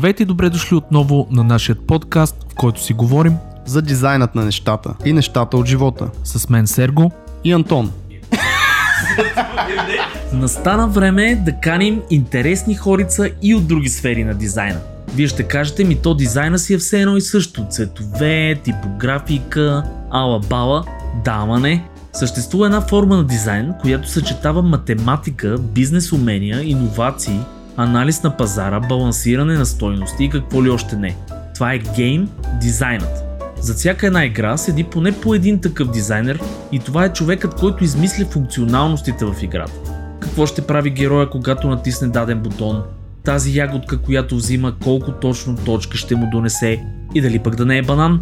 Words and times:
Здравейте 0.00 0.22
и 0.22 0.26
добре 0.26 0.50
дошли 0.50 0.76
отново 0.76 1.26
на 1.30 1.44
нашия 1.44 1.76
подкаст, 1.76 2.46
в 2.52 2.54
който 2.54 2.82
си 2.82 2.92
говорим 2.92 3.36
за 3.66 3.82
дизайнът 3.82 4.34
на 4.34 4.44
нещата 4.44 4.94
и 5.04 5.12
нещата 5.12 5.56
от 5.56 5.66
живота. 5.66 6.10
С 6.24 6.48
мен 6.48 6.66
Серго 6.66 7.12
и 7.44 7.52
Антон. 7.52 7.92
Настана 10.32 10.88
време 10.88 11.42
да 11.44 11.52
каним 11.52 12.02
интересни 12.10 12.74
хорица 12.74 13.30
и 13.42 13.54
от 13.54 13.68
други 13.68 13.88
сфери 13.88 14.24
на 14.24 14.34
дизайна. 14.34 14.80
Вие 15.14 15.28
ще 15.28 15.42
кажете 15.42 15.84
ми, 15.84 15.96
то 16.02 16.14
дизайна 16.14 16.58
си 16.58 16.74
е 16.74 16.78
все 16.78 17.00
едно 17.00 17.16
и 17.16 17.20
също. 17.20 17.66
Цветове, 17.70 18.60
типографика, 18.64 19.84
ала-бала. 20.10 20.84
Да, 21.24 21.32
ама 21.32 21.60
не. 21.60 21.84
Съществува 22.12 22.66
една 22.66 22.80
форма 22.80 23.16
на 23.16 23.24
дизайн, 23.24 23.72
която 23.80 24.08
съчетава 24.08 24.62
математика, 24.62 25.58
бизнес 25.58 26.12
умения, 26.12 26.62
иновации, 26.62 27.40
анализ 27.82 28.22
на 28.22 28.36
пазара, 28.36 28.80
балансиране 28.80 29.54
на 29.54 29.66
стойности 29.66 30.24
и 30.24 30.30
какво 30.30 30.64
ли 30.64 30.70
още 30.70 30.96
не. 30.96 31.16
Това 31.54 31.72
е 31.74 31.78
гейм 31.78 32.28
дизайнът. 32.60 33.24
За 33.60 33.74
всяка 33.74 34.06
една 34.06 34.24
игра 34.24 34.56
седи 34.56 34.84
поне 34.84 35.12
по 35.12 35.34
един 35.34 35.60
такъв 35.60 35.90
дизайнер 35.90 36.40
и 36.72 36.78
това 36.78 37.04
е 37.04 37.12
човекът, 37.12 37.54
който 37.54 37.84
измисля 37.84 38.24
функционалностите 38.24 39.24
в 39.24 39.34
играта. 39.42 39.72
Какво 40.20 40.46
ще 40.46 40.66
прави 40.66 40.90
героя, 40.90 41.30
когато 41.30 41.68
натисне 41.68 42.08
даден 42.08 42.38
бутон, 42.38 42.82
тази 43.24 43.58
ягодка, 43.58 43.98
която 43.98 44.36
взима, 44.36 44.74
колко 44.84 45.12
точно 45.12 45.56
точки 45.56 45.96
ще 45.96 46.16
му 46.16 46.30
донесе 46.32 46.84
и 47.14 47.20
дали 47.20 47.38
пък 47.38 47.56
да 47.56 47.66
не 47.66 47.78
е 47.78 47.82
банан. 47.82 48.20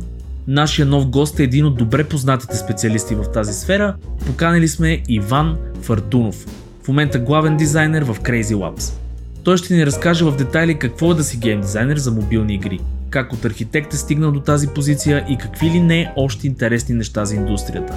Нашия 0.49 0.87
нов 0.87 1.07
гост 1.07 1.41
е 1.41 1.43
един 1.43 1.67
от 1.67 1.77
добре 1.77 2.05
познатите 2.05 2.57
специалисти 2.57 3.15
в 3.15 3.25
тази 3.33 3.53
сфера. 3.53 3.95
Поканили 4.27 4.69
сме 4.69 5.03
Иван 5.09 5.57
Фартунов, 5.83 6.47
в 6.85 6.89
момента 6.89 7.19
главен 7.19 7.57
дизайнер 7.57 8.03
в 8.03 8.17
Crazy 8.21 8.55
Labs. 8.55 9.08
Той 9.49 9.57
ще 9.57 9.75
ни 9.75 9.87
разкаже 9.87 10.25
в 10.25 10.37
детайли 10.37 10.79
какво 10.79 11.13
е 11.13 11.15
да 11.15 11.25
си 11.25 11.37
гейм 11.37 11.61
дизайнер 11.61 11.97
за 11.97 12.11
мобилни 12.11 12.55
игри, 12.55 12.81
как 13.11 13.33
от 13.33 13.45
архитект 13.45 13.95
е 13.95 13.97
стигнал 13.97 14.33
до 14.33 14.41
тази 14.41 14.69
позиция 14.69 15.27
и 15.29 15.39
какви 15.39 15.71
ли 15.71 15.81
не 15.81 16.13
още 16.17 16.47
интересни 16.47 16.95
неща 16.95 17.25
за 17.25 17.35
индустрията. 17.35 17.95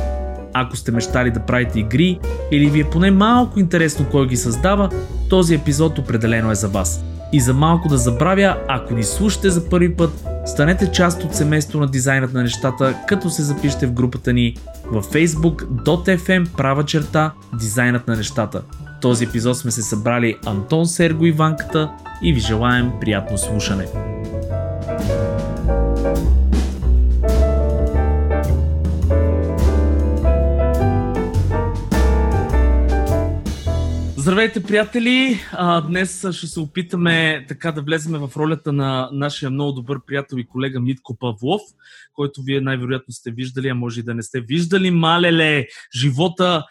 Ако 0.53 0.77
сте 0.77 0.91
мечтали 0.91 1.31
да 1.31 1.39
правите 1.39 1.79
игри 1.79 2.19
или 2.51 2.69
ви 2.69 2.79
е 2.79 2.89
поне 2.89 3.11
малко 3.11 3.59
интересно 3.59 4.05
кой 4.11 4.27
ги 4.27 4.37
създава, 4.37 4.89
този 5.29 5.55
епизод 5.55 5.97
определено 5.99 6.51
е 6.51 6.55
за 6.55 6.67
вас. 6.67 7.03
И 7.33 7.41
за 7.41 7.53
малко 7.53 7.87
да 7.87 7.97
забравя, 7.97 8.57
ако 8.67 8.93
ни 8.93 9.03
слушате 9.03 9.49
за 9.49 9.69
първи 9.69 9.95
път, 9.95 10.25
станете 10.45 10.91
част 10.91 11.23
от 11.23 11.35
семейство 11.35 11.79
на 11.79 11.87
дизайнът 11.87 12.33
на 12.33 12.43
нещата, 12.43 12.95
като 13.07 13.29
се 13.29 13.43
запишете 13.43 13.87
в 13.87 13.93
групата 13.93 14.33
ни 14.33 14.55
във 14.85 15.05
facebook.fm 15.05 16.55
права 16.57 16.85
черта 16.85 17.31
дизайнът 17.59 18.07
на 18.07 18.15
нещата. 18.15 18.61
Този 19.01 19.25
епизод 19.25 19.57
сме 19.57 19.71
се 19.71 19.81
събрали 19.81 20.37
Антон 20.45 20.85
Серго 20.85 21.25
и 21.25 21.31
Ванката 21.31 21.91
и 22.23 22.33
ви 22.33 22.39
желаем 22.39 22.91
приятно 23.01 23.37
слушане. 23.37 23.85
Здравейте, 34.21 34.63
приятели! 34.63 35.39
Днес 35.87 36.25
ще 36.31 36.47
се 36.47 36.59
опитаме 36.59 37.45
така 37.47 37.71
да 37.71 37.81
влеземе 37.81 38.17
в 38.17 38.31
ролята 38.37 38.73
на 38.73 39.09
нашия 39.13 39.49
много 39.49 39.71
добър 39.71 39.97
приятел 40.07 40.37
и 40.37 40.47
колега 40.47 40.79
Митко 40.79 41.17
Павлов, 41.19 41.61
който 42.13 42.41
вие 42.41 42.61
най-вероятно 42.61 43.13
сте 43.13 43.31
виждали, 43.31 43.67
а 43.67 43.75
може 43.75 43.99
и 43.99 44.03
да 44.03 44.13
не 44.13 44.23
сте 44.23 44.41
виждали. 44.41 44.91
Малеле, 44.91 45.67
живота 45.95 46.63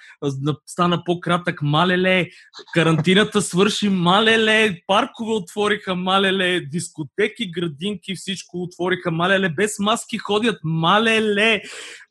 стана 0.67 1.05
по-кратък. 1.05 1.63
Малеле, 1.63 2.29
карантината 2.75 3.43
свърши. 3.43 3.89
Малеле, 3.89 4.81
паркове 4.87 5.33
отвориха. 5.33 5.95
Малеле, 5.95 6.61
дискотеки, 6.61 7.51
градинки, 7.51 8.15
всичко 8.15 8.63
отвориха. 8.63 9.11
Малеле, 9.11 9.49
без 9.49 9.79
маски 9.79 10.19
ходят. 10.19 10.59
Малеле, 10.65 11.63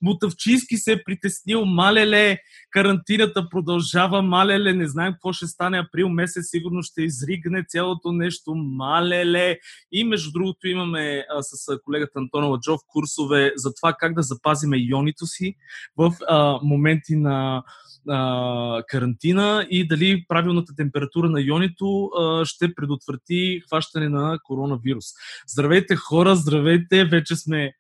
Мутавчийски 0.02 0.78
се 0.78 0.92
е 0.92 1.04
притеснил. 1.04 1.66
Малеле, 1.66 2.38
карантината 2.72 3.50
продължава. 3.50 4.22
Малеле, 4.22 4.74
не 4.74 4.88
знаем 4.88 5.14
какво 5.14 5.34
ще 5.34 5.48
стане. 5.48 5.78
Април 5.78 6.10
месец 6.10 6.50
сигурно 6.50 6.84
ще 6.84 7.02
изригне 7.02 7.66
цялото 7.68 8.12
нещо. 8.12 8.56
Малеле. 8.56 9.60
И 9.92 10.04
между 10.04 10.32
другото 10.32 10.68
имаме 10.68 11.26
а, 11.30 11.44
с 11.44 11.80
колегата 11.86 12.20
Антона 12.20 12.48
Ладжов 12.48 12.82
курсове 12.88 13.54
за 13.56 13.74
това 13.74 13.94
как 14.00 14.16
да 14.16 14.22
запазиме 14.22 14.78
ионито 14.78 15.28
си 15.28 15.56
в 15.98 16.14
а, 16.28 16.60
моменти 16.64 17.16
на 17.16 17.64
а, 18.10 18.84
карантина 18.88 19.68
и 19.70 19.88
дали 19.88 20.26
правилната 20.28 20.76
температура 20.76 21.30
на 21.30 21.42
ионито 21.42 22.06
а, 22.06 22.46
ще 22.46 22.76
предотврати 22.76 23.62
хващане 23.68 24.10
на 24.10 24.40
коронавирус. 24.44 25.06
Здравейте 25.48 25.96
хора, 25.96 26.36
здравейте, 26.36 27.06
вече 27.06 27.36
сме 27.36 27.74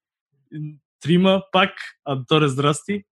трима 1.01 1.43
пак. 1.51 1.71
Анторе, 2.05 2.47
здрасти. 2.47 3.03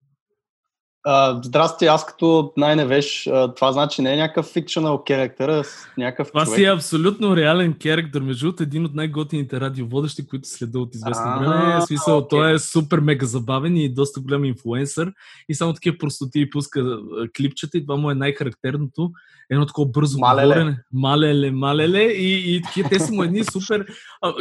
Uh, 1.08 1.46
здрасти, 1.46 1.86
аз 1.86 2.06
като 2.06 2.54
най-невеж, 2.58 3.06
uh, 3.06 3.56
това 3.56 3.72
значи 3.72 4.02
не 4.02 4.14
е 4.14 4.18
някакъв 4.18 4.46
фикшенал 4.46 5.04
керактер, 5.04 5.50
а 5.50 5.64
някакъв 5.98 6.28
Това 6.28 6.44
човек. 6.44 6.60
си 6.60 6.66
е 6.66 6.74
абсолютно 6.74 7.36
реален 7.36 7.74
керактер, 7.74 8.22
между 8.22 8.54
един 8.60 8.86
от 8.86 8.94
най-готините 8.94 9.60
радиоводещи, 9.60 10.28
които 10.28 10.48
следа 10.48 10.80
от 10.80 10.96
известно 10.96 11.40
време. 11.40 11.82
Смисъл, 11.82 12.22
okay. 12.22 12.30
той 12.30 12.54
е 12.54 12.60
супер 12.60 13.00
мега 13.00 13.26
забавен 13.26 13.78
и 13.78 13.94
доста 13.94 14.20
голям 14.20 14.46
инфлуенсър 14.46 15.14
и 15.50 15.56
само 15.56 15.74
такива 15.74 15.98
простоти 15.98 16.50
пуска 16.50 17.00
клипчета 17.38 17.78
и 17.78 17.86
това 17.86 17.96
му 17.96 18.12
е 18.12 18.16
най-характерното. 18.16 19.12
Едно 19.50 19.66
такова 19.66 19.88
бързо 19.88 20.20
малеле. 20.20 20.48
говорене. 20.48 20.80
Малеле, 20.94 21.52
малеле 21.52 22.04
и, 22.04 22.56
и 22.56 22.62
такива, 22.62 22.90
те 22.90 23.00
са 23.00 23.14
му 23.14 23.24
едни 23.24 23.44
супер... 23.44 23.86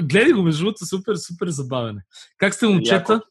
гледай 0.03 0.33
го, 0.33 0.43
между 0.43 0.65
другото, 0.65 0.87
супер, 0.87 1.15
супер 1.17 1.49
забавене. 1.49 2.00
Как 2.38 2.55
сте, 2.55 2.67
момчета? 2.67 3.12
Яко. 3.12 3.25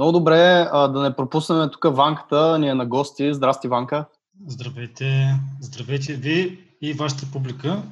Много 0.00 0.12
добре 0.12 0.68
а, 0.72 0.88
да 0.88 1.00
не 1.00 1.16
пропуснем 1.16 1.68
тук 1.72 1.96
Ванката, 1.96 2.58
ни 2.58 2.68
е 2.68 2.74
на 2.74 2.86
гости. 2.86 3.34
Здрасти, 3.34 3.68
Ванка. 3.68 4.04
Здравейте, 4.46 5.34
здравейте 5.60 6.12
ви 6.14 6.58
и 6.82 6.92
вашата 6.92 7.26
публика. 7.32 7.82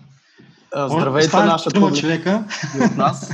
А, 0.75 0.89
здравейте, 0.89 1.37
О, 1.37 1.45
нашата 1.45 1.81
публика. 1.81 2.01
човека. 2.01 2.45
И 2.81 2.85
от 2.85 2.97
нас. 2.97 3.33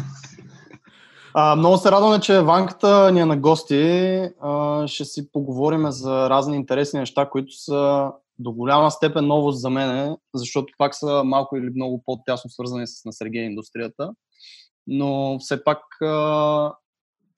А, 1.35 1.57
много 1.57 1.77
се 1.77 1.91
радваме, 1.91 2.21
че 2.21 2.41
Ванката 2.41 3.13
ни 3.13 3.21
е 3.21 3.27
на 3.27 3.37
гости. 3.37 4.21
А, 4.43 4.87
ще 4.89 5.05
си 5.05 5.33
поговорим 5.33 5.91
за 5.91 6.31
разни 6.31 6.57
интересни 6.57 7.01
неща, 7.01 7.29
които 7.31 7.53
са 7.53 8.11
до 8.39 8.53
голяма 8.53 8.91
степен 8.91 9.27
новост 9.27 9.61
за 9.61 9.71
мене, 9.71 10.17
защото 10.35 10.73
пак 10.79 10.95
са 10.95 11.25
малко 11.25 11.57
или 11.57 11.71
много 11.75 12.03
по-тясно 12.07 12.51
свързани 12.51 12.87
с 12.87 13.05
на 13.05 13.13
Сергей 13.13 13.43
индустрията. 13.43 14.11
Но 14.87 15.39
все 15.41 15.65
пак 15.65 15.79
а, 16.03 16.73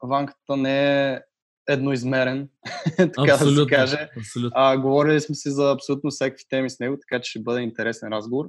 ванката 0.06 0.56
не 0.56 1.12
е 1.12 1.20
едноизмерен, 1.68 2.48
така 2.96 3.32
абсолютно, 3.32 3.64
да 3.64 3.70
се 3.70 3.76
каже. 3.76 4.08
Абсолютно. 4.18 4.52
А, 4.54 4.76
говорили 4.76 5.20
сме 5.20 5.34
си 5.34 5.50
за 5.50 5.70
абсолютно 5.70 6.10
всеки 6.10 6.48
теми 6.48 6.70
с 6.70 6.80
него, 6.80 6.96
така 7.00 7.22
че 7.22 7.30
ще 7.30 7.42
бъде 7.42 7.60
интересен 7.60 8.08
разговор. 8.08 8.46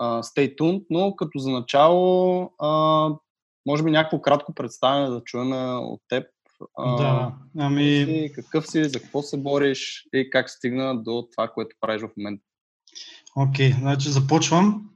Uh, 0.00 0.22
stay 0.22 0.58
tuned, 0.58 0.84
но 0.90 1.16
като 1.16 1.38
за 1.38 1.50
начало, 1.50 2.44
uh, 2.60 3.18
може 3.66 3.82
би 3.82 3.90
някакво 3.90 4.20
кратко 4.20 4.54
представяне 4.54 5.10
да 5.10 5.22
чуем 5.24 5.52
от 5.78 6.00
теб. 6.08 6.26
Uh, 6.78 6.98
да, 6.98 7.34
ами... 7.58 8.30
Какъв 8.34 8.66
си, 8.66 8.84
за 8.84 9.00
какво 9.00 9.22
се 9.22 9.36
бориш 9.36 10.06
и 10.14 10.30
как 10.30 10.50
стигна 10.50 11.02
до 11.02 11.28
това, 11.32 11.48
което 11.48 11.76
правиш 11.80 12.02
в 12.02 12.10
момента? 12.16 12.44
Окей, 13.36 13.70
okay, 13.70 13.78
значи 13.78 14.08
започвам 14.08 14.90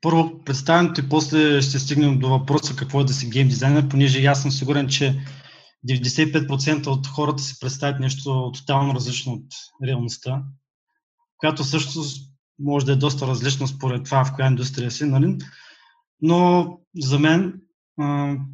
първо 0.00 0.44
представянето 0.44 1.00
и 1.00 1.08
после 1.08 1.62
ще 1.62 1.78
стигнем 1.78 2.18
до 2.18 2.28
въпроса 2.28 2.76
какво 2.76 3.00
е 3.00 3.04
да 3.04 3.12
си 3.12 3.30
гейм 3.30 3.48
дизайнер, 3.48 3.88
понеже 3.88 4.24
аз 4.24 4.42
съм 4.42 4.50
сигурен, 4.50 4.88
че 4.88 5.20
95% 5.88 6.86
от 6.86 7.06
хората 7.06 7.42
си 7.42 7.60
представят 7.60 8.00
нещо 8.00 8.52
тотално 8.54 8.94
различно 8.94 9.32
от 9.32 9.46
реалността, 9.84 10.42
която 11.38 11.64
също 11.64 12.02
може 12.58 12.86
да 12.86 12.92
е 12.92 12.96
доста 12.96 13.26
различно 13.26 13.66
според 13.66 14.04
това 14.04 14.24
в 14.24 14.32
коя 14.34 14.48
индустрия 14.48 14.90
си, 14.90 15.04
нали? 15.04 15.38
Но 16.22 16.78
за 16.98 17.18
мен 17.18 17.60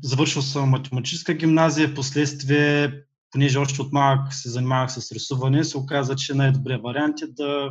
завършил 0.03 0.43
съм 0.43 0.69
математическа 0.69 1.35
гимназия, 1.35 1.95
последствие, 1.95 2.93
понеже 3.31 3.59
още 3.59 3.83
от 3.83 3.93
малък 3.93 4.35
се 4.35 4.51
занимавах 4.51 4.93
с 4.93 5.13
рисуване, 5.13 5.65
се 5.65 5.79
оказа, 5.79 6.17
че 6.17 6.35
най-добрият 6.35 6.83
вариант 6.83 7.23
е 7.23 7.27
да 7.27 7.71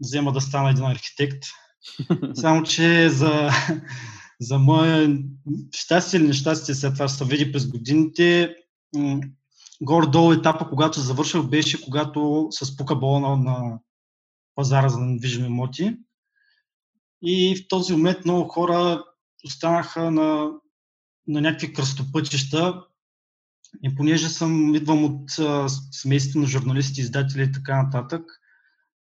взема 0.00 0.32
да 0.32 0.40
стана 0.40 0.70
един 0.70 0.84
архитект, 0.84 1.42
само, 2.34 2.62
че 2.62 3.08
за, 3.10 3.50
за 4.40 4.58
мое 4.58 5.18
щастие 5.72 6.20
или 6.20 6.26
нещастие, 6.26 6.74
след 6.74 6.94
това 6.94 7.08
се 7.08 7.24
види 7.24 7.52
през 7.52 7.66
годините, 7.66 8.54
горе-долу 9.82 10.32
етапа, 10.32 10.68
когато 10.68 11.00
завърших, 11.00 11.42
беше 11.42 11.84
когато 11.84 12.48
се 12.50 12.64
спука 12.64 12.96
болна 12.96 13.36
на 13.36 13.78
пазара 14.54 14.88
за 14.88 14.98
недвижими 15.00 15.46
имоти. 15.46 15.96
И 17.22 17.56
в 17.56 17.68
този 17.68 17.92
момент 17.92 18.24
много 18.24 18.48
хора 18.48 19.04
останаха 19.44 20.10
на, 20.10 20.50
на 21.26 21.40
някакви 21.40 21.72
кръстопътища. 21.72 22.84
И 23.82 23.94
понеже 23.94 24.28
съм, 24.28 24.74
идвам 24.74 25.04
от 25.04 25.30
семейство 25.90 26.40
на 26.40 26.46
журналисти, 26.46 27.00
издатели 27.00 27.42
и 27.42 27.52
така 27.52 27.82
нататък, 27.82 28.41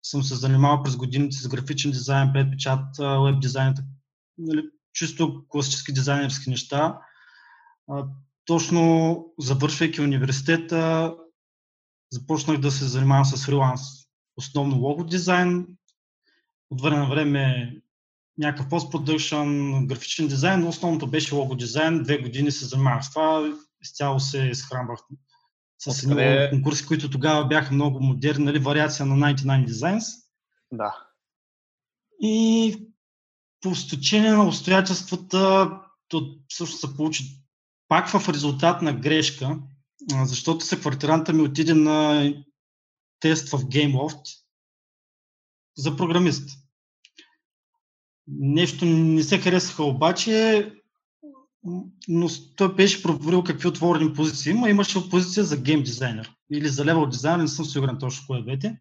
съм 0.10 0.24
се 0.24 0.36
занимавал 0.36 0.84
през 0.84 0.96
годините 0.96 1.38
с 1.38 1.48
графичен 1.48 1.92
дизайн, 1.92 2.34
предпечат, 2.34 2.98
веб 3.00 3.42
дизайн 3.42 3.74
нали, 4.38 4.64
чисто 4.94 5.44
класически 5.50 5.94
дизайнерски 5.94 6.50
неща. 6.50 7.00
А, 7.90 8.06
точно 8.46 9.26
завършвайки 9.40 10.02
университета, 10.02 11.16
започнах 12.12 12.58
да 12.58 12.72
се 12.72 12.86
занимавам 12.86 13.26
с 13.26 13.46
фриланс. 13.46 13.82
Основно 14.38 14.78
лого 14.78 15.04
дизайн, 15.04 15.68
от 16.70 16.82
време 16.82 16.98
на 16.98 17.10
време 17.10 17.76
някакъв 18.38 18.70
постпродъкшн, 18.70 19.86
графичен 19.86 20.28
дизайн, 20.28 20.60
но 20.60 20.70
основното 20.70 21.08
беше 21.08 21.36
лого 21.36 21.56
дизайн. 21.56 22.04
Две 22.04 22.18
години 22.18 22.52
се 22.52 22.66
занимавах 22.66 23.06
с 23.06 23.10
това, 23.10 23.54
изцяло 23.82 24.20
се 24.20 24.44
изхранвах 24.44 25.00
с 25.80 26.04
едни 26.04 26.50
конкурси, 26.50 26.86
които 26.86 27.10
тогава 27.10 27.48
бяха 27.48 27.74
много 27.74 28.00
модерни, 28.00 28.46
нали, 28.46 28.60
вариация 28.60 29.06
на 29.06 29.34
99 29.34 29.68
Designs. 29.68 30.04
Да. 30.72 31.08
И 32.22 32.76
по 33.62 33.76
стечение 33.76 34.32
на 34.32 34.48
обстоятелствата, 34.48 35.72
то 36.08 36.36
всъщност 36.48 36.82
се 36.82 36.96
получи 36.96 37.24
пак 37.88 38.10
в 38.10 38.30
резултат 38.30 38.82
на 38.82 38.94
грешка, 38.94 39.60
защото 40.24 40.66
съквартиранта 40.66 41.34
ми 41.34 41.42
отиде 41.42 41.74
на 41.74 42.34
тест 43.20 43.50
в 43.50 43.58
GameLoft 43.58 44.24
за 45.78 45.98
програмист. 45.98 46.50
Нещо 48.28 48.86
не 48.86 49.24
се 49.24 49.40
харесаха 49.40 49.84
обаче, 49.84 50.72
но 52.08 52.30
той 52.56 52.76
беше 52.76 53.04
проверил 53.04 53.44
какви 53.44 53.68
отворени 53.68 54.14
позиции 54.14 54.52
има. 54.52 54.70
Имаше 54.70 55.10
позиция 55.10 55.44
за 55.44 55.58
гейм 55.58 55.84
дизайнер 55.84 56.32
или 56.52 56.68
за 56.68 56.86
левел 56.86 57.06
дизайнер, 57.06 57.42
не 57.42 57.48
съм 57.48 57.66
сигурен 57.66 57.98
точно 58.00 58.28
кое 58.28 58.42
двете. 58.42 58.80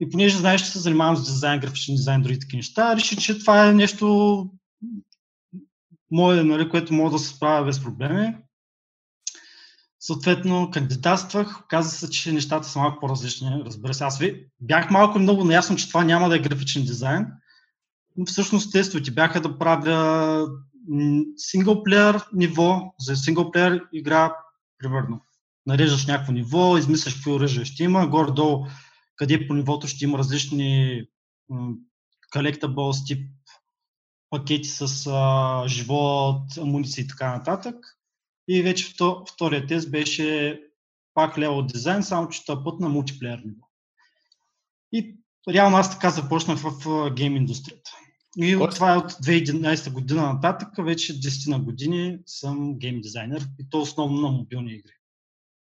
И 0.00 0.10
понеже 0.10 0.38
знаеш, 0.38 0.60
че 0.60 0.70
се 0.70 0.78
занимавам 0.78 1.16
с 1.16 1.24
дизайн, 1.24 1.60
графичен 1.60 1.94
дизайн, 1.94 2.22
други 2.22 2.38
такива 2.38 2.58
неща, 2.58 2.96
реши, 2.96 3.16
че 3.16 3.38
това 3.38 3.68
е 3.68 3.72
нещо 3.72 4.50
мое, 6.10 6.42
нали, 6.42 6.68
което 6.68 6.94
мога 6.94 7.10
да 7.10 7.18
се 7.18 7.28
справя 7.28 7.66
без 7.66 7.82
проблеми. 7.82 8.34
Съответно, 10.00 10.70
кандидатствах, 10.72 11.62
каза 11.68 11.90
се, 11.90 12.10
че 12.10 12.32
нещата 12.32 12.68
са 12.68 12.78
малко 12.78 13.00
по-различни. 13.00 13.62
Разбира 13.64 13.94
се, 13.94 14.04
аз 14.04 14.18
ви 14.18 14.46
бях 14.60 14.90
малко 14.90 15.18
много 15.18 15.44
наясно, 15.44 15.76
че 15.76 15.88
това 15.88 16.04
няма 16.04 16.28
да 16.28 16.36
е 16.36 16.42
графичен 16.42 16.84
дизайн, 16.84 17.26
но 18.16 18.26
всъщност 18.26 18.72
тестовете 18.72 19.10
бяха 19.10 19.40
да 19.40 19.58
правя 19.58 20.48
синглплеер 21.36 22.24
ниво, 22.32 22.94
за 22.98 23.16
синглплеер 23.16 23.84
игра, 23.92 24.36
примерно, 24.78 25.20
нареждаш 25.66 26.06
някакво 26.06 26.32
ниво, 26.32 26.78
измисляш 26.78 27.14
какви 27.14 27.30
оръжия 27.30 27.64
ще 27.64 27.84
има, 27.84 28.08
горе-долу 28.08 28.66
къде 29.16 29.48
по 29.48 29.54
нивото 29.54 29.86
ще 29.86 30.04
има 30.04 30.18
различни 30.18 31.02
collectibles 32.34 33.06
тип 33.06 33.30
пакети 34.30 34.68
с 34.68 35.06
а, 35.06 35.68
живот, 35.68 36.58
амуниции 36.58 37.04
и 37.04 37.06
така 37.06 37.36
нататък. 37.36 37.76
И 38.48 38.62
вече 38.62 38.94
втория 39.32 39.66
тест 39.66 39.90
беше 39.90 40.60
пак 41.14 41.38
лево 41.38 41.62
дизайн, 41.62 42.02
само 42.02 42.28
че 42.28 42.46
това 42.46 42.64
път 42.64 42.80
на 42.80 42.88
мултиплеер 42.88 43.42
ниво. 43.44 43.66
И 44.92 45.16
реално 45.48 45.76
аз 45.76 45.90
така 45.90 46.10
започнах 46.10 46.58
в 46.58 47.10
гейм 47.10 47.36
индустрията. 47.36 47.90
И 48.40 48.56
от 48.56 48.74
това 48.74 48.94
е 48.94 48.96
от 48.96 49.12
2011 49.12 49.92
година 49.92 50.22
нататък, 50.22 50.68
вече 50.78 51.20
10 51.20 51.50
на 51.50 51.58
години 51.58 52.18
съм 52.26 52.74
гейм 52.78 53.00
дизайнер 53.00 53.42
и 53.60 53.70
то 53.70 53.80
основно 53.80 54.20
на 54.20 54.28
мобилни 54.28 54.72
игри. 54.72 54.92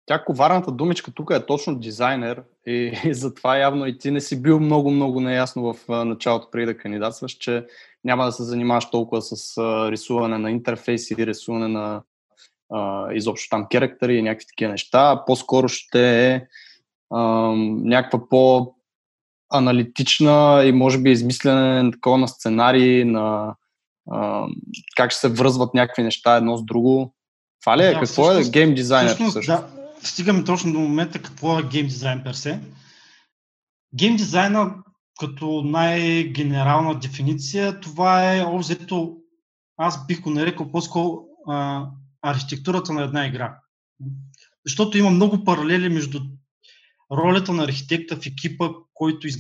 Тя 0.06 0.24
коварната 0.24 0.72
думичка 0.72 1.12
тук 1.12 1.32
е 1.34 1.46
точно 1.46 1.80
дизайнер 1.80 2.44
и, 2.68 2.72
и 3.06 3.14
затова 3.14 3.58
явно 3.58 3.86
и 3.86 3.98
ти 3.98 4.12
не 4.12 4.22
си 4.22 4.42
бил 4.42 4.60
много-много 4.60 5.20
наясно 5.20 5.74
в 5.74 6.06
началото 6.06 6.52
преди 6.52 6.66
да 6.66 6.78
кандидатстваш, 6.78 7.32
че 7.32 7.66
няма 8.04 8.26
да 8.26 8.32
се 8.32 8.44
занимаваш 8.44 8.90
толкова 8.90 9.22
с 9.22 9.58
рисуване 9.92 10.38
на 10.38 10.52
интерфейси, 10.52 11.16
рисуване 11.28 11.68
на 11.68 12.02
а, 12.74 13.14
изобщо 13.14 13.50
там 13.50 13.68
керактери 13.72 14.18
и 14.18 14.22
някакви 14.22 14.48
такива 14.48 14.72
неща. 14.72 15.24
По-скоро 15.28 15.68
ще 15.68 16.32
е 16.34 16.48
а, 17.10 17.22
някаква 17.84 18.30
по 18.30 18.74
аналитична 19.52 20.64
и 20.66 20.72
може 20.72 20.98
би 20.98 21.12
измислене 21.12 21.92
такова 21.92 22.18
на 22.18 22.28
сценарии, 22.28 23.06
на 23.06 23.56
а, 24.12 24.48
как 24.96 25.12
ще 25.12 25.20
се 25.20 25.30
връзват 25.30 25.74
някакви 25.74 26.04
неща 26.04 26.36
едно 26.36 26.58
с 26.58 26.66
друго. 26.66 27.16
Това 27.62 27.78
ли 27.78 27.84
е? 27.84 27.88
Да, 27.88 27.94
какво 27.94 28.24
всъщност, 28.24 28.48
е 28.48 28.52
гейм 28.52 28.76
дизайнер? 28.76 29.10
Всъщност, 29.10 29.32
всъщност? 29.32 29.62
Да, 29.62 30.08
стигаме 30.08 30.44
точно 30.44 30.74
до 30.74 30.80
момента 30.80 31.22
какво 31.22 31.60
е 31.60 31.64
гейм 31.64 31.88
дизайн 31.88 32.22
персе. 32.24 32.60
Гейм 33.96 34.16
дизайна 34.16 34.76
като 35.20 35.62
най-генерална 35.66 37.00
дефиниция, 37.00 37.80
това 37.80 38.36
е 38.36 38.46
обзето, 38.46 39.18
аз 39.78 40.06
бих 40.06 40.22
го 40.22 40.30
нарекал 40.30 40.72
по-скоро 40.72 41.24
а, 41.48 41.86
архитектурата 42.22 42.94
на 42.94 43.04
една 43.04 43.28
игра. 43.28 43.58
Защото 44.66 44.98
има 44.98 45.10
много 45.10 45.44
паралели 45.44 45.90
между 45.90 46.20
ролята 47.12 47.54
на 47.54 47.64
архитекта 47.64 48.16
в 48.16 48.26
екипа, 48.26 48.70
който 49.02 49.28
из... 49.28 49.38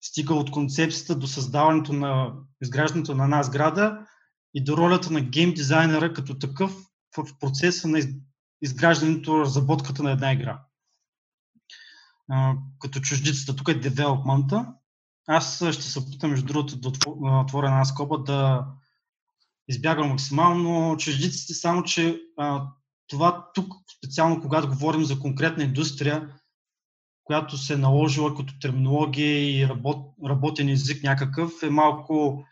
стига 0.00 0.34
от 0.34 0.50
концепцията 0.50 1.14
до 1.14 1.26
създаването 1.26 1.92
на 1.92 2.32
изграждането 2.62 3.14
на 3.14 3.24
една 3.24 3.42
сграда 3.42 4.06
и 4.54 4.64
до 4.64 4.76
ролята 4.76 5.10
на 5.10 5.20
гейм 5.20 5.54
дизайнера 5.54 6.12
като 6.12 6.38
такъв 6.38 6.72
в 7.16 7.38
процеса 7.40 7.88
на 7.88 8.00
изграждането, 8.62 9.40
разработката 9.40 10.02
на 10.02 10.10
една 10.10 10.32
игра. 10.32 10.62
А, 12.30 12.54
като 12.78 13.00
чуждицата, 13.00 13.56
тук 13.56 13.68
е 13.68 13.74
девелопмента. 13.74 14.74
Аз 15.26 15.56
ще 15.56 15.82
се 15.82 15.98
опитам, 15.98 16.30
между 16.30 16.46
другото, 16.46 16.76
да 16.76 16.88
отворя 17.42 17.66
една 17.66 17.84
скоба, 17.84 18.18
да 18.18 18.66
избягам 19.68 20.08
максимално 20.08 20.96
чуждиците, 20.96 21.54
само 21.54 21.82
че 21.82 22.20
а, 22.38 22.66
това 23.08 23.50
тук, 23.54 23.72
специално 23.98 24.40
когато 24.40 24.68
говорим 24.68 25.04
за 25.04 25.18
конкретна 25.18 25.64
индустрия, 25.64 26.41
която 27.24 27.56
се 27.56 27.74
е 27.74 27.76
наложила 27.76 28.34
като 28.34 28.58
терминология 28.60 29.60
и 29.60 29.68
работ, 29.68 30.14
работен 30.28 30.68
език 30.68 31.02
някакъв, 31.02 31.52
е 31.62 31.70
малко 31.70 32.44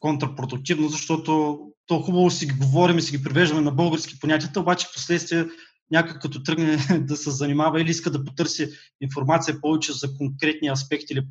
контрпродуктивно, 0.00 0.88
защото 0.88 1.60
то 1.86 2.02
хубаво 2.02 2.30
си 2.30 2.46
ги 2.46 2.54
говорим 2.54 2.98
и 2.98 3.02
си 3.02 3.16
ги 3.16 3.24
привеждаме 3.24 3.60
на 3.60 3.70
български 3.70 4.18
понятията, 4.20 4.60
обаче 4.60 4.86
в 4.86 4.94
последствие 4.94 5.46
някак 5.90 6.22
като 6.22 6.42
тръгне 6.42 6.76
да 7.00 7.16
се 7.16 7.30
занимава 7.30 7.80
или 7.80 7.90
иска 7.90 8.10
да 8.10 8.24
потърси 8.24 8.68
информация 9.00 9.60
повече 9.60 9.92
за 9.92 10.16
конкретни 10.16 10.68
аспекти 10.68 11.12
или 11.12 11.26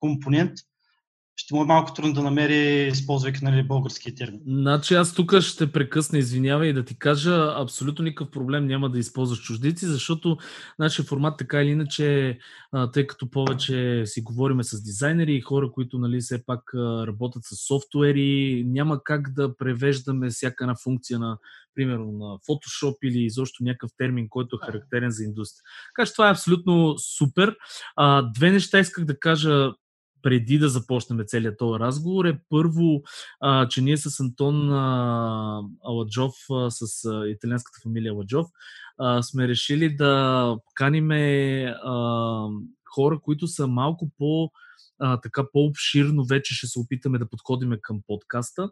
компонент, 0.00 0.52
ще 1.36 1.54
му 1.54 1.62
е 1.62 1.66
малко 1.66 1.94
трудно 1.94 2.12
да 2.12 2.22
намери, 2.22 2.88
използвайки 2.88 3.44
нали, 3.44 3.62
българския 3.62 4.14
термин. 4.14 4.40
Значи 4.46 4.94
аз 4.94 5.14
тук 5.14 5.40
ще 5.40 5.72
прекъсна, 5.72 6.18
извинявай 6.18 6.68
и 6.68 6.72
да 6.72 6.84
ти 6.84 6.98
кажа, 6.98 7.54
абсолютно 7.56 8.04
никакъв 8.04 8.30
проблем 8.30 8.66
няма 8.66 8.90
да 8.90 8.98
използваш 8.98 9.40
чуждици, 9.40 9.86
защото 9.86 10.36
нашия 10.78 11.04
формат 11.04 11.38
така 11.38 11.62
или 11.62 11.70
иначе, 11.70 12.38
тъй 12.92 13.06
като 13.06 13.30
повече 13.30 14.02
си 14.06 14.22
говориме 14.22 14.64
с 14.64 14.82
дизайнери 14.82 15.34
и 15.34 15.40
хора, 15.40 15.72
които 15.72 15.98
нали, 15.98 16.20
все 16.20 16.46
пак 16.46 16.62
работят 17.06 17.42
с 17.44 17.66
софтуери, 17.66 18.64
няма 18.66 19.04
как 19.04 19.34
да 19.34 19.56
превеждаме 19.56 20.30
всяка 20.30 20.64
една 20.64 20.74
функция 20.84 21.18
на 21.18 21.38
примерно 21.74 22.12
на 22.12 22.38
Photoshop 22.38 22.96
или 23.02 23.24
изобщо 23.24 23.64
някакъв 23.64 23.90
термин, 23.98 24.28
който 24.28 24.56
е 24.56 24.66
характерен 24.66 25.10
за 25.10 25.24
индустрия. 25.24 25.62
Така 25.96 26.06
че 26.06 26.12
това 26.12 26.28
е 26.28 26.32
абсолютно 26.32 26.98
супер. 26.98 27.56
А, 27.96 28.22
две 28.22 28.50
неща 28.50 28.78
исках 28.78 29.04
да 29.04 29.18
кажа 29.18 29.72
преди 30.22 30.58
да 30.58 30.68
започнем 30.68 31.24
целият 31.26 31.58
този 31.58 31.80
разговор 31.80 32.24
е 32.24 32.38
първо, 32.48 33.02
а, 33.40 33.68
че 33.68 33.82
ние 33.82 33.96
с 33.96 34.20
Антон 34.20 34.72
а, 34.72 35.62
Аладжов, 35.84 36.34
а, 36.50 36.70
с 36.70 37.10
италианската 37.28 37.80
фамилия 37.82 38.12
Аладжов, 38.12 38.46
а, 38.98 39.22
сме 39.22 39.48
решили 39.48 39.96
да 39.96 40.56
каниме 40.74 41.64
а, 41.84 42.46
хора, 42.94 43.20
които 43.22 43.46
са 43.46 43.66
малко 43.66 44.10
по- 44.18 44.50
а, 45.04 45.20
така 45.20 45.42
по-обширно 45.52 46.24
вече 46.24 46.54
ще 46.54 46.66
се 46.66 46.78
опитаме 46.78 47.18
да 47.18 47.28
подходиме 47.28 47.78
към 47.80 48.00
подкаста. 48.06 48.70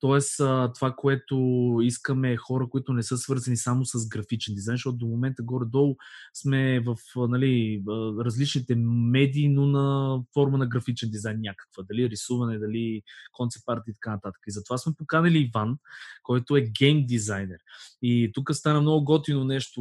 Тоест, 0.00 0.40
а, 0.40 0.72
това, 0.72 0.94
което 0.96 1.36
искаме 1.82 2.32
е 2.32 2.36
хора, 2.36 2.68
които 2.70 2.92
не 2.92 3.02
са 3.02 3.18
свързани 3.18 3.56
само 3.56 3.84
с 3.84 4.08
графичен 4.08 4.54
дизайн, 4.54 4.76
защото 4.76 4.96
до 4.96 5.06
момента 5.06 5.42
горе-долу 5.42 5.96
сме 6.34 6.80
в 6.80 6.96
нали, 7.16 7.82
различните 8.24 8.74
медии, 8.76 9.48
но 9.48 9.66
на 9.66 10.18
форма 10.34 10.58
на 10.58 10.66
графичен 10.66 11.10
дизайн 11.10 11.40
някаква. 11.40 11.82
Дали 11.82 12.10
рисуване, 12.10 12.58
дали 12.58 13.02
концепт 13.32 13.64
и 13.88 13.92
така 13.92 14.10
нататък. 14.10 14.40
И 14.46 14.50
затова 14.50 14.78
сме 14.78 14.92
поканили 14.98 15.38
Иван, 15.38 15.78
който 16.22 16.56
е 16.56 16.60
гейм 16.60 17.06
дизайнер. 17.06 17.58
И 18.02 18.30
тук 18.34 18.54
стана 18.54 18.80
много 18.80 19.04
готино 19.04 19.44
нещо 19.44 19.80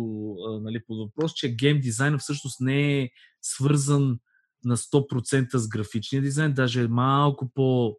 нали, 0.61 0.79
по 0.87 0.95
въпрос, 0.95 1.33
че 1.33 1.55
гейм 1.55 1.79
дизайн 1.79 2.17
всъщност 2.17 2.61
не 2.61 3.01
е 3.01 3.09
свързан 3.41 4.19
на 4.65 4.77
100% 4.77 5.57
с 5.57 5.67
графичния 5.67 6.21
дизайн, 6.21 6.53
даже 6.53 6.83
е 6.83 6.87
малко 6.87 7.49
по 7.49 7.97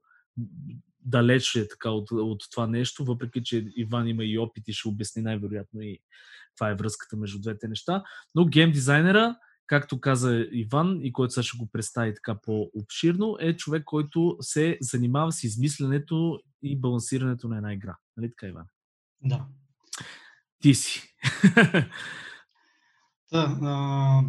далеч 1.00 1.54
е 1.54 1.68
така 1.68 1.90
от, 1.90 2.10
от 2.10 2.42
това 2.50 2.66
нещо, 2.66 3.04
въпреки 3.04 3.42
че 3.44 3.72
Иван 3.76 4.08
има 4.08 4.24
и 4.24 4.38
опит 4.38 4.68
и 4.68 4.72
ще 4.72 4.88
обясни 4.88 5.22
най-вероятно 5.22 5.82
и 5.82 5.98
това 6.56 6.70
е 6.70 6.74
връзката 6.74 7.16
между 7.16 7.40
двете 7.40 7.68
неща. 7.68 8.04
Но 8.34 8.46
гейм 8.46 8.72
дизайнера, 8.72 9.36
както 9.66 10.00
каза 10.00 10.46
Иван 10.52 11.00
и 11.02 11.12
който 11.12 11.32
сега 11.32 11.42
ще 11.42 11.58
го 11.58 11.68
представи 11.72 12.14
така 12.14 12.40
по-обширно, 12.42 13.36
е 13.40 13.56
човек, 13.56 13.84
който 13.84 14.36
се 14.40 14.78
занимава 14.80 15.32
с 15.32 15.44
измисленето 15.44 16.40
и 16.62 16.80
балансирането 16.80 17.48
на 17.48 17.56
една 17.56 17.72
игра. 17.72 17.96
Нали 18.16 18.30
така, 18.30 18.46
Иван? 18.46 18.66
Да. 19.24 19.46
Ти 20.62 20.74
си. 20.74 21.14
да, 23.32 23.58
а, 23.62 24.22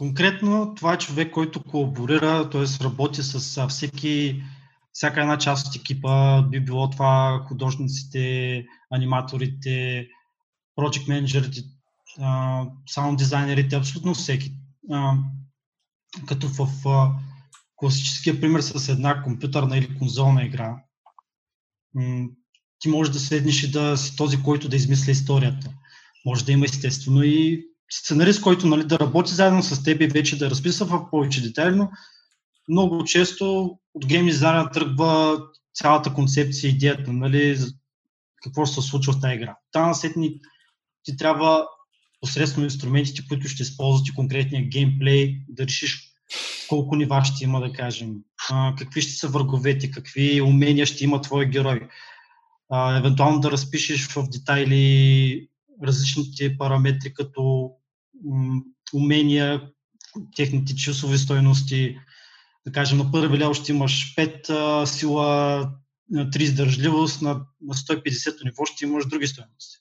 конкретно 0.00 0.74
това 0.74 0.94
е 0.94 0.98
човек, 0.98 1.32
който 1.32 1.62
колаборира, 1.62 2.50
т.е. 2.50 2.84
работи 2.84 3.22
с 3.22 3.68
всеки, 3.68 4.42
всяка 4.92 5.20
една 5.20 5.38
част 5.38 5.66
от 5.66 5.76
екипа, 5.76 6.42
би 6.42 6.60
било 6.60 6.90
това 6.90 7.44
художниците, 7.48 8.64
аниматорите, 8.90 10.06
project 10.78 11.08
менеджерите, 11.08 11.60
саунд 12.86 13.18
дизайнерите, 13.18 13.76
абсолютно 13.76 14.14
всеки. 14.14 14.52
Като 16.26 16.48
в 16.48 16.68
класическия 17.76 18.40
пример 18.40 18.60
с 18.60 18.88
една 18.88 19.22
компютърна 19.22 19.78
или 19.78 19.98
конзолна 19.98 20.44
игра, 20.44 20.76
ти 22.78 22.88
можеш 22.88 23.12
да 23.12 23.20
седнеш 23.20 23.62
и 23.62 23.70
да 23.70 23.96
си 23.96 24.16
този, 24.16 24.42
който 24.42 24.68
да 24.68 24.76
измисля 24.76 25.12
историята. 25.12 25.70
Може 26.26 26.44
да 26.44 26.52
има 26.52 26.64
естествено 26.64 27.22
и 27.22 27.69
сценарист, 27.92 28.42
който 28.42 28.66
нали, 28.66 28.84
да 28.84 28.98
работи 28.98 29.34
заедно 29.34 29.62
с 29.62 29.82
теб 29.82 30.00
и 30.00 30.06
вече 30.06 30.38
да 30.38 30.50
разписва 30.50 30.86
в 30.86 31.10
повече 31.10 31.42
детайли, 31.42 31.76
но 31.76 31.90
много 32.68 33.04
често 33.04 33.78
от 33.94 34.06
гейм 34.06 34.26
дизайна 34.26 34.70
тръгва 34.70 35.40
цялата 35.74 36.14
концепция, 36.14 36.70
идеята, 36.70 37.12
нали, 37.12 37.58
какво 38.42 38.64
ще 38.64 38.80
се 38.80 38.88
случва 38.88 39.12
в 39.12 39.20
тази 39.20 39.34
игра. 39.34 39.56
Та 39.72 39.86
насетни 39.86 40.40
ти 41.04 41.16
трябва 41.16 41.66
посредством 42.20 42.64
инструментите, 42.64 43.22
които 43.28 43.48
ще 43.48 43.62
използвате 43.62 44.14
конкретния 44.14 44.68
геймплей, 44.68 45.40
да 45.48 45.66
решиш 45.66 46.10
колко 46.68 46.96
нива 46.96 47.24
ще 47.24 47.44
има, 47.44 47.60
да 47.60 47.72
кажем, 47.72 48.14
а, 48.50 48.74
какви 48.78 49.02
ще 49.02 49.12
са 49.12 49.28
враговете, 49.28 49.90
какви 49.90 50.40
умения 50.40 50.86
ще 50.86 51.04
има 51.04 51.20
твой 51.20 51.46
герой. 51.46 51.88
А, 52.70 52.98
евентуално 52.98 53.40
да 53.40 53.50
разпишеш 53.50 54.08
в 54.08 54.28
детайли 54.28 55.48
различните 55.82 56.58
параметри, 56.58 57.14
като 57.14 57.70
умения, 58.94 59.62
техните 60.36 60.76
часови 60.76 61.18
стойности. 61.18 61.98
Да 62.66 62.72
кажем, 62.72 62.98
на 62.98 63.12
първи 63.12 63.38
лево 63.38 63.54
ще 63.54 63.72
имаш 63.72 64.14
5 64.16 64.50
а, 64.50 64.86
сила, 64.86 65.72
на 66.10 66.30
3 66.30 66.40
издържливост, 66.40 67.22
на, 67.22 67.34
на 67.60 67.74
150 67.74 68.44
ниво 68.44 68.64
ще 68.64 68.84
имаш 68.84 69.06
други 69.06 69.26
стоености 69.26 69.80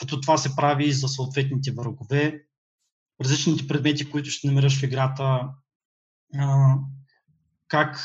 като 0.00 0.20
това 0.20 0.38
се 0.38 0.56
прави 0.56 0.86
и 0.86 0.92
за 0.92 1.08
съответните 1.08 1.72
врагове. 1.72 2.44
Различните 3.20 3.66
предмети, 3.66 4.10
които 4.10 4.30
ще 4.30 4.46
намериш 4.46 4.80
в 4.80 4.82
играта, 4.82 5.48
как 7.68 8.00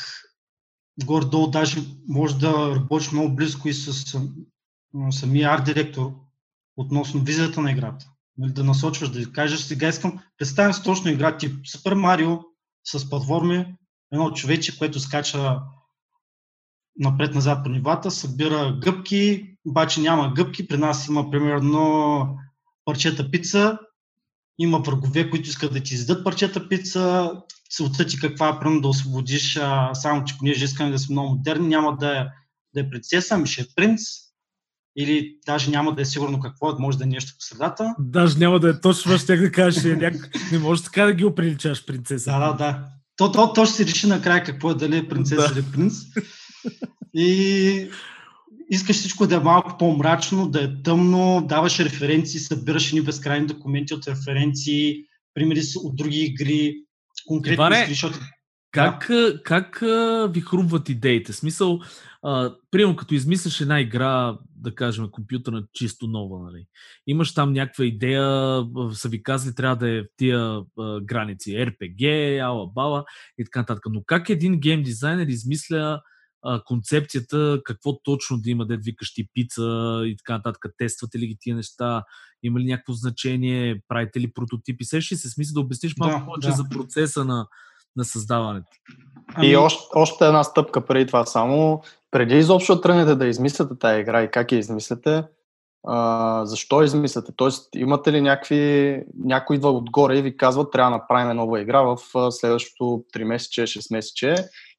горе-долу 1.04 1.50
даже 1.50 1.80
може 2.08 2.38
да 2.38 2.76
работиш 2.76 3.12
много 3.12 3.36
близко 3.36 3.68
и 3.68 3.74
с 3.74 4.18
самия 5.10 5.50
арт-директор 5.50 6.14
относно 6.76 7.20
визията 7.20 7.60
на 7.60 7.72
играта. 7.72 8.10
Нали, 8.38 8.52
да 8.52 8.64
насочваш, 8.64 9.08
да 9.10 9.32
кажеш, 9.32 9.60
сега 9.60 9.88
искам, 9.88 10.18
представям 10.38 10.72
си 10.72 10.82
точно 10.82 11.10
игра 11.10 11.36
тип 11.36 11.66
Супер 11.66 11.94
Марио 11.94 12.38
с 12.84 13.10
платформи, 13.10 13.76
едно 14.12 14.30
човече, 14.30 14.78
което 14.78 15.00
скача 15.00 15.60
напред-назад 16.98 17.64
по 17.64 17.70
нивата, 17.70 18.10
събира 18.10 18.78
гъбки, 18.82 19.54
обаче 19.66 20.00
няма 20.00 20.32
гъбки. 20.34 20.68
При 20.68 20.76
нас 20.76 21.08
има 21.08 21.30
примерно 21.30 22.38
парчета 22.84 23.30
пица, 23.30 23.78
има 24.58 24.78
врагове, 24.78 25.30
които 25.30 25.48
искат 25.48 25.72
да 25.72 25.80
ти 25.80 25.94
издадат 25.94 26.24
парчета 26.24 26.68
пица, 26.68 27.32
целта 27.70 28.06
ти 28.06 28.18
каква 28.20 28.48
е, 28.48 28.58
примерно 28.58 28.80
да 28.80 28.88
освободиш, 28.88 29.56
а, 29.56 29.94
само 29.94 30.24
че 30.24 30.38
понеже 30.38 30.64
искаме 30.64 30.90
да 30.90 30.98
сме 30.98 31.12
много 31.12 31.28
модерни, 31.28 31.68
няма 31.68 31.96
да 31.96 32.18
е, 32.20 32.26
да 32.74 32.80
е 32.80 32.90
принцеса, 32.90 33.34
ами 33.34 33.46
ще 33.46 33.62
е 33.62 33.66
принц, 33.76 34.00
или 34.96 35.36
даже 35.46 35.70
няма 35.70 35.94
да 35.94 36.02
е 36.02 36.04
сигурно 36.04 36.40
какво 36.40 36.70
е, 36.70 36.74
може 36.78 36.98
да 36.98 37.04
е 37.04 37.06
нещо 37.06 37.32
по 37.38 37.44
средата. 37.44 37.94
Даже 37.98 38.38
няма 38.38 38.60
да 38.60 38.70
е 38.70 38.80
точно, 38.80 39.18
ще 39.18 39.36
да 39.36 39.52
кажеш, 39.52 39.84
е 39.84 39.96
няк... 39.96 40.30
не 40.52 40.58
можеш 40.58 40.84
така 40.84 41.04
да 41.04 41.12
ги 41.12 41.24
оприличаш 41.24 41.84
принцеса. 41.84 42.30
Да, 42.30 42.38
да, 42.38 42.52
да. 42.52 42.84
То, 43.16 43.32
то, 43.32 43.52
то 43.52 43.66
ще 43.66 43.74
се 43.74 43.86
реши 43.86 44.06
накрая 44.06 44.44
какво 44.44 44.70
е, 44.70 44.74
дали 44.74 44.96
е 44.96 45.08
принцеса 45.08 45.54
да. 45.54 45.60
или 45.60 45.72
принц. 45.72 45.94
И 47.14 47.88
искаш 48.70 48.96
всичко 48.96 49.26
да 49.26 49.34
е 49.34 49.40
малко 49.40 49.78
по-мрачно, 49.78 50.48
да 50.48 50.64
е 50.64 50.82
тъмно, 50.82 51.46
даваш 51.48 51.80
референции, 51.80 52.40
събираш 52.40 52.92
ни 52.92 53.02
безкрайни 53.02 53.46
документи 53.46 53.94
от 53.94 54.08
референции, 54.08 54.96
примери 55.34 55.60
от 55.76 55.96
други 55.96 56.18
игри, 56.18 56.74
конкретни 57.26 57.54
Иване, 57.54 57.86
защото... 57.88 58.18
Как, 58.72 59.06
да. 59.08 59.42
как 59.44 59.78
ви 60.32 60.40
хрумват 60.40 60.88
идеите? 60.88 61.32
Смисъл, 61.32 61.80
примерно 62.70 62.96
като 62.96 63.14
измисляш 63.14 63.60
една 63.60 63.80
игра, 63.80 64.38
да 64.56 64.74
кажем, 64.74 65.10
компютърна 65.10 65.64
чисто 65.72 66.06
нова, 66.06 66.44
нали? 66.44 66.66
имаш 67.06 67.34
там 67.34 67.52
някаква 67.52 67.84
идея, 67.84 68.64
са 68.92 69.08
ви 69.08 69.22
казали, 69.22 69.54
трябва 69.54 69.76
да 69.76 69.88
е 69.88 70.02
в 70.02 70.06
тия 70.16 70.62
а, 70.78 71.00
граници, 71.00 71.50
RPG, 71.50 72.38
ала 72.44 72.66
бала 72.66 73.04
и 73.38 73.44
така 73.44 73.58
нататък. 73.60 73.84
Но 73.90 74.02
как 74.06 74.28
един 74.28 74.60
гейм 74.60 74.82
дизайнер 74.82 75.26
измисля 75.26 76.02
а, 76.42 76.62
концепцията, 76.64 77.60
какво 77.64 78.02
точно 78.02 78.38
да 78.38 78.50
има, 78.50 78.66
да 78.66 78.76
викаш 78.76 79.14
ти 79.14 79.28
пица 79.34 79.62
и 80.04 80.16
така 80.16 80.32
нататък. 80.32 80.66
Тествате 80.78 81.18
ли 81.18 81.26
ги 81.26 81.36
тия 81.40 81.56
неща? 81.56 82.04
Има 82.42 82.60
ли 82.60 82.64
някакво 82.64 82.92
значение? 82.92 83.80
Правите 83.88 84.20
ли 84.20 84.32
прототипи? 84.32 84.84
Сеш 84.84 85.12
ли 85.12 85.16
се 85.16 85.30
смисъл 85.30 85.54
да 85.54 85.60
обясниш 85.60 85.94
малко 85.98 86.20
да, 86.20 86.26
повече 86.26 86.48
да. 86.48 86.54
за 86.54 86.64
процеса 86.68 87.24
на, 87.24 87.46
на 87.96 88.04
създаването? 88.04 88.68
Ами... 89.34 89.48
И 89.48 89.56
още, 89.56 89.82
още 89.94 90.26
една 90.26 90.44
стъпка 90.44 90.86
преди 90.86 91.06
това 91.06 91.26
само. 91.26 91.82
Преди 92.16 92.36
изобщо 92.36 92.80
тръгнете 92.80 93.14
да 93.14 93.26
измисляте 93.26 93.78
тази 93.78 94.00
игра 94.00 94.22
и 94.22 94.30
как 94.30 94.52
я 94.52 94.58
измисляте, 94.58 95.24
а, 95.86 96.46
защо 96.46 96.82
измисляте? 96.82 97.32
Тоест, 97.36 97.68
имате 97.74 98.12
ли 98.12 98.20
някакви, 98.20 99.02
някой 99.24 99.56
идва 99.56 99.70
отгоре 99.70 100.18
и 100.18 100.22
ви 100.22 100.36
казва, 100.36 100.70
трябва 100.70 100.90
да 100.90 100.96
направим 100.96 101.36
нова 101.36 101.60
игра 101.60 101.82
в 101.82 101.98
следващото 102.30 103.04
3 103.14 103.24
месече, 103.24 103.62
6 103.62 103.94
месече 103.94 104.34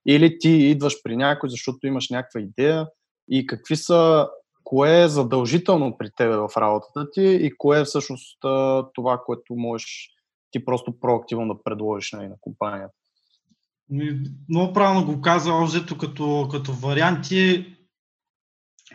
или 0.07 0.39
ти 0.39 0.49
идваш 0.49 1.03
при 1.03 1.17
някой, 1.17 1.49
защото 1.49 1.87
имаш 1.87 2.09
някаква 2.09 2.41
идея 2.41 2.87
и 3.29 3.47
какви 3.47 3.75
са, 3.75 4.27
кое 4.63 5.03
е 5.03 5.07
задължително 5.07 5.97
при 5.97 6.09
тебе 6.17 6.35
в 6.37 6.49
работата 6.57 7.11
ти 7.11 7.23
и 7.23 7.51
кое 7.57 7.79
е 7.79 7.85
всъщност 7.85 8.37
това, 8.93 9.21
което 9.25 9.55
можеш 9.55 10.09
ти 10.51 10.65
просто 10.65 10.99
проактивно 10.99 11.53
да 11.53 11.63
предложиш 11.63 12.11
на, 12.11 12.23
на 12.23 12.35
компанията. 12.41 12.93
Много 14.49 14.73
правилно 14.73 15.05
го 15.05 15.21
каза, 15.21 15.53
взето 15.63 15.97
като, 15.97 16.47
като 16.51 16.73
варианти. 16.73 17.73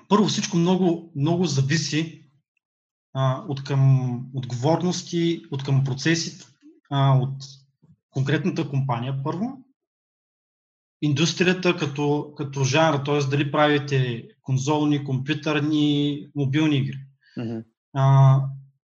Първо 0.09 0.27
всичко 0.27 0.57
много, 0.57 1.13
много 1.17 1.45
зависи 1.45 2.25
а, 3.15 3.45
от 3.49 3.65
към 3.65 4.15
отговорности, 4.35 5.43
от 5.51 5.63
към 5.63 5.85
процеси, 5.85 6.45
а, 6.91 7.19
от 7.19 7.37
конкретната 8.11 8.69
компания 8.69 9.23
първо 9.25 9.63
индустрията 11.03 11.77
като, 11.77 12.33
като 12.37 12.65
жанр, 12.65 13.05
т.е. 13.05 13.19
дали 13.19 13.53
правите 13.53 14.29
конзолни, 14.43 15.05
компютърни, 15.05 16.27
мобилни 16.35 16.77
игри. 16.77 16.99
Mm-hmm. 17.39 17.65
А, 17.95 18.41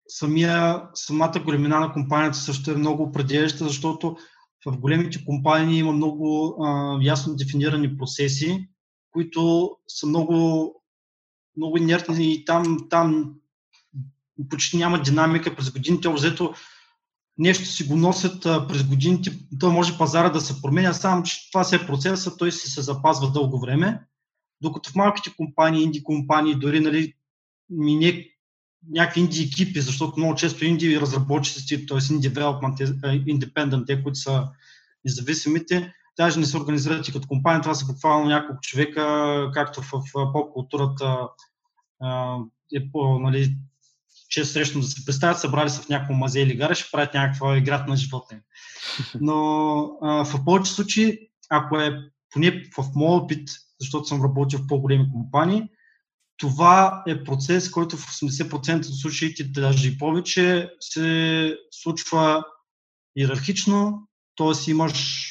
самия, 0.08 0.82
самата 0.94 1.42
големина 1.44 1.80
на 1.80 1.92
компанията 1.92 2.38
също 2.38 2.70
е 2.70 2.76
много 2.76 3.02
определяща, 3.02 3.64
защото 3.64 4.16
в 4.66 4.78
големите 4.78 5.24
компании 5.24 5.78
има 5.78 5.92
много 5.92 6.56
а, 6.64 6.98
ясно 7.02 7.36
дефинирани 7.36 7.96
процеси, 7.96 8.68
които 9.10 9.70
са 9.88 10.06
много, 10.06 10.74
много 11.56 11.78
инертни 11.78 12.34
и 12.34 12.44
там, 12.44 12.78
там 12.90 13.34
почти 14.50 14.76
няма 14.76 15.02
динамика 15.02 15.56
през 15.56 15.70
годините. 15.70 16.08
Взето 16.08 16.54
нещо 17.38 17.64
си 17.64 17.84
го 17.84 17.96
носят 17.96 18.46
а, 18.46 18.66
през 18.66 18.84
годините, 18.84 19.38
то 19.60 19.70
може 19.70 19.98
пазара 19.98 20.30
да 20.30 20.40
се 20.40 20.62
променя, 20.62 20.92
само 20.92 21.22
че 21.22 21.50
това 21.50 21.64
се 21.64 21.76
е 21.76 21.86
процеса, 21.86 22.36
той 22.36 22.52
си 22.52 22.70
се 22.70 22.82
запазва 22.82 23.32
дълго 23.32 23.60
време, 23.60 24.00
докато 24.60 24.90
в 24.90 24.94
малките 24.94 25.36
компании, 25.36 25.82
инди 25.82 26.02
компании, 26.02 26.54
дори 26.54 26.80
нали, 26.80 27.14
не, 27.70 28.35
някакви 28.90 29.20
инди 29.20 29.42
екипи, 29.42 29.80
защото 29.80 30.14
много 30.16 30.34
често 30.34 30.64
инди 30.64 31.00
разработчици, 31.00 31.86
т.е. 31.86 32.12
инди 32.12 32.30
development, 32.30 33.00
independent, 33.26 33.86
те, 33.86 34.02
които 34.02 34.18
са 34.18 34.48
независимите, 35.04 35.92
даже 36.16 36.40
не 36.40 36.46
се 36.46 36.56
организират 36.56 37.08
и 37.08 37.12
като 37.12 37.28
компания, 37.28 37.60
това 37.60 37.74
са 37.74 37.86
буквално 37.86 38.28
няколко 38.28 38.60
човека, 38.60 39.50
както 39.54 39.82
в, 39.82 40.02
поп-културата 40.32 41.28
е 42.74 42.90
по, 42.92 43.18
нали, 43.18 43.56
често 44.28 44.52
срещам 44.52 44.80
да 44.80 44.86
се 44.86 45.04
представят, 45.04 45.40
събрали 45.40 45.70
се 45.70 45.82
в 45.82 45.88
някакво 45.88 46.14
мазе 46.14 46.40
или 46.40 46.56
гара, 46.56 46.74
ще 46.74 46.90
правят 46.92 47.14
някаква 47.14 47.58
игра 47.58 47.84
на 47.88 47.96
живота 47.96 48.40
Но 49.20 49.98
а, 50.02 50.24
в 50.24 50.44
повече 50.44 50.72
случаи, 50.72 51.18
ако 51.50 51.80
е 51.80 51.98
поне 52.30 52.62
в 52.78 52.84
моят 52.94 53.22
опит, 53.22 53.48
защото 53.80 54.04
съм 54.04 54.22
работил 54.22 54.58
в 54.58 54.66
по-големи 54.66 55.12
компании, 55.12 55.68
това 56.36 57.02
е 57.06 57.24
процес, 57.24 57.70
който 57.70 57.96
в 57.96 58.06
80% 58.06 58.78
от 58.78 59.00
случаите, 59.00 59.44
даже 59.44 59.88
и 59.88 59.98
повече, 59.98 60.70
се 60.80 61.58
случва 61.70 62.44
иерархично, 63.16 64.08
т.е. 64.36 64.70
имаш 64.70 65.28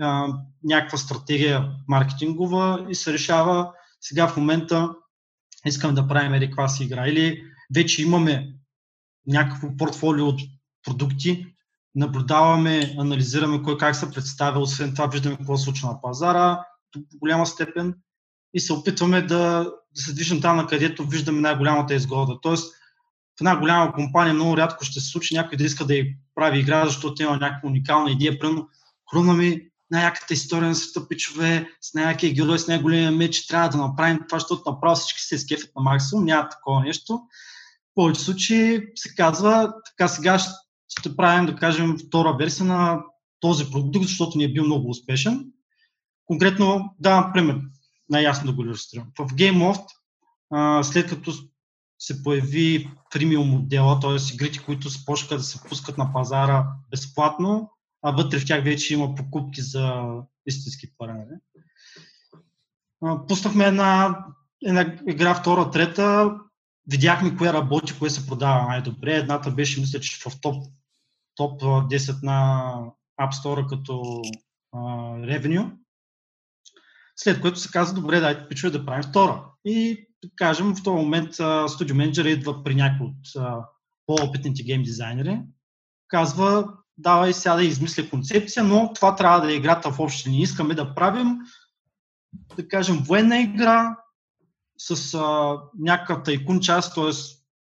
а, 0.00 0.28
някаква 0.64 0.98
стратегия 0.98 1.70
маркетингова 1.88 2.86
и 2.90 2.94
се 2.94 3.12
решава 3.12 3.72
сега 4.00 4.28
в 4.28 4.36
момента 4.36 4.94
искам 5.66 5.94
да 5.94 6.08
правим 6.08 6.34
еди 6.34 6.54
си 6.68 6.84
игра. 6.84 7.08
Или 7.08 7.42
вече 7.74 8.02
имаме 8.02 8.54
някакво 9.26 9.76
портфолио 9.76 10.26
от 10.26 10.40
продукти, 10.82 11.46
наблюдаваме, 11.94 12.94
анализираме 12.98 13.62
кой 13.62 13.78
как 13.78 13.96
се 13.96 14.10
представя, 14.10 14.60
освен 14.60 14.94
това 14.94 15.06
виждаме 15.06 15.36
какво 15.36 15.56
случва 15.56 15.88
на 15.88 16.00
пазара 16.00 16.64
до 16.94 17.00
голяма 17.18 17.46
степен 17.46 17.94
и 18.54 18.60
се 18.60 18.72
опитваме 18.72 19.22
да, 19.22 19.72
да 19.96 20.02
се 20.02 20.12
движим 20.12 20.40
там, 20.40 20.56
на 20.56 20.66
където 20.66 21.06
виждаме 21.06 21.40
най-голямата 21.40 21.94
изгода. 21.94 22.38
Тоест, 22.42 22.74
в 23.38 23.40
една 23.40 23.56
голяма 23.56 23.92
компания 23.92 24.34
много 24.34 24.56
рядко 24.56 24.84
ще 24.84 25.00
се 25.00 25.10
случи 25.10 25.34
някой 25.34 25.58
да 25.58 25.64
иска 25.64 25.86
да 25.86 25.94
й 25.94 26.16
прави 26.34 26.58
игра, 26.58 26.86
защото 26.86 27.22
има 27.22 27.36
някаква 27.36 27.68
уникална 27.68 28.10
идея. 28.10 28.38
Примерно, 28.38 28.68
хруна 29.10 29.34
ми 29.34 29.60
най-яката 29.90 30.34
история 30.34 30.68
на 30.68 30.74
света, 30.74 31.08
пичове, 31.08 31.70
с 31.80 31.94
най-якия 31.94 32.32
герой, 32.32 32.58
с 32.58 32.68
най-големия 32.68 33.10
меч, 33.10 33.46
трябва 33.46 33.68
да 33.68 33.76
направим 33.76 34.18
това, 34.28 34.38
защото 34.38 34.70
направо 34.70 34.96
всички 34.96 35.20
се 35.20 35.38
скефят 35.38 35.70
на 35.76 35.82
максимум, 35.82 36.24
няма 36.24 36.48
такова 36.48 36.80
нещо. 36.80 37.12
В 37.12 37.94
повече 37.94 38.20
случаи 38.20 38.82
се 38.94 39.14
казва, 39.14 39.72
така 39.86 40.08
сега 40.08 40.38
ще 40.88 41.16
правим, 41.16 41.46
да 41.46 41.56
кажем, 41.56 41.96
втора 41.98 42.36
версия 42.36 42.66
на 42.66 43.02
този 43.40 43.70
продукт, 43.70 44.06
защото 44.06 44.38
ни 44.38 44.44
е 44.44 44.52
бил 44.52 44.64
много 44.64 44.90
успешен. 44.90 45.46
Конкретно 46.26 46.94
давам 47.00 47.30
пример, 47.34 47.60
най-ясно 48.10 48.50
да 48.50 48.56
го 48.56 48.62
иллюстрирам. 48.62 49.06
В 49.18 49.26
GameLoft, 49.26 49.86
след 50.82 51.08
като 51.08 51.32
се 51.98 52.22
появи 52.22 52.90
фримиум 53.12 53.48
модела, 53.48 54.00
т.е. 54.00 54.34
игрите, 54.34 54.64
които 54.64 54.88
започнаха 54.88 55.36
да 55.36 55.42
се 55.42 55.60
пускат 55.68 55.98
на 55.98 56.12
пазара 56.12 56.66
безплатно, 56.90 57.70
а 58.02 58.10
вътре 58.10 58.38
в 58.38 58.46
тях 58.46 58.64
вече 58.64 58.94
има 58.94 59.14
покупки 59.14 59.62
за 59.62 60.04
истински 60.46 60.86
пари. 60.98 61.12
Пуснахме 63.28 63.64
една, 63.64 64.18
една 64.64 64.96
игра, 65.08 65.34
втора, 65.34 65.70
трета, 65.70 66.38
видяхме 66.90 67.36
кое 67.36 67.52
работи, 67.52 67.98
кое 67.98 68.10
се 68.10 68.26
продава 68.26 68.68
най-добре. 68.68 69.16
Едната 69.16 69.50
беше, 69.50 69.80
мисля, 69.80 70.00
че 70.00 70.30
в 70.30 70.40
топ, 70.40 70.64
топ 71.34 71.62
10 71.62 72.22
на 72.22 72.72
App 73.20 73.32
Store 73.32 73.68
като 73.68 74.22
ревеню. 75.26 75.70
След 77.20 77.40
което 77.40 77.58
се 77.58 77.70
каза, 77.70 77.94
добре, 77.94 78.20
дайте 78.20 78.48
пичове 78.48 78.78
да 78.78 78.86
правим 78.86 79.02
втора. 79.02 79.44
И 79.64 80.06
да 80.24 80.28
кажем, 80.36 80.74
в 80.74 80.82
този 80.82 80.96
момент 80.96 81.34
студио 81.68 81.96
менеджер 81.96 82.24
идва 82.24 82.64
при 82.64 82.74
някой 82.74 83.06
от 83.06 83.54
по-опитните 84.06 84.62
гейм 84.62 84.82
дизайнери, 84.82 85.40
казва, 86.08 86.68
давай 86.98 87.32
сега 87.32 87.54
да 87.54 87.64
измисля 87.64 88.10
концепция, 88.10 88.64
но 88.64 88.92
това 88.94 89.16
трябва 89.16 89.40
да 89.40 89.52
е 89.52 89.56
играта 89.56 89.90
в 89.90 90.00
общи 90.00 90.28
линии. 90.28 90.42
Искаме 90.42 90.74
да 90.74 90.94
правим, 90.94 91.38
да 92.56 92.68
кажем, 92.68 92.98
военна 92.98 93.40
игра 93.40 93.96
с 94.78 95.14
а, 95.14 95.56
някакъв 95.78 96.22
тайкун 96.22 96.60
част, 96.60 96.94
т.е. 96.94 97.10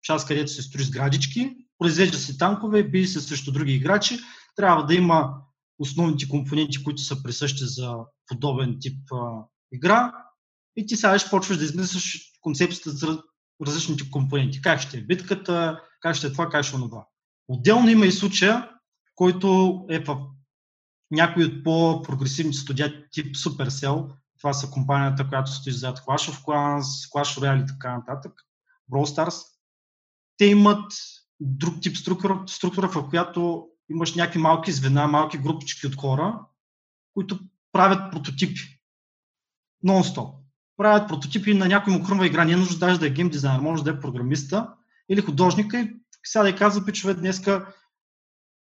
част, 0.02 0.28
където 0.28 0.50
се 0.50 0.62
строи 0.62 0.84
с 0.84 0.90
градички, 0.90 1.56
произвежда 1.78 2.18
се 2.18 2.38
танкове, 2.38 2.82
бие 2.82 3.06
се 3.06 3.20
срещу 3.20 3.52
други 3.52 3.72
играчи. 3.72 4.18
Трябва 4.56 4.86
да 4.86 4.94
има 4.94 5.34
основните 5.78 6.28
компоненти, 6.28 6.84
които 6.84 7.02
са 7.02 7.22
присъщи 7.22 7.64
за 7.64 7.96
подобен 8.26 8.76
тип 8.80 9.12
а, 9.12 9.44
игра. 9.72 10.12
И 10.76 10.86
ти 10.86 10.96
сега 10.96 11.18
ще 11.18 11.30
почваш 11.30 11.58
да 11.58 11.64
измисляш 11.64 12.32
концепцията 12.40 12.90
за 12.90 13.22
различните 13.66 14.10
компоненти. 14.10 14.62
Как 14.62 14.80
ще 14.80 14.98
е 14.98 15.02
битката, 15.02 15.80
как 16.00 16.16
ще 16.16 16.26
е 16.26 16.32
това, 16.32 16.48
как 16.48 16.64
ще 16.64 16.76
е 16.76 16.80
това. 16.80 17.06
Отделно 17.48 17.88
има 17.88 18.06
и 18.06 18.12
случая, 18.12 18.70
който 19.14 19.80
е 19.90 19.98
в 19.98 20.26
някои 21.10 21.44
от 21.44 21.64
по-прогресивните 21.64 22.58
студия 22.58 23.10
тип 23.10 23.36
Supercell. 23.36 24.14
Това 24.38 24.52
са 24.52 24.70
компанията, 24.70 25.28
която 25.28 25.50
стои 25.50 25.72
зад 25.72 25.98
Clash 25.98 26.32
of 26.32 26.44
Clans, 26.44 26.82
Clash 26.82 27.40
Royale 27.40 27.64
и 27.64 27.66
така 27.66 27.96
нататък, 27.96 28.32
Brawl 28.92 29.16
Stars. 29.16 29.42
Те 30.36 30.46
имат 30.46 30.92
друг 31.40 31.74
тип 31.82 31.96
структура, 31.96 32.44
структура, 32.46 32.88
в 32.88 33.08
която 33.08 33.68
имаш 33.88 34.14
някакви 34.14 34.38
малки 34.38 34.72
звена, 34.72 35.06
малки 35.06 35.38
групички 35.38 35.86
от 35.86 35.96
хора, 35.96 36.40
които 37.14 37.38
правят 37.76 38.12
прототипи. 38.12 38.60
Нон-стоп. 39.86 40.34
Правят 40.76 41.08
прототипи 41.08 41.54
на 41.54 41.68
някой 41.68 41.92
му 41.92 42.04
хрумва 42.04 42.26
игра. 42.26 42.44
Не 42.44 42.52
е 42.52 42.56
нужда 42.56 42.78
даже 42.78 43.00
да 43.00 43.06
е 43.06 43.10
гейм 43.10 43.28
дизайнер, 43.28 43.60
може 43.60 43.84
да 43.84 43.90
е 43.90 44.00
програмиста 44.00 44.68
или 45.10 45.20
художника 45.20 45.80
и 45.80 45.90
сега 46.24 46.42
да 46.42 46.56
казва, 46.56 46.84
пичове, 46.84 47.14
днеска 47.14 47.74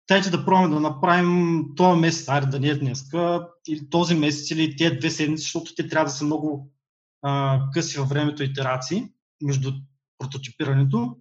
дайте 0.09 0.31
да 0.31 0.45
пробваме 0.45 0.75
да 0.75 0.81
направим 0.81 1.65
този 1.77 2.01
месец, 2.01 2.29
айде 2.29 2.47
да 2.47 2.61
не 2.61 2.69
е 2.69 2.79
днеска, 2.79 3.49
или 3.69 3.91
този 3.91 4.15
месец, 4.15 4.51
или 4.51 4.77
тези 4.77 4.97
две 4.97 5.11
седмици, 5.11 5.43
защото 5.43 5.75
те 5.75 5.89
трябва 5.89 6.05
да 6.05 6.11
са 6.11 6.25
много 6.25 6.73
а, 7.23 7.61
къси 7.75 7.99
във 7.99 8.09
времето 8.09 8.43
итерации 8.43 9.09
между 9.43 9.73
прототипирането. 10.19 11.17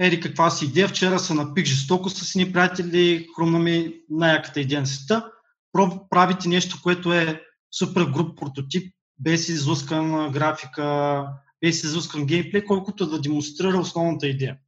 Ери 0.00 0.20
каква 0.20 0.50
си 0.50 0.64
идея, 0.64 0.88
вчера 0.88 1.18
се 1.18 1.34
напих 1.34 1.64
жестоко 1.64 2.10
с 2.10 2.34
ни 2.34 2.52
приятели, 2.52 3.26
хрумна 3.36 3.58
ми 3.58 3.94
най-яката 4.10 4.60
идея 4.60 4.80
на 4.80 4.86
света. 4.86 5.32
Правите 6.10 6.48
нещо, 6.48 6.78
което 6.82 7.12
е 7.12 7.42
супер 7.78 8.04
груп 8.04 8.38
прототип, 8.38 8.94
без 9.18 9.48
излускан 9.48 10.32
графика, 10.32 11.26
без 11.60 11.84
излускан 11.84 12.26
геймплей, 12.26 12.64
колкото 12.64 13.06
да 13.06 13.20
демонстрира 13.20 13.78
основната 13.78 14.26
идея. 14.26 14.58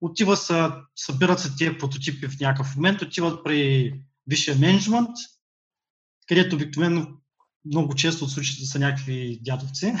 Отива 0.00 0.36
се, 0.36 0.68
събират 0.96 1.40
се 1.40 1.56
тия 1.56 1.78
прототипи 1.78 2.28
в 2.28 2.40
някакъв 2.40 2.76
момент, 2.76 3.02
отиват 3.02 3.44
при 3.44 3.92
висшия 4.26 4.56
менеджмент, 4.56 5.10
където 6.28 6.56
обикновено 6.56 7.06
много 7.64 7.94
често 7.94 8.24
от 8.24 8.30
случаите 8.30 8.64
са 8.64 8.78
някакви 8.78 9.40
дядовци, 9.42 9.94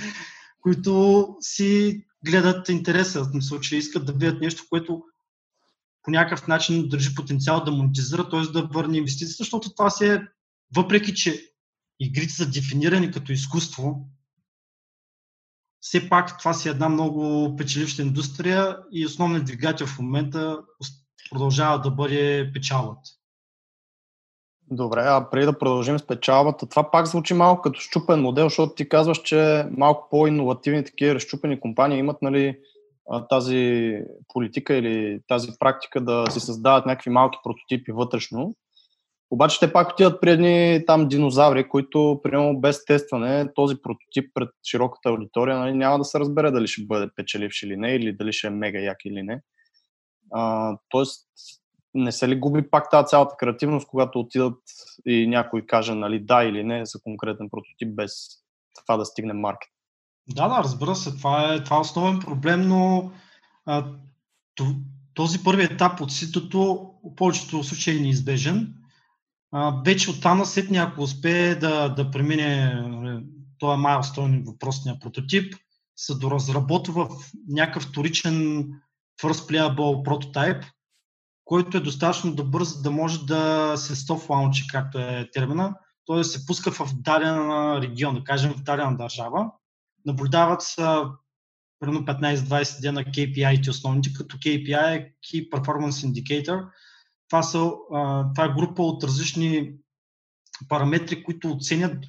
които 0.60 1.28
си 1.40 2.02
гледат 2.26 2.68
интереса, 2.68 3.24
в 3.24 3.42
случай 3.42 3.78
искат 3.78 4.06
да 4.06 4.12
видят 4.12 4.40
нещо, 4.40 4.64
което 4.70 5.02
по 6.06 6.10
някакъв 6.10 6.46
начин 6.46 6.88
държи 6.88 7.14
потенциал 7.14 7.64
да 7.64 7.70
монетизира, 7.70 8.28
т.е. 8.28 8.40
да 8.40 8.62
върне 8.62 8.98
инвестицията, 8.98 9.44
защото 9.44 9.74
това 9.74 9.90
си 9.90 10.06
е, 10.06 10.26
въпреки 10.76 11.14
че 11.14 11.52
игрите 12.00 12.32
са 12.32 12.50
дефинирани 12.50 13.10
като 13.10 13.32
изкуство, 13.32 14.08
все 15.80 16.08
пак 16.08 16.38
това 16.38 16.54
си 16.54 16.68
е 16.68 16.70
една 16.70 16.88
много 16.88 17.56
печеливша 17.56 18.02
индустрия 18.02 18.78
и 18.92 19.06
основният 19.06 19.44
двигател 19.44 19.86
в 19.86 19.98
момента 19.98 20.58
продължава 21.30 21.80
да 21.80 21.90
бъде 21.90 22.50
печалът. 22.54 22.98
Добре, 24.70 25.00
а 25.00 25.30
преди 25.30 25.46
да 25.46 25.58
продължим 25.58 25.98
с 25.98 26.06
печалбата, 26.06 26.68
това 26.68 26.90
пак 26.90 27.06
звучи 27.06 27.34
малко 27.34 27.62
като 27.62 27.80
щупен 27.80 28.20
модел, 28.20 28.46
защото 28.46 28.74
ти 28.74 28.88
казваш, 28.88 29.22
че 29.22 29.66
малко 29.70 30.08
по-инновативни 30.10 30.84
такива 30.84 31.14
разчупени 31.14 31.60
компании 31.60 31.98
имат 31.98 32.22
нали, 32.22 32.58
тази 33.30 33.92
политика 34.28 34.74
или 34.74 35.20
тази 35.28 35.48
практика 35.58 36.00
да 36.00 36.24
си 36.30 36.40
създават 36.40 36.86
някакви 36.86 37.10
малки 37.10 37.38
прототипи 37.44 37.92
вътрешно 37.92 38.54
обаче 39.30 39.60
те 39.60 39.72
пак 39.72 39.92
отиват 39.92 40.20
при 40.20 40.30
едни 40.30 40.84
там 40.86 41.08
динозаври, 41.08 41.68
които, 41.68 42.20
примерно, 42.22 42.60
без 42.60 42.84
тестване, 42.84 43.54
този 43.54 43.74
прототип 43.82 44.30
пред 44.34 44.48
широката 44.70 45.08
аудитория 45.08 45.58
нали, 45.58 45.74
няма 45.74 45.98
да 45.98 46.04
се 46.04 46.20
разбере 46.20 46.50
дали 46.50 46.66
ще 46.66 46.86
бъде 46.86 47.10
печеливш 47.16 47.62
или 47.62 47.76
не, 47.76 47.94
или 47.94 48.16
дали 48.16 48.32
ще 48.32 48.46
е 48.46 48.50
мега 48.50 48.78
як 48.78 48.98
или 49.04 49.22
не. 49.22 49.40
А, 50.32 50.72
тоест, 50.88 51.28
не 51.94 52.12
се 52.12 52.28
ли 52.28 52.38
губи 52.38 52.70
пак 52.70 52.90
тази 52.90 53.06
цялата 53.06 53.36
креативност, 53.38 53.88
когато 53.88 54.20
отидат 54.20 54.58
и 55.06 55.26
някой 55.26 55.66
каже 55.66 55.94
нали, 55.94 56.20
да 56.20 56.44
или 56.44 56.64
не 56.64 56.86
за 56.86 57.00
конкретен 57.02 57.48
прототип, 57.50 57.96
без 57.96 58.12
това 58.84 58.96
да 58.96 59.04
стигне 59.04 59.32
маркет? 59.32 59.70
Да, 60.28 60.48
да, 60.48 60.58
разбира 60.64 60.94
се, 60.96 61.16
това 61.16 61.54
е, 61.54 61.64
това 61.64 61.76
е 61.76 61.80
основен 61.80 62.20
проблем, 62.20 62.68
но 62.68 63.12
а, 63.66 63.86
този 65.14 65.44
първи 65.44 65.64
етап 65.64 66.00
от 66.00 66.12
ситото 66.12 66.90
в 67.04 67.14
повечето 67.16 67.64
случаи 67.64 67.98
е 67.98 68.00
неизбежен 68.00 68.74
а, 69.52 69.82
вече 69.84 70.10
оттам 70.10 70.44
след 70.44 70.76
ако 70.76 71.02
успее 71.02 71.54
да, 71.54 71.88
да 71.88 72.10
премине 72.10 72.74
нали, 72.74 73.24
този 73.58 73.80
майлстоун 73.80 74.42
въпросния 74.46 74.98
прототип, 75.00 75.54
се 75.96 76.14
доразработва 76.14 77.04
в 77.04 77.32
някакъв 77.48 77.82
вторичен 77.82 78.68
first 79.22 79.50
playable 79.50 80.02
прототип, 80.02 80.64
който 81.44 81.76
е 81.76 81.80
достатъчно 81.80 82.34
добър, 82.34 82.62
за 82.62 82.82
да 82.82 82.90
може 82.90 83.26
да 83.26 83.74
се 83.76 84.12
лаунчи, 84.28 84.66
както 84.68 84.98
е 84.98 85.30
термина, 85.32 85.74
т.е. 86.06 86.24
се 86.24 86.46
пуска 86.46 86.70
в 86.70 86.94
даден 86.94 87.50
регион, 87.78 88.14
да 88.14 88.24
кажем 88.24 88.52
в 88.52 88.62
дадена 88.62 88.96
държава. 88.96 89.50
Наблюдават 90.06 90.62
се 90.62 90.86
примерно 91.80 92.06
15-20 92.06 92.80
дена 92.80 93.04
KPI-те 93.04 93.70
основните, 93.70 94.12
като 94.12 94.36
KPI 94.36 94.96
е 94.96 95.12
Key 95.24 95.50
Performance 95.50 96.06
Indicator– 96.06 96.68
това, 97.28 97.42
са, 97.42 97.70
а, 97.94 98.32
това 98.34 98.44
е 98.44 98.54
група 98.54 98.82
от 98.82 99.04
различни 99.04 99.72
параметри, 100.68 101.24
които 101.24 101.50
оценят 101.50 102.04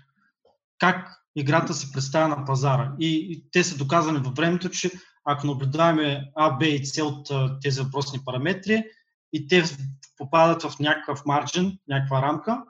как 0.79 1.23
играта 1.35 1.73
се 1.73 1.91
представя 1.91 2.27
на 2.27 2.45
пазара. 2.45 2.95
И, 2.99 3.27
и 3.31 3.51
те 3.51 3.63
са 3.63 3.77
доказани 3.77 4.17
във 4.17 4.35
времето, 4.35 4.69
че 4.69 4.91
ако 5.25 5.47
наблюдаваме 5.47 6.31
А, 6.35 6.49
Б 6.49 6.67
и 6.67 6.85
С 6.85 7.03
от 7.03 7.31
а, 7.31 7.59
тези 7.59 7.81
въпросни 7.81 8.19
параметри 8.25 8.83
и 9.33 9.47
те 9.47 9.63
попадат 10.17 10.63
в 10.63 10.79
някакъв 10.79 11.25
марджин, 11.25 11.77
някаква 11.87 12.21
рамка, 12.21 12.63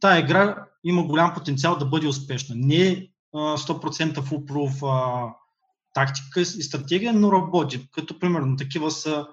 тая 0.00 0.20
игра 0.20 0.66
има 0.84 1.04
голям 1.04 1.34
потенциал 1.34 1.78
да 1.78 1.86
бъде 1.86 2.06
успешна. 2.06 2.54
Не 2.58 2.76
е 2.76 3.08
100% 3.34 4.14
foolproof 4.14 4.82
а, 4.82 5.34
тактика 5.94 6.40
и 6.40 6.44
стратегия, 6.44 7.12
но 7.12 7.32
работи. 7.32 7.88
Като 7.92 8.18
примерно 8.18 8.56
такива 8.56 8.90
са, 8.90 9.26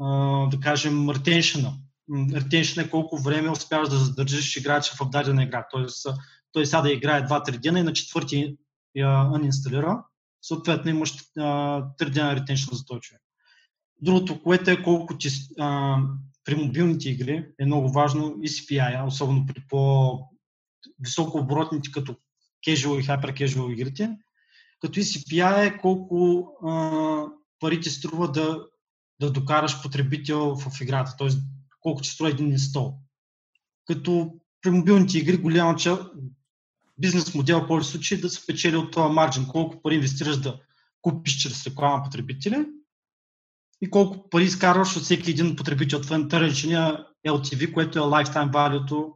а, 0.00 0.06
да 0.46 0.60
кажем, 0.60 1.06
retention. 1.06 1.72
Retention 2.10 2.86
е 2.86 2.90
колко 2.90 3.18
време 3.18 3.50
успяваш 3.50 3.88
да 3.88 3.96
задържиш 3.96 4.56
играча 4.56 4.94
в 5.00 5.10
дадена 5.10 5.42
игра. 5.42 5.66
Тоест, 5.70 6.06
той 6.52 6.66
сега 6.66 6.82
да 6.82 6.92
играе 6.92 7.26
2-3 7.26 7.58
дена 7.58 7.80
и 7.80 7.82
на 7.82 7.92
четвърти 7.92 8.56
я 8.94 9.30
инсталира. 9.42 10.04
Съответно 10.42 10.90
имаш 10.90 11.14
3 11.36 12.10
дена 12.10 12.36
ретеншн 12.36 12.74
за 12.74 12.84
този 12.84 13.00
човек. 13.00 13.22
Другото, 14.02 14.42
което 14.42 14.70
е 14.70 14.82
колко 14.82 15.18
ти 15.18 15.28
а, 15.58 15.98
при 16.44 16.54
мобилните 16.54 17.08
игри 17.08 17.46
е 17.58 17.66
много 17.66 17.88
важно 17.88 18.36
и 18.42 18.48
CPI, 18.48 19.06
особено 19.06 19.46
при 19.46 19.64
по-високо 19.68 21.38
оборотните 21.38 21.90
като 21.92 22.16
casual 22.66 23.00
и 23.00 23.04
hyper 23.04 23.32
casual 23.32 23.72
игрите, 23.72 24.10
като 24.80 25.00
и 25.00 25.02
CPI 25.02 25.66
е 25.66 25.78
колко 25.78 26.48
а, 26.66 27.26
пари 27.60 27.80
ти 27.80 27.90
струва 27.90 28.32
да, 28.32 28.66
да 29.20 29.32
докараш 29.32 29.82
потребител 29.82 30.56
в 30.56 30.80
играта, 30.80 31.14
т.е. 31.18 31.28
колко 31.80 32.02
ти 32.02 32.08
струва 32.08 32.30
един 32.30 32.58
стол. 32.58 32.94
Като 33.84 34.32
при 34.62 34.70
мобилните 34.70 35.18
игри 35.18 35.36
голяма 35.36 35.76
част, 35.76 36.02
бизнес 36.98 37.34
модел 37.34 37.60
в 37.60 37.66
повече 37.66 37.88
случаи 37.88 38.20
да 38.20 38.28
се 38.28 38.46
печели 38.46 38.76
от 38.76 38.92
това 38.92 39.08
марджин, 39.08 39.46
колко 39.46 39.82
пари 39.82 39.94
инвестираш 39.94 40.40
да 40.40 40.60
купиш 41.02 41.42
чрез 41.42 41.66
реклама 41.66 42.02
потребители 42.04 42.66
и 43.80 43.90
колко 43.90 44.30
пари 44.30 44.44
изкарваш 44.44 44.96
от 44.96 45.02
всеки 45.02 45.30
един 45.30 45.56
потребител. 45.56 46.00
Това 46.00 46.16
е 46.16 46.18
наречения 46.18 47.06
LTV, 47.26 47.72
което 47.72 47.98
е 47.98 48.02
lifetime 48.02 48.50
value 48.50 49.12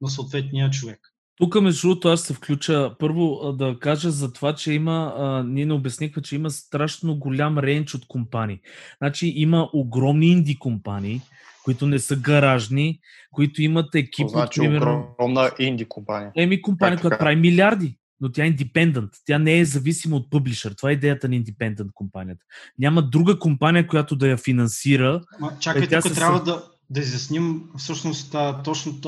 на 0.00 0.10
съответния 0.10 0.70
човек. 0.70 1.14
Тук, 1.38 1.60
между 1.60 1.88
другото, 1.88 2.08
аз 2.08 2.20
се 2.20 2.34
включа 2.34 2.94
първо 2.98 3.52
да 3.52 3.76
кажа 3.80 4.10
за 4.10 4.32
това, 4.32 4.54
че 4.54 4.72
има, 4.72 5.14
а, 5.16 5.42
ние 5.42 5.66
не 5.66 5.72
обяснихме, 5.72 6.22
че 6.22 6.34
има 6.34 6.50
страшно 6.50 7.16
голям 7.16 7.58
рейндж 7.58 7.94
от 7.94 8.06
компании. 8.08 8.60
Значи 8.98 9.32
има 9.36 9.70
огромни 9.72 10.26
инди 10.26 10.58
компании, 10.58 11.20
които 11.64 11.86
не 11.86 11.98
са 11.98 12.16
гаражни, 12.16 13.00
които 13.32 13.62
имат 13.62 13.94
екип. 13.94 14.28
Значи 14.28 14.60
примерно... 14.60 15.08
огромна 15.12 15.50
инди 15.58 15.84
компания. 15.84 16.32
Еми 16.36 16.62
компания, 16.62 17.00
която 17.00 17.18
прави 17.18 17.36
милиарди 17.36 17.98
но 18.20 18.32
тя 18.32 18.44
е 18.44 18.46
индепендент. 18.46 19.10
Тя 19.24 19.38
не 19.38 19.58
е 19.58 19.64
зависима 19.64 20.16
от 20.16 20.30
публишър. 20.30 20.74
Това 20.74 20.90
е 20.90 20.92
идеята 20.92 21.28
на 21.28 21.36
индепендент 21.36 21.90
компанията. 21.94 22.44
Няма 22.78 23.02
друга 23.02 23.38
компания, 23.38 23.86
която 23.86 24.16
да 24.16 24.28
я 24.28 24.36
финансира. 24.36 25.20
Ма, 25.40 25.52
чакай, 25.60 25.82
е, 25.82 26.00
тук 26.00 26.14
трябва 26.14 26.42
да, 26.42 26.62
да 26.90 27.00
изясним 27.00 27.62
всъщност 27.78 28.36
точно 28.64 29.00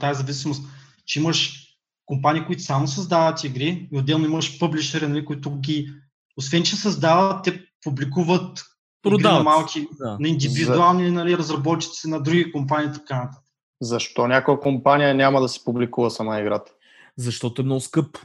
тази 0.00 0.18
зависимост, 0.18 0.64
че 1.08 1.18
имаш 1.18 1.64
компании, 2.06 2.44
които 2.46 2.62
само 2.62 2.88
създават 2.88 3.44
игри 3.44 3.88
и 3.92 3.98
отделно 3.98 4.24
имаш 4.24 4.58
публишери, 4.58 5.06
нали, 5.06 5.24
които 5.24 5.58
ги, 5.60 5.88
освен 6.36 6.62
че 6.62 6.76
създават, 6.76 7.44
те 7.44 7.64
публикуват 7.84 8.64
продават. 9.02 9.38
на 9.38 9.44
малки, 9.44 9.86
да. 10.00 10.16
на 10.20 10.28
индивидуални 10.28 11.10
нали, 11.10 11.38
разработчици 11.38 12.08
на 12.08 12.22
други 12.22 12.52
компании 12.52 12.92
така 12.92 13.16
нататък. 13.16 13.44
Защо 13.80 14.26
някоя 14.26 14.60
компания 14.60 15.14
няма 15.14 15.40
да 15.40 15.48
си 15.48 15.64
публикува 15.64 16.10
сама 16.10 16.40
играта? 16.40 16.72
Защото 17.16 17.62
е 17.62 17.64
много 17.64 17.80
скъпо. 17.80 18.20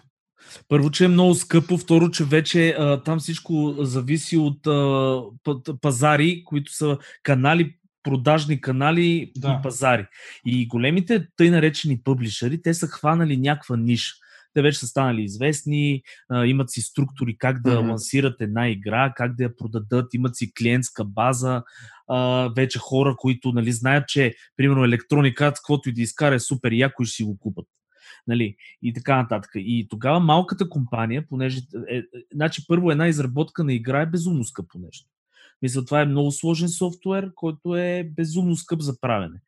Първо, 0.68 0.92
че 0.92 1.06
е 1.06 1.08
много 1.08 1.36
скъпо, 1.36 1.78
второ, 1.78 2.10
че 2.10 2.24
вече 2.24 2.70
а, 2.70 3.04
там 3.04 3.20
всичко 3.20 3.76
зависи 3.80 4.38
от 4.38 4.68
а, 4.68 5.22
пазари, 5.82 6.44
които 6.46 6.74
са 6.74 6.98
канали, 7.24 7.76
продажни 8.04 8.62
канали 8.62 9.32
да. 9.38 9.58
и 9.60 9.64
пазари. 9.64 10.08
И 10.46 10.68
големите 10.68 11.28
тъй 11.38 11.50
наречени 11.50 12.04
публишери, 12.04 12.62
те 12.62 12.74
са 12.74 12.88
хванали 12.88 13.38
някаква 13.38 13.78
ниша. 13.78 14.14
Те 14.54 14.62
вече 14.62 14.80
са 14.80 14.88
станали 14.88 15.24
известни, 15.24 16.02
имат 16.46 16.72
си 16.72 16.82
структури 16.82 17.38
как 17.38 17.62
да 17.62 17.70
mm-hmm. 17.70 17.90
лансират 17.90 18.42
една 18.42 18.70
игра, 18.70 19.14
как 19.16 19.36
да 19.36 19.44
я 19.44 19.56
продадат, 19.56 20.14
имат 20.14 20.36
си 20.36 20.54
клиентска 20.54 21.06
база, 21.06 21.64
вече 22.56 22.80
хора, 22.80 23.16
които 23.18 23.52
нали, 23.52 23.72
знаят, 23.72 24.08
че 24.08 24.36
примерно 24.58 24.82
Electronic 24.82 25.36
Arts, 25.36 25.56
каквото 25.56 25.90
и 25.90 25.94
да 25.94 26.02
изкара 26.02 26.36
е 26.36 26.40
супер 26.40 26.72
яко 26.72 27.04
и 27.04 27.06
ще 27.06 27.16
си 27.16 27.24
го 27.24 27.38
купат 27.38 27.66
нали, 28.28 28.56
и 28.82 28.94
така 28.94 29.16
нататък. 29.16 29.52
И 29.56 29.88
тогава 29.90 30.20
малката 30.20 30.70
компания, 30.70 31.28
понеже, 31.30 31.62
е, 31.90 31.98
е, 31.98 32.04
значи 32.34 32.68
първо 32.68 32.92
една 32.92 33.08
изработка 33.08 33.64
на 33.64 33.74
игра 33.74 34.02
е 34.02 34.06
безумно 34.06 34.44
скъпо 34.44 34.80
нещо. 34.80 35.10
Мисля, 35.64 35.86
това 35.86 36.02
е 36.02 36.06
много 36.06 36.32
сложен 36.32 36.70
софтуер, 36.70 37.32
който 37.36 37.76
е 37.76 38.12
безумно 38.16 38.56
скъп 38.56 38.82
за 38.82 39.00
правене. 39.00 39.40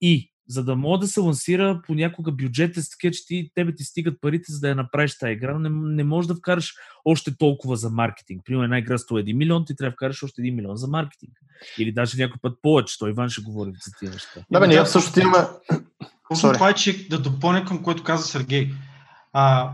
И 0.00 0.32
за 0.48 0.64
да 0.64 0.76
може 0.76 1.00
да 1.00 1.06
се 1.06 1.20
лансира, 1.20 1.82
понякога 1.86 2.32
бюджет 2.32 2.76
е 2.76 2.90
такива, 2.90 3.12
че 3.12 3.26
ти, 3.26 3.50
тебе 3.54 3.74
ти 3.74 3.84
стигат 3.84 4.20
парите, 4.20 4.52
за 4.52 4.60
да 4.60 4.68
я 4.68 4.74
направиш 4.74 5.18
тази 5.18 5.32
игра, 5.32 5.58
но 5.58 5.58
не, 5.58 5.94
не 5.94 6.04
можеш 6.04 6.26
да 6.26 6.34
вкараш 6.34 6.74
още 7.04 7.36
толкова 7.36 7.76
за 7.76 7.90
маркетинг. 7.90 8.42
Примерно 8.44 8.64
една 8.64 8.78
игра 8.78 8.98
сто 8.98 9.14
1 9.14 9.36
милион, 9.36 9.64
ти 9.64 9.76
трябва 9.76 9.90
да 9.90 9.94
вкараш 9.94 10.22
още 10.22 10.42
1 10.42 10.54
милион 10.54 10.76
за 10.76 10.88
маркетинг. 10.88 11.32
Или 11.78 11.92
даже 11.92 12.22
някой 12.22 12.38
път 12.42 12.58
повече. 12.62 12.98
Той 12.98 13.10
Иван 13.10 13.28
ще 13.28 13.42
говори 13.42 13.70
за 13.84 13.92
тези 14.00 14.12
неща. 14.12 14.44
Да, 14.50 14.60
бе, 14.60 14.66
ние 14.68 14.86
също 14.86 15.20
имаме 15.20 15.38
това 16.30 16.70
е, 16.70 16.74
че 16.74 17.08
да 17.08 17.18
допълня 17.18 17.64
към 17.64 17.82
което 17.82 18.02
каза 18.02 18.24
Сергей. 18.24 18.70
А, 19.32 19.72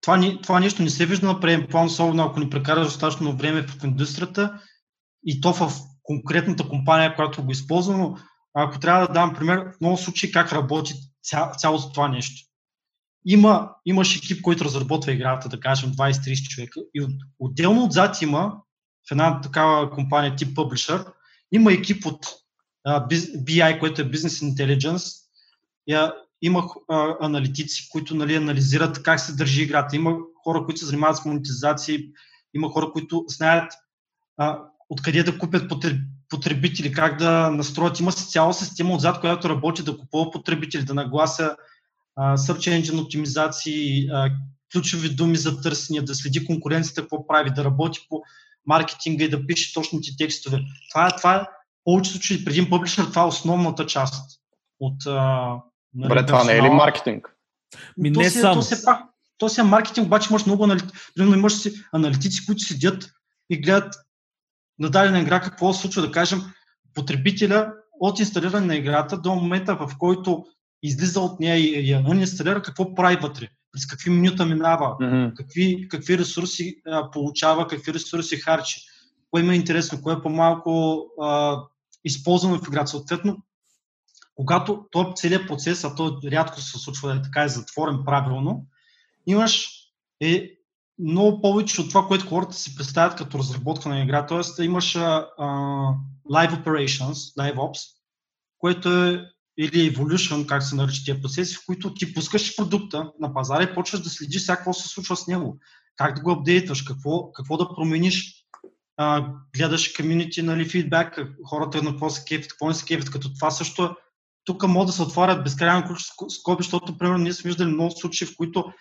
това, 0.00 0.38
това 0.42 0.60
нещо 0.60 0.82
не 0.82 0.90
се 0.90 1.06
вижда 1.06 1.26
на 1.26 1.40
преден 1.40 1.66
план, 1.70 1.86
особено 1.86 2.22
ако 2.22 2.40
ни 2.40 2.50
прекараш 2.50 2.86
достатъчно 2.86 3.36
време 3.36 3.62
в 3.62 3.84
индустрията 3.84 4.60
и 5.26 5.40
то 5.40 5.52
в 5.52 5.72
конкретната 6.02 6.68
компания, 6.68 7.14
която 7.16 7.44
го 7.44 7.52
използва, 7.52 7.96
но 7.96 8.16
ако 8.54 8.78
трябва 8.78 9.06
да 9.06 9.12
дам 9.12 9.34
пример, 9.34 9.58
в 9.58 9.80
много 9.80 9.96
случаи 9.96 10.32
как 10.32 10.52
работи 10.52 10.94
ця, 11.22 11.50
цялото 11.50 11.92
това 11.92 12.08
нещо. 12.08 12.50
Има, 13.26 13.70
имаш 13.86 14.16
екип, 14.16 14.42
който 14.42 14.64
разработва 14.64 15.12
играта, 15.12 15.48
да 15.48 15.60
кажем 15.60 15.92
20-30 15.92 16.48
човека 16.48 16.80
и 16.94 17.02
от, 17.02 17.10
отделно 17.38 17.84
отзад 17.84 18.22
има 18.22 18.56
в 19.08 19.10
една 19.10 19.40
такава 19.40 19.90
компания 19.90 20.36
тип 20.36 20.56
Publisher, 20.56 21.12
има 21.52 21.72
екип 21.72 22.06
от 22.06 22.26
uh, 22.88 23.08
BI, 23.44 23.80
което 23.80 24.02
е 24.02 24.10
Business 24.10 24.54
Intelligence, 24.54 25.24
я, 25.86 26.12
има 26.42 26.68
а, 26.88 27.16
аналитици, 27.20 27.88
които 27.92 28.14
нали, 28.14 28.34
анализират 28.34 29.02
как 29.02 29.20
се 29.20 29.34
държи 29.34 29.62
играта. 29.62 29.96
Има 29.96 30.16
хора, 30.44 30.64
които 30.64 30.80
се 30.80 30.86
занимават 30.86 31.16
с 31.16 31.24
монетизация, 31.24 32.00
има 32.54 32.68
хора, 32.68 32.90
които 32.92 33.24
знаят 33.28 33.72
а, 34.36 34.60
откъде 34.94 35.22
да 35.22 35.38
купят 35.38 35.72
потребители, 36.28 36.92
как 36.92 37.18
да 37.18 37.50
настроят. 37.50 38.00
Има 38.00 38.12
си 38.12 38.28
цяла 38.28 38.54
система 38.54 38.94
отзад, 38.94 39.20
която 39.20 39.48
работи 39.48 39.82
да 39.82 39.98
купува 39.98 40.30
потребители, 40.30 40.84
да 40.84 40.94
наглася 40.94 41.56
а, 42.16 42.36
search 42.36 42.82
engine 42.82 43.02
оптимизации, 43.02 44.08
а, 44.08 44.30
ключови 44.72 45.08
думи 45.08 45.36
за 45.36 45.60
търсения, 45.60 46.04
да 46.04 46.14
следи 46.14 46.44
конкуренцията, 46.44 47.00
какво 47.00 47.26
прави, 47.26 47.50
да 47.50 47.64
работи 47.64 48.06
по 48.08 48.22
маркетинга 48.66 49.24
и 49.24 49.28
да 49.28 49.46
пише 49.46 49.74
точните 49.74 50.10
текстове. 50.18 50.60
Това 50.90 51.06
е, 51.06 51.16
това 51.16 51.36
е 51.36 51.46
повече 51.84 52.10
случаи 52.10 52.44
преди 52.44 52.70
публичен, 52.70 53.04
това 53.04 53.22
е 53.22 53.26
основната 53.26 53.86
част 53.86 54.40
от, 54.80 55.06
а, 55.06 55.56
Нали, 55.94 56.08
Добре, 56.08 56.26
това 56.26 56.44
не 56.44 56.52
е 56.52 56.62
ли 56.62 56.70
маркетинг? 56.70 57.36
Ми 57.96 58.12
то 58.12 58.20
не 58.20 58.30
си, 58.30 58.40
само. 58.40 58.54
То 58.54 58.62
си, 58.62 58.84
пак, 58.84 59.02
то 59.38 59.48
си 59.48 59.60
е 59.60 59.64
маркетинг, 59.64 60.06
обаче 60.06 60.28
имаш 60.30 60.46
много 60.46 60.64
аналитици. 60.64 60.92
Примерно 61.14 61.38
имаш 61.38 61.56
си 61.56 61.72
аналитици, 61.92 62.46
които 62.46 62.60
седят 62.60 63.10
и 63.50 63.60
гледат 63.60 63.94
на 64.78 64.90
дадена 64.90 65.20
игра 65.20 65.40
какво 65.40 65.72
се 65.72 65.80
случва, 65.80 66.02
да 66.02 66.12
кажем, 66.12 66.42
потребителя 66.94 67.72
от 68.00 68.20
инсталиране 68.20 68.66
на 68.66 68.76
играта 68.76 69.18
до 69.18 69.34
момента, 69.34 69.74
в 69.74 69.90
който 69.98 70.44
излиза 70.82 71.20
от 71.20 71.40
нея 71.40 71.56
и 71.56 71.90
я 71.90 72.04
инсталира, 72.14 72.62
какво 72.62 72.94
прави 72.94 73.16
вътре, 73.16 73.48
през 73.72 73.86
какви 73.86 74.10
минута 74.10 74.46
минава, 74.46 74.86
mm-hmm. 74.86 75.34
какви, 75.34 75.88
какви 75.88 76.18
ресурси 76.18 76.76
а, 76.86 77.10
получава, 77.10 77.66
какви 77.66 77.94
ресурси 77.94 78.36
харчи, 78.36 78.80
кое 79.30 79.42
има 79.42 79.54
интересно, 79.54 80.02
кое 80.02 80.14
е 80.14 80.22
по-малко 80.22 81.04
а, 81.22 81.58
използвано 82.04 82.58
в 82.58 82.68
играта. 82.68 82.86
Съответно, 82.86 83.42
когато 84.34 84.86
този 84.90 85.08
целият 85.14 85.48
процес, 85.48 85.84
а 85.84 85.94
то 85.94 86.20
рядко 86.24 86.60
се 86.60 86.78
случва 86.78 87.08
да 87.08 87.20
е 87.20 87.22
така 87.22 87.42
е 87.42 87.48
затворен 87.48 87.98
правилно, 88.04 88.66
имаш 89.26 89.68
е 90.20 90.50
много 90.98 91.40
повече 91.40 91.80
от 91.80 91.88
това, 91.88 92.06
което 92.06 92.26
хората 92.26 92.54
си 92.54 92.76
представят 92.76 93.18
като 93.18 93.38
разработка 93.38 93.88
на 93.88 94.02
игра. 94.02 94.26
Тоест 94.26 94.58
имаш 94.58 94.96
а, 94.96 95.26
Live 96.30 96.64
Operations, 96.64 97.12
Live 97.12 97.56
Ops, 97.56 97.80
което 98.58 99.04
е 99.04 99.24
или 99.58 99.94
Evolution, 99.94 100.46
как 100.46 100.62
се 100.62 100.76
нарича 100.76 101.04
тия 101.04 101.22
процеси, 101.22 101.54
в 101.54 101.66
които 101.66 101.94
ти 101.94 102.14
пускаш 102.14 102.56
продукта 102.56 103.12
на 103.20 103.34
пазара 103.34 103.62
и 103.62 103.74
почваш 103.74 104.00
да 104.00 104.10
следиш 104.10 104.42
сега 104.42 104.56
какво 104.56 104.72
се 104.72 104.88
случва 104.88 105.16
с 105.16 105.26
него, 105.26 105.58
как 105.96 106.14
да 106.14 106.22
го 106.22 106.30
апдейтваш, 106.30 106.82
какво, 106.82 107.32
какво 107.32 107.56
да 107.56 107.74
промениш, 107.74 108.46
а, 108.96 109.28
гледаш 109.56 109.88
комьюнити, 109.88 110.42
нали, 110.42 110.64
фидбак, 110.64 111.20
хората 111.48 111.82
на 111.82 111.90
какво 111.90 112.10
се 112.10 112.24
кефят, 112.24 112.48
какво 112.48 112.68
не 112.68 112.74
се 112.74 112.84
кефят, 112.84 113.10
като 113.10 113.34
това 113.34 113.50
също 113.50 113.84
е 113.84 113.90
тук 114.44 114.68
могат 114.68 114.86
да 114.86 114.92
се 114.92 115.02
отварят 115.02 115.44
безкрайно 115.44 115.96
скоби, 116.28 116.62
защото, 116.62 116.98
примерно, 116.98 117.18
ние 117.18 117.32
сме 117.32 117.48
виждали 117.48 117.68
много 117.68 117.90
случаи, 117.90 118.26
в 118.26 118.36
които 118.36 118.72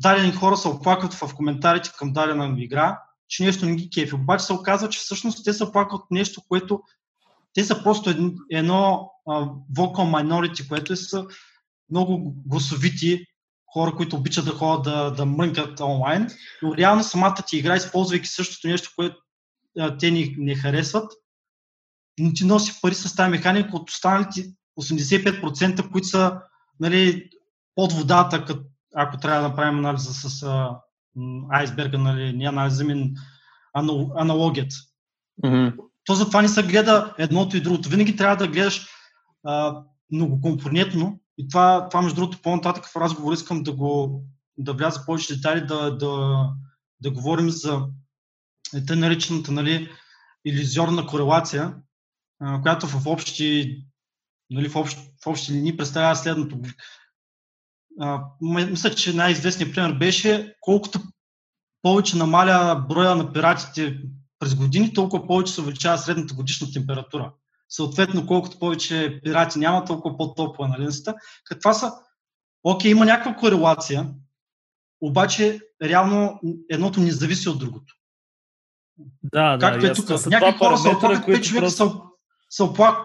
дадени 0.00 0.32
хора 0.32 0.56
се 0.56 0.68
оплакват 0.68 1.14
в 1.14 1.34
коментарите 1.34 1.90
към 1.98 2.12
дадена 2.12 2.54
игра, 2.58 2.98
че 3.28 3.44
нещо 3.44 3.66
не 3.66 3.76
ги 3.76 3.90
кефи. 3.90 4.14
Обаче 4.14 4.44
се 4.44 4.52
оказва, 4.52 4.88
че 4.88 4.98
всъщност 4.98 5.44
те 5.44 5.52
се 5.52 5.64
оплакват 5.64 6.02
нещо, 6.10 6.42
което 6.48 6.82
те 7.54 7.64
са 7.64 7.82
просто 7.82 8.10
едно, 8.50 9.10
uh, 9.28 9.50
vocal 9.76 10.22
minority, 10.22 10.68
което 10.68 10.92
е 10.92 10.96
са 10.96 11.26
много 11.90 12.34
гласовити 12.46 13.26
хора, 13.72 13.96
които 13.96 14.16
обичат 14.16 14.44
да 14.44 14.50
ходят 14.50 14.82
да, 14.84 15.10
да 15.10 15.26
мрънкат 15.26 15.80
онлайн, 15.80 16.28
но 16.62 16.76
реално 16.76 17.04
самата 17.04 17.36
ти 17.46 17.56
игра, 17.56 17.76
използвайки 17.76 18.28
същото 18.28 18.68
нещо, 18.68 18.90
което 18.96 19.16
а, 19.78 19.96
те 19.96 20.10
ни 20.10 20.34
не 20.38 20.54
харесват, 20.54 21.12
не 22.18 22.32
ти 22.32 22.44
носи 22.44 22.78
пари 22.82 22.94
с 22.94 23.16
тази 23.16 23.30
механика 23.30 23.76
от 23.76 23.90
останалите 23.90 24.52
85%, 24.80 25.90
които 25.90 26.06
са 26.06 26.40
нали, 26.80 27.30
под 27.74 27.92
водата, 27.92 28.44
като, 28.44 28.62
ако 28.94 29.18
трябва 29.18 29.42
да 29.42 29.48
направим 29.48 29.78
анализа 29.78 30.14
с 30.14 30.42
а, 30.42 30.80
айсберга, 31.50 31.98
нали, 31.98 32.32
не 32.32 32.48
анализа 32.48 32.84
ми, 32.84 33.14
аналогията. 34.16 34.76
Mm-hmm. 35.44 35.76
То 36.04 36.14
затова 36.14 36.42
не 36.42 36.48
се 36.48 36.62
гледа 36.62 37.14
едното 37.18 37.56
и 37.56 37.60
другото. 37.60 37.88
Винаги 37.88 38.16
трябва 38.16 38.36
да 38.36 38.48
гледаш 38.48 38.86
а, 39.44 39.82
многокомпонентно 40.12 41.20
и 41.38 41.48
това, 41.48 41.88
това 41.88 42.02
между 42.02 42.20
другото 42.20 42.42
по-нататък 42.42 42.86
в 42.86 42.96
разговор 42.96 43.32
искам 43.32 43.62
да 43.62 43.72
го 43.72 44.22
да 44.58 44.72
вляза 44.72 45.06
повече 45.06 45.34
детайли, 45.34 45.66
да, 45.66 45.96
да, 45.96 46.46
да 47.00 47.10
говорим 47.10 47.50
за 47.50 47.86
тъй 48.86 48.96
наречената 48.96 49.52
нали, 49.52 49.90
иллюзорна 50.44 51.06
корелация, 51.06 51.74
а, 52.40 52.62
която 52.62 52.86
в 52.86 53.06
общи, 53.06 53.78
нали, 54.50 54.68
в, 54.68 54.76
общ, 54.76 54.98
в 55.24 55.26
общи 55.26 55.52
линии 55.52 55.76
представлява 55.76 56.16
следното. 56.16 56.60
А, 58.00 58.24
мисля, 58.40 58.90
че 58.90 59.12
най-известният 59.12 59.74
пример 59.74 59.92
беше 59.92 60.54
колкото 60.60 61.00
повече 61.82 62.16
намаля 62.16 62.84
броя 62.88 63.14
на 63.14 63.32
пиратите 63.32 63.98
през 64.38 64.54
години, 64.54 64.94
толкова 64.94 65.26
повече 65.26 65.52
се 65.52 65.60
увеличава 65.60 65.98
средната 65.98 66.34
годишна 66.34 66.72
температура. 66.72 67.32
Съответно, 67.68 68.26
колкото 68.26 68.58
повече 68.58 69.20
пирати 69.24 69.58
няма, 69.58 69.84
толкова 69.84 70.16
по-топла 70.16 70.68
на 70.68 70.78
линзата. 70.78 71.14
Каква 71.44 71.72
са? 71.72 71.92
Окей, 72.64 72.90
има 72.90 73.04
някаква 73.04 73.34
корелация, 73.34 74.08
обаче 75.00 75.60
реално 75.82 76.40
едното 76.70 77.00
не 77.00 77.10
зависи 77.10 77.48
от 77.48 77.58
другото. 77.58 77.94
Да, 79.22 79.58
Както 79.60 79.80
да, 79.80 79.90
е 79.90 79.92
тук. 79.92 80.08
Някакви 80.26 80.58
хора 80.58 80.78
се 80.78 80.88
оплакват, 80.88 81.26
пет 81.26 81.44
човека 81.44 81.60
просто... 81.60 82.02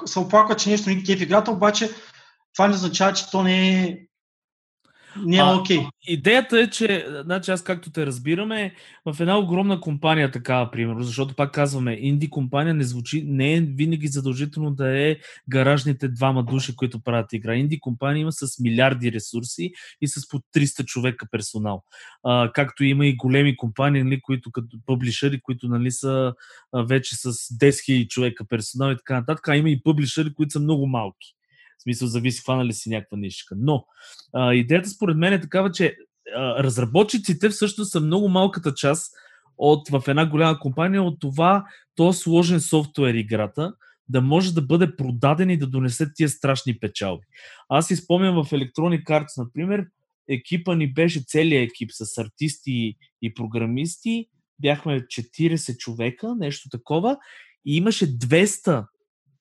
се, 0.06 0.20
оплакват, 0.20 0.60
че 0.60 0.70
нещо 0.70 0.90
не 0.90 1.04
е 1.10 1.18
в 1.18 1.22
играта, 1.22 1.52
обаче 1.52 1.90
това 2.54 2.68
не 2.68 2.74
означава, 2.74 3.14
че 3.14 3.32
то 3.32 3.44
не 3.44 3.84
е 3.84 3.98
не 5.24 5.38
е 5.38 5.44
окей. 5.44 5.78
Okay. 5.78 5.90
Идеята 6.08 6.60
е, 6.60 6.70
че, 6.70 7.08
значи 7.24 7.52
аз 7.52 7.64
както 7.64 7.92
те 7.92 8.06
разбираме, 8.06 8.76
в 9.06 9.20
една 9.20 9.38
огромна 9.38 9.82
компания 9.82 10.32
такава, 10.32 10.72
примерно, 10.72 11.04
защото 11.04 11.36
пак 11.36 11.52
казваме, 11.52 11.98
инди 12.02 12.30
компания 12.30 12.74
не 12.74 12.84
звучи, 12.84 13.24
не 13.28 13.54
е 13.54 13.62
винаги 13.62 14.08
задължително 14.08 14.72
да 14.72 15.00
е 15.00 15.18
гаражните 15.50 16.08
двама 16.08 16.44
души, 16.44 16.76
които 16.76 17.00
правят 17.00 17.34
игра. 17.34 17.56
Инди 17.56 17.80
компания 17.80 18.22
има 18.22 18.32
с 18.32 18.60
милиарди 18.60 19.12
ресурси 19.12 19.72
и 20.02 20.08
с 20.08 20.28
по 20.28 20.40
300 20.56 20.86
човека 20.86 21.28
персонал. 21.32 21.84
А, 22.24 22.52
както 22.54 22.84
има 22.84 23.08
и 23.08 23.16
големи 23.16 23.58
компании, 23.58 24.04
нали, 24.04 24.22
които 24.22 24.52
като 24.52 24.78
публишери, 24.86 25.42
които 25.42 25.68
нали, 25.68 25.92
са 25.92 26.34
вече 26.74 27.16
с 27.16 27.34
10 27.34 27.70
000 27.70 28.08
човека 28.08 28.46
персонал 28.50 28.92
и 28.92 28.98
така 28.98 29.20
нататък, 29.20 29.48
а 29.48 29.56
има 29.56 29.70
и 29.70 29.84
публишери, 29.84 30.34
които 30.34 30.52
са 30.52 30.60
много 30.60 30.88
малки. 30.88 31.36
В 31.78 31.84
смисъл, 31.84 32.08
зависи 32.08 32.42
хванали 32.42 32.74
си 32.74 32.90
някаква 32.90 33.18
нишка. 33.18 33.56
Но 33.58 33.86
а, 34.34 34.54
идеята 34.54 34.90
според 34.90 35.18
мен 35.18 35.34
е 35.34 35.42
такава, 35.42 35.72
че 35.72 35.96
а, 36.36 36.64
разработчиците 36.64 37.50
всъщност 37.50 37.92
са 37.92 38.00
много 38.00 38.30
малката 38.30 38.74
част 38.74 39.14
от, 39.58 39.90
в 39.90 40.04
една 40.08 40.30
голяма 40.30 40.60
компания 40.60 41.04
от 41.04 41.20
това, 41.20 41.66
този 41.96 42.20
сложен 42.20 42.60
софтуер 42.60 43.14
играта, 43.14 43.74
да 44.10 44.22
може 44.22 44.54
да 44.54 44.62
бъде 44.62 44.96
продаден 44.96 45.50
и 45.50 45.58
да 45.58 45.68
донесе 45.68 46.14
тия 46.14 46.30
страшни 46.30 46.80
печалби. 46.80 47.26
Аз 47.70 47.88
си 47.88 47.96
спомням 47.96 48.36
в 48.36 48.52
Electronic 48.52 49.04
Arts, 49.04 49.38
например, 49.38 49.86
екипа 50.30 50.76
ни 50.76 50.94
беше 50.94 51.24
целият 51.28 51.70
екип 51.70 51.90
с 51.94 52.18
артисти 52.18 52.96
и 53.22 53.34
програмисти. 53.34 54.28
Бяхме 54.60 55.02
40 55.02 55.78
човека, 55.78 56.36
нещо 56.36 56.70
такова. 56.70 57.18
И 57.66 57.78
имаше 57.78 58.18
200 58.18 58.86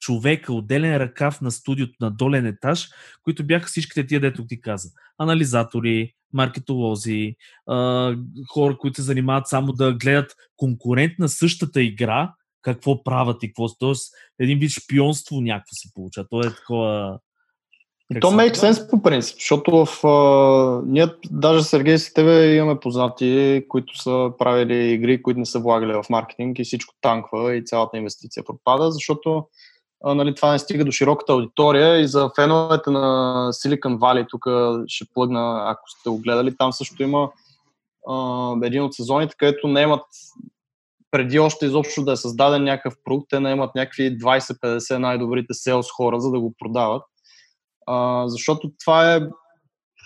човека, 0.04 0.52
отделен 0.52 0.96
ръкав 0.96 1.40
на 1.40 1.50
студиото 1.50 1.92
на 2.00 2.10
долен 2.10 2.46
етаж, 2.46 2.88
които 3.22 3.46
бяха 3.46 3.66
всичките 3.66 4.06
тия, 4.06 4.20
дето 4.20 4.46
ти 4.46 4.60
каза. 4.60 4.88
Анализатори, 5.18 6.12
маркетолози, 6.32 7.36
хора, 8.52 8.78
които 8.78 8.96
се 8.96 9.02
занимават 9.02 9.48
само 9.48 9.72
да 9.72 9.92
гледат 9.92 10.32
конкурент 10.56 11.12
на 11.18 11.28
същата 11.28 11.82
игра, 11.82 12.32
какво 12.62 13.04
правят 13.04 13.42
и 13.42 13.48
какво. 13.48 13.68
Тоест, 13.78 14.12
един 14.38 14.58
вид 14.58 14.70
шпионство 14.70 15.40
някакво 15.40 15.72
се 15.72 15.94
получа. 15.94 16.24
То 16.30 16.40
е 16.40 16.54
такова... 16.54 17.18
И 18.16 18.20
то 18.20 18.32
make 18.32 18.54
sense 18.54 18.90
по 18.90 19.02
принцип, 19.02 19.34
защото 19.34 19.86
в, 19.86 20.06
а, 20.06 20.82
ние, 20.86 21.06
даже 21.30 21.62
Сергей 21.62 21.98
с 21.98 22.14
тебе 22.14 22.54
имаме 22.54 22.80
познати, 22.80 23.64
които 23.68 24.02
са 24.02 24.30
правили 24.38 24.92
игри, 24.92 25.22
които 25.22 25.40
не 25.40 25.46
са 25.46 25.58
влагали 25.58 25.92
в 25.92 26.04
маркетинг 26.10 26.58
и 26.58 26.64
всичко 26.64 26.94
танква 27.00 27.56
и 27.56 27.64
цялата 27.64 27.96
инвестиция 27.96 28.44
пропада, 28.44 28.90
защото 28.90 29.46
а, 30.04 30.14
нали, 30.14 30.34
това 30.34 30.52
не 30.52 30.58
стига 30.58 30.84
до 30.84 30.90
широката 30.90 31.32
аудитория 31.32 32.00
и 32.00 32.08
за 32.08 32.30
феновете 32.36 32.90
на 32.90 33.48
Silicon 33.52 33.98
Valley, 33.98 34.26
тук 34.30 34.44
ще 34.88 35.04
плъгна, 35.14 35.62
ако 35.66 35.90
сте 35.90 36.10
го 36.10 36.18
гледали, 36.18 36.56
там 36.56 36.72
също 36.72 37.02
има 37.02 37.30
а, 38.08 38.52
един 38.62 38.82
от 38.82 38.94
сезоните, 38.94 39.34
където 39.38 39.68
не 39.68 39.80
имат 39.80 40.04
преди 41.10 41.38
още 41.38 41.66
изобщо 41.66 42.04
да 42.04 42.12
е 42.12 42.16
създаден 42.16 42.64
някакъв 42.64 42.94
продукт, 43.04 43.26
те 43.30 43.40
наемат 43.40 43.74
някакви 43.74 44.18
20-50 44.18 44.96
най-добрите 44.96 45.54
селс 45.54 45.86
хора, 45.90 46.20
за 46.20 46.30
да 46.30 46.40
го 46.40 46.54
продават. 46.58 47.02
А, 47.86 48.28
защото 48.28 48.70
това 48.84 49.14
е, 49.14 49.20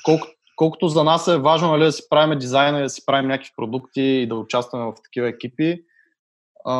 колко, 0.04 0.26
колкото 0.56 0.88
за 0.88 1.04
нас 1.04 1.28
е 1.28 1.38
важно 1.38 1.70
нали, 1.70 1.84
да 1.84 1.92
си 1.92 2.02
правим 2.10 2.38
дизайна 2.38 2.82
да 2.82 2.90
си 2.90 3.02
правим 3.06 3.28
някакви 3.28 3.52
продукти 3.56 4.02
и 4.02 4.26
да 4.26 4.34
участваме 4.34 4.84
в 4.84 4.94
такива 5.04 5.28
екипи, 5.28 5.82
а, 6.64 6.74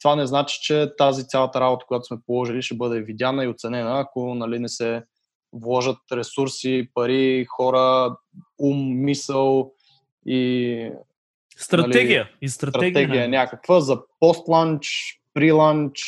това 0.00 0.16
не 0.16 0.26
значи, 0.26 0.58
че 0.62 0.92
тази 0.98 1.28
цялата 1.28 1.60
работа, 1.60 1.86
която 1.88 2.06
сме 2.06 2.18
положили, 2.26 2.62
ще 2.62 2.74
бъде 2.74 3.00
видяна 3.00 3.44
и 3.44 3.48
оценена, 3.48 4.00
ако 4.00 4.34
нали, 4.34 4.58
не 4.58 4.68
се 4.68 5.02
вложат 5.52 5.98
ресурси, 6.12 6.88
пари, 6.94 7.46
хора, 7.48 8.16
ум, 8.58 9.04
мисъл 9.04 9.72
и 10.26 10.90
Стратегия. 11.56 12.24
Нали, 12.24 12.36
и 12.42 12.48
стратегия. 12.48 12.90
стратегия 12.90 13.28
някаква 13.28 13.80
за 13.80 14.00
пост-ланч, 14.20 14.86
при-ланч, 15.34 16.00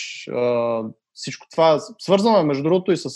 всичко 1.12 1.46
това. 1.50 1.78
Свързваме, 1.98 2.42
между 2.42 2.62
другото, 2.62 2.92
и 2.92 2.96
с 2.96 3.08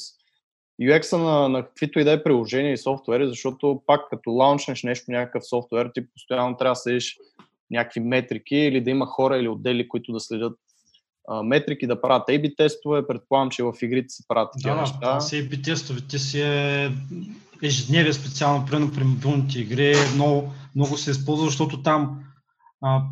UX-а 0.82 1.18
на, 1.18 1.48
на 1.48 1.66
каквито 1.66 2.00
и 2.00 2.04
да 2.04 2.12
е 2.12 2.22
приложения 2.22 2.72
и 2.72 2.78
софтуери, 2.78 3.28
защото 3.28 3.82
пак 3.86 4.10
като 4.10 4.30
лаунчнеш 4.30 4.82
нещо, 4.82 5.10
някакъв 5.10 5.46
софтуер, 5.46 5.90
ти 5.94 6.10
постоянно 6.12 6.56
трябва 6.56 6.72
да 6.72 6.76
седиш 6.76 7.18
някакви 7.70 8.00
метрики 8.00 8.56
или 8.56 8.80
да 8.80 8.90
има 8.90 9.06
хора 9.06 9.38
или 9.38 9.48
отдели, 9.48 9.88
които 9.88 10.12
да 10.12 10.20
следят 10.20 10.59
а, 11.28 11.42
метрики, 11.42 11.87
да 11.87 12.00
правят 12.00 12.28
A-B 12.28 12.56
тестове. 12.56 13.06
Предполагам, 13.06 13.50
че 13.50 13.62
в 13.62 13.72
игрите 13.83 14.09
се 14.09 14.28
правят 14.28 14.50
такива 14.52 14.74
да, 14.74 14.80
неща. 14.80 15.14
Да, 15.14 15.20
са 15.20 15.37
A-B 15.37 15.64
тестове. 15.64 16.00
Те 16.11 16.18
си 16.18 16.40
е 16.40 16.90
ежедневие 17.62 18.12
специално, 18.12 18.66
примерно 18.66 18.92
при 18.92 19.04
мобилните 19.04 19.61
игри. 19.61 19.94
Много, 20.14 20.52
много 20.76 20.96
се 20.96 21.11
използва, 21.11 21.46
защото 21.46 21.83
там 21.83 22.20
а, 22.83 23.02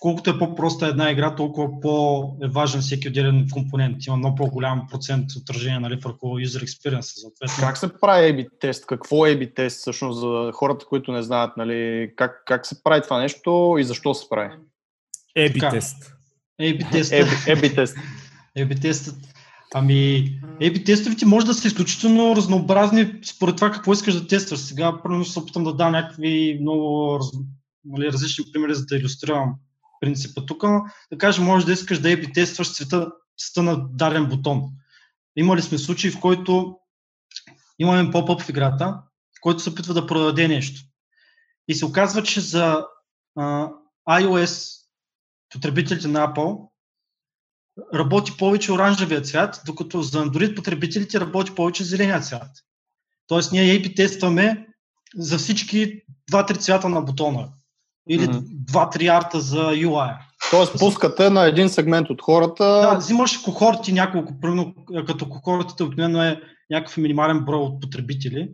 колкото 0.00 0.30
е 0.30 0.38
по-проста 0.38 0.86
една 0.86 1.10
игра, 1.10 1.34
толкова 1.34 1.80
по-е 1.80 2.48
важен 2.48 2.80
всеки 2.80 3.08
отделен 3.08 3.48
компонент. 3.52 4.06
Има 4.06 4.16
много 4.16 4.36
по-голям 4.36 4.86
процент 4.90 5.30
отражение 5.42 5.80
нали, 5.80 5.96
върху 5.96 6.26
user 6.26 6.64
experience. 6.64 7.30
Как 7.60 7.78
се 7.78 7.98
прави 8.00 8.32
A-B 8.32 8.48
тест? 8.60 8.86
Какво 8.86 9.26
е 9.26 9.30
A-B 9.30 9.54
тест 9.54 9.80
всъщност 9.80 10.20
за 10.20 10.50
хората, 10.54 10.86
които 10.86 11.12
не 11.12 11.22
знаят? 11.22 11.56
Нали, 11.56 12.10
как, 12.16 12.42
как 12.46 12.66
се 12.66 12.82
прави 12.82 13.02
това 13.02 13.18
нещо 13.18 13.76
и 13.78 13.84
защо 13.84 14.14
се 14.14 14.26
прави? 14.30 14.54
A-B 15.38 15.70
тест. 15.70 16.12
A-B 16.60 16.92
тест. 16.92 17.12
A-B 17.12 17.74
тест. 17.74 17.96
A-B 18.58 18.82
тестът. 18.82 19.16
Ами, 19.74 20.24
A-B 20.60 20.86
тестовете 20.86 21.26
може 21.26 21.46
да 21.46 21.54
са 21.54 21.68
изключително 21.68 22.36
разнообразни 22.36 23.12
според 23.24 23.56
това 23.56 23.70
какво 23.70 23.92
искаш 23.92 24.14
да 24.14 24.26
тестваш. 24.26 24.60
Сега 24.60 25.02
първо 25.02 25.24
ще 25.24 25.32
се 25.32 25.38
опитам 25.38 25.64
да 25.64 25.74
дам 25.74 25.92
някакви 25.92 26.58
много 26.60 27.18
нали, 27.84 28.12
различни 28.12 28.44
примери, 28.52 28.74
за 28.74 28.84
да 28.86 28.96
иллюстрирам 28.96 29.54
принципа 30.00 30.46
тук. 30.46 30.62
Да 31.12 31.18
кажем, 31.18 31.44
може 31.44 31.66
да 31.66 31.72
искаш 31.72 31.98
да 31.98 32.10
еби 32.10 32.32
тестваш 32.32 32.74
цвета, 32.74 33.10
цвета 33.38 33.62
на 33.62 33.88
даден 33.88 34.26
бутон. 34.26 34.62
Имали 35.36 35.62
сме 35.62 35.78
случаи, 35.78 36.10
в 36.10 36.20
който 36.20 36.78
имаме 37.78 38.10
поп-ъп 38.10 38.42
в 38.42 38.48
играта, 38.48 39.00
който 39.40 39.62
се 39.62 39.70
опитва 39.70 39.94
да 39.94 40.06
продаде 40.06 40.48
нещо. 40.48 40.80
И 41.68 41.74
се 41.74 41.84
оказва, 41.84 42.22
че 42.22 42.40
за 42.40 42.84
а, 43.36 43.68
iOS 44.08 44.78
потребителите 45.48 46.08
на 46.08 46.26
Apple 46.26 46.68
работи 47.94 48.36
повече 48.38 48.72
оранжевия 48.72 49.22
цвят, 49.22 49.62
докато 49.66 50.02
за 50.02 50.24
Android 50.24 50.56
потребителите 50.56 51.20
работи 51.20 51.54
повече 51.54 51.84
зеления 51.84 52.20
цвят. 52.20 52.50
Тоест 53.26 53.52
ние 53.52 53.80
AP 53.80 53.96
тестваме 53.96 54.66
за 55.16 55.38
всички 55.38 56.02
два-три 56.28 56.58
цвята 56.58 56.88
на 56.88 57.02
бутона 57.02 57.48
или 58.08 58.26
mm-hmm. 58.26 58.42
два-три 58.52 59.06
арта 59.06 59.40
за 59.40 59.62
UI. 59.62 60.16
Тоест 60.50 60.78
пускате 60.78 61.30
на 61.30 61.44
един 61.44 61.68
сегмент 61.68 62.10
от 62.10 62.22
хората. 62.22 62.64
Да, 62.64 62.94
взимаш 62.94 63.38
кохорти 63.38 63.92
няколко, 63.92 64.40
примерно 64.40 64.74
като 65.06 65.28
кохортите 65.28 65.82
обикновено 65.82 66.22
е 66.22 66.40
някакъв 66.70 66.96
минимален 66.96 67.44
брой 67.44 67.60
от 67.60 67.80
потребители 67.80 68.48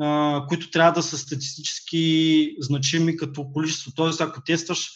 а, 0.00 0.44
които 0.48 0.70
трябва 0.70 0.92
да 0.92 1.02
са 1.02 1.18
статистически 1.18 2.56
значими 2.60 3.16
като 3.16 3.52
количество. 3.52 3.92
Тоест, 3.94 4.20
ако 4.20 4.42
тестваш 4.42 4.90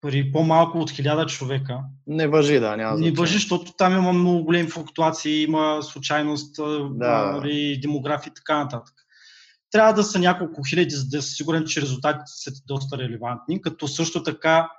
при 0.00 0.32
по-малко 0.32 0.78
от 0.78 0.90
1000 0.90 1.26
човека. 1.26 1.78
Не 2.06 2.28
въжи, 2.28 2.60
да, 2.60 2.76
няма 2.76 2.98
Не 2.98 3.10
въжи, 3.10 3.34
защото 3.34 3.72
там 3.72 3.92
има 3.92 4.12
много 4.12 4.44
големи 4.44 4.68
флуктуации, 4.68 5.42
има 5.42 5.82
случайност, 5.82 6.56
да. 6.90 7.32
нали, 7.32 7.78
демография 7.82 8.30
и 8.30 8.34
така 8.34 8.58
нататък. 8.58 8.94
Трябва 9.70 9.92
да 9.92 10.04
са 10.04 10.18
няколко 10.18 10.62
хиляди, 10.62 10.94
за 10.94 11.08
да 11.08 11.22
си 11.22 11.34
сигурен, 11.34 11.64
че 11.64 11.80
резултатите 11.80 12.24
са 12.26 12.52
доста 12.66 12.98
релевантни, 12.98 13.62
като 13.62 13.88
също 13.88 14.22
така 14.22 14.70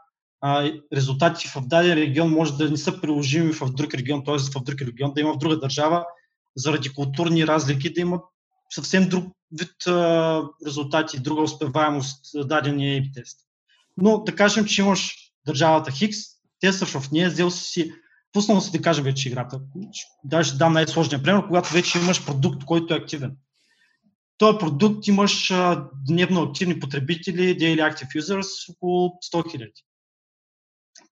а, 0.41 0.71
резултати 0.93 1.47
в 1.47 1.61
даден 1.61 1.93
регион 1.93 2.29
може 2.29 2.57
да 2.57 2.69
не 2.69 2.77
са 2.77 3.01
приложими 3.01 3.53
в 3.53 3.71
друг 3.71 3.93
регион, 3.93 4.23
т.е. 4.25 4.37
в 4.37 4.63
друг 4.63 4.81
регион, 4.81 5.13
да 5.13 5.21
има 5.21 5.33
в 5.33 5.37
друга 5.37 5.59
държава, 5.59 6.05
заради 6.55 6.93
културни 6.93 7.47
разлики, 7.47 7.93
да 7.93 8.01
има 8.01 8.21
съвсем 8.69 9.09
друг 9.09 9.25
вид 9.59 9.87
а, 9.87 10.41
резултати, 10.65 11.19
друга 11.19 11.41
успеваемост 11.41 12.25
дадения 12.35 13.01
A-B 13.01 13.13
тест. 13.13 13.39
Но 13.97 14.23
да 14.23 14.35
кажем, 14.35 14.65
че 14.65 14.81
имаш 14.81 15.15
държавата 15.45 15.91
Хикс, 15.91 16.17
тестваш 16.59 16.89
в 16.89 17.11
нея, 17.11 17.29
взел 17.29 17.51
си, 17.51 17.93
пуснал 18.33 18.61
си 18.61 18.71
да 18.71 18.81
кажем 18.81 19.03
вече 19.03 19.29
играта. 19.29 19.59
Даже 20.23 20.57
дам 20.57 20.73
най-сложния 20.73 21.23
пример, 21.23 21.47
когато 21.47 21.73
вече 21.73 21.99
имаш 21.99 22.25
продукт, 22.25 22.65
който 22.65 22.93
е 22.93 22.97
активен. 22.97 23.35
Този 24.41 24.57
продукт 24.57 25.07
имаш 25.07 25.53
дневно 26.07 26.41
активни 26.41 26.79
потребители, 26.79 27.57
Daily 27.57 27.93
Active 27.93 28.21
Users, 28.21 28.73
около 28.73 29.09
100 29.09 29.19
000 29.33 29.71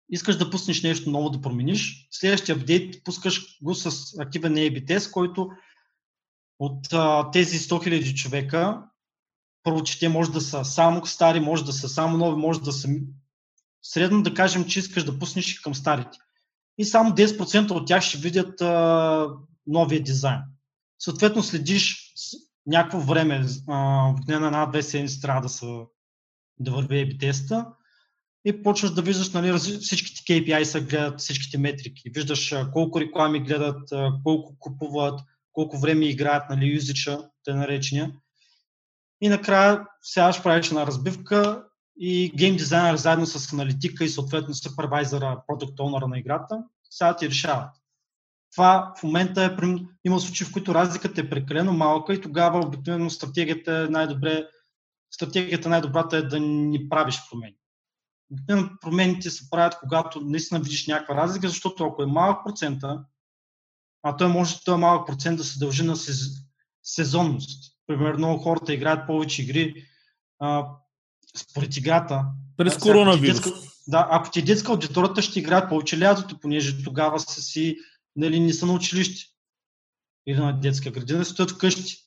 искаш 0.09 0.37
да 0.37 0.49
пуснеш 0.49 0.83
нещо 0.83 1.09
ново 1.09 1.29
да 1.29 1.41
промениш, 1.41 2.07
следващия 2.11 2.55
апдейт 2.55 3.03
пускаш 3.03 3.59
го 3.61 3.75
с 3.75 4.19
активен 4.19 4.53
A-B 4.53 4.87
тест, 4.87 5.11
който 5.11 5.49
от 6.59 6.93
а, 6.93 7.31
тези 7.31 7.59
100 7.59 7.69
000 7.69 8.13
човека, 8.13 8.83
първо, 9.63 9.83
че 9.83 9.99
те 9.99 10.09
може 10.09 10.31
да 10.31 10.41
са 10.41 10.65
само 10.65 11.05
стари, 11.05 11.39
може 11.39 11.65
да 11.65 11.73
са 11.73 11.89
само 11.89 12.17
нови, 12.17 12.41
може 12.41 12.61
да 12.61 12.71
са 12.71 12.89
средно 13.81 14.23
да 14.23 14.33
кажем, 14.33 14.65
че 14.65 14.79
искаш 14.79 15.03
да 15.03 15.19
пуснеш 15.19 15.59
към 15.59 15.75
старите. 15.75 16.17
И 16.77 16.85
само 16.85 17.11
10% 17.11 17.71
от 17.71 17.87
тях 17.87 18.03
ще 18.03 18.17
видят 18.17 18.61
а, 18.61 19.27
новия 19.67 20.03
дизайн. 20.03 20.41
Съответно, 20.99 21.43
следиш 21.43 22.08
някакво 22.69 22.99
време, 22.99 23.45
на 23.67 24.15
една-две 24.27 24.81
седмици 24.83 25.21
трябва 25.21 25.41
да, 25.41 25.49
са, 25.49 25.79
да 26.59 26.71
върви 26.71 26.95
AB 26.95 27.19
теста 27.19 27.65
и 28.45 28.63
почваш 28.63 28.91
да 28.91 29.01
виждаш 29.01 29.29
нали, 29.29 29.53
всичките 29.57 30.21
KPI 30.21 30.63
са 30.63 30.81
гледат, 30.81 31.19
всичките 31.19 31.57
метрики. 31.57 32.09
Виждаш 32.09 32.55
колко 32.73 32.99
реклами 32.99 33.39
гледат, 33.39 33.89
колко 34.23 34.55
купуват, 34.59 35.19
колко 35.51 35.77
време 35.77 36.05
играят, 36.05 36.49
нали, 36.49 36.73
юзича, 36.73 37.29
те 37.43 37.53
наречения. 37.53 38.11
И 39.21 39.29
накрая 39.29 39.85
ще 40.03 40.43
правиш 40.43 40.67
една 40.67 40.87
разбивка 40.87 41.63
и 41.99 42.31
гейм 42.35 42.55
дизайнер 42.55 42.95
заедно 42.95 43.25
с 43.25 43.53
аналитика 43.53 44.03
и 44.05 44.09
съответно 44.09 44.53
супервайзера, 44.53 45.41
продукт 45.47 45.79
онъра 45.79 46.07
на 46.07 46.19
играта, 46.19 46.63
сега 46.89 47.15
ти 47.15 47.29
решават. 47.29 47.78
Това 48.51 48.93
в 48.99 49.03
момента 49.03 49.43
е, 49.43 49.67
има 50.05 50.19
случаи, 50.19 50.47
в 50.47 50.51
които 50.51 50.75
разликата 50.75 51.21
е 51.21 51.29
прекалено 51.29 51.73
малка 51.73 52.13
и 52.13 52.21
тогава 52.21 52.59
обикновено 52.59 53.09
стратегията 53.09 53.73
е 53.73 53.91
най-добре, 53.91 54.47
стратегията 55.11 55.69
най-добрата 55.69 56.17
е 56.17 56.21
да 56.21 56.39
ни 56.39 56.89
правиш 56.89 57.19
промени. 57.31 57.55
Обикновено 58.31 58.69
промените 58.81 59.29
се 59.29 59.49
правят, 59.49 59.77
когато 59.79 60.21
наистина 60.21 60.59
видиш 60.59 60.87
някаква 60.87 61.15
разлика, 61.15 61.47
защото 61.47 61.85
ако 61.85 62.03
е 62.03 62.05
малък 62.05 62.45
процента, 62.45 63.03
а 64.03 64.17
той 64.17 64.27
може 64.27 64.63
този 64.63 64.79
малък 64.79 65.07
процент 65.07 65.37
да 65.37 65.43
се 65.43 65.59
дължи 65.59 65.83
на 65.83 65.95
сезонност. 66.83 67.73
Примерно 67.87 68.37
хората 68.37 68.73
играят 68.73 69.07
повече 69.07 69.41
игри 69.41 69.85
а, 70.39 70.65
според 71.37 71.77
играта. 71.77 72.25
През 72.57 72.77
коронавирус. 72.77 73.41
да, 73.87 74.07
ако 74.11 74.31
ти 74.31 74.39
е 74.39 74.43
детска 74.43 74.71
аудиторията, 74.71 75.21
ще 75.21 75.39
играят 75.39 75.69
повече 75.69 75.99
лятото, 75.99 76.39
понеже 76.39 76.83
тогава 76.83 77.19
са 77.19 77.41
си, 77.41 77.77
нали, 78.15 78.39
не 78.39 78.53
са 78.53 78.65
на 78.65 78.73
училище 78.73 79.25
или 80.27 80.37
на 80.37 80.59
детска 80.59 80.91
градина, 80.91 81.25
стоят 81.25 81.51
вкъщи 81.51 81.97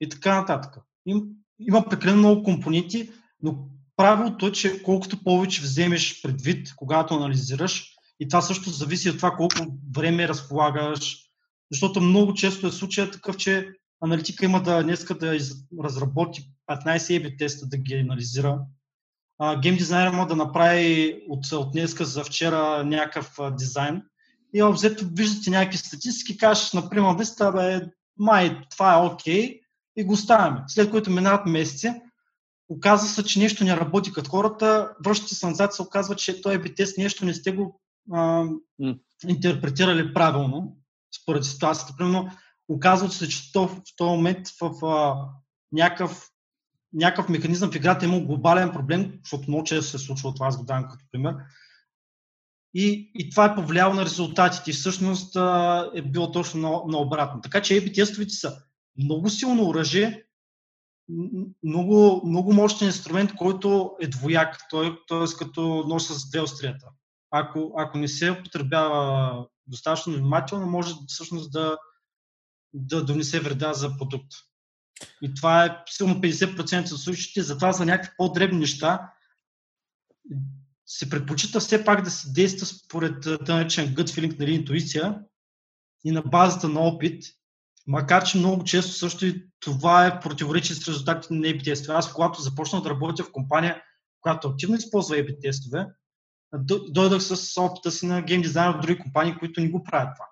и 0.00 0.08
така 0.08 0.40
нататък. 0.40 0.74
Им, 1.06 1.22
има 1.60 1.88
прекалено 1.88 2.18
много 2.18 2.42
компоненти, 2.42 3.10
но 3.42 3.68
правилото 3.96 4.46
е, 4.46 4.52
че 4.52 4.82
колкото 4.82 5.24
повече 5.24 5.62
вземеш 5.62 6.22
предвид, 6.22 6.74
когато 6.76 7.14
анализираш, 7.14 7.94
и 8.20 8.28
това 8.28 8.42
също 8.42 8.70
зависи 8.70 9.10
от 9.10 9.16
това 9.16 9.30
колко 9.30 9.56
време 9.94 10.28
разполагаш, 10.28 11.16
защото 11.72 12.00
много 12.00 12.34
често 12.34 12.66
е 12.66 12.72
случая 12.72 13.10
такъв, 13.10 13.36
че 13.36 13.68
аналитика 14.00 14.44
има 14.44 14.62
да 14.62 14.82
днеска 14.82 15.18
да 15.18 15.38
разработи 15.84 16.50
15 16.70 16.96
AB 16.96 17.38
теста 17.38 17.66
да 17.66 17.76
ги 17.76 17.94
анализира. 17.94 18.60
гейм 19.62 19.76
дизайнер 19.76 20.12
има 20.12 20.26
да 20.26 20.36
направи 20.36 21.20
от, 21.28 21.52
от 21.52 21.72
днеска 21.72 22.04
за 22.04 22.24
вчера 22.24 22.84
някакъв 22.84 23.38
а, 23.38 23.50
дизайн. 23.50 24.02
И 24.54 24.62
обзето 24.62 25.04
виждате 25.12 25.50
някакви 25.50 25.78
статистики, 25.78 26.36
кажеш, 26.36 26.72
например, 26.72 27.20
листа, 27.20 27.52
бе, 27.52 27.80
май, 28.18 28.60
това 28.70 28.94
е 28.94 29.06
окей, 29.06 29.42
okay, 29.42 29.60
и 29.96 30.04
го 30.04 30.12
оставяме. 30.12 30.64
След 30.66 30.90
което 30.90 31.10
минават 31.10 31.46
месеци, 31.46 31.92
оказва 32.68 33.08
се, 33.08 33.24
че 33.24 33.38
нещо 33.38 33.64
не 33.64 33.76
работи 33.76 34.12
като 34.12 34.30
хората, 34.30 34.94
връщате 35.04 35.34
се 35.34 35.46
назад, 35.46 35.74
се 35.74 35.82
оказва, 35.82 36.16
че 36.16 36.42
този 36.42 36.58
AB 36.58 36.76
тест 36.76 36.98
нещо 36.98 37.24
не 37.24 37.34
сте 37.34 37.52
го 37.52 37.80
а, 38.12 38.44
интерпретирали 39.28 40.14
правилно, 40.14 40.76
според 41.22 41.44
ситуацията. 41.44 41.94
Примерно, 41.98 42.30
оказва 42.68 43.10
се, 43.10 43.28
че 43.28 43.50
в 43.54 43.68
този 43.96 44.10
момент 44.10 44.48
в 44.60 44.86
а, 44.86 45.28
някакъв, 45.72 46.30
някакъв 46.92 47.28
механизъм 47.28 47.70
в 47.70 47.76
играта 47.76 48.06
е 48.06 48.08
имал 48.08 48.26
глобален 48.26 48.72
проблем, 48.72 49.18
защото 49.24 49.44
много 49.48 49.64
често 49.64 49.90
се 49.90 49.98
случва 49.98 50.34
това, 50.34 50.46
аз 50.46 50.58
го 50.58 50.64
давам 50.64 50.88
като 50.88 51.04
пример. 51.12 51.34
И, 52.74 53.10
и 53.14 53.30
това 53.30 53.44
е 53.44 53.54
повлияло 53.54 53.94
на 53.94 54.04
резултатите. 54.04 54.72
Всъщност 54.72 55.36
а, 55.36 55.90
е 55.94 56.02
било 56.02 56.32
точно 56.32 56.60
на, 56.60 56.92
на 56.92 56.98
обратно. 56.98 57.40
Така 57.40 57.62
че 57.62 57.74
AB 57.74 57.94
тестовете 57.94 58.34
са 58.34 58.62
много 58.98 59.30
силно 59.30 59.68
оръжие, 59.68 60.24
много, 61.64 62.22
много 62.26 62.52
мощен 62.52 62.88
инструмент, 62.88 63.34
който 63.34 63.96
е 64.00 64.06
двояк, 64.06 64.58
т.е. 64.70 65.36
като 65.38 65.84
нож 65.88 66.02
с 66.02 66.30
две 66.30 66.40
острията. 66.40 66.86
Ако, 67.30 67.72
ако 67.78 67.98
не 67.98 68.08
се 68.08 68.30
употребява 68.30 69.46
достатъчно 69.66 70.12
внимателно, 70.12 70.66
може 70.66 70.94
всъщност 71.08 71.52
да, 71.52 71.78
да 72.74 73.04
донесе 73.04 73.40
вреда 73.40 73.72
за 73.72 73.98
продукт. 73.98 74.32
И 75.22 75.34
това 75.34 75.64
е 75.64 75.76
силно 75.86 76.14
50% 76.14 76.92
от 76.92 77.00
случаите, 77.00 77.42
затова 77.42 77.72
за 77.72 77.86
някакви 77.86 78.14
по-дребни 78.16 78.58
неща 78.58 79.12
се 80.86 81.10
предпочита 81.10 81.60
все 81.60 81.84
пак 81.84 82.02
да 82.02 82.10
се 82.10 82.32
действа 82.32 82.66
според 82.66 83.22
тъй 83.22 83.54
наречен 83.54 83.94
gut 83.94 84.08
feeling, 84.08 84.38
нали, 84.38 84.54
интуиция 84.54 85.20
и 86.04 86.10
на 86.10 86.22
базата 86.22 86.68
на 86.68 86.80
опит, 86.80 87.24
макар 87.86 88.24
че 88.24 88.38
много 88.38 88.64
често 88.64 88.92
също 88.92 89.26
и 89.26 89.46
това 89.60 90.06
е 90.06 90.20
противоречие 90.20 90.76
с 90.76 90.88
резултатите 90.88 91.34
на 91.34 91.40
A-B 91.40 91.64
тестове. 91.64 91.98
Аз, 91.98 92.12
когато 92.12 92.42
започнах 92.42 92.82
да 92.82 92.90
работя 92.90 93.24
в 93.24 93.32
компания, 93.32 93.82
която 94.20 94.48
активно 94.48 94.76
използва 94.76 95.16
A-B 95.16 95.40
тестове, 95.42 95.86
дойдах 96.88 97.22
с 97.22 97.60
опита 97.60 97.90
си 97.90 98.06
на 98.06 98.22
гейм 98.22 98.42
дизайнер 98.42 98.76
в 98.76 98.80
други 98.80 98.98
компании, 98.98 99.36
които 99.38 99.60
не 99.60 99.68
го 99.68 99.84
правят 99.84 100.14
това. 100.16 100.26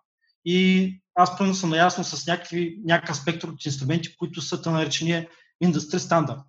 И 0.44 1.02
аз 1.14 1.38
пълно 1.38 1.54
съм 1.54 1.70
наясно 1.70 2.04
с 2.04 2.26
някакви, 2.26 2.80
някакъв 2.84 3.16
спектър 3.16 3.48
от 3.48 3.64
инструменти, 3.64 4.16
които 4.16 4.40
са 4.40 4.70
наречения 4.70 5.28
индустрия 5.60 6.00
стандарт. 6.00 6.44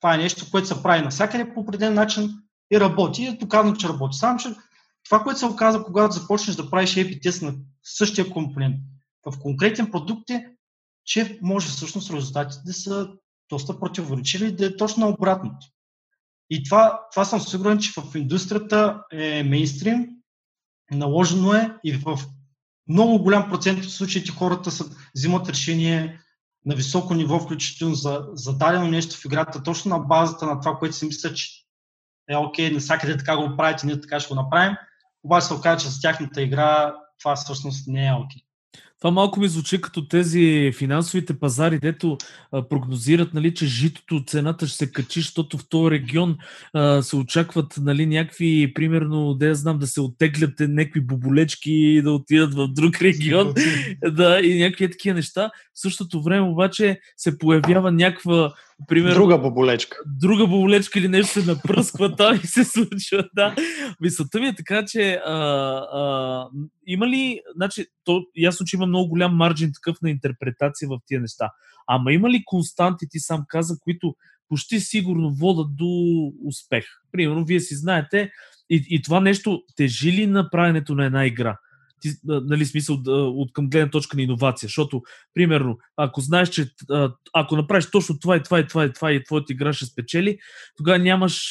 Това 0.00 0.14
е 0.14 0.18
нещо, 0.18 0.50
което 0.50 0.68
се 0.68 0.82
прави 0.82 1.02
навсякъде 1.02 1.54
по 1.54 1.60
определен 1.60 1.94
начин 1.94 2.42
и 2.72 2.80
работи. 2.80 3.22
И 3.22 3.26
е 3.26 3.32
доказано, 3.32 3.76
че 3.76 3.88
работи. 3.88 4.18
Само, 4.18 4.38
че 4.38 4.54
това, 5.04 5.22
което 5.22 5.38
се 5.38 5.46
оказа, 5.46 5.82
когато 5.82 6.14
започнеш 6.14 6.56
да 6.56 6.70
правиш 6.70 6.94
AP 6.94 7.22
тест 7.22 7.42
на 7.42 7.54
същия 7.82 8.30
компонент 8.30 8.76
в 9.26 9.38
конкретен 9.38 9.90
продукт 9.90 10.30
е, 10.30 10.46
че 11.04 11.38
може 11.42 11.68
всъщност 11.68 12.10
резултатите 12.10 12.62
да 12.66 12.72
са 12.72 13.10
доста 13.50 13.80
противоречиви 13.80 14.46
и 14.46 14.56
да 14.56 14.66
е 14.66 14.76
точно 14.76 15.08
обратното. 15.08 15.66
И 16.50 16.64
това, 16.64 17.00
това 17.12 17.24
съм 17.24 17.40
сигурен, 17.40 17.78
че 17.78 17.92
в 17.92 18.14
индустрията 18.14 19.02
е 19.12 19.42
мейнстрим, 19.42 20.08
наложено 20.90 21.54
е 21.54 21.76
и 21.84 21.92
в 21.92 22.18
много 22.88 23.22
голям 23.22 23.50
процент 23.50 23.84
от 23.84 23.90
случаите 23.90 24.32
хората 24.32 24.70
са, 24.70 24.84
взимат 25.16 25.48
решение 25.48 26.20
на 26.66 26.74
високо 26.74 27.14
ниво, 27.14 27.40
включително 27.40 27.94
за, 27.94 28.26
за 28.32 28.56
дадено 28.56 28.86
нещо 28.86 29.16
в 29.16 29.24
играта, 29.24 29.62
точно 29.62 29.88
на 29.88 29.98
базата 29.98 30.46
на 30.46 30.60
това, 30.60 30.76
което 30.78 30.96
си 30.96 31.06
мислят, 31.06 31.36
че 31.36 31.59
е 32.30 32.36
окей, 32.36 32.70
навсякъде 32.70 33.16
така 33.16 33.36
го 33.36 33.56
правите, 33.56 33.86
ние 33.86 34.00
така 34.00 34.20
ще 34.20 34.34
го 34.34 34.40
направим, 34.40 34.76
обаче 35.24 35.46
се 35.46 35.54
оказа, 35.54 35.84
че 35.84 35.88
за 35.88 36.00
тяхната 36.00 36.42
игра 36.42 36.94
това 37.20 37.36
всъщност 37.36 37.88
не 37.88 38.06
е 38.06 38.12
окей. 38.12 38.42
Това 39.00 39.10
малко 39.10 39.40
ми 39.40 39.48
звучи 39.48 39.80
като 39.80 40.08
тези 40.08 40.72
финансовите 40.78 41.38
пазари, 41.38 41.78
дето 41.78 42.18
а, 42.52 42.68
прогнозират, 42.68 43.34
нали, 43.34 43.54
че 43.54 43.66
житото, 43.66 44.24
цената 44.26 44.66
ще 44.66 44.76
се 44.76 44.92
качи, 44.92 45.20
защото 45.20 45.58
в 45.58 45.68
този 45.68 45.90
регион 45.90 46.38
а, 46.72 47.02
се 47.02 47.16
очакват 47.16 47.74
нали, 47.80 48.06
някакви, 48.06 48.72
примерно, 48.74 49.34
да 49.34 49.46
я 49.46 49.54
знам, 49.54 49.78
да 49.78 49.86
се 49.86 50.00
оттеглят 50.00 50.52
някакви 50.60 51.00
боболечки 51.00 51.72
и 51.72 52.02
да 52.02 52.12
отидат 52.12 52.54
в 52.54 52.68
друг 52.68 53.02
регион. 53.02 53.54
да, 54.04 54.40
и 54.40 54.62
някакви 54.62 54.90
такива 54.90 55.14
неща. 55.14 55.50
В 55.74 55.80
същото 55.80 56.22
време 56.22 56.48
обаче 56.48 57.00
се 57.16 57.38
появява 57.38 57.92
някаква 57.92 58.52
Примерно, 58.88 59.14
друга 59.14 59.38
боболечка. 59.38 59.96
Друга 60.06 60.46
боболечка 60.46 60.98
или 60.98 61.08
нещо 61.08 61.40
се 61.40 61.52
напръсква 61.52 62.16
там 62.16 62.40
и 62.44 62.46
се 62.46 62.64
случва. 62.64 63.28
Да. 63.34 63.54
Мисълта 64.00 64.40
ми 64.40 64.46
е 64.46 64.54
така, 64.54 64.84
че 64.84 65.12
а, 65.12 65.34
а, 65.92 66.48
има 66.86 67.08
ли, 67.08 67.40
значи, 67.56 67.86
то 68.04 68.22
ясно, 68.36 68.66
че 68.66 68.76
има 68.76 68.86
много 68.86 69.08
голям 69.08 69.36
марджин 69.36 69.70
такъв 69.74 69.96
на 70.02 70.10
интерпретация 70.10 70.88
в 70.88 70.98
тия 71.06 71.20
неща. 71.20 71.50
Ама 71.86 72.12
има 72.12 72.30
ли 72.30 72.42
константи, 72.44 73.06
ти 73.10 73.18
сам 73.18 73.44
каза, 73.48 73.76
които 73.80 74.14
почти 74.48 74.80
сигурно 74.80 75.34
водат 75.34 75.76
до 75.76 75.86
успех? 76.44 76.84
Примерно, 77.12 77.44
вие 77.44 77.60
си 77.60 77.74
знаете, 77.74 78.30
и, 78.70 78.86
и 78.88 79.02
това 79.02 79.20
нещо 79.20 79.62
тежи 79.76 80.12
ли 80.12 80.26
на 80.26 80.50
правенето 80.50 80.94
на 80.94 81.04
една 81.04 81.26
игра? 81.26 81.56
Ти, 82.00 82.08
нали, 82.24 82.66
смисъл 82.66 82.98
от 83.06 83.52
към 83.52 83.70
гледна 83.70 83.90
точка 83.90 84.16
на 84.16 84.22
иновация. 84.22 84.66
Защото, 84.66 85.02
примерно, 85.34 85.78
ако 85.96 86.20
знаеш, 86.20 86.48
че 86.48 86.66
ако 87.32 87.56
направиш 87.56 87.90
точно 87.90 88.18
това 88.18 88.36
и 88.36 88.42
това 88.42 88.60
и 88.60 88.66
това 88.66 88.84
и 88.84 88.92
това 88.92 89.12
и 89.12 89.24
твоята 89.24 89.52
игра 89.52 89.72
ще 89.72 89.86
спечели, 89.86 90.38
тогава 90.76 90.98
нямаш 90.98 91.44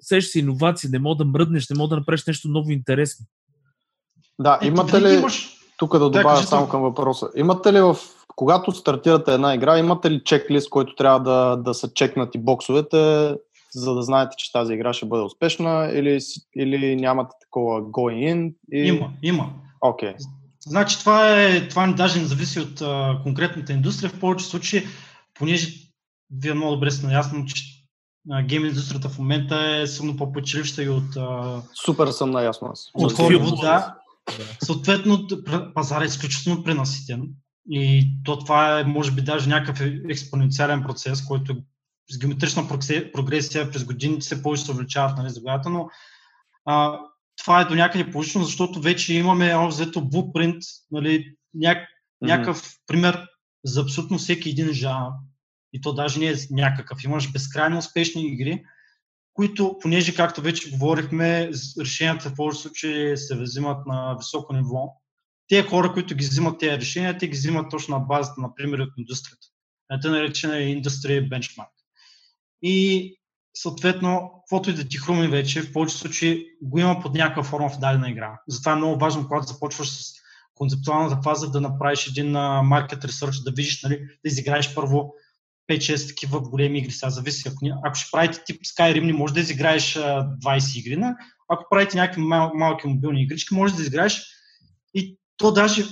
сеш 0.00 0.24
си 0.24 0.38
иновация, 0.38 0.90
не 0.90 0.98
мога 0.98 1.24
да 1.24 1.30
мръднеш, 1.30 1.70
не 1.70 1.76
мога 1.76 1.88
да 1.88 1.96
направиш 1.96 2.26
нещо 2.26 2.48
ново 2.48 2.70
интересно. 2.70 3.26
Да, 4.40 4.58
е, 4.62 4.66
имате 4.66 5.02
ли, 5.02 5.14
имаш... 5.14 5.56
тук 5.76 5.98
да 5.98 6.10
добавя 6.10 6.40
да, 6.40 6.46
само 6.46 6.68
към 6.68 6.82
въпроса, 6.82 7.28
имате 7.36 7.72
ли 7.72 7.80
в, 7.80 7.96
когато 8.36 8.72
стартирате 8.72 9.34
една 9.34 9.54
игра, 9.54 9.78
имате 9.78 10.10
ли 10.10 10.24
чеклист, 10.24 10.70
който 10.70 10.94
трябва 10.94 11.20
да, 11.20 11.56
да 11.56 11.74
са 11.74 11.92
чекнати 11.94 12.38
боксовете, 12.38 13.34
за 13.74 13.94
да 13.94 14.02
знаете, 14.02 14.34
че 14.38 14.52
тази 14.52 14.74
игра 14.74 14.92
ще 14.92 15.06
бъде 15.06 15.22
успешна 15.22 15.90
или, 15.94 16.18
или 16.56 16.96
нямате 16.96 17.36
такова 17.40 17.82
going 17.82 18.34
in? 18.34 18.54
И... 18.72 18.88
Има, 18.88 19.10
има. 19.22 19.50
Okay. 19.82 20.14
Значи 20.66 20.98
това, 20.98 21.40
е, 21.40 21.68
това 21.68 21.86
не 21.86 21.94
даже 21.94 22.20
не 22.20 22.26
зависи 22.26 22.60
от 22.60 22.80
а, 22.80 23.20
конкретната 23.22 23.72
индустрия. 23.72 24.10
В 24.10 24.20
повече 24.20 24.44
случаи, 24.44 24.86
понеже 25.34 25.74
вие 26.30 26.54
много 26.54 26.74
добре 26.74 26.90
сте 26.90 27.06
наясно, 27.06 27.44
че 27.46 27.64
гейм 28.42 28.64
индустрията 28.64 29.08
в 29.08 29.18
момента 29.18 29.80
е 29.82 29.86
силно 29.86 30.16
по-почеливща 30.16 30.82
и 30.82 30.88
от... 30.88 31.16
А, 31.16 31.62
Супер 31.84 32.06
съм 32.06 32.30
наясно 32.30 32.68
аз. 32.72 32.90
От 32.94 33.12
Холивуд, 33.12 33.60
да. 33.60 33.94
Съответно, 34.62 35.26
пазар 35.74 36.02
е 36.02 36.04
изключително 36.04 36.64
пренаситен. 36.64 37.28
И 37.70 38.08
то 38.24 38.38
това 38.38 38.80
е, 38.80 38.84
може 38.84 39.10
би, 39.10 39.22
даже 39.22 39.48
някакъв 39.48 39.80
експоненциален 40.08 40.82
процес, 40.82 41.26
който 41.26 41.56
с 42.10 42.18
геометрична 42.18 42.68
прогресия 43.12 43.70
през 43.70 43.84
годините 43.84 44.26
се 44.26 44.42
повече 44.42 44.64
се 44.64 44.72
увеличават 44.72 45.18
нали, 45.18 45.30
заглавията, 45.30 45.70
но 45.70 45.88
а, 46.64 46.98
това 47.36 47.60
е 47.60 47.64
до 47.64 47.74
някъде 47.74 48.10
положително, 48.10 48.46
защото 48.46 48.80
вече 48.80 49.14
имаме 49.14 49.66
взето 49.66 50.00
blueprint, 50.00 50.60
нали, 50.90 51.34
mm-hmm. 51.56 51.86
някакъв 52.22 52.74
пример 52.86 53.26
за 53.64 53.80
абсолютно 53.80 54.18
всеки 54.18 54.50
един 54.50 54.72
жанр. 54.72 55.10
И 55.72 55.80
то 55.80 55.92
даже 55.92 56.20
не 56.20 56.26
е 56.26 56.34
някакъв. 56.50 57.04
Имаш 57.04 57.32
безкрайно 57.32 57.78
успешни 57.78 58.26
игри, 58.26 58.64
които, 59.34 59.78
понеже, 59.80 60.14
както 60.14 60.40
вече 60.40 60.70
говорихме, 60.70 61.50
решенията 61.80 62.28
в 62.28 62.34
повече 62.34 62.60
случаи 62.60 63.16
се 63.16 63.36
взимат 63.36 63.86
на 63.86 64.16
високо 64.18 64.52
ниво. 64.52 64.92
Те 65.48 65.62
хора, 65.62 65.92
които 65.92 66.14
ги 66.14 66.24
взимат 66.24 66.60
тези 66.60 66.76
решения, 66.76 67.18
те 67.18 67.28
ги 67.28 67.36
взимат 67.36 67.70
точно 67.70 67.98
на 67.98 68.04
базата, 68.04 68.40
например, 68.40 68.78
от 68.78 68.90
индустрията. 68.98 69.46
Те 70.02 70.08
наречена 70.08 70.60
индустрия 70.60 71.28
бенчмарк. 71.28 71.70
И 72.62 73.16
съответно, 73.54 74.30
каквото 74.38 74.70
и 74.70 74.74
да 74.74 74.88
ти 74.88 74.96
хруми 74.96 75.28
вече, 75.28 75.62
в 75.62 75.72
повечето 75.72 76.00
случаи 76.00 76.46
го 76.62 76.78
има 76.78 77.00
под 77.00 77.14
някаква 77.14 77.42
форма 77.42 77.68
в 77.68 77.78
дадена 77.78 78.10
игра. 78.10 78.40
Затова 78.48 78.72
е 78.72 78.76
много 78.76 78.98
важно, 78.98 79.28
когато 79.28 79.46
започваш 79.46 79.88
с 79.88 80.12
концептуалната 80.54 81.22
фаза, 81.22 81.50
да 81.50 81.60
направиш 81.60 82.06
един 82.06 82.32
market 82.32 83.04
research, 83.04 83.44
да 83.44 83.50
видиш, 83.50 83.82
нали, 83.82 83.98
да 83.98 84.28
изиграеш 84.28 84.74
първо 84.74 85.14
5-6 85.70 86.08
такива 86.08 86.40
големи 86.40 86.78
игри. 86.78 86.90
Сега 86.90 87.10
зависи. 87.10 87.48
Ако, 87.48 87.80
ако 87.84 87.94
ще 87.94 88.10
правите 88.12 88.42
тип 88.46 88.60
Skyrim, 88.62 89.04
не 89.04 89.12
можеш 89.12 89.34
да 89.34 89.40
изиграеш 89.40 89.94
20 89.94 90.78
игри. 90.78 90.96
На, 90.96 91.16
ако 91.48 91.64
правите 91.70 91.96
някакви 91.96 92.22
мал, 92.22 92.52
малки 92.54 92.86
мобилни 92.86 93.22
игрички, 93.22 93.54
можеш 93.54 93.76
да 93.76 93.82
изиграеш 93.82 94.22
и 94.94 95.18
то 95.36 95.52
даже 95.52 95.84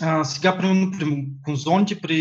а, 0.00 0.24
сега, 0.24 0.58
примерно, 0.58 0.90
при 0.90 1.26
конзолните, 1.44 2.00
при 2.00 2.16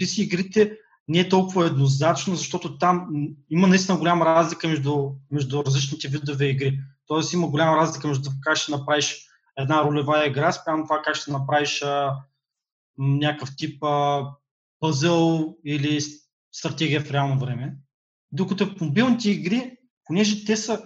PC 0.00 0.22
игрите, 0.22 0.76
не 1.08 1.18
е 1.18 1.28
толкова 1.28 1.66
еднозначно, 1.66 2.36
защото 2.36 2.78
там 2.78 3.08
има 3.50 3.66
наистина 3.66 3.98
голяма 3.98 4.24
разлика 4.24 4.68
между, 4.68 5.10
между 5.30 5.64
различните 5.64 6.08
видове 6.08 6.46
игри. 6.46 6.80
Тоест 7.06 7.32
има 7.32 7.48
голяма 7.48 7.76
разлика 7.76 8.08
между 8.08 8.30
как 8.42 8.56
ще 8.56 8.72
направиш 8.72 9.26
една 9.56 9.84
ролева 9.84 10.26
игра, 10.26 10.52
спрямо 10.52 10.84
това 10.84 11.02
как 11.04 11.14
ще 11.14 11.32
направиш 11.32 11.82
а, 11.82 12.16
някакъв 12.98 13.56
тип 13.56 13.84
а, 13.84 14.26
пъзъл 14.80 15.56
или 15.64 16.00
стратегия 16.52 17.00
в 17.00 17.10
реално 17.10 17.40
време. 17.40 17.76
Докато 18.32 18.66
в 18.66 18.80
мобилните 18.80 19.30
игри, 19.30 19.76
понеже 20.04 20.44
те 20.44 20.56
са, 20.56 20.82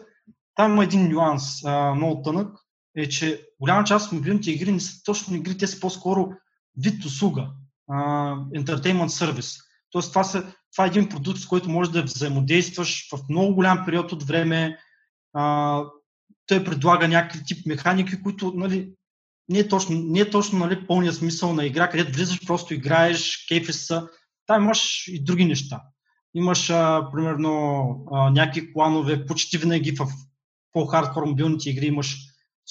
там 0.54 0.72
има 0.72 0.84
един 0.84 1.08
нюанс, 1.08 1.64
а, 1.64 1.94
много 1.94 2.22
тънък, 2.22 2.58
е, 2.96 3.08
че 3.08 3.46
голяма 3.60 3.84
част 3.84 4.06
от 4.06 4.12
мобилните 4.12 4.50
игри 4.50 4.72
не 4.72 4.80
са 4.80 5.02
точно 5.04 5.36
игри, 5.36 5.58
те 5.58 5.66
са 5.66 5.80
по-скоро 5.80 6.28
вид 6.76 7.04
услуга, 7.04 7.50
а, 7.90 7.96
entertainment 8.36 9.08
service. 9.08 9.67
Тоест, 9.90 10.12
това, 10.12 10.24
са, 10.24 10.52
това 10.72 10.84
е 10.84 10.88
един 10.88 11.08
продукт, 11.08 11.38
с 11.38 11.46
който 11.46 11.70
можеш 11.70 11.92
да 11.92 12.02
взаимодействаш 12.02 13.08
в 13.12 13.18
много 13.28 13.54
голям 13.54 13.84
период 13.86 14.12
от 14.12 14.22
време. 14.22 14.78
А, 15.32 15.82
той 16.46 16.64
предлага 16.64 17.08
някакви 17.08 17.44
тип 17.44 17.66
механики, 17.66 18.22
които 18.22 18.52
нали, 18.56 18.92
не 19.48 19.58
е 19.58 19.68
точно, 19.68 19.96
не 19.98 20.20
е 20.20 20.30
точно 20.30 20.58
нали, 20.58 20.86
пълния 20.86 21.12
смисъл 21.12 21.52
на 21.52 21.66
игра, 21.66 21.90
където 21.90 22.12
влизаш, 22.12 22.46
просто 22.46 22.74
играеш, 22.74 23.46
кейфи 23.48 23.72
са. 23.72 24.08
Там 24.46 24.62
имаш 24.62 25.08
и 25.08 25.24
други 25.24 25.44
неща. 25.44 25.82
Имаш, 26.34 26.70
а, 26.70 27.08
примерно, 27.12 27.84
а, 28.12 28.30
някакви 28.30 28.72
кланове, 28.72 29.26
почти 29.26 29.58
винаги 29.58 29.92
в 29.92 30.06
по-хардкор 30.72 31.24
мобилните 31.24 31.70
игри 31.70 31.86
имаш 31.86 32.16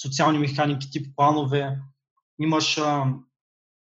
социални 0.02 0.38
механики, 0.38 0.90
тип 0.90 1.06
кланове, 1.16 1.78
имаш 2.40 2.78
а, 2.78 3.04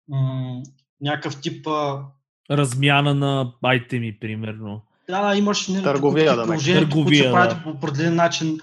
м- 0.09 0.63
някакъв 1.01 1.41
тип 1.41 1.67
а, 1.67 2.05
размяна 2.51 3.15
на 3.15 3.53
айтеми, 3.63 4.19
примерно. 4.21 4.83
Да, 5.09 5.35
имаш 5.37 5.69
не, 5.69 5.83
търговия, 5.83 6.37
да, 6.37 6.47
търговия, 6.47 6.89
които 6.89 7.17
се 7.17 7.31
правят 7.31 7.57
да. 7.59 7.63
по 7.63 7.71
определен 7.71 8.15
начин. 8.15 8.61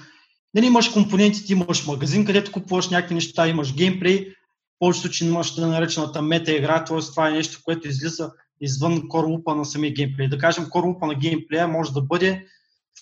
Не, 0.54 0.66
имаш 0.66 0.90
компонентите, 0.90 1.54
имаш 1.54 1.88
магазин, 1.88 2.26
където 2.26 2.52
купуваш 2.52 2.90
някакви 2.90 3.16
неща, 3.16 3.48
имаш 3.48 3.76
геймплей, 3.76 4.34
повечето 4.80 5.02
случаи 5.02 5.28
имаш 5.28 5.56
да 5.56 5.68
наречената 5.68 6.22
мета 6.22 6.52
игра, 6.52 6.84
т.е. 6.84 7.00
това 7.00 7.30
е 7.30 7.32
нещо, 7.32 7.60
което 7.64 7.88
излиза 7.88 8.32
извън 8.62 9.08
корлупа 9.08 9.56
на 9.56 9.66
самия 9.66 9.94
геймплей. 9.94 10.28
Да 10.28 10.38
кажем, 10.38 10.70
корлупа 10.70 11.08
на 11.08 11.16
геймплея 11.16 11.68
може 11.68 11.94
да 11.94 12.02
бъде 12.02 12.46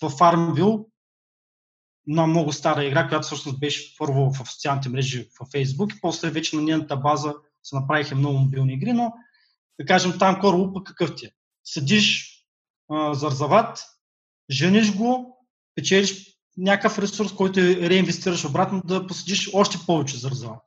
в 0.02 0.10
Farmville, 0.10 0.84
на 2.08 2.26
много 2.26 2.52
стара 2.52 2.84
игра, 2.84 3.08
която 3.08 3.26
всъщност 3.26 3.60
беше 3.60 3.96
първо 3.98 4.30
в 4.30 4.50
социалните 4.50 4.88
мрежи 4.88 5.28
в 5.40 5.46
Facebook 5.46 5.96
и 5.96 6.00
после 6.00 6.30
вече 6.30 6.56
на 6.56 6.62
нейната 6.62 6.96
база 6.96 7.34
се 7.62 7.76
направиха 7.76 8.14
много 8.14 8.38
мобилни 8.38 8.74
игри, 8.74 8.92
но 8.92 9.12
да 9.80 9.86
кажем, 9.86 10.18
там 10.18 10.40
лупа 10.44 10.84
какъв 10.84 11.14
ти 11.16 11.26
е. 11.26 11.30
Седиш 11.64 12.34
а, 12.90 13.14
зарзават, 13.14 13.84
жениш 14.50 14.94
го, 14.94 15.38
печелиш 15.74 16.38
някакъв 16.56 16.98
ресурс, 16.98 17.32
който 17.32 17.60
реинвестираш 17.60 18.44
обратно, 18.44 18.82
да 18.84 19.06
посадиш 19.06 19.50
още 19.52 19.78
повече 19.86 20.18
зарзават. 20.18 20.62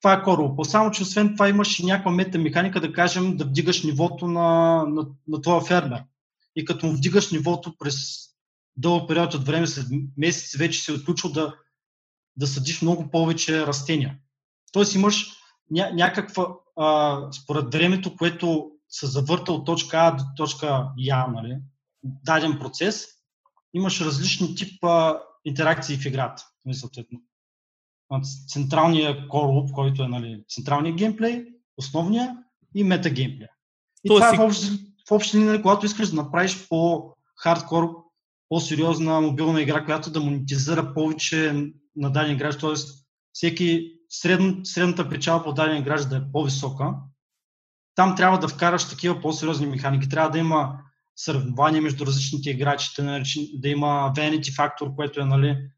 Това 0.00 0.12
е 0.12 0.22
корлупа. 0.22 0.64
Само, 0.64 0.90
че 0.90 1.02
освен 1.02 1.32
това 1.32 1.48
имаш 1.48 1.78
и 1.78 1.86
някаква 1.86 2.10
метамеханика, 2.10 2.80
да 2.80 2.92
кажем, 2.92 3.36
да 3.36 3.44
вдигаш 3.44 3.82
нивото 3.82 4.26
на, 4.26 4.84
на, 4.88 5.06
на 5.28 5.40
твоя 5.40 5.60
фермер. 5.60 6.02
И 6.56 6.64
като 6.64 6.86
му 6.86 6.92
вдигаш 6.92 7.30
нивото 7.30 7.78
през 7.78 7.96
дълъг 8.76 9.08
период 9.08 9.34
от 9.34 9.46
време, 9.46 9.66
след 9.66 9.86
месец 10.16 10.56
вече 10.56 10.82
се 10.82 10.92
е 10.92 10.94
отключил 10.94 11.32
да, 11.32 11.54
да 12.36 12.46
съдиш 12.46 12.82
много 12.82 13.10
повече 13.10 13.66
растения. 13.66 14.16
Тоест 14.72 14.94
имаш 14.94 15.26
ня, 15.70 15.90
някаква 15.94 16.46
а, 16.80 17.28
според 17.32 17.72
времето, 17.72 18.16
което 18.16 18.70
се 18.88 19.06
завърта 19.06 19.52
от 19.52 19.66
точка 19.66 19.98
А 19.98 20.10
до 20.10 20.24
точка 20.36 20.88
Я, 20.98 21.26
нали, 21.26 21.56
даден 22.04 22.58
процес, 22.58 23.06
имаш 23.74 24.00
различни 24.00 24.54
типа 24.54 25.14
интеракции 25.44 25.96
в 25.96 26.06
играта. 26.06 26.42
Нали, 26.64 26.74
съответно. 26.74 27.18
Централния 28.48 29.28
core 29.28 29.72
който 29.72 30.02
е 30.02 30.08
нали, 30.08 30.44
централния 30.48 30.94
геймплей, 30.94 31.44
основния 31.76 32.36
и 32.74 32.84
мета 32.84 33.10
геймплей. 33.10 33.48
И 34.04 34.08
То 34.08 34.14
това 34.14 34.28
си... 34.30 34.34
е 34.34 34.38
в 34.38 34.42
общи, 34.42 34.66
в 35.08 35.12
общи 35.12 35.38
нали, 35.38 35.62
когато 35.62 35.86
искаш 35.86 36.10
да 36.10 36.16
направиш 36.16 36.68
по-хардкор, 36.68 37.96
по-сериозна 38.48 39.20
мобилна 39.20 39.62
игра, 39.62 39.84
която 39.84 40.10
да 40.10 40.20
монетизира 40.20 40.94
повече 40.94 41.70
на 41.96 42.12
даден 42.12 42.34
играч, 42.34 42.60
т.е. 42.60 42.74
всеки 43.32 43.99
средно, 44.10 44.64
средната 44.64 45.08
печалба 45.08 45.44
по 45.44 45.52
даден 45.52 45.76
играч 45.76 46.04
да 46.04 46.16
е 46.16 46.32
по-висока, 46.32 46.94
там 47.94 48.16
трябва 48.16 48.38
да 48.38 48.48
вкараш 48.48 48.88
такива 48.88 49.20
по-сериозни 49.20 49.66
механики. 49.66 50.08
Трябва 50.08 50.30
да 50.30 50.38
има 50.38 50.78
съревнование 51.16 51.80
между 51.80 52.06
различните 52.06 52.50
играчи, 52.50 52.90
да 53.54 53.68
има 53.68 54.12
vanity 54.16 54.54
фактор, 54.54 54.94
което 54.94 55.20
е 55.20 55.24
нали, 55.24 55.70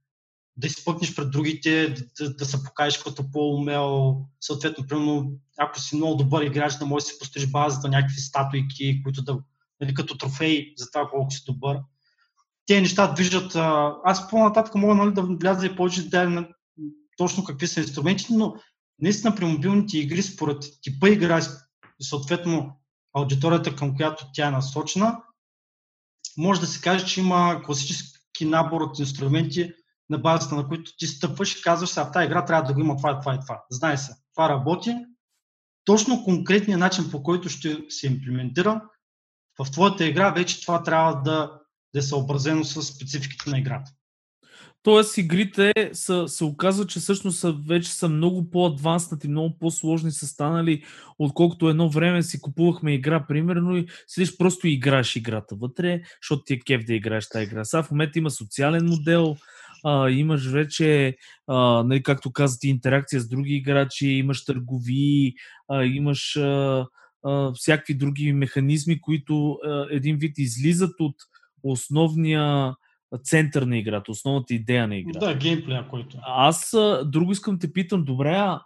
да 0.57 0.67
изпъкнеш 0.67 1.15
пред 1.15 1.31
другите, 1.31 1.89
да, 1.89 2.29
да, 2.29 2.35
да 2.37 2.45
се 2.45 2.65
покажеш 2.65 3.03
като 3.03 3.31
по-умел, 3.31 4.17
съответно, 4.41 4.87
примерно, 4.87 5.33
ако 5.59 5.81
си 5.81 5.97
много 5.97 6.17
добър 6.17 6.43
играч, 6.43 6.75
да 6.75 6.87
можеш 6.87 7.07
да 7.07 7.13
си 7.13 7.19
построиш 7.19 7.47
базата 7.47 7.89
някакви 7.89 8.21
статуйки, 8.21 9.03
които 9.03 9.23
да, 9.23 9.39
нали, 9.81 9.95
като 9.95 10.19
трофеи 10.19 10.75
за 10.77 10.91
това 10.91 11.09
колко 11.11 11.31
си 11.31 11.43
добър. 11.47 11.79
Те 12.67 12.81
неща 12.81 13.13
движат. 13.13 13.57
Аз 14.05 14.31
по-нататък 14.31 14.75
мога 14.75 14.95
нали, 14.95 15.15
да 15.15 15.23
вляза 15.23 15.67
и 15.67 15.77
повече 15.77 16.09
да 16.09 16.47
точно 17.23 17.45
какви 17.45 17.67
са 17.67 17.81
инструментите, 17.81 18.33
но 18.33 18.57
наистина 19.01 19.35
при 19.35 19.45
мобилните 19.45 19.99
игри, 19.99 20.23
според 20.23 20.65
типа 20.83 21.09
игра 21.09 21.41
и 22.01 22.05
съответно 22.05 22.81
аудиторията, 23.15 23.77
към 23.77 23.97
която 23.97 24.27
тя 24.35 24.49
е 24.49 24.51
насочена, 24.51 25.23
може 26.39 26.61
да 26.61 26.67
се 26.67 26.81
каже, 26.81 27.07
че 27.07 27.21
има 27.21 27.63
класически 27.65 28.45
набор 28.45 28.81
от 28.81 28.99
инструменти, 28.99 29.73
на 30.11 30.19
базата 30.19 30.55
на 30.55 30.69
които 30.69 30.97
ти 30.97 31.07
стъпваш 31.07 31.59
и 31.59 31.63
казваш, 31.63 31.91
сега 31.91 32.05
в 32.05 32.13
тази 32.13 32.27
игра 32.27 32.45
трябва 32.45 32.69
да 32.69 32.75
го 32.75 32.81
има 32.81 32.97
това, 32.97 33.21
това 33.21 33.35
и 33.35 33.41
това. 33.41 33.63
Знай 33.71 33.99
се, 33.99 34.13
това 34.35 34.49
работи. 34.49 34.95
Точно 35.85 36.25
конкретният 36.25 36.81
начин, 36.81 37.11
по 37.11 37.23
който 37.23 37.49
ще 37.49 37.79
се 37.89 38.07
имплементира, 38.07 38.83
в 39.59 39.71
твоята 39.71 40.05
игра 40.05 40.31
вече 40.31 40.61
това 40.61 40.83
трябва 40.83 41.23
да, 41.23 41.61
да 41.95 41.99
е 41.99 42.03
съобразено 42.03 42.65
с 42.65 42.83
спецификите 42.83 43.51
на 43.51 43.59
играта. 43.59 43.93
Тоест 44.83 45.19
игрите 45.19 45.73
са, 45.93 46.29
се 46.29 46.45
оказва, 46.45 46.87
че 46.87 47.01
всъщност 47.01 47.39
са, 47.39 47.53
вече 47.53 47.93
са 47.93 48.09
много 48.09 48.51
по-адванснати, 48.51 49.29
много 49.29 49.59
по-сложни 49.59 50.11
са 50.11 50.27
станали, 50.27 50.83
отколкото 51.19 51.69
едно 51.69 51.91
време 51.91 52.23
си 52.23 52.41
купувахме 52.41 52.95
игра, 52.95 53.27
примерно, 53.27 53.77
и 53.77 53.87
седиш 54.07 54.37
просто 54.37 54.67
и 54.67 54.73
играеш 54.73 55.17
играта 55.17 55.55
вътре, 55.55 56.03
защото 56.23 56.43
ти 56.45 56.55
е 56.55 56.61
кеф 56.61 56.85
да 56.85 56.95
играеш 56.95 57.29
тази 57.29 57.45
игра. 57.45 57.65
Сега 57.65 57.83
в 57.83 57.91
момента 57.91 58.19
има 58.19 58.31
социален 58.31 58.87
модел, 58.87 59.37
а, 59.85 60.11
имаш 60.11 60.47
вече, 60.47 61.17
а, 61.47 61.83
нали, 61.83 62.03
както 62.03 62.33
казвате, 62.33 62.69
интеракция 62.69 63.21
с 63.21 63.29
други 63.29 63.55
играчи, 63.55 64.09
имаш 64.09 64.45
търгови, 64.45 65.35
а, 65.69 65.85
имаш 65.85 66.37
а, 66.37 66.87
а, 67.25 67.53
всякакви 67.55 67.95
други 67.95 68.33
механизми, 68.33 69.01
които 69.01 69.53
а, 69.53 69.87
един 69.91 70.17
вид 70.17 70.39
излизат 70.39 70.95
от 71.01 71.17
основния 71.63 72.75
център 73.19 73.63
на 73.63 73.79
играта, 73.79 74.11
основната 74.11 74.55
идея 74.55 74.89
на 74.89 74.97
играта. 74.97 75.27
Да, 75.27 75.35
геймплея, 75.35 75.89
който. 75.89 76.17
Аз 76.23 76.75
а, 76.75 77.05
друго 77.05 77.33
искам 77.33 77.59
те 77.59 77.73
питам, 77.73 78.05
добре, 78.05 78.29
а 78.29 78.63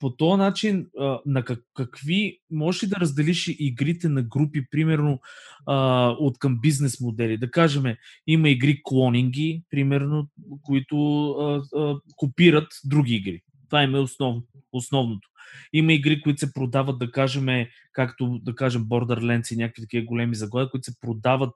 по 0.00 0.16
този 0.16 0.38
начин, 0.38 0.86
а, 0.98 1.20
на 1.26 1.44
как, 1.44 1.58
какви, 1.74 2.38
можеш 2.50 2.82
ли 2.82 2.86
да 2.86 2.96
разделиш 2.96 3.48
игрите 3.58 4.08
на 4.08 4.22
групи, 4.22 4.66
примерно 4.70 5.20
а, 5.66 6.08
от 6.08 6.38
към 6.38 6.60
бизнес 6.60 7.00
модели? 7.00 7.36
Да 7.36 7.50
кажем, 7.50 7.84
има 8.26 8.48
игри 8.48 8.80
клонинги, 8.84 9.62
примерно, 9.70 10.28
които 10.62 11.30
а, 11.30 11.62
а, 11.78 11.96
копират 12.16 12.68
други 12.84 13.14
игри. 13.14 13.42
Това 13.68 13.82
им 13.82 13.94
е 13.94 13.98
основ, 13.98 14.42
основното. 14.72 15.28
Има 15.72 15.92
игри, 15.92 16.22
които 16.22 16.38
се 16.38 16.52
продават, 16.52 16.98
да 16.98 17.10
кажем, 17.10 17.66
както 17.92 18.38
да 18.42 18.54
кажем 18.54 18.82
Borderlands 18.82 19.54
и 19.54 19.56
някакви 19.56 19.82
такива 19.82 20.04
големи 20.04 20.34
заглавия, 20.34 20.70
които 20.70 20.84
се 20.84 21.00
продават 21.00 21.54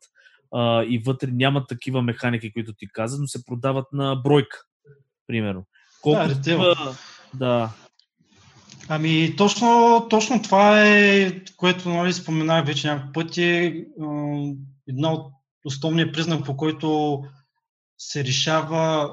а, 0.55 0.85
и 0.85 0.99
вътре 0.99 1.29
нямат 1.33 1.69
такива 1.69 2.03
механики, 2.03 2.53
които 2.53 2.73
ти 2.73 2.89
каза, 2.93 3.19
но 3.21 3.27
се 3.27 3.45
продават 3.45 3.87
на 3.93 4.17
бройка, 4.17 4.59
примерно. 5.27 5.65
Колко 6.03 6.29
да, 6.45 6.97
да, 7.35 7.71
Ами, 8.89 9.35
точно, 9.37 10.07
точно 10.11 10.43
това 10.43 10.89
е, 10.89 11.41
което 11.57 11.89
нали, 11.89 12.13
споменах 12.13 12.67
вече 12.67 12.87
няколко 12.87 13.13
пъти. 13.13 13.85
Една 14.89 15.13
от 15.13 15.33
основния 15.65 16.13
признак, 16.13 16.45
по 16.45 16.57
който 16.57 17.21
се 17.99 18.25
решава 18.25 19.11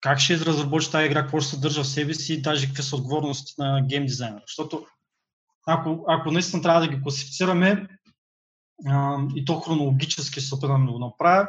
как 0.00 0.18
ще 0.18 0.38
разработи 0.38 0.90
тази 0.90 1.06
игра, 1.06 1.22
какво 1.22 1.40
ще 1.40 1.50
съдържа 1.50 1.82
в 1.82 1.86
себе 1.86 2.14
си 2.14 2.34
и 2.34 2.42
даже 2.42 2.66
какви 2.66 2.82
са 2.82 2.96
отговорности 2.96 3.54
на 3.58 3.82
гейм 3.86 4.06
дизайнера. 4.06 4.42
Защото 4.46 4.86
ако, 5.66 6.04
ако 6.08 6.30
наистина 6.30 6.62
трябва 6.62 6.80
да 6.80 6.88
ги 6.88 7.02
класифицираме 7.02 7.86
и 9.36 9.44
то 9.44 9.60
хронологически 9.60 10.40
се 10.40 10.54
опитам 10.54 10.86
да 10.86 10.92
го 10.92 10.98
направя, 10.98 11.48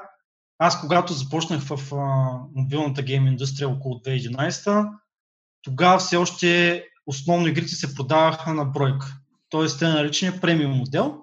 аз 0.60 0.82
когато 0.82 1.14
започнах 1.14 1.62
в 1.64 1.94
а, 1.94 2.40
мобилната 2.56 3.02
гейм 3.02 3.28
индустрия 3.28 3.70
около 3.70 3.96
2011, 3.96 4.90
тогава 5.62 6.00
все 6.00 6.18
още 6.18 6.84
основно 7.08 7.48
игрите 7.48 7.76
се 7.76 7.96
продаваха 7.96 8.54
на 8.54 8.66
бройка. 8.66 9.18
Тоест, 9.50 9.80
те 9.80 9.88
наречения 9.88 10.42
премиум 10.42 10.72
модел. 10.72 11.22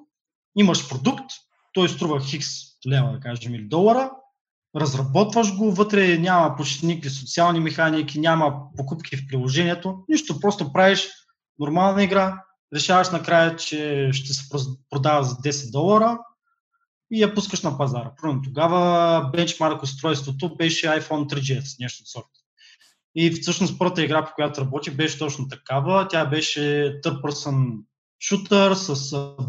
Имаш 0.59 0.89
продукт, 0.89 1.25
той 1.73 1.89
струва 1.89 2.21
хикс 2.21 2.49
лева, 2.89 3.13
да 3.13 3.21
кажем, 3.21 3.55
или 3.55 3.65
долара, 3.65 4.11
разработваш 4.77 5.57
го, 5.57 5.73
вътре 5.73 6.19
няма 6.19 6.57
почти 6.57 6.87
никакви 6.87 7.11
социални 7.11 7.61
механики, 7.61 8.21
няма 8.21 8.55
покупки 8.77 9.17
в 9.17 9.27
приложението, 9.29 10.05
нищо, 10.09 10.41
просто 10.41 10.73
правиш 10.73 11.09
нормална 11.59 12.05
игра, 12.05 12.43
решаваш 12.75 13.11
накрая, 13.11 13.57
че 13.57 14.11
ще 14.13 14.33
се 14.35 14.49
продава 14.91 15.25
за 15.25 15.35
10 15.35 15.71
долара 15.71 16.19
и 17.13 17.23
я 17.23 17.35
пускаш 17.35 17.63
на 17.63 17.79
пазара. 17.79 18.13
Примерно 18.23 18.43
тогава 18.43 19.31
бенчмарк 19.31 19.83
устройството 19.83 20.57
беше 20.57 20.87
iPhone 20.87 21.35
3GS, 21.35 21.77
нещо 21.81 22.03
от 22.03 22.09
сорта. 22.09 22.29
И 23.15 23.31
всъщност 23.31 23.79
първата 23.79 24.03
игра, 24.03 24.25
по 24.25 24.33
която 24.35 24.61
работих, 24.61 24.95
беше 24.95 25.19
точно 25.19 25.49
такава. 25.49 26.09
Тя 26.09 26.27
беше 26.27 26.61
third 27.05 27.23
person 27.23 27.83
шутър 28.23 28.75
с 28.75 28.95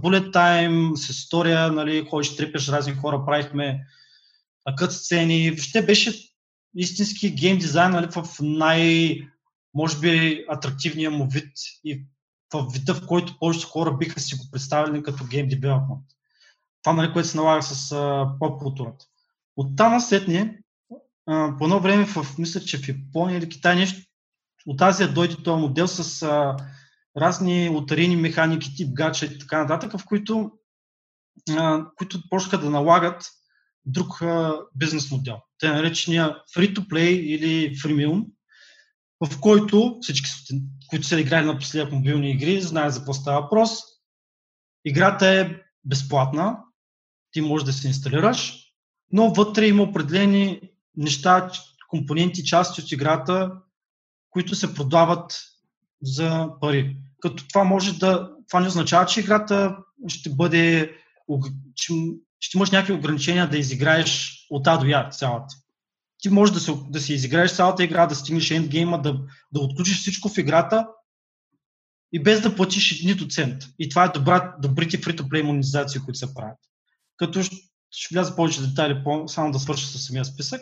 bullet 0.03 0.31
time, 0.31 0.95
с 0.95 1.09
история, 1.09 1.71
нали, 1.71 2.05
ходиш, 2.09 2.35
трепеш 2.35 2.69
разни 2.69 2.93
хора, 2.93 3.25
правихме 3.25 3.85
кът 4.77 4.93
сцени. 4.93 5.51
Въобще 5.51 5.81
беше 5.81 6.13
истински 6.75 7.35
гейм 7.35 7.57
дизайн 7.57 7.91
нали, 7.91 8.07
в 8.11 8.25
най- 8.41 9.21
може 9.73 9.99
би 9.99 10.45
атрактивния 10.49 11.11
му 11.11 11.29
вид 11.29 11.51
и 11.85 12.05
в 12.53 12.67
вида, 12.73 12.93
в 12.93 13.07
който 13.07 13.39
повечето 13.39 13.67
хора 13.67 13.97
биха 13.97 14.19
си 14.19 14.35
го 14.35 14.43
представили 14.51 15.03
като 15.03 15.25
гейм 15.25 15.47
девелопмент. 15.47 16.01
Това, 16.83 16.95
нали, 16.95 17.13
което 17.13 17.29
се 17.29 17.37
налага 17.37 17.61
с 17.61 17.89
поп 18.39 18.61
културата. 18.61 19.05
От 19.57 19.77
там 19.77 19.91
насетне 19.91 20.59
а, 21.25 21.57
по 21.57 21.63
едно 21.63 21.79
време, 21.79 22.05
в, 22.05 22.37
мисля, 22.37 22.59
че 22.59 22.77
в 22.77 22.87
Япония 22.87 23.37
или 23.37 23.49
Китай 23.49 23.75
нещо, 23.75 24.01
от 24.67 24.81
Азия 24.81 25.13
дойде 25.13 25.35
този 25.43 25.61
модел 25.61 25.87
с 25.87 26.23
а, 26.23 26.57
разни 27.17 27.69
лотарийни 27.69 28.15
механики, 28.15 28.75
тип 28.75 28.93
гача 28.93 29.25
и 29.25 29.39
така 29.39 29.61
нататък, 29.61 29.99
в 29.99 30.05
които, 30.05 30.51
а, 31.57 31.85
които 31.95 32.19
почнаха 32.29 32.57
да 32.57 32.69
налагат 32.69 33.25
друг 33.85 34.21
а, 34.21 34.59
бизнес 34.75 35.11
модел. 35.11 35.37
Те 35.59 35.69
наречения 35.69 36.37
free-to-play 36.55 37.09
или 37.09 37.75
freemium, 37.75 38.25
в 39.25 39.39
който 39.39 39.97
всички, 40.01 40.29
които 40.89 41.07
са 41.07 41.19
играли 41.19 41.45
на 41.45 41.57
последния 41.57 41.95
мобилни 41.95 42.31
игри, 42.31 42.61
знаят 42.61 42.93
за 42.93 42.99
какво 42.99 43.13
става 43.13 43.41
въпрос. 43.41 43.69
Играта 44.85 45.27
е 45.27 45.49
безплатна, 45.85 46.57
ти 47.31 47.41
можеш 47.41 47.65
да 47.65 47.73
се 47.73 47.87
инсталираш, 47.87 48.63
но 49.11 49.33
вътре 49.33 49.67
има 49.67 49.83
определени 49.83 50.61
неща, 50.97 51.51
компоненти, 51.89 52.45
части 52.45 52.81
от 52.81 52.91
играта, 52.91 53.51
които 54.29 54.55
се 54.55 54.73
продават 54.73 55.39
за 56.01 56.49
пари. 56.61 56.97
Като 57.21 57.47
това 57.47 57.63
може 57.63 57.99
да. 57.99 58.29
Това 58.47 58.59
не 58.59 58.67
означава, 58.67 59.05
че 59.05 59.19
играта 59.19 59.77
ще 60.07 60.29
бъде. 60.29 60.95
Че, 61.75 61.93
ще 62.39 62.57
имаш 62.57 62.71
някакви 62.71 62.93
ограничения 62.93 63.49
да 63.49 63.57
изиграеш 63.57 64.45
от 64.49 64.67
А 64.67 64.77
до 64.77 64.85
Я 64.85 65.09
цялата. 65.09 65.55
Ти 66.23 66.29
можеш 66.29 66.53
да, 66.53 66.59
се, 66.59 66.73
да 66.89 66.99
си 66.99 67.13
изиграеш 67.13 67.55
цялата 67.55 67.83
игра, 67.83 68.07
да 68.07 68.15
стигнеш 68.15 68.51
ендгейма, 68.51 69.01
да, 69.01 69.19
да 69.51 69.59
отключиш 69.59 69.99
всичко 69.99 70.29
в 70.29 70.37
играта 70.37 70.87
и 72.13 72.23
без 72.23 72.41
да 72.41 72.55
платиш 72.55 73.03
нито 73.03 73.27
цент. 73.27 73.63
И 73.79 73.89
това 73.89 74.03
е 74.03 74.09
добра, 74.09 74.55
добрите 74.61 75.01
free-to-play 75.01 75.41
монетизации, 75.41 76.01
които 76.01 76.17
се 76.17 76.33
правят. 76.33 76.57
Като 77.17 77.43
ще, 77.43 77.55
ще 77.91 78.15
вляза 78.15 78.35
повече 78.35 78.61
детайли, 78.61 79.03
само 79.27 79.51
да 79.51 79.59
свърша 79.59 79.87
с 79.87 80.01
самия 80.01 80.25
списък 80.25 80.61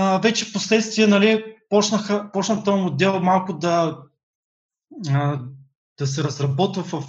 а, 0.00 0.18
вече 0.18 0.52
последствие 0.52 1.06
нали, 1.06 1.44
почнаха, 1.68 2.30
почна 2.32 2.64
този 2.64 2.82
модел 2.82 3.20
малко 3.20 3.58
да, 3.58 3.98
а, 5.08 5.40
да 5.98 6.06
се 6.06 6.24
разработва 6.24 6.82
в 6.82 7.06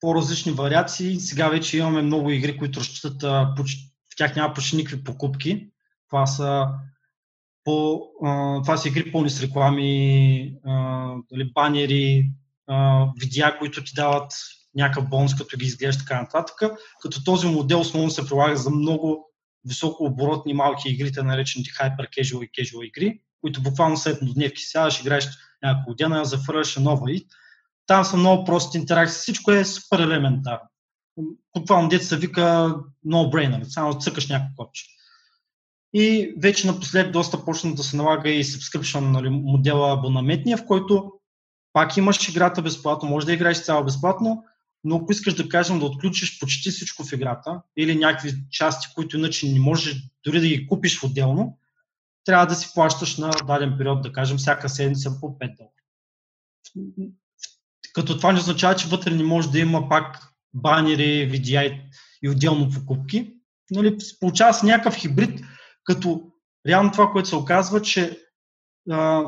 по-различни 0.00 0.52
вариации. 0.52 1.20
Сега 1.20 1.48
вече 1.48 1.78
имаме 1.78 2.02
много 2.02 2.30
игри, 2.30 2.58
които 2.58 2.80
разчитат, 2.80 3.22
в 3.22 4.16
тях 4.16 4.36
няма 4.36 4.54
почти 4.54 4.76
никакви 4.76 5.04
покупки. 5.04 5.71
Това 6.12 6.26
са, 6.26 6.68
по, 7.64 8.02
а, 8.24 8.62
това 8.62 8.76
са 8.76 8.88
игри 8.88 9.12
пълни 9.12 9.30
с 9.30 9.42
реклами, 9.42 10.54
а, 10.66 11.14
дали, 11.32 11.52
банери, 11.52 12.30
а, 12.66 13.06
видеа, 13.20 13.58
които 13.58 13.84
ти 13.84 13.92
дават 13.94 14.32
някакъв 14.74 15.08
бонус, 15.08 15.34
като 15.34 15.56
ги 15.56 15.64
изглежда 15.64 16.04
така 16.04 16.20
нататък. 16.20 16.60
Като 17.02 17.24
този 17.24 17.46
модел 17.46 17.80
основно 17.80 18.10
се 18.10 18.28
прилага 18.28 18.56
за 18.56 18.70
много 18.70 19.30
високооборотни 19.64 20.54
малки 20.54 20.88
игрите, 20.88 21.22
наречените 21.22 21.70
hyper 21.70 22.08
casual 22.10 22.44
и 22.44 22.50
casual 22.50 22.84
игри. 22.84 23.20
които 23.40 23.62
буквално 23.62 23.96
след 23.96 24.22
еднодневки 24.22 24.62
сядаш, 24.62 25.00
играеш 25.00 25.28
няколко 25.62 25.94
дена, 25.94 26.24
зафърляш 26.24 26.76
нова 26.76 27.12
и 27.12 27.26
там 27.86 28.04
са 28.04 28.16
много 28.16 28.44
прости 28.44 28.78
интеракции. 28.78 29.18
Всичко 29.18 29.50
е 29.50 29.64
супер 29.64 29.98
елементарно. 29.98 30.68
Буквално 31.56 31.88
деца 31.88 32.16
вика 32.16 32.74
no-brainer, 33.06 33.62
само 33.64 33.98
цъкаш 33.98 34.28
някакво 34.28 34.64
копче. 34.64 34.84
И 35.94 36.34
вече 36.38 36.66
напоследък 36.66 37.12
доста 37.12 37.44
почна 37.44 37.74
да 37.74 37.82
се 37.82 37.96
налага 37.96 38.30
и 38.30 38.44
subscription 38.44 39.00
нали, 39.00 39.28
модела 39.28 39.92
абонаментния, 39.92 40.56
в 40.56 40.66
който 40.66 41.12
пак 41.72 41.96
имаш 41.96 42.28
играта 42.28 42.62
безплатно, 42.62 43.08
може 43.08 43.26
да 43.26 43.32
играеш 43.32 43.64
цяло 43.64 43.84
безплатно, 43.84 44.44
но 44.84 44.96
ако 44.96 45.12
искаш 45.12 45.34
да 45.34 45.48
кажем 45.48 45.78
да 45.78 45.84
отключиш 45.84 46.40
почти 46.40 46.70
всичко 46.70 47.04
в 47.04 47.12
играта 47.12 47.62
или 47.76 47.98
някакви 47.98 48.34
части, 48.50 48.88
които 48.94 49.16
иначе 49.16 49.48
не 49.48 49.60
можеш 49.60 49.96
дори 50.24 50.40
да 50.40 50.46
ги 50.46 50.66
купиш 50.66 51.02
отделно, 51.02 51.58
трябва 52.24 52.46
да 52.46 52.54
си 52.54 52.70
плащаш 52.74 53.16
на 53.16 53.30
даден 53.46 53.74
период, 53.78 54.02
да 54.02 54.12
кажем, 54.12 54.36
всяка 54.36 54.68
седмица 54.68 55.20
по 55.20 55.26
5 55.26 55.56
долара. 55.56 55.72
Като 57.94 58.16
това 58.16 58.32
не 58.32 58.38
означава, 58.38 58.76
че 58.76 58.88
вътре 58.88 59.10
не 59.10 59.24
може 59.24 59.50
да 59.50 59.58
има 59.58 59.88
пак 59.88 60.28
банери, 60.54 61.30
VDI 61.32 61.80
и 62.22 62.28
отделно 62.28 62.70
покупки. 62.70 63.32
Нали, 63.70 63.96
получава 64.20 64.54
се 64.54 64.66
някакъв 64.66 64.94
хибрид, 64.94 65.40
като 65.84 66.32
реално 66.66 66.92
това, 66.92 67.10
което 67.10 67.28
се 67.28 67.36
оказва, 67.36 67.82
че 67.82 68.20
а, 68.90 69.24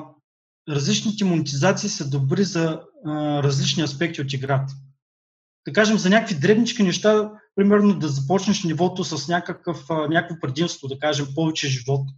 различните 0.68 1.24
монетизации 1.24 1.88
са 1.88 2.10
добри 2.10 2.44
за 2.44 2.80
а, 3.06 3.42
различни 3.42 3.82
аспекти 3.82 4.20
от 4.20 4.32
играта. 4.32 4.74
Да 5.66 5.72
кажем, 5.72 5.98
за 5.98 6.10
някакви 6.10 6.34
дребнички 6.34 6.82
неща, 6.82 7.30
примерно 7.54 7.98
да 7.98 8.08
започнеш 8.08 8.64
нивото 8.64 9.04
с 9.04 9.28
някакъв, 9.28 9.90
а, 9.90 10.08
някакво 10.08 10.40
предимство, 10.40 10.88
да 10.88 10.98
кажем 10.98 11.26
повече 11.34 11.68
живот 11.68 12.08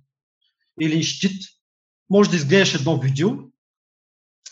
или 0.81 1.03
щит, 1.03 1.43
може 2.11 2.31
да 2.31 2.37
изгледаш 2.37 2.75
едно 2.75 3.01
видео, 3.01 3.31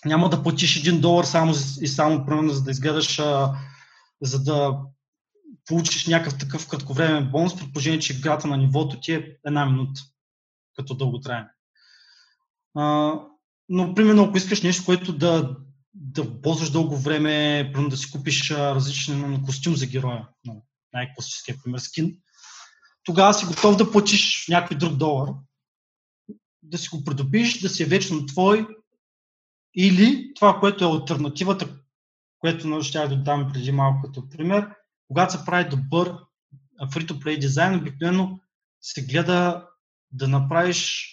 няма 0.04 0.30
да 0.30 0.42
платиш 0.42 0.76
един 0.76 1.00
долар 1.00 1.24
само 1.24 1.54
и 1.80 1.88
само 1.88 2.26
примерно 2.26 2.50
за 2.50 2.62
да 2.62 2.70
изгледаш, 2.70 3.18
а, 3.18 3.54
за 4.22 4.42
да 4.44 4.78
получиш 5.66 6.06
някакъв 6.06 6.38
такъв 6.38 6.68
кратковремен 6.68 7.30
бонус, 7.30 7.56
предположение, 7.56 8.00
че 8.00 8.12
играта 8.12 8.46
на 8.46 8.56
нивото 8.56 9.00
ти 9.00 9.12
е 9.12 9.36
една 9.46 9.66
минута 9.66 10.00
като 10.76 10.94
дълготраене. 10.94 11.48
но, 13.68 13.94
примерно, 13.94 14.24
ако 14.24 14.36
искаш 14.36 14.62
нещо, 14.62 14.84
което 14.84 15.12
да, 15.12 15.56
да 15.94 16.40
ползваш 16.42 16.70
дълго 16.70 16.96
време, 16.96 17.70
примерно 17.72 17.90
да 17.90 17.96
си 17.96 18.10
купиш 18.10 18.50
различен 18.50 19.44
костюм 19.44 19.76
за 19.76 19.86
героя, 19.86 20.28
най-класическия 20.92 21.56
пример 21.64 21.78
скин, 21.78 22.16
тогава 23.04 23.34
си 23.34 23.46
готов 23.46 23.76
да 23.76 23.90
платиш 23.90 24.46
някой 24.48 24.76
друг 24.76 24.96
долар, 24.96 25.28
да 26.62 26.78
си 26.78 26.88
го 26.88 27.04
придобиш, 27.04 27.60
да 27.60 27.68
си 27.68 27.82
е 27.82 27.86
вечно 27.86 28.26
твой, 28.26 28.66
или 29.76 30.32
това, 30.34 30.60
което 30.60 30.84
е 30.84 30.88
альтернативата, 30.88 31.78
което 32.38 32.82
ще 32.82 33.08
да 33.08 33.16
дам 33.16 33.50
преди 33.52 33.72
малко 33.72 34.02
като 34.02 34.28
пример, 34.28 34.68
когато 35.14 35.32
се 35.32 35.44
прави 35.44 35.68
добър 35.68 36.14
free-to-play 36.82 37.38
дизайн, 37.38 37.74
обикновено 37.74 38.40
се 38.80 39.02
гледа 39.06 39.66
да 40.12 40.28
направиш 40.28 41.10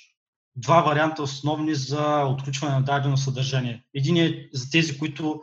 два 0.56 0.82
варианта 0.82 1.24
основни 1.24 1.76
за 1.76 2.24
отключване 2.24 2.76
на 2.76 2.82
дадено 2.82 3.18
съдържание. 3.18 3.86
Един 3.94 4.18
е 4.18 4.50
за 4.54 4.70
тези, 4.70 5.00
които 5.00 5.42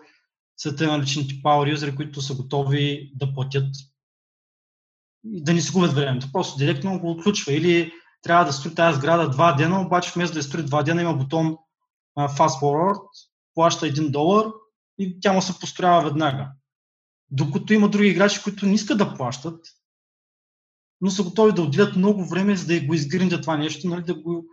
са 0.57 0.77
те 0.77 0.87
наречените 0.87 1.35
power 1.35 1.71
юзери, 1.71 1.97
които 1.97 2.23
са 2.23 2.35
готови 2.35 3.13
да 3.15 3.35
платят 3.35 3.67
да 5.25 5.55
не 5.55 5.61
си 5.61 5.73
губят 5.73 5.93
времето. 5.93 6.33
Просто 6.33 6.59
директно 6.59 7.01
го 7.01 7.11
отключва. 7.11 7.53
Или 7.53 7.93
трябва 8.23 8.45
да 8.45 8.53
строи 8.53 8.75
тази 8.75 8.99
сграда 8.99 9.31
два 9.31 9.53
дена, 9.53 9.81
обаче 9.81 10.13
вместо 10.15 10.35
да 10.35 10.39
я 10.39 10.43
строи 10.43 10.63
два 10.63 10.83
дена 10.83 11.03
има 11.03 11.15
бутон 11.15 11.57
Fast 12.19 12.61
Forward, 12.61 13.01
плаща 13.55 13.87
един 13.87 14.11
долар 14.11 14.47
и 14.99 15.21
тя 15.21 15.33
му 15.33 15.43
се 15.43 15.59
построява 15.59 16.03
веднага. 16.03 16.53
Докато 17.31 17.73
има 17.73 17.89
други 17.89 18.09
играчи, 18.09 18.43
които 18.43 18.67
не 18.67 18.75
искат 18.75 18.99
да 18.99 19.15
плащат, 19.15 19.67
но 21.01 21.11
са 21.11 21.23
готови 21.23 21.53
да 21.53 21.63
отделят 21.63 21.97
много 21.97 22.29
време, 22.29 22.57
за 22.57 22.67
да 22.67 22.81
го 22.81 22.95
изгриндят 22.95 23.41
това 23.41 23.57
нещо, 23.57 23.89
нали, 23.89 24.03
да 24.03 24.15
го 24.15 24.47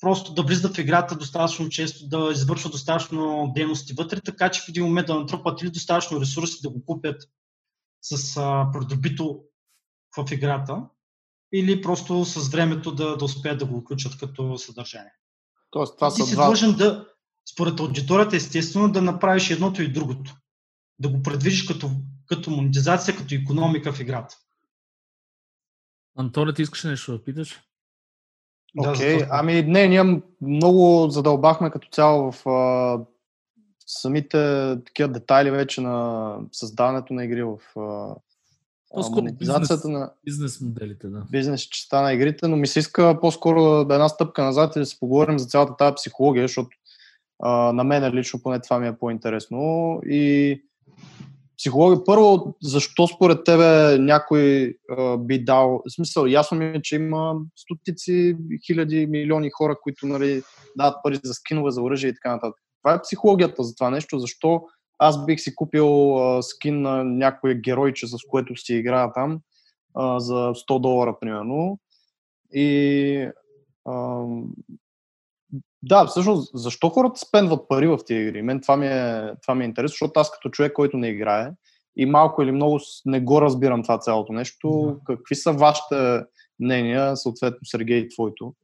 просто 0.00 0.34
да 0.34 0.42
влизат 0.42 0.76
в 0.76 0.78
играта 0.78 1.16
достатъчно 1.16 1.68
често, 1.68 2.08
да 2.08 2.30
извършват 2.32 2.72
достатъчно 2.72 3.52
дейности 3.54 3.92
вътре, 3.92 4.20
така 4.20 4.50
че 4.50 4.60
в 4.60 4.68
един 4.68 4.84
момент 4.84 5.06
да 5.06 5.14
натрупат 5.14 5.62
или 5.62 5.70
достатъчно 5.70 6.20
ресурси 6.20 6.62
да 6.62 6.70
го 6.70 6.84
купят 6.84 7.22
с 8.02 8.36
а, 8.36 8.70
придобито 8.72 9.40
в 10.16 10.32
играта, 10.32 10.82
или 11.52 11.82
просто 11.82 12.24
с 12.24 12.48
времето 12.48 12.94
да, 12.94 13.16
да 13.16 13.24
успеят 13.24 13.58
да 13.58 13.66
го 13.66 13.80
включат 13.80 14.18
като 14.18 14.58
съдържание. 14.58 15.12
Тоест, 15.70 15.96
това 15.96 16.14
ти 16.14 16.20
са 16.20 16.26
си 16.26 16.34
два... 16.34 16.46
длъжен 16.46 16.72
да, 16.72 17.06
според 17.52 17.80
аудиторията, 17.80 18.36
естествено, 18.36 18.92
да 18.92 19.02
направиш 19.02 19.50
едното 19.50 19.82
и 19.82 19.92
другото. 19.92 20.34
Да 21.00 21.08
го 21.08 21.22
предвижиш 21.22 21.62
като, 21.62 21.90
като 22.26 22.50
монетизация, 22.50 23.16
като 23.16 23.34
економика 23.34 23.92
в 23.92 24.00
играта. 24.00 24.36
Антоне, 26.16 26.54
ти 26.54 26.62
искаш 26.62 26.84
нещо 26.84 27.12
да 27.12 27.24
питаш? 27.24 27.60
Окей, 28.78 29.18
okay. 29.18 29.28
ами 29.30 29.62
не, 29.62 29.88
ние 29.88 30.22
много 30.40 31.10
задълбахме 31.10 31.70
като 31.70 31.88
цяло 31.92 32.32
в 32.32 32.48
а, 32.48 32.98
самите 33.86 34.76
такива 34.86 35.08
детайли 35.08 35.50
вече 35.50 35.80
на 35.80 36.36
създаването 36.52 37.14
на 37.14 37.24
игри 37.24 37.42
в 37.42 37.58
а, 37.76 38.14
монетизацията 39.10 39.74
бизнес, 39.74 39.84
на 39.84 40.12
бизнес 40.24 40.60
моделите, 40.60 41.08
да. 41.08 41.26
Бизнес 41.30 41.62
частта 41.62 42.02
на 42.02 42.12
игрите, 42.12 42.48
но 42.48 42.56
ми 42.56 42.66
се 42.66 42.78
иска 42.78 43.18
по-скоро 43.20 43.84
да 43.84 43.94
една 43.94 44.08
стъпка 44.08 44.44
назад 44.44 44.76
и 44.76 44.78
да 44.78 44.86
си 44.86 44.98
поговорим 45.00 45.38
за 45.38 45.46
цялата 45.46 45.76
тази 45.76 45.94
психология, 45.94 46.44
защото 46.44 46.70
а, 47.42 47.72
на 47.72 47.84
мен 47.84 48.14
лично 48.14 48.42
поне 48.42 48.60
това 48.60 48.78
ми 48.78 48.88
е 48.88 48.98
по-интересно. 48.98 50.00
И 50.04 50.62
психология, 51.60 52.04
първо, 52.04 52.56
защо 52.62 53.06
според 53.06 53.44
тебе 53.44 53.98
някой 53.98 54.74
а, 54.90 55.16
би 55.18 55.44
дал, 55.44 55.82
смисъл, 55.88 56.26
ясно 56.26 56.58
ми 56.58 56.66
е, 56.66 56.82
че 56.82 56.96
има 56.96 57.34
стотици, 57.56 58.36
хиляди, 58.66 59.06
милиони 59.06 59.50
хора, 59.50 59.76
които 59.82 60.06
нали, 60.06 60.42
дават 60.76 60.96
пари 61.02 61.20
за 61.24 61.34
скинове, 61.34 61.70
за 61.70 61.82
оръжие 61.82 62.10
и 62.10 62.14
така 62.14 62.30
нататък. 62.30 62.56
Това 62.82 62.94
е 62.94 63.02
психологията 63.02 63.62
за 63.62 63.74
това 63.74 63.90
нещо, 63.90 64.18
защо 64.18 64.62
аз 64.98 65.26
бих 65.26 65.40
си 65.40 65.54
купил 65.54 66.18
а, 66.18 66.42
скин 66.42 66.82
на 66.82 67.04
някой 67.04 67.54
геройче, 67.54 68.06
с 68.06 68.16
което 68.28 68.56
си 68.56 68.74
играя 68.74 69.12
там, 69.12 69.40
а, 69.94 70.20
за 70.20 70.34
100 70.34 70.80
долара, 70.80 71.16
примерно. 71.20 71.78
И 72.52 73.28
да, 75.82 76.06
всъщност, 76.06 76.50
защо 76.54 76.88
хората 76.88 77.20
спендват 77.20 77.68
пари 77.68 77.86
в 77.86 77.98
тези 78.06 78.20
игри? 78.20 78.42
Мен 78.42 78.60
това 78.60 78.76
ми, 78.76 78.86
е, 78.86 79.32
това 79.42 79.54
ми 79.54 79.64
е 79.64 79.66
интересно, 79.66 79.92
защото 79.92 80.20
аз 80.20 80.30
като 80.30 80.50
човек, 80.50 80.72
който 80.72 80.96
не 80.96 81.08
играе 81.08 81.50
и 81.96 82.06
малко 82.06 82.42
или 82.42 82.52
много 82.52 82.80
не 83.06 83.20
го 83.20 83.42
разбирам 83.42 83.82
това 83.82 83.98
цялото 83.98 84.32
нещо, 84.32 84.66
mm-hmm. 84.66 85.04
какви 85.04 85.34
са 85.34 85.52
вашите 85.52 86.20
мнения, 86.60 87.16
съответно 87.16 87.58
Сергей 87.64 87.98
и 87.98 88.08
твоето? 88.08 88.54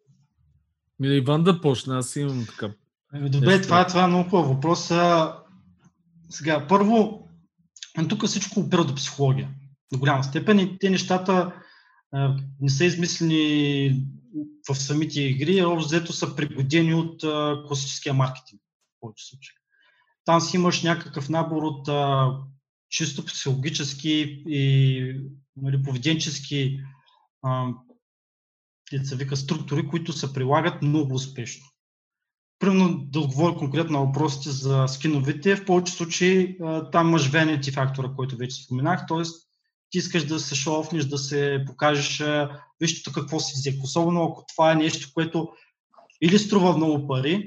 Ми, 1.01 1.09
Иван 1.09 1.45
да 1.45 1.61
почне, 1.61 1.95
аз 1.95 2.16
имам 2.16 2.47
така. 2.47 2.74
Ами, 3.12 3.30
добре, 3.30 3.61
това, 3.61 3.80
е, 3.80 3.87
това 3.87 4.05
е 4.05 4.07
много 4.07 4.30
хубав 4.30 4.49
въпрос. 4.49 4.93
Сега, 6.30 6.66
първо, 6.68 7.28
тук 8.09 8.26
всичко 8.26 8.61
опира 8.61 8.84
до 8.84 8.95
психология. 8.95 9.49
До 9.93 9.99
голяма 9.99 10.24
степен 10.24 10.59
и 10.59 10.78
те 10.78 10.91
нещата 10.91 11.53
не 12.61 12.71
са 12.71 12.85
измислени 12.85 13.91
в 14.69 14.75
самите 14.75 15.21
игри, 15.21 15.59
а 15.59 15.69
взето 15.69 16.13
са 16.13 16.37
пригодени 16.37 16.95
от 16.95 17.25
а, 17.25 17.63
класическия 17.67 18.15
маркетинг. 18.15 18.61
В 18.63 19.01
повече 19.01 19.27
случаи. 19.27 19.55
Там 20.25 20.41
си 20.41 20.57
имаш 20.57 20.83
някакъв 20.83 21.29
набор 21.29 21.63
от 21.63 21.89
а, 21.89 22.31
чисто 22.91 23.25
психологически 23.25 24.43
и 24.49 25.13
нали, 25.57 25.83
поведенчески 25.83 26.81
а, 27.43 27.69
вика, 28.93 29.37
структури, 29.37 29.89
които 29.89 30.13
се 30.13 30.33
прилагат 30.33 30.83
много 30.83 31.15
успешно. 31.15 31.67
Примерно 32.59 32.99
да 32.99 33.21
отговоря 33.21 33.57
конкретно 33.57 33.99
на 33.99 34.07
въпросите 34.07 34.51
за 34.51 34.87
скиновете, 34.89 35.57
в 35.57 35.65
повече 35.65 35.93
случаи 35.93 36.59
там 36.93 37.09
имаш 37.09 37.31
vanity 37.31 37.73
фактора, 37.73 38.13
който 38.17 38.37
вече 38.37 38.65
споменах, 38.65 39.07
т.е. 39.07 39.23
ти 39.91 39.99
искаш 39.99 40.24
да 40.24 40.41
се 40.41 40.55
шоуфнеш, 40.55 41.05
да 41.05 41.18
се 41.18 41.64
покажеш 41.66 42.22
виж 42.80 43.03
тук 43.03 43.14
какво 43.14 43.41
си 43.41 43.53
взех. 43.57 43.74
Особено 43.82 44.24
ако 44.24 44.45
това 44.55 44.72
е 44.72 44.74
нещо, 44.74 45.09
което 45.14 45.49
или 46.22 46.39
струва 46.39 46.76
много 46.76 47.09
пари, 47.09 47.47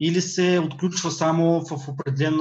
или 0.00 0.20
се 0.20 0.58
отключва 0.58 1.10
само 1.10 1.60
в 1.60 1.88
определен 1.88 2.38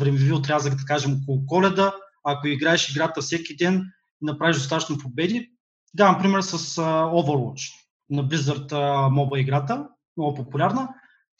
времеви 0.00 0.32
отрязък, 0.32 0.74
да 0.74 0.84
кажем 0.84 1.20
около 1.22 1.46
коледа, 1.46 1.92
ако 2.24 2.48
играеш 2.48 2.90
играта 2.90 3.20
всеки 3.20 3.56
ден 3.56 3.74
и 4.22 4.26
направиш 4.26 4.56
достатъчно 4.56 4.98
победи. 4.98 5.50
Давам 5.94 6.22
пример 6.22 6.40
с 6.40 6.76
Overwatch 6.76 7.72
на 8.10 8.28
Blizzard 8.28 9.08
моба 9.10 9.40
играта, 9.40 9.88
много 10.16 10.34
популярна 10.34 10.88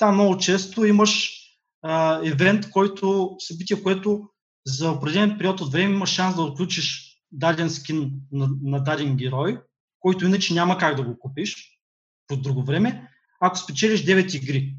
там 0.03 0.15
много 0.15 0.39
често 0.39 0.85
имаш 0.85 1.33
а, 1.83 2.21
евент, 2.25 2.71
който, 2.71 3.37
събитие, 3.39 3.83
което 3.83 4.29
за 4.67 4.91
определен 4.91 5.39
период 5.39 5.61
от 5.61 5.73
време 5.73 5.95
имаш 5.95 6.11
шанс 6.11 6.37
да 6.37 6.43
отключиш 6.43 7.12
даден 7.33 7.71
скин 7.71 8.13
на, 8.33 8.49
на 8.63 8.85
даден 8.85 9.17
герой, 9.17 9.61
който 10.01 10.25
иначе 10.25 10.55
няма 10.55 10.79
как 10.79 10.97
да 10.97 11.03
го 11.03 11.19
купиш 11.19 11.79
по 12.27 12.37
друго 12.37 12.65
време. 12.65 13.09
ако 13.41 13.59
спечелиш 13.59 14.05
9 14.05 14.37
игри, 14.37 14.77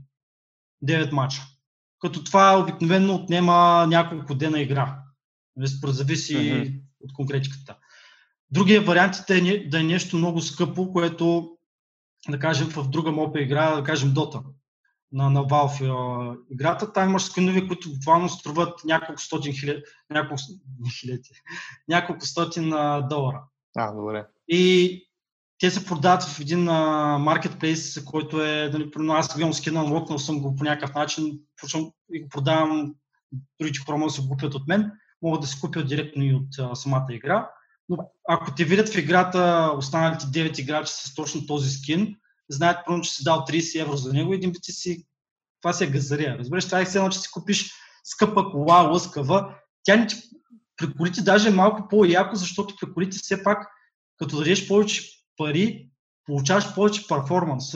9 0.83 1.11
мача. 1.11 1.41
Като 1.99 2.23
това 2.23 2.59
обикновено 2.59 3.15
отнема 3.15 3.87
няколко 3.89 4.35
дена 4.35 4.61
игра. 4.61 4.99
Нали, 5.55 5.69
зависи 5.83 6.35
mm-hmm. 6.35 6.81
от 6.99 7.13
конкретиката. 7.13 7.77
Другия 8.51 8.81
вариант 8.81 9.15
е 9.29 9.67
да 9.67 9.79
е 9.79 9.83
нещо 9.83 10.17
много 10.17 10.41
скъпо, 10.41 10.91
което 10.91 11.57
да 12.29 12.39
кажем 12.39 12.69
в 12.69 12.89
друга 12.89 13.11
мопа 13.11 13.41
игра, 13.41 13.75
да 13.75 13.83
кажем 13.83 14.09
Dota 14.09 14.43
на, 15.13 15.29
на 15.29 15.43
Valve 15.43 16.37
играта. 16.51 16.93
Там 16.93 17.09
имаш 17.09 17.23
скинове, 17.23 17.67
които 17.67 17.93
буквално 17.93 18.29
струват 18.29 18.85
няколко 18.85 19.21
стотин 19.21 19.53
хиляди, 19.59 19.83
няколко, 20.09 20.41
хиляди, 20.99 21.29
няколко 21.87 22.25
стотин 22.25 22.69
долара. 23.09 23.43
А, 23.77 23.91
добре. 23.91 24.25
И 24.47 25.03
те 25.59 25.71
се 25.71 25.85
продават 25.85 26.23
в 26.23 26.39
един 26.39 26.63
маркетплейс, 27.19 28.03
който 28.03 28.41
е, 28.41 28.69
нали, 28.73 28.91
аз 29.09 29.35
гледам 29.35 29.53
скина, 29.53 29.81
локнал 29.81 30.19
съм 30.19 30.41
го 30.41 30.55
по 30.55 30.63
някакъв 30.63 30.95
начин, 30.95 31.39
почвам 31.61 31.91
и 32.13 32.21
го 32.21 32.29
продавам, 32.29 32.95
другите 33.59 33.79
хора 33.85 33.97
могат 33.97 34.15
да 34.15 34.21
се 34.21 34.27
купят 34.29 34.55
от 34.55 34.67
мен, 34.67 34.91
могат 35.21 35.41
да 35.41 35.47
се 35.47 35.59
купят 35.59 35.87
директно 35.87 36.23
и 36.23 36.33
от 36.33 36.59
а, 36.59 36.75
самата 36.75 37.07
игра. 37.09 37.49
Но 37.89 37.97
ако 38.29 38.55
те 38.55 38.63
видят 38.65 38.89
в 38.89 38.97
играта 38.97 39.71
останалите 39.77 40.25
9 40.25 40.59
играчи 40.59 40.93
с 40.93 41.15
точно 41.15 41.45
този 41.45 41.69
скин, 41.69 42.15
знаят, 42.53 42.77
първо, 42.85 43.01
че 43.01 43.11
си 43.11 43.23
дал 43.23 43.37
30 43.37 43.81
евро 43.81 43.97
за 43.97 44.13
него 44.13 44.33
един 44.33 44.53
път 44.53 44.63
си, 44.63 45.05
това 45.61 45.73
си 45.73 45.83
е 45.83 45.87
газария. 45.87 46.37
Разбираш, 46.37 46.65
това 46.65 46.81
е 46.81 46.85
все 46.85 46.97
едно, 46.97 47.09
че 47.09 47.19
си 47.19 47.31
купиш 47.31 47.71
скъпа 48.03 48.51
кола, 48.51 48.81
лъскава. 48.81 49.55
Тя 49.83 49.95
не 49.95 50.07
ти, 50.07 50.15
при 50.77 50.93
колите 50.93 51.21
даже 51.21 51.49
е 51.49 51.51
малко 51.51 51.87
по-яко, 51.89 52.35
защото 52.35 52.75
при 52.81 52.93
колите 52.93 53.17
все 53.17 53.43
пак, 53.43 53.67
като 54.17 54.37
дадеш 54.37 54.67
повече 54.67 55.09
пари, 55.37 55.89
получаваш 56.25 56.75
повече 56.75 57.07
перформанс. 57.07 57.73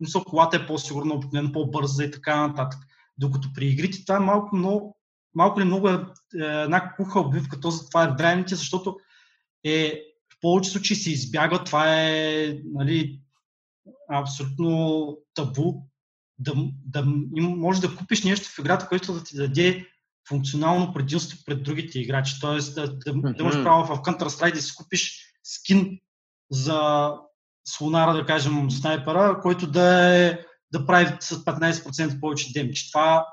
Мисля, 0.00 0.24
колата 0.24 0.56
е 0.56 0.66
по-сигурна, 0.66 1.14
обикновено 1.14 1.52
по-бърза 1.52 2.04
и 2.04 2.10
така 2.10 2.46
нататък. 2.46 2.80
Докато 3.18 3.48
при 3.54 3.66
игрите 3.66 4.04
това 4.04 4.16
е 4.16 4.20
малко, 4.20 4.56
много, 4.56 4.96
малко 5.34 5.60
ли 5.60 5.64
много 5.64 5.88
е, 5.88 5.92
е 5.92 6.62
една 6.62 6.94
куха 6.96 7.20
обвивка, 7.20 7.60
този, 7.60 7.86
това 7.86 8.04
е 8.04 8.14
времените, 8.18 8.54
защото 8.54 8.96
е, 9.64 10.02
в 10.32 10.40
повече 10.40 10.70
случаи 10.70 10.96
се 10.96 11.12
избягва, 11.12 11.64
това 11.64 12.02
е 12.02 12.58
нали, 12.64 13.20
абсолютно 14.12 15.18
табу, 15.34 15.74
да, 16.38 16.54
да 16.84 17.04
може 17.38 17.80
да 17.80 17.96
купиш 17.96 18.24
нещо 18.24 18.48
в 18.48 18.58
играта, 18.58 18.88
което 18.88 19.12
да 19.12 19.24
ти 19.24 19.36
даде 19.36 19.86
функционално 20.28 20.92
предимство 20.92 21.38
пред 21.46 21.62
другите 21.62 21.98
играчи. 21.98 22.34
Тоест 22.40 22.74
да, 22.74 22.82
да, 22.82 23.12
mm-hmm. 23.12 23.36
да 23.36 23.42
имаш 23.42 23.62
право 23.62 23.84
в 23.84 24.02
Counter-Strike 24.02 24.54
да 24.54 24.62
си 24.62 24.74
купиш 24.76 25.32
скин 25.44 25.98
за 26.50 27.10
слонара, 27.68 28.14
да 28.14 28.26
кажем, 28.26 28.70
снайпера, 28.70 29.38
който 29.42 29.66
да, 29.66 30.16
е, 30.16 30.38
да 30.72 30.86
прави 30.86 31.16
с 31.20 31.44
15% 31.44 32.20
повече 32.20 32.52
демидж. 32.52 32.90
Това 32.90 33.26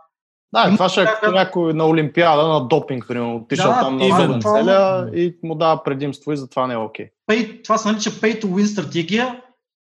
да, 0.54 0.72
това 0.72 0.90
ще 0.90 1.02
е 1.02 1.06
като 1.06 1.32
някой 1.32 1.74
на 1.74 1.88
Олимпиада, 1.88 2.48
на 2.48 2.68
допинг, 2.68 3.08
примерно, 3.08 3.36
отишъл 3.36 3.72
да, 3.72 3.80
там 3.80 3.98
на 3.98 4.40
целя 4.40 5.10
и 5.14 5.38
му 5.44 5.56
дава 5.56 5.84
предимство 5.84 6.32
и 6.32 6.38
затова 6.38 6.68
не 6.68 6.74
е 6.74 6.78
окей. 6.78 7.10
Okay. 7.32 7.64
това 7.64 7.78
се 7.78 7.92
нарича 7.92 8.10
pay 8.10 8.44
to 8.44 8.46
win 8.46 8.66
стратегия 8.66 9.42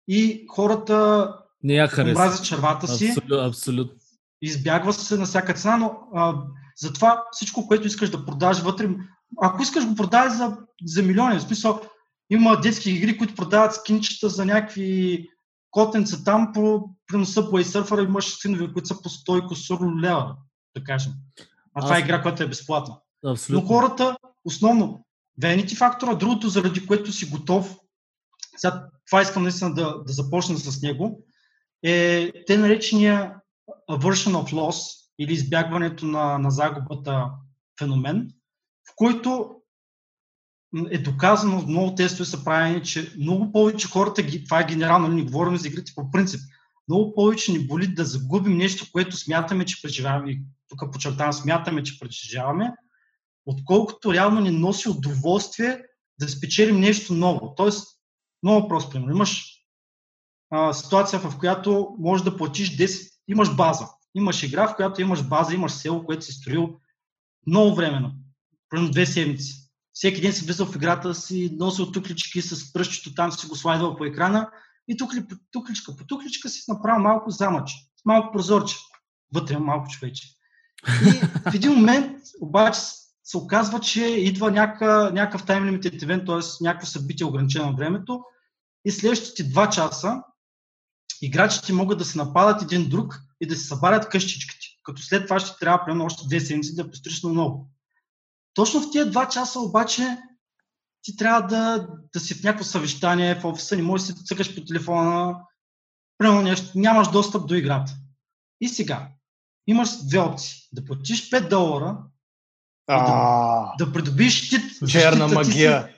и 0.09 0.47
хората 0.51 1.29
не 1.63 1.75
я 1.75 1.91
образят 1.99 2.45
червата 2.45 2.89
си. 2.89 3.09
Абсолютно. 3.09 3.47
Абсолют. 3.47 3.93
Избягва 4.43 4.93
се 4.93 5.17
на 5.17 5.25
всяка 5.25 5.55
цена, 5.55 5.77
но 5.77 5.99
а, 6.15 6.35
затова 6.77 7.25
всичко, 7.33 7.67
което 7.67 7.87
искаш 7.87 8.11
да 8.11 8.25
продаш 8.25 8.61
вътре, 8.61 8.89
ако 9.43 9.63
искаш 9.63 9.87
го 9.87 9.95
продаваш 9.95 10.33
за, 10.33 10.57
за 10.85 11.03
милиони, 11.03 11.39
в 11.39 11.43
смисъл, 11.43 11.81
има 12.31 12.61
детски 12.61 12.91
игри, 12.91 13.19
които 13.19 13.35
продават 13.35 13.75
скинчета 13.75 14.29
за 14.29 14.45
някакви 14.45 15.29
котенца 15.71 16.25
там, 16.25 16.53
по 16.53 16.91
преноса 17.07 17.51
по 17.51 17.59
Airsurfer 17.59 18.05
имаш 18.05 18.29
скинове, 18.29 18.73
които 18.73 18.89
са 18.89 19.03
по 19.03 19.09
100 19.09 19.49
косур 19.49 19.81
лева, 20.01 20.37
да 20.77 20.85
кажем. 20.85 21.13
А 21.75 21.81
това 21.81 21.97
е 21.97 22.01
игра, 22.01 22.23
която 22.23 22.43
е 22.43 22.49
безплатна. 22.49 22.97
Абсолютно. 23.27 23.63
Но 23.63 23.69
хората, 23.69 24.17
основно, 24.45 25.05
Vanity 25.43 25.77
фактора, 25.77 26.15
другото, 26.15 26.49
заради 26.49 26.87
което 26.87 27.13
си 27.13 27.31
готов, 27.31 27.77
сега 28.61 28.85
това 29.07 29.23
искам 29.23 29.43
наистина 29.43 29.75
да, 29.75 30.03
да 30.07 30.13
започна 30.13 30.59
с 30.59 30.83
него, 30.83 31.25
е 31.83 32.33
те 32.47 32.59
наречения 32.59 33.35
aversion 33.91 34.33
of 34.33 34.53
loss 34.53 34.97
или 35.19 35.33
избягването 35.33 36.07
на, 36.07 36.39
на 36.39 36.51
загубата 36.51 37.31
феномен, 37.79 38.31
в 38.91 38.93
който 38.97 39.55
е 40.91 40.99
доказано, 40.99 41.63
много 41.67 41.95
тестове 41.95 42.25
са 42.25 42.45
правени, 42.45 42.83
че 42.83 43.13
много 43.19 43.53
повече 43.53 43.89
хората, 43.89 44.23
това 44.45 44.61
е 44.61 44.67
генерално, 44.67 45.09
не 45.09 45.23
говорим 45.23 45.57
за 45.57 45.69
игрите 45.69 45.93
по 45.97 46.11
принцип, 46.11 46.41
много 46.89 47.15
повече 47.15 47.53
ни 47.53 47.67
боли 47.67 47.87
да 47.87 48.05
загубим 48.05 48.57
нещо, 48.57 48.87
което 48.93 49.17
смятаме, 49.17 49.65
че 49.65 49.83
преживяваме, 49.83 50.41
тук 50.69 50.93
подчертавам, 50.93 51.33
смятаме, 51.33 51.83
че 51.83 51.99
преживяваме, 51.99 52.73
отколкото 53.47 54.13
реално 54.13 54.41
ни 54.41 54.51
носи 54.51 54.89
удоволствие 54.89 55.83
да 56.21 56.29
спечелим 56.29 56.81
нещо 56.81 57.15
ново. 57.15 57.55
Тоест, 57.55 58.00
много 58.43 58.69
просто 58.69 58.91
пример. 58.91 59.11
Имаш 59.11 59.61
а, 60.51 60.73
ситуация, 60.73 61.19
в 61.19 61.39
която 61.39 61.97
можеш 61.99 62.25
да 62.25 62.37
платиш 62.37 62.77
10, 62.77 63.11
имаш 63.29 63.57
база. 63.57 63.89
Имаш 64.15 64.43
игра, 64.43 64.69
в 64.69 64.77
която 64.77 65.01
имаш 65.01 65.23
база, 65.29 65.55
имаш 65.55 65.73
село, 65.73 66.05
което 66.05 66.25
си 66.25 66.33
строил 66.33 66.81
много 67.47 67.75
времено. 67.75 68.13
Примерно 68.69 68.91
две 68.91 69.07
седмици. 69.07 69.71
Всеки 69.93 70.21
ден 70.21 70.33
си 70.33 70.45
влизал 70.45 70.67
в 70.67 70.77
играта, 70.77 71.15
си 71.15 71.57
носил 71.59 71.93
туклички 71.93 72.43
с 72.43 72.73
пръщето, 72.73 73.15
там 73.15 73.33
си 73.33 73.47
го 73.47 73.57
слайдвал 73.57 73.97
по 73.97 74.05
екрана 74.05 74.51
и 74.89 74.97
tukli, 74.97 75.39
тукличка 75.51 75.97
по 75.97 76.07
тукличка 76.07 76.49
си 76.49 76.65
направил 76.69 77.03
малко 77.03 77.31
замъч, 77.31 77.73
малко 78.05 78.33
прозорче. 78.33 78.77
Вътре 79.35 79.59
малко 79.59 79.89
човече. 79.89 80.29
И 81.07 81.11
в 81.51 81.55
един 81.55 81.73
момент 81.73 82.17
обаче 82.41 82.81
се 83.25 83.37
оказва, 83.37 83.81
че 83.81 84.05
идва 84.05 84.51
някакъв, 84.51 85.13
някакъв 85.13 85.45
time 85.45 85.71
limited 85.71 86.05
event, 86.05 86.27
т.е. 86.27 86.65
някакво 86.65 86.87
събитие 86.87 87.27
ограничено 87.27 87.67
на 87.67 87.77
времето 87.77 88.25
и 88.85 88.91
следващите 88.91 89.45
два 89.45 89.71
часа 89.71 90.23
играчите 91.23 91.73
могат 91.73 91.99
да 91.99 92.05
се 92.05 92.19
нападат 92.19 92.63
един 92.63 92.89
друг 92.89 93.21
и 93.41 93.47
да 93.47 93.57
се 93.57 93.67
събарят 93.67 94.09
къщичките, 94.09 94.67
като 94.83 95.03
след 95.03 95.25
това 95.25 95.41
ще 95.41 95.59
трябва 95.59 95.85
примерно 95.85 96.05
още 96.05 96.27
две 96.29 96.41
седмици 96.41 96.75
да 96.75 96.91
построиш 96.91 97.23
на 97.23 97.31
много. 97.31 97.71
Точно 98.55 98.81
в 98.81 98.91
тия 98.91 99.11
два 99.11 99.29
часа 99.29 99.61
обаче 99.61 100.19
ти 101.03 101.17
трябва 101.17 101.43
да, 101.43 101.89
да 102.13 102.21
си 102.21 102.35
в 102.35 102.43
някакво 102.43 102.65
съвещание 102.65 103.35
в 103.35 103.45
офиса, 103.45 103.77
не 103.77 103.83
можеш 103.83 104.07
да 104.07 104.17
си 104.17 104.25
цъкаш 104.25 104.55
по 104.55 104.65
телефона, 104.65 105.37
примерно 106.19 106.43
нещо, 106.43 106.79
нямаш 106.79 107.11
достъп 107.11 107.47
до 107.47 107.55
играта. 107.55 107.93
И 108.61 108.69
сега, 108.69 109.09
имаш 109.67 110.07
две 110.07 110.19
опции. 110.19 110.57
Да 110.73 110.85
платиш 110.85 111.31
5 111.31 111.49
долара 111.49 111.99
да, 112.99 113.73
да 113.79 113.93
придобиш 113.93 114.43
щит. 114.43 114.89
Черна 114.89 115.29
магия. 115.29 115.89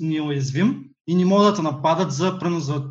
Неуязвим 0.00 0.84
и 1.06 1.14
не 1.14 1.24
могат 1.24 1.46
да 1.46 1.54
те 1.54 1.62
нападат 1.62 2.12
за, 2.12 2.38
за, 2.42 2.84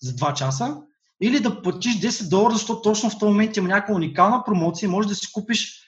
за 0.00 0.12
2 0.12 0.34
часа. 0.34 0.76
Или 1.22 1.40
да 1.40 1.62
платиш 1.62 2.00
10 2.00 2.28
долара, 2.28 2.54
защото 2.54 2.82
точно 2.82 3.10
в 3.10 3.18
този 3.18 3.30
момент 3.30 3.56
има 3.56 3.68
някаква 3.68 3.94
уникална 3.94 4.44
промоция 4.44 4.86
и 4.86 4.90
можеш 4.90 5.08
да 5.08 5.14
си 5.14 5.32
купиш 5.32 5.80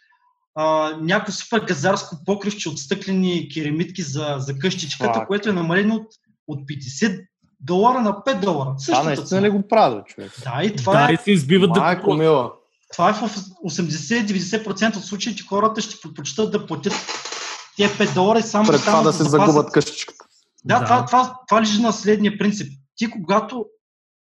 а, 0.55 0.91
някакво 1.01 1.33
супер 1.33 1.61
газарско 1.61 2.17
покривче 2.27 2.69
от 2.69 2.79
стъклени 2.79 3.49
керамитки 3.55 4.03
за, 4.03 4.37
за 4.39 4.59
къщичката, 4.59 5.15
Фак. 5.15 5.27
което 5.27 5.49
е 5.49 5.53
намалено 5.53 5.95
от, 5.95 6.07
от 6.49 6.61
50 6.61 7.27
долара 7.61 8.01
на 8.01 8.13
5 8.13 8.41
долара. 8.41 8.75
Това 8.87 9.03
наистина 9.03 9.43
ли 9.43 9.51
го 9.51 9.69
правда, 9.69 10.05
човек? 10.07 10.33
Да, 10.45 10.65
и 10.65 10.77
това 10.77 10.93
да, 10.93 11.13
е... 11.13 11.15
и 11.15 11.17
се 11.17 11.33
избиват 11.33 11.73
да 11.73 12.15
мила. 12.17 12.53
Това 12.93 13.11
е 13.11 13.13
в 13.13 13.21
80-90% 13.21 14.97
от 14.97 15.05
случаите 15.05 15.43
хората 15.43 15.81
ще 15.81 16.01
предпочитат 16.01 16.53
да 16.53 16.67
платят 16.67 16.95
тия 17.77 17.89
5 17.89 18.15
долара 18.15 18.39
и 18.39 18.43
само 18.43 18.71
Пред 18.71 18.81
това 18.81 19.03
да 19.03 19.13
се 19.13 19.25
загубят 19.25 19.73
къщичката. 19.73 20.25
Да, 20.65 20.79
да. 20.79 20.85
Това, 20.85 21.07
това, 21.07 21.37
това 21.49 21.61
лежи 21.61 21.83
на 21.83 21.93
следния 21.93 22.39
принцип. 22.39 22.73
Ти 22.97 23.11
когато 23.11 23.67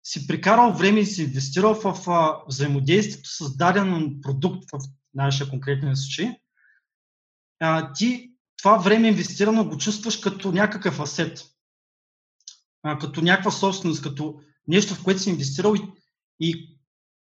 си 0.03 0.28
прикарал 0.28 0.74
време 0.74 0.99
и 0.99 1.05
си 1.05 1.24
инвестирал 1.24 1.74
в 1.74 2.09
а, 2.09 2.43
взаимодействието 2.47 3.30
с 3.30 3.57
даден 3.57 4.20
продукт, 4.22 4.63
в 4.74 4.80
нашия 5.13 5.49
конкретен 5.49 5.95
случай, 5.95 6.36
а, 7.59 7.93
ти 7.93 8.32
това 8.57 8.78
време 8.78 9.07
инвестирано 9.07 9.65
го 9.65 9.78
чувстваш 9.78 10.18
като 10.18 10.51
някакъв 10.51 10.99
асет, 10.99 11.45
а, 12.84 12.97
като 12.97 13.22
някаква 13.22 13.51
собственост, 13.51 14.01
като 14.01 14.39
нещо, 14.68 14.95
в 14.95 15.03
което 15.03 15.22
си 15.22 15.30
инвестирал 15.30 15.76
и, 15.76 15.82
и 16.39 16.76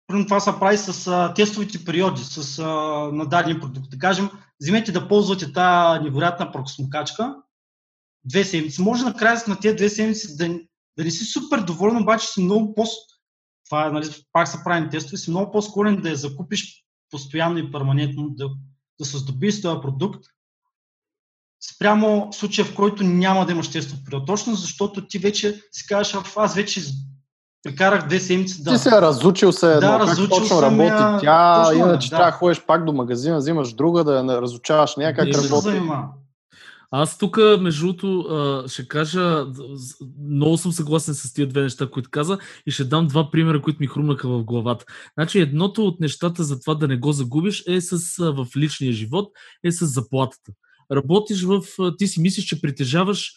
това 0.09 0.41
се 0.41 0.51
прави 0.61 0.79
с 0.79 1.07
а, 1.07 1.35
тестовите 1.35 1.85
периоди, 1.85 2.25
с 2.25 2.59
а, 2.59 2.67
на 3.13 3.27
даден 3.27 3.61
продукт. 3.61 3.91
Да 3.91 3.99
кажем, 3.99 4.31
вземете 4.61 4.93
да 4.93 5.09
ползвате 5.09 5.53
тази 5.53 6.05
невероятна 6.05 6.53
проксмокачка, 6.53 7.37
две 8.25 8.45
седмици. 8.45 8.83
Може 8.83 9.05
накрая 9.05 9.43
на 9.49 9.61
тези 9.61 9.77
две 9.77 9.89
седмици 9.89 10.37
да, 10.37 10.49
да 10.99 11.05
не 11.05 11.11
си 11.11 11.25
супер 11.25 11.61
доволен, 11.61 12.03
обаче 12.03 12.27
си 12.27 12.43
много 12.43 12.75
по 12.75 12.85
това 13.73 13.91
нали, 13.91 14.07
пак 14.33 14.49
са 14.49 14.61
правени 14.65 14.91
тестове, 14.91 15.17
си 15.17 15.31
много 15.31 15.53
по-склонен 15.53 16.01
да 16.01 16.09
я 16.11 16.17
закупиш 16.17 16.85
постоянно 17.11 17.59
и 17.59 17.73
перманентно, 17.73 18.31
да, 18.31 18.51
да 18.99 19.05
се 19.05 19.19
здобиш 19.19 19.63
този 19.63 19.81
продукт, 19.81 20.25
спрямо 21.75 22.33
случая, 22.33 22.65
в 22.65 22.75
който 22.75 23.05
няма 23.05 23.47
да 23.47 23.53
имаш 23.53 23.71
тестов 23.71 24.05
период. 24.05 24.27
Точно 24.27 24.55
защото 24.55 25.07
ти 25.07 25.19
вече 25.19 25.63
си 25.73 25.87
кажеш, 25.87 26.17
аз 26.37 26.55
вече 26.55 26.83
прекарах 27.63 28.07
две 28.07 28.21
седмици. 28.21 28.63
Да. 28.63 28.73
Ти 28.73 28.79
се 28.79 28.89
е 28.89 29.01
разучил 29.01 29.53
се 29.53 29.67
едно, 29.67 29.81
Да, 29.81 29.99
как 29.99 30.01
разучил 30.01 30.29
точно 30.29 30.47
съм 30.47 30.65
работи 30.65 30.87
я, 30.87 31.19
тя, 31.21 31.65
точно 31.65 31.85
е, 31.85 31.89
иначе 31.89 32.11
да. 32.11 32.17
трябва 32.17 32.31
да 32.31 32.37
ходиш 32.37 32.67
пак 32.67 32.85
до 32.85 32.93
магазина, 32.93 33.37
взимаш 33.37 33.73
друга, 33.73 34.05
да 34.05 34.17
я 34.17 34.23
не 34.23 34.37
разучаваш 34.37 34.97
нея, 34.97 35.15
как 35.15 35.27
Не 35.27 35.33
работи. 35.33 35.81
Аз 36.95 37.19
тук, 37.19 37.39
между 37.61 37.87
другото, 37.87 38.65
ще 38.69 38.89
кажа, 38.89 39.47
много 40.31 40.59
съм 40.59 40.73
съгласен 40.73 41.15
с 41.15 41.35
тия 41.35 41.47
две 41.47 41.63
неща, 41.63 41.91
които 41.91 42.11
каза 42.11 42.39
и 42.67 42.71
ще 42.71 42.85
дам 42.85 43.07
два 43.07 43.31
примера, 43.31 43.63
които 43.63 43.81
ми 43.81 43.87
хрумнаха 43.87 44.29
в 44.29 44.45
главата. 44.45 44.85
Значи 45.15 45.41
едното 45.41 45.87
от 45.87 46.01
нещата 46.01 46.45
за 46.45 46.61
това 46.61 46.75
да 46.75 46.89
не 46.89 46.97
го 46.97 47.13
загубиш 47.13 47.65
е 47.69 47.81
с, 47.81 48.17
в 48.19 48.47
личния 48.57 48.93
живот, 48.93 49.33
е 49.65 49.73
с 49.73 49.87
заплатата. 49.87 50.53
Работиш 50.93 51.43
в... 51.43 51.63
Ти 51.99 52.07
си 52.07 52.21
мислиш, 52.21 52.45
че 52.45 52.61
притежаваш 52.61 53.33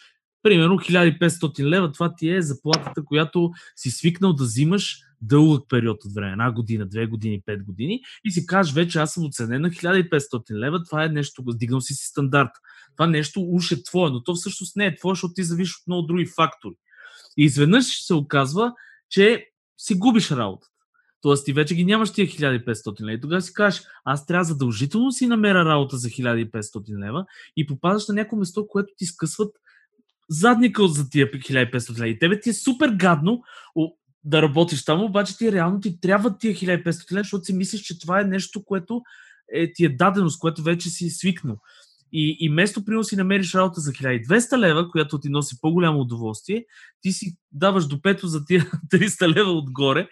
примерно 0.46 0.76
1500 0.76 1.64
лева, 1.64 1.92
това 1.92 2.16
ти 2.16 2.30
е 2.30 2.42
заплатата, 2.42 3.06
която 3.06 3.52
си 3.76 3.92
свикнал 3.92 4.34
да 4.34 4.44
взимаш 4.44 4.98
дълъг 5.22 5.66
период 5.70 6.06
от 6.06 6.14
време, 6.14 6.32
една 6.32 6.52
година, 6.52 6.88
две 6.88 7.06
години, 7.06 7.42
пет 7.46 7.64
години 7.64 8.02
и 8.26 8.32
си 8.32 8.46
кажеш 8.46 8.74
вече 8.74 9.00
аз 9.00 9.14
съм 9.14 9.26
оценен 9.26 9.62
на 9.62 9.70
1500 9.70 10.52
лева, 10.52 10.84
това 10.84 11.04
е 11.04 11.10
нещо, 11.10 11.44
дигнал 11.48 11.82
си 11.82 11.94
си 11.94 12.06
стандарт. 12.06 12.50
Това 12.98 13.08
нещо 13.08 13.42
уж 13.42 13.72
е 13.72 13.84
твое, 13.84 14.10
но 14.10 14.24
то 14.24 14.36
всъщност 14.36 14.76
не 14.76 14.86
е 14.86 14.96
твое, 14.96 15.12
защото 15.12 15.34
ти 15.34 15.44
зависиш 15.44 15.74
от 15.76 15.88
много 15.88 16.08
други 16.08 16.26
фактори. 16.26 16.76
И 17.38 17.44
изведнъж 17.44 17.86
се 18.06 18.14
оказва, 18.14 18.74
че 19.10 19.46
си 19.78 19.96
губиш 19.96 20.32
работата. 20.32 20.68
Тоест 21.22 21.46
ти 21.46 21.54
вече 21.54 21.76
ги 21.76 21.86
нямаш 21.86 22.12
тия 22.12 22.28
1500 22.28 23.02
лева. 23.02 23.14
И 23.14 23.22
тогава 23.22 23.42
си 23.42 23.54
кажеш, 23.54 23.84
аз 24.04 24.26
трябва 24.26 24.44
задължително 24.44 25.12
си 25.12 25.28
намеря 25.28 25.66
работа 25.66 25.98
за 25.98 26.10
1500 26.10 27.06
лева 27.06 27.26
и 27.58 27.68
попадаш 27.68 28.08
на 28.08 28.16
някакво 28.16 28.38
место, 28.38 28.68
което 28.68 28.94
ти 28.98 29.06
скъсват 29.06 29.56
задника 30.30 30.88
за 30.88 31.10
тия 31.10 31.32
1500 31.32 31.98
лева. 31.98 32.08
И 32.08 32.20
тебе 32.20 32.40
ти 32.40 32.50
е 32.50 32.54
супер 32.54 32.90
гадно 32.90 33.42
да 34.24 34.42
работиш 34.42 34.86
там, 34.86 35.04
обаче 35.04 35.38
ти 35.38 35.52
реално 35.52 35.80
ти 35.80 36.00
трябва 36.00 36.38
тия 36.38 36.54
1500 36.54 37.12
лева, 37.12 37.24
защото 37.24 37.46
си 37.46 37.54
мислиш, 37.54 37.82
че 37.82 38.00
това 38.00 38.22
е 38.22 38.24
нещо, 38.24 38.64
което 38.66 39.02
е, 39.54 39.74
ти 39.74 39.86
е 39.86 39.90
дадено, 39.90 40.30
с 40.30 40.38
което 40.38 40.64
вече 40.64 40.90
си 40.90 41.10
свикнал. 41.10 41.58
И, 42.12 42.38
и 42.40 42.50
место, 42.50 42.86
примерно, 42.86 43.04
си 43.04 43.16
намериш 43.16 43.56
работа 43.56 43.82
за 43.82 43.92
1200 43.92 44.58
лева, 44.58 44.92
която 44.92 45.20
ти 45.20 45.30
носи 45.30 45.56
по-голямо 45.62 46.00
удоволствие, 46.00 46.66
ти 47.02 47.12
си 47.12 47.38
даваш 47.52 47.86
до 47.86 48.02
пето 48.02 48.28
за 48.28 48.46
тия 48.46 48.62
300 48.94 49.36
лева 49.36 49.52
отгоре, 49.52 50.08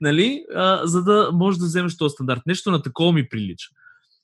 нали, 0.00 0.44
а, 0.54 0.86
за 0.86 1.02
да 1.04 1.30
можеш 1.32 1.58
да 1.58 1.66
вземеш 1.66 1.96
този 1.96 2.12
стандарт. 2.12 2.40
Нещо 2.46 2.70
на 2.70 2.82
такова 2.82 3.12
ми 3.12 3.28
прилича. 3.28 3.68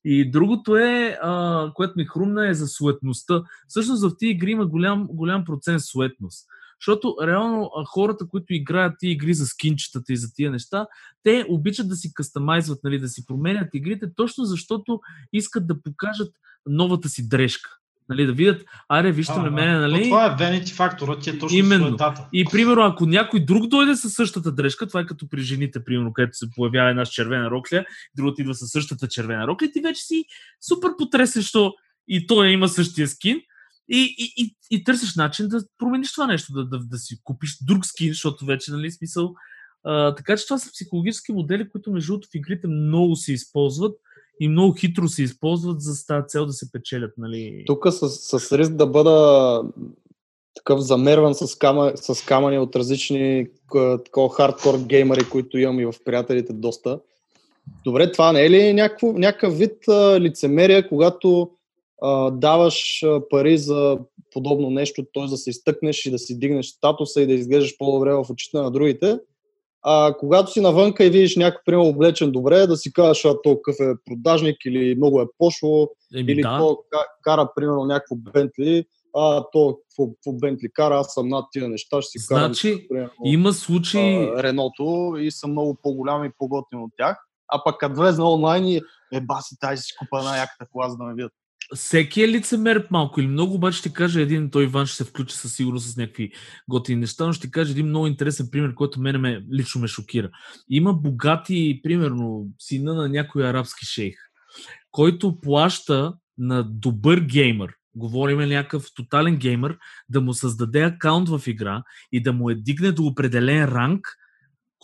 И 0.04 0.30
другото 0.30 0.76
е, 0.76 1.18
а, 1.22 1.70
което 1.74 1.94
ми 1.96 2.04
хрумна, 2.04 2.48
е 2.48 2.54
за 2.54 2.68
суетността. 2.68 3.42
Всъщност 3.68 4.02
в 4.02 4.16
тези 4.18 4.30
игри 4.30 4.50
има 4.50 4.66
голям, 4.66 5.06
голям 5.10 5.44
процент 5.44 5.80
суетност. 5.80 6.46
Защото 6.80 7.16
реално 7.22 7.70
хората, 7.86 8.28
които 8.28 8.54
играят 8.54 8.94
тия 8.98 9.10
игри 9.10 9.34
за 9.34 9.46
скинчетата 9.46 10.12
и 10.12 10.16
за 10.16 10.34
тия 10.34 10.50
неща, 10.50 10.86
те 11.22 11.46
обичат 11.48 11.88
да 11.88 11.96
си 11.96 12.14
кастомайзват, 12.14 12.84
нали, 12.84 12.98
да 12.98 13.08
си 13.08 13.26
променят 13.26 13.74
игрите, 13.74 14.14
точно 14.16 14.44
защото 14.44 15.00
искат 15.32 15.66
да 15.66 15.82
покажат 15.82 16.34
новата 16.66 17.08
си 17.08 17.28
дрежка. 17.28 17.70
Нали, 18.08 18.26
да 18.26 18.32
видят, 18.32 18.64
аре, 18.88 19.12
вижте 19.12 19.32
А, 19.36 19.42
ме 19.42 19.44
да. 19.44 19.50
мене, 19.50 19.78
нали? 19.78 20.02
То 20.02 20.08
Това 20.08 20.26
е 20.26 20.30
vanity 20.30 20.74
фактора, 20.74 21.18
ти 21.18 21.30
е 21.30 21.38
точно 21.38 21.58
Именно. 21.58 21.88
суетата. 21.88 22.28
И 22.32 22.44
примерно, 22.44 22.82
ако 22.82 23.06
някой 23.06 23.40
друг 23.40 23.66
дойде 23.66 23.96
със 23.96 24.12
същата 24.12 24.52
дрежка, 24.52 24.86
това 24.86 25.00
е 25.00 25.06
като 25.06 25.28
при 25.28 25.40
жените, 25.40 25.84
примерно, 25.84 26.12
където 26.12 26.36
се 26.36 26.50
появява 26.56 26.90
една 26.90 27.04
с 27.04 27.10
червена 27.10 27.50
рокля, 27.50 27.84
другото 28.16 28.40
идва 28.40 28.54
със 28.54 28.70
същата 28.70 29.08
червена 29.08 29.46
рокля, 29.46 29.68
ти 29.72 29.80
вече 29.80 30.02
си 30.02 30.24
супер 30.68 30.90
потресен, 30.98 31.42
що 31.42 31.72
и 32.08 32.26
той 32.26 32.48
има 32.48 32.68
същия 32.68 33.08
скин. 33.08 33.40
И, 33.88 34.14
и, 34.18 34.44
и, 34.44 34.56
и 34.70 34.84
търсиш 34.84 35.16
начин 35.16 35.48
да 35.48 35.64
промениш 35.78 36.12
това 36.12 36.26
нещо, 36.26 36.52
да, 36.52 36.64
да, 36.64 36.78
да 36.78 36.98
си 36.98 37.18
купиш 37.24 37.56
друг 37.62 37.86
скин, 37.86 38.08
защото 38.08 38.44
вече, 38.44 38.72
нали, 38.72 38.90
смисъл. 38.90 39.34
А, 39.84 40.14
така 40.14 40.36
че 40.36 40.44
това 40.44 40.58
са 40.58 40.70
психологически 40.72 41.32
модели, 41.32 41.68
които 41.68 41.92
между 41.92 42.12
другото 42.12 42.28
в 42.32 42.34
игрите 42.34 42.66
много 42.66 43.16
се 43.16 43.32
използват 43.32 43.96
и 44.40 44.48
много 44.48 44.72
хитро 44.72 45.08
се 45.08 45.22
използват 45.22 45.80
за 45.80 46.06
тази 46.06 46.26
цел 46.28 46.46
да 46.46 46.52
се 46.52 46.72
печелят, 46.72 47.12
нали. 47.18 47.62
Тук 47.66 47.86
с, 47.90 48.08
с 48.08 48.58
риск 48.58 48.72
да 48.72 48.86
бъда 48.86 49.62
такъв 50.54 50.80
замерван 50.80 51.34
с, 51.34 51.58
кама, 51.58 51.92
с 51.94 52.26
камъни 52.26 52.58
от 52.58 52.76
различни 52.76 53.46
такова 54.04 54.34
хардкор 54.34 54.78
геймери, 54.78 55.30
които 55.30 55.58
имам 55.58 55.80
и 55.80 55.86
в 55.86 55.94
приятелите 56.04 56.52
доста. 56.52 57.00
Добре, 57.84 58.12
това 58.12 58.32
не 58.32 58.44
е 58.44 58.50
ли 58.50 58.72
някакво, 58.72 59.12
някакъв 59.12 59.58
вид 59.58 59.88
а, 59.88 60.20
лицемерие, 60.20 60.88
когато 60.88 61.50
а, 62.02 62.30
даваш 62.30 63.02
а, 63.02 63.28
пари 63.28 63.58
за 63.58 63.98
подобно 64.32 64.70
нещо, 64.70 65.04
т.е. 65.14 65.26
да 65.26 65.36
се 65.36 65.50
изтъкнеш 65.50 66.06
и 66.06 66.10
да 66.10 66.18
си 66.18 66.38
дигнеш 66.38 66.66
статуса 66.66 67.22
и 67.22 67.26
да 67.26 67.32
изглеждаш 67.32 67.78
по-добре 67.78 68.12
в 68.12 68.26
очите 68.30 68.56
на 68.56 68.70
другите, 68.70 69.18
а 69.86 70.14
когато 70.18 70.50
си 70.50 70.60
навънка 70.60 71.04
и 71.04 71.10
видиш 71.10 71.36
някой, 71.36 71.60
примерно, 71.64 71.88
облечен 71.88 72.32
добре, 72.32 72.66
да 72.66 72.76
си 72.76 72.92
кажеш, 72.92 73.24
а 73.24 73.42
то 73.42 73.56
какъв 73.62 73.76
е 73.80 73.94
продажник 74.06 74.56
или 74.64 74.94
много 74.94 75.20
е 75.20 75.26
пошло, 75.38 75.88
Еми, 76.14 76.32
или 76.32 76.42
да. 76.42 76.58
то 76.58 76.78
ка- 76.90 77.06
кара, 77.22 77.48
примерно, 77.56 77.84
някакво 77.84 78.16
Бентли, 78.16 78.84
а 79.16 79.44
то 79.52 79.78
какво, 79.88 80.32
Бентли 80.32 80.68
кара, 80.72 80.94
аз 80.98 81.14
съм 81.14 81.28
над 81.28 81.44
тия 81.52 81.68
неща, 81.68 82.02
ще 82.02 82.18
си 82.18 82.28
карам, 82.28 82.44
Значи, 82.44 82.86
примерно, 82.88 83.10
Има 83.24 83.52
случаи, 83.52 84.14
а, 84.14 84.42
Реното 84.42 85.16
и 85.18 85.30
съм 85.30 85.50
много 85.50 85.78
по-голям 85.82 86.24
и 86.24 86.30
по-готин 86.38 86.80
от 86.82 86.90
тях. 86.96 87.16
А 87.48 87.64
пък 87.64 87.78
като 87.78 87.94
влезна 87.94 88.32
онлайн 88.32 88.66
и 88.66 88.76
е 89.12 89.20
баси, 89.20 89.56
тази 89.60 89.82
си 89.82 89.92
купа 89.98 90.18
една 90.18 90.36
яката 90.36 90.66
кола, 90.72 90.88
за 90.88 90.96
да 90.96 91.04
ме 91.04 91.14
видят. 91.14 91.32
Всеки 91.74 92.22
е 92.22 92.28
лицемер 92.28 92.86
малко 92.90 93.20
или 93.20 93.26
много, 93.26 93.54
обаче 93.54 93.78
ще 93.78 93.92
кажа 93.92 94.20
един, 94.20 94.50
той 94.50 94.64
Иван 94.64 94.86
ще 94.86 94.96
се 94.96 95.04
включи 95.04 95.36
със 95.36 95.54
сигурност 95.54 95.90
с 95.90 95.96
някакви 95.96 96.32
готини 96.68 97.00
неща, 97.00 97.26
но 97.26 97.32
ще 97.32 97.50
кажа 97.50 97.70
един 97.70 97.86
много 97.86 98.06
интересен 98.06 98.48
пример, 98.52 98.74
който 98.74 99.00
мене 99.00 99.18
ме, 99.18 99.44
лично 99.52 99.80
ме 99.80 99.88
шокира. 99.88 100.30
Има 100.68 100.94
богати, 100.94 101.80
примерно, 101.82 102.48
сина 102.58 102.94
на 102.94 103.08
някой 103.08 103.48
арабски 103.48 103.86
шейх, 103.86 104.16
който 104.90 105.40
плаща 105.40 106.14
на 106.38 106.62
добър 106.62 107.20
геймър, 107.20 107.72
говорим 107.94 108.38
някакъв 108.38 108.86
тотален 108.94 109.36
геймър, 109.36 109.78
да 110.08 110.20
му 110.20 110.34
създаде 110.34 110.82
акаунт 110.82 111.28
в 111.28 111.42
игра 111.46 111.82
и 112.12 112.22
да 112.22 112.32
му 112.32 112.50
е 112.50 112.54
дигне 112.54 112.92
до 112.92 113.02
определен 113.02 113.64
ранг, 113.64 114.08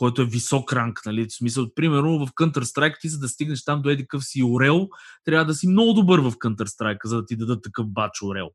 който 0.01 0.23
е 0.23 0.25
висок 0.25 0.73
ранг, 0.73 1.01
нали? 1.07 1.27
В 1.29 1.33
смисъл, 1.33 1.75
примерно 1.75 2.27
в 2.27 2.33
Counter-Strike 2.33 3.01
ти 3.01 3.09
за 3.09 3.19
да 3.19 3.29
стигнеш 3.29 3.65
там 3.65 3.83
до 3.83 3.91
еди 3.91 4.07
къв 4.09 4.25
си 4.25 4.43
Орел, 4.43 4.89
трябва 5.25 5.45
да 5.45 5.55
си 5.55 5.69
много 5.69 5.93
добър 5.93 6.21
в 6.21 6.33
Counter-Strike, 6.33 7.07
за 7.07 7.17
да 7.17 7.25
ти 7.25 7.37
дадат 7.37 7.63
такъв 7.63 7.87
бач 7.89 8.23
Орел. 8.23 8.51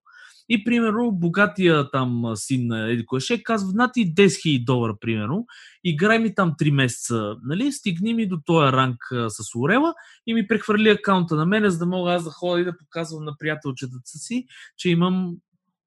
И 0.49 0.63
примерно 0.63 1.11
богатия 1.11 1.91
там 1.91 2.23
син 2.35 2.67
на 2.67 2.91
Еди 2.91 3.05
Коеше 3.05 3.43
казва, 3.43 3.71
на 3.73 3.91
ти 3.91 4.15
10 4.15 4.25
000 4.25 4.65
долара, 4.65 4.95
примерно, 5.01 5.45
играй 5.83 6.19
ми 6.19 6.35
там 6.35 6.53
3 6.61 6.71
месеца, 6.71 7.35
нали, 7.43 7.71
стигни 7.71 8.13
ми 8.13 8.27
до 8.27 8.39
този 8.45 8.71
ранг 8.71 8.97
а, 9.11 9.29
с 9.29 9.55
Орела 9.55 9.93
и 10.27 10.33
ми 10.33 10.47
прехвърли 10.47 10.89
акаунта 10.89 11.35
на 11.35 11.45
мене, 11.45 11.69
за 11.69 11.77
да 11.77 11.85
мога 11.85 12.11
аз 12.11 12.23
да 12.23 12.29
ходя 12.29 12.61
и 12.61 12.65
да 12.65 12.77
показвам 12.77 13.25
на 13.25 13.37
приятелчетата 13.39 14.01
си, 14.17 14.45
че 14.77 14.89
имам 14.89 15.35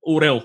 Орел. 0.08 0.42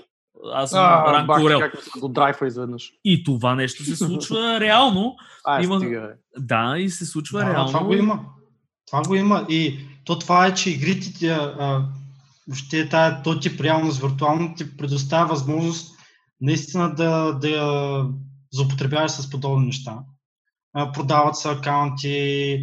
Аз 0.52 0.70
съм 0.70 0.80
ранг 0.84 1.26
бах, 1.26 1.42
Орел. 1.42 1.60
как 1.60 1.74
го 1.98 2.08
драйфа 2.08 2.46
изведнъж. 2.46 2.90
И 3.04 3.24
това 3.24 3.54
нещо 3.54 3.84
се 3.84 3.96
случва 3.96 4.38
реално. 4.60 5.16
Ай, 5.44 5.64
Има- 5.64 5.78
стига, 5.78 6.00
бе. 6.00 6.14
Да, 6.38 6.74
и 6.78 6.90
се 6.90 7.06
случва 7.06 7.38
Да, 7.40 7.50
реално. 7.50 7.66
това 7.68 7.80
го 7.80 7.94
има. 7.94 8.20
Това 8.86 9.02
го 9.02 9.14
има. 9.14 9.46
И 9.48 9.78
то 10.04 10.18
това 10.18 10.46
е, 10.46 10.54
че 10.54 10.70
игрите 10.70 11.12
ти, 11.12 11.28
а, 11.28 11.54
а, 11.60 11.84
въобще 12.48 12.88
тая, 12.88 13.22
то 13.22 13.40
тип 13.40 13.60
реалност 13.60 14.02
виртуално 14.02 14.54
ти 14.54 14.76
предоставя 14.76 15.26
възможност 15.26 15.94
наистина 16.40 16.94
да, 16.94 17.32
да 17.32 17.48
я 17.48 18.04
злоупотребяваш 18.52 19.10
с 19.10 19.30
подобни 19.30 19.66
неща. 19.66 19.98
А, 20.74 20.92
продават 20.92 21.36
се 21.36 21.48
акаунти, 21.48 22.58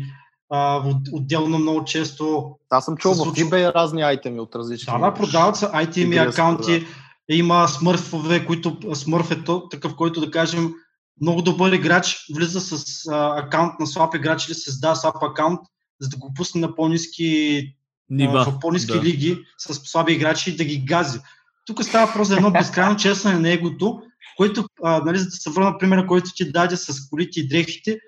а, 0.50 0.78
от- 0.78 1.08
отделно 1.12 1.60
много 1.60 1.86
често 1.86 2.52
Аз 2.70 2.86
съм 2.86 2.98
чул 2.98 3.14
се 3.14 3.20
в 3.20 3.24
случва- 3.24 3.44
eBay 3.44 3.74
разни 3.76 4.02
айтеми 4.02 4.40
от 4.40 4.56
различни. 4.56 4.94
Да, 4.94 5.00
да, 5.00 5.14
продават 5.14 5.56
се 5.56 5.66
да 5.66 5.72
се 5.94 6.20
акаунти, 6.20 6.64
продават. 6.64 6.88
Има 7.30 7.68
смърфове, 7.68 8.46
които 8.46 8.78
смърф 8.94 9.32
е 9.32 9.44
такъв, 9.72 9.96
който 9.96 10.20
да 10.20 10.32
кажем 10.32 10.74
много 11.22 11.42
добър 11.42 11.72
играч, 11.72 12.26
влиза 12.36 12.62
с 12.62 13.06
а, 13.08 13.40
акаунт 13.40 13.80
на 13.80 13.88
слаб 13.88 14.16
играч 14.16 14.48
или 14.48 14.54
създава 14.54 14.96
слаб 14.96 15.16
акаунт, 15.24 15.60
за 16.00 16.10
да 16.10 16.18
го 16.18 16.34
пусне 16.34 16.62
на 16.62 16.76
по-низки, 16.76 17.62
Нива. 18.10 18.44
в 18.44 18.60
по-низки 18.60 18.94
да. 18.94 19.04
лиги 19.04 19.38
с 19.58 19.74
слаби 19.74 20.14
играчи 20.14 20.50
и 20.50 20.56
да 20.56 20.64
ги 20.64 20.86
гази. 20.86 21.20
Тук 21.66 21.84
става 21.84 22.06
въпрос 22.06 22.28
за 22.28 22.36
едно 22.36 22.52
безкрайно 22.60 22.98
честване 22.98 23.40
на 23.40 23.50
егото, 23.50 24.02
което, 24.38 24.66
а, 24.84 25.02
нали, 25.06 25.18
за 25.18 25.26
да 25.26 25.32
се 25.32 25.50
върна 25.50 25.78
примера, 25.78 26.08
който 26.08 26.32
ти 26.36 26.52
даде 26.52 26.78
с 26.78 27.10
колите 27.10 27.40
и 27.40 27.48
дрехите, 27.48 28.00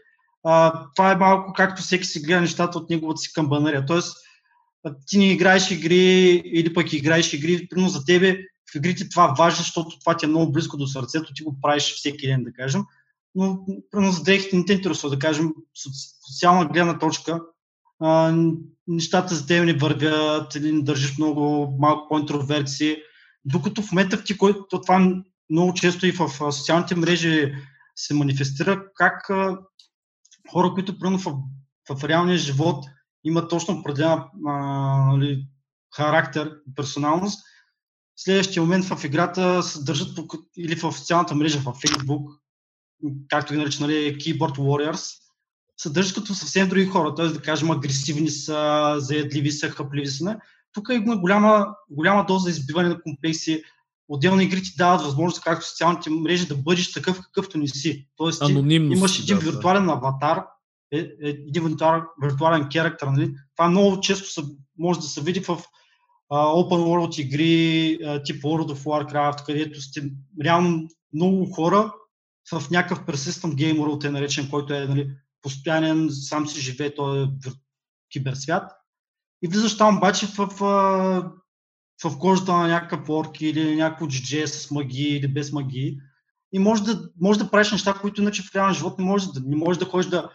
а, 0.44 0.84
това 0.96 1.12
е 1.12 1.16
малко 1.16 1.54
както 1.54 1.82
всеки 1.82 2.06
си 2.06 2.22
гледа 2.22 2.42
нещата 2.42 2.78
от 2.78 2.90
неговата 2.90 3.18
си 3.18 3.34
камбанария. 3.34 3.86
Тоест, 3.86 4.18
ти 5.08 5.18
не 5.18 5.32
играеш 5.32 5.72
игри 5.72 6.42
или 6.46 6.74
пък 6.74 6.94
играеш 6.94 7.34
игри, 7.34 7.68
примерно 7.68 7.90
за 7.90 8.06
тебе 8.06 8.38
в 8.72 8.76
игрите 8.76 9.10
това 9.10 9.28
важно, 9.38 9.58
защото 9.58 10.00
това 10.00 10.18
ти 10.18 10.26
е 10.26 10.30
много 10.30 10.52
близко 10.52 10.78
до 10.78 10.88
сърцето, 10.88 11.34
ти 11.34 11.44
го 11.44 11.62
правиш 11.62 11.94
всеки 11.96 12.28
ден, 12.28 12.44
да 12.44 12.54
кажем. 12.54 12.82
Но, 13.36 13.66
примерно 13.92 14.12
за 14.12 14.24
дрехите 14.24 14.58
не 14.58 14.66
те 14.66 14.74
интересува, 14.74 15.16
да 15.16 15.20
кажем, 15.20 15.52
соци- 15.76 16.16
социална 16.28 16.66
гледна 16.66 17.00
точка, 17.00 17.42
а, 18.00 18.36
нещата 18.88 19.36
за 19.36 19.48
теб 19.48 19.66
не 19.66 19.74
вървят, 19.74 20.56
или 20.56 20.72
не 20.72 20.82
държиш 20.82 21.18
много 21.18 21.76
малко 21.80 22.08
по-интроверси. 22.10 22.98
Докато 23.46 23.82
в 23.82 23.92
момента 23.92 24.24
ти, 24.24 24.38
който 24.38 24.82
това 24.82 25.22
много 25.50 25.74
често 25.74 26.08
и 26.08 26.12
в 26.12 26.52
социалните 26.52 26.96
мрежи 26.96 27.54
се 27.96 28.14
манифестира 28.14 28.86
как 28.96 29.30
а, 29.30 29.58
хора, 30.52 30.74
които 30.74 31.00
примерно 31.00 31.20
в, 31.20 31.34
в 31.90 32.04
реалния 32.04 32.38
живот 32.38 32.86
имат 33.24 33.50
точно 33.50 33.74
определена 33.80 34.28
нали, 35.12 35.48
характер, 35.96 36.52
персоналност, 36.76 37.46
следващия 38.16 38.64
момент 38.64 38.86
в 38.86 39.04
играта 39.04 39.64
се 39.64 39.84
държат 39.84 40.20
или 40.58 40.76
в 40.76 40.94
социалната 40.94 41.36
мрежа, 41.36 41.60
в 41.60 41.64
Facebook, 41.66 42.40
както 43.30 43.54
ги 43.54 43.60
нарича, 43.60 43.82
нали, 43.82 44.18
Keyboard 44.18 44.58
Warriors, 44.58 45.24
се 45.78 45.90
държат 45.90 46.16
като 46.16 46.36
съвсем 46.36 46.70
други 46.70 46.86
хора, 46.86 47.16
т.е. 47.16 47.28
да 47.28 47.42
кажем 47.42 47.72
агресивни 47.72 48.30
са, 48.30 48.96
заедливи 48.98 49.52
са, 49.52 49.70
хъпливи 49.70 50.08
са. 50.08 50.40
Тук 50.74 50.88
има 50.92 51.18
голяма, 51.18 51.68
голяма 51.90 52.26
доза 52.26 52.50
избиване 52.50 52.90
на 52.90 53.02
комплекси. 53.02 53.64
Отделни 54.08 54.44
игри 54.44 54.64
ти 54.64 54.76
дават 54.78 55.02
възможност, 55.02 55.44
както 55.44 55.68
социалните 55.68 56.10
мрежи, 56.10 56.48
да 56.48 56.56
бъдеш 56.56 56.92
такъв 56.92 57.22
какъвто 57.22 57.58
не 57.58 57.68
си. 57.68 58.08
Тоест 58.16 58.42
ти 58.46 58.52
имаш 58.74 59.20
един 59.20 59.40
да, 59.40 59.46
виртуален 59.46 59.90
аватар, 59.90 60.44
е, 60.92 61.00
е, 61.00 61.30
един 61.30 61.68
виртуален, 61.68 62.02
виртуален 62.24 62.70
характер. 62.74 63.08
Нали? 63.08 63.34
Това 63.56 63.70
много 63.70 64.00
често 64.00 64.32
са, 64.32 64.44
може 64.78 65.00
да 65.00 65.06
се 65.06 65.22
види 65.22 65.40
в 65.40 65.60
open 66.36 66.82
world 66.84 67.22
игри, 67.22 67.98
тип 68.26 68.44
World 68.44 68.74
of 68.74 68.84
Warcraft, 68.84 69.46
където 69.46 69.82
сте 69.82 70.12
реално 70.44 70.88
много 71.14 71.46
хора 71.46 71.94
в 72.52 72.70
някакъв 72.72 73.06
persistent 73.06 73.56
game 73.56 73.80
world 73.80 74.08
е 74.08 74.10
наречен, 74.10 74.50
който 74.50 74.74
е 74.74 74.86
нали, 74.86 75.10
постоянен, 75.42 76.10
сам 76.12 76.48
си 76.48 76.62
живее 76.62 76.96
този 76.96 77.30
киберсвят. 78.12 78.72
И 79.42 79.48
влизаш 79.48 79.78
там 79.78 79.98
обаче 79.98 80.28
в, 80.28 80.48
в, 80.60 81.32
в 82.04 82.20
кожата 82.20 82.54
на 82.54 82.68
някакъв 82.68 83.10
орк 83.10 83.42
или 83.42 83.76
някакво 83.76 84.08
джидже 84.08 84.48
с 84.48 84.72
магии 84.72 85.18
или 85.18 85.28
без 85.28 85.52
магии. 85.52 85.98
И 86.54 86.60
може 86.60 86.84
да, 86.84 87.10
може 87.22 87.40
да 87.40 87.52
правиш 87.52 87.72
неща, 87.72 87.94
които 87.94 88.22
иначе 88.22 88.44
в 88.44 88.56
реален 88.56 88.74
живот 88.74 89.00
не 89.00 89.06
можеш 89.06 89.28
да, 89.28 89.42
не 89.46 89.56
можеш 89.56 89.80
да 89.80 89.86
ходиш 89.86 90.10
да, 90.10 90.30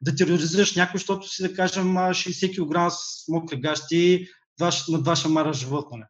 да 0.00 0.14
тероризираш 0.14 0.76
някой, 0.76 0.98
защото 0.98 1.28
си 1.28 1.42
да 1.42 1.54
кажем 1.54 1.94
60 1.94 2.50
кг 2.56 2.92
с 2.92 3.28
мокри 3.28 3.60
гащи, 3.60 4.28
на 4.88 5.02
два 5.02 5.16
шамара 5.16 5.52
животно. 5.52 5.96
Не. 5.96 6.04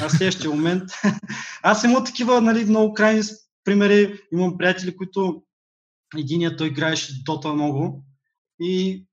А 0.00 0.08
в 0.08 0.12
следващия 0.12 0.50
момент, 0.50 0.90
аз 1.62 1.84
имам 1.84 2.04
такива 2.04 2.40
нали, 2.40 2.64
много 2.64 2.94
крайни 2.94 3.22
примери. 3.64 4.20
Имам 4.32 4.58
приятели, 4.58 4.96
които 4.96 5.42
единият 6.16 6.58
той 6.58 6.66
играеше 6.66 7.22
Дота 7.24 7.52
много 7.52 8.04
и 8.60 9.04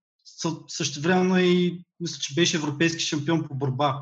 също 0.68 1.02
времено 1.02 1.40
и 1.40 1.86
мисля, 2.00 2.20
че 2.22 2.34
беше 2.34 2.58
европейски 2.58 3.04
шампион 3.04 3.48
по 3.48 3.56
борба. 3.56 4.02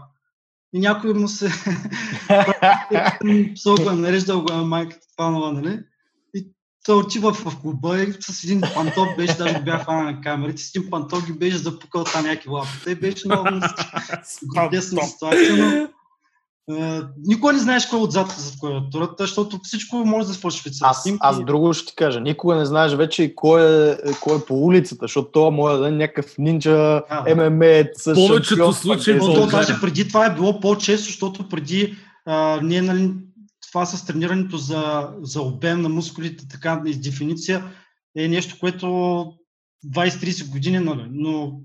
И 0.74 0.80
някой 0.80 1.14
му 1.14 1.28
се 1.28 1.52
псал 3.56 3.76
го 3.76 3.90
е 3.90 3.94
нареждал 3.94 4.42
го 4.44 4.54
е 4.54 4.56
майката 4.56 5.08
Панова, 5.16 5.52
нали? 5.52 5.84
Той 6.84 6.96
отива 6.96 7.34
в 7.34 7.60
клуба 7.62 8.00
и 8.00 8.14
с 8.20 8.44
един 8.44 8.62
пантоп 8.76 9.18
беше, 9.18 9.38
даже 9.38 9.60
бях 9.60 9.84
хвана 9.84 10.04
на 10.04 10.22
камерите, 10.22 10.64
с 10.64 10.76
един 10.76 10.90
пантоп 10.90 11.26
ги 11.26 11.34
беше 11.34 11.58
запукал 11.58 12.04
там 12.04 12.26
някакви 12.26 12.50
лапи. 12.50 12.70
Те 12.84 12.96
беше 12.96 13.28
много 13.28 13.50
чудесна 14.56 15.04
ситуация, 15.04 15.58
но 15.58 15.88
Uh, 16.72 17.08
никога 17.26 17.54
не 17.54 17.60
знаеш 17.60 17.86
кой 17.86 18.00
е 18.00 18.02
отзад 18.02 18.30
за 18.30 18.60
клавиатурата, 18.60 19.24
защото 19.24 19.60
всичко 19.64 19.96
може 19.96 20.28
да 20.28 20.34
сфалшифицира. 20.34 20.88
Аз, 20.90 21.04
снимки. 21.04 21.20
аз 21.22 21.44
друго 21.44 21.74
ще 21.74 21.86
ти 21.86 21.96
кажа. 21.96 22.20
Никога 22.20 22.56
не 22.56 22.66
знаеш 22.66 22.94
вече 22.94 23.24
и 23.24 23.36
кой 23.36 23.92
е, 23.92 23.98
кой 24.22 24.38
е 24.38 24.42
по 24.48 24.66
улицата, 24.66 25.00
защото 25.02 25.32
това 25.32 25.50
може 25.50 25.78
да 25.78 25.88
е 25.88 25.92
някакъв 25.92 26.38
нинджа, 26.38 27.02
ММЕ, 27.36 27.92
с 27.96 28.14
Повечето 28.14 28.74
случаи. 28.74 29.20
То, 29.20 29.48
даже 29.48 29.82
преди 29.82 30.08
това 30.08 30.26
е 30.26 30.36
било 30.36 30.60
по-често, 30.60 31.06
защото 31.06 31.50
преди 31.50 31.96
а, 32.26 32.60
ние, 32.62 32.82
нали, 32.82 33.12
това 33.74 33.86
с 33.86 34.06
тренирането 34.06 34.58
за, 34.58 35.10
за 35.22 35.42
обем 35.42 35.82
на 35.82 35.90
мускулите, 35.90 36.48
така 36.48 36.82
и 36.86 36.96
дефиниция, 36.96 37.72
е 38.18 38.28
нещо, 38.28 38.58
което 38.60 38.86
20-30 39.96 40.50
години, 40.50 40.80
нали, 40.80 41.08
но 41.12 41.62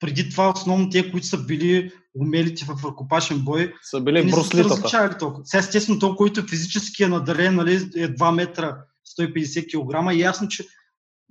преди 0.00 0.30
това 0.30 0.50
основно 0.50 0.90
те, 0.90 1.10
които 1.10 1.26
са 1.26 1.38
били 1.38 1.92
умелите 2.20 2.64
в 2.64 2.84
ръкопашен 2.84 3.38
бой, 3.38 3.74
са 3.82 4.00
били 4.00 4.30
бруслитата. 4.30 5.18
толкова. 5.18 5.46
Сега 5.46 5.60
естествено 5.60 5.98
толкова, 5.98 6.16
който 6.16 6.46
физически 6.46 7.02
е 7.02 7.08
надарен, 7.08 7.54
нали, 7.54 7.74
е 7.74 8.14
2 8.14 8.34
метра 8.34 8.76
150 9.20 9.64
кг, 9.64 10.14
и 10.14 10.20
ясно, 10.20 10.48
че 10.48 10.66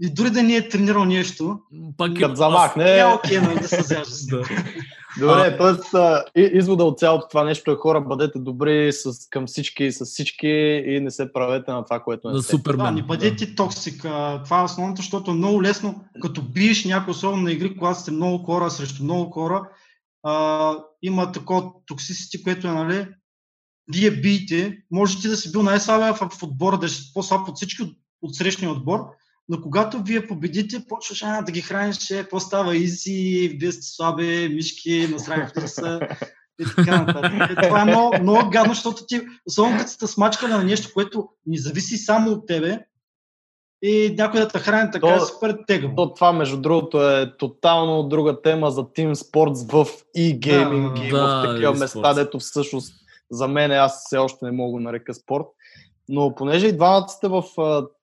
и 0.01 0.13
дори 0.13 0.29
да 0.29 0.43
не 0.43 0.55
е 0.55 0.69
тренирал 0.69 1.05
нещо, 1.05 1.59
пак 1.97 2.19
е, 2.21 2.35
замахне. 2.35 2.99
Е 2.99 3.05
окей, 3.05 3.39
нали, 3.39 3.59
да 3.59 3.67
се 3.67 3.81
зяжда. 3.81 4.43
Добре, 5.19 5.57
т.е. 5.57 6.41
извода 6.41 6.83
от 6.83 6.99
цялото 6.99 7.27
това 7.29 7.43
нещо 7.43 7.71
е 7.71 7.75
хора, 7.75 8.01
бъдете 8.01 8.39
добри 8.39 8.93
с, 8.93 9.29
към 9.29 9.47
всички, 9.47 9.91
с 9.91 10.05
всички 10.05 10.47
и 10.87 10.99
не 10.99 11.11
се 11.11 11.33
правете 11.33 11.71
на 11.71 11.83
това, 11.83 11.99
което 11.99 12.31
не 12.31 12.41
сте. 12.41 12.57
Да, 12.57 12.91
не 12.91 13.03
бъдете 13.03 13.45
да. 13.45 13.55
токсик. 13.55 14.01
Това 14.43 14.59
е 14.59 14.63
основното, 14.63 15.01
защото 15.01 15.31
е 15.31 15.33
много 15.33 15.63
лесно, 15.63 16.03
като 16.21 16.41
биеш 16.41 16.85
някой, 16.85 17.11
особено 17.11 17.43
на 17.43 17.51
игри, 17.51 17.77
когато 17.77 17.99
сте 17.99 18.11
много 18.11 18.43
хора 18.43 18.69
срещу 18.69 19.03
много 19.03 19.31
хора, 19.31 19.69
а, 20.23 20.73
има 21.01 21.31
такова 21.31 21.71
токсисити, 21.85 22.43
което 22.43 22.67
е, 22.67 22.71
нали, 22.71 23.07
вие 23.93 24.11
биете, 24.11 24.77
можете 24.91 25.27
да 25.27 25.37
си 25.37 25.51
бил 25.51 25.63
най-слабия 25.63 26.13
в 26.13 26.43
отбора, 26.43 26.77
да 26.77 26.89
си 26.89 27.11
по-слаб 27.13 27.49
от 27.49 27.55
всички 27.55 27.83
от, 27.83 27.97
от 28.21 28.35
срещния 28.35 28.71
отбор, 28.71 28.99
но 29.49 29.61
когато 29.61 30.03
вие 30.03 30.27
победите, 30.27 30.85
почваш 30.89 31.23
а, 31.23 31.41
да 31.41 31.51
ги 31.51 31.61
храниш, 31.61 32.09
е, 32.09 32.21
какво 32.21 32.39
става, 32.39 32.75
изи, 32.75 33.57
вие 33.59 33.71
сте 33.71 33.83
слаби, 33.83 34.49
мишки, 34.55 35.07
насравихте 35.11 35.67
са 35.67 35.99
и 36.61 36.65
така 36.75 37.01
нататък. 37.01 37.49
Е, 37.49 37.67
това 37.67 37.81
е 37.81 37.85
много, 37.85 38.15
много 38.21 38.49
гадно, 38.49 38.73
защото 38.73 39.05
ти, 39.07 39.21
особено 39.47 39.79
като 39.79 39.91
сте 39.91 40.07
смачкали 40.07 40.51
на 40.51 40.63
нещо, 40.63 40.91
което 40.93 41.29
не 41.45 41.57
зависи 41.57 41.97
само 41.97 42.31
от 42.31 42.47
тебе, 42.47 42.79
и 43.81 44.15
някой 44.17 44.39
да 44.39 44.47
те 44.47 44.59
храни 44.59 44.91
така 44.91 45.07
то, 45.07 45.15
е 45.15 45.19
супер 45.19 45.57
тегаво. 45.67 45.95
То, 45.95 46.13
това, 46.13 46.33
между 46.33 46.61
другото, 46.61 47.09
е 47.09 47.37
тотално 47.37 48.03
друга 48.03 48.41
тема 48.41 48.71
за 48.71 48.83
Team 48.83 49.13
Sports 49.13 49.71
в 49.71 50.03
e-gaming 50.17 50.99
да, 50.99 51.05
и 51.05 51.09
да, 51.09 51.41
в 51.41 51.45
такива 51.45 51.73
места, 51.73 52.13
дето 52.13 52.39
всъщност 52.39 52.93
за 53.31 53.47
мен 53.47 53.71
аз 53.71 54.03
все 54.05 54.17
още 54.17 54.45
не 54.45 54.51
мога 54.51 54.79
да 54.79 54.83
нарека 54.83 55.13
спорт. 55.13 55.45
Но 56.09 56.35
понеже 56.35 56.67
и 56.67 56.75
двамата 56.75 57.07
сте 57.07 57.27
в 57.27 57.43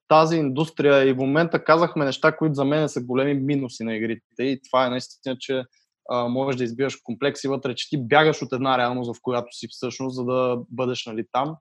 тази 0.07 0.37
индустрия 0.37 1.09
и 1.09 1.13
в 1.13 1.17
момента 1.17 1.63
казахме 1.63 2.05
неща, 2.05 2.37
които 2.37 2.53
за 2.53 2.65
мен 2.65 2.89
са 2.89 3.01
големи 3.01 3.33
минуси 3.33 3.83
на 3.83 3.95
игрите 3.95 4.43
и 4.43 4.61
това 4.69 4.85
е 4.85 4.89
наистина, 4.89 5.35
че 5.39 5.63
а, 6.11 6.27
можеш 6.27 6.57
да 6.57 6.63
избиваш 6.63 6.95
комплекси 6.95 7.47
вътре, 7.47 7.75
че 7.75 7.89
ти 7.89 8.07
бягаш 8.07 8.41
от 8.41 8.53
една 8.53 8.77
реалност, 8.77 9.15
в 9.15 9.19
която 9.21 9.47
си 9.51 9.67
всъщност, 9.69 10.15
за 10.15 10.23
да 10.25 10.57
бъдеш 10.71 11.05
нали, 11.05 11.23
там. 11.31 11.55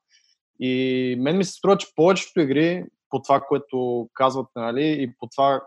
И 0.60 1.16
мен 1.18 1.36
ми 1.36 1.44
се 1.44 1.52
струва, 1.52 1.78
че 1.78 1.86
повечето 1.96 2.40
игри, 2.40 2.84
по 3.10 3.22
това, 3.22 3.40
което 3.40 4.08
казвате, 4.14 4.50
нали, 4.56 5.02
и 5.02 5.12
по 5.18 5.28
това, 5.36 5.60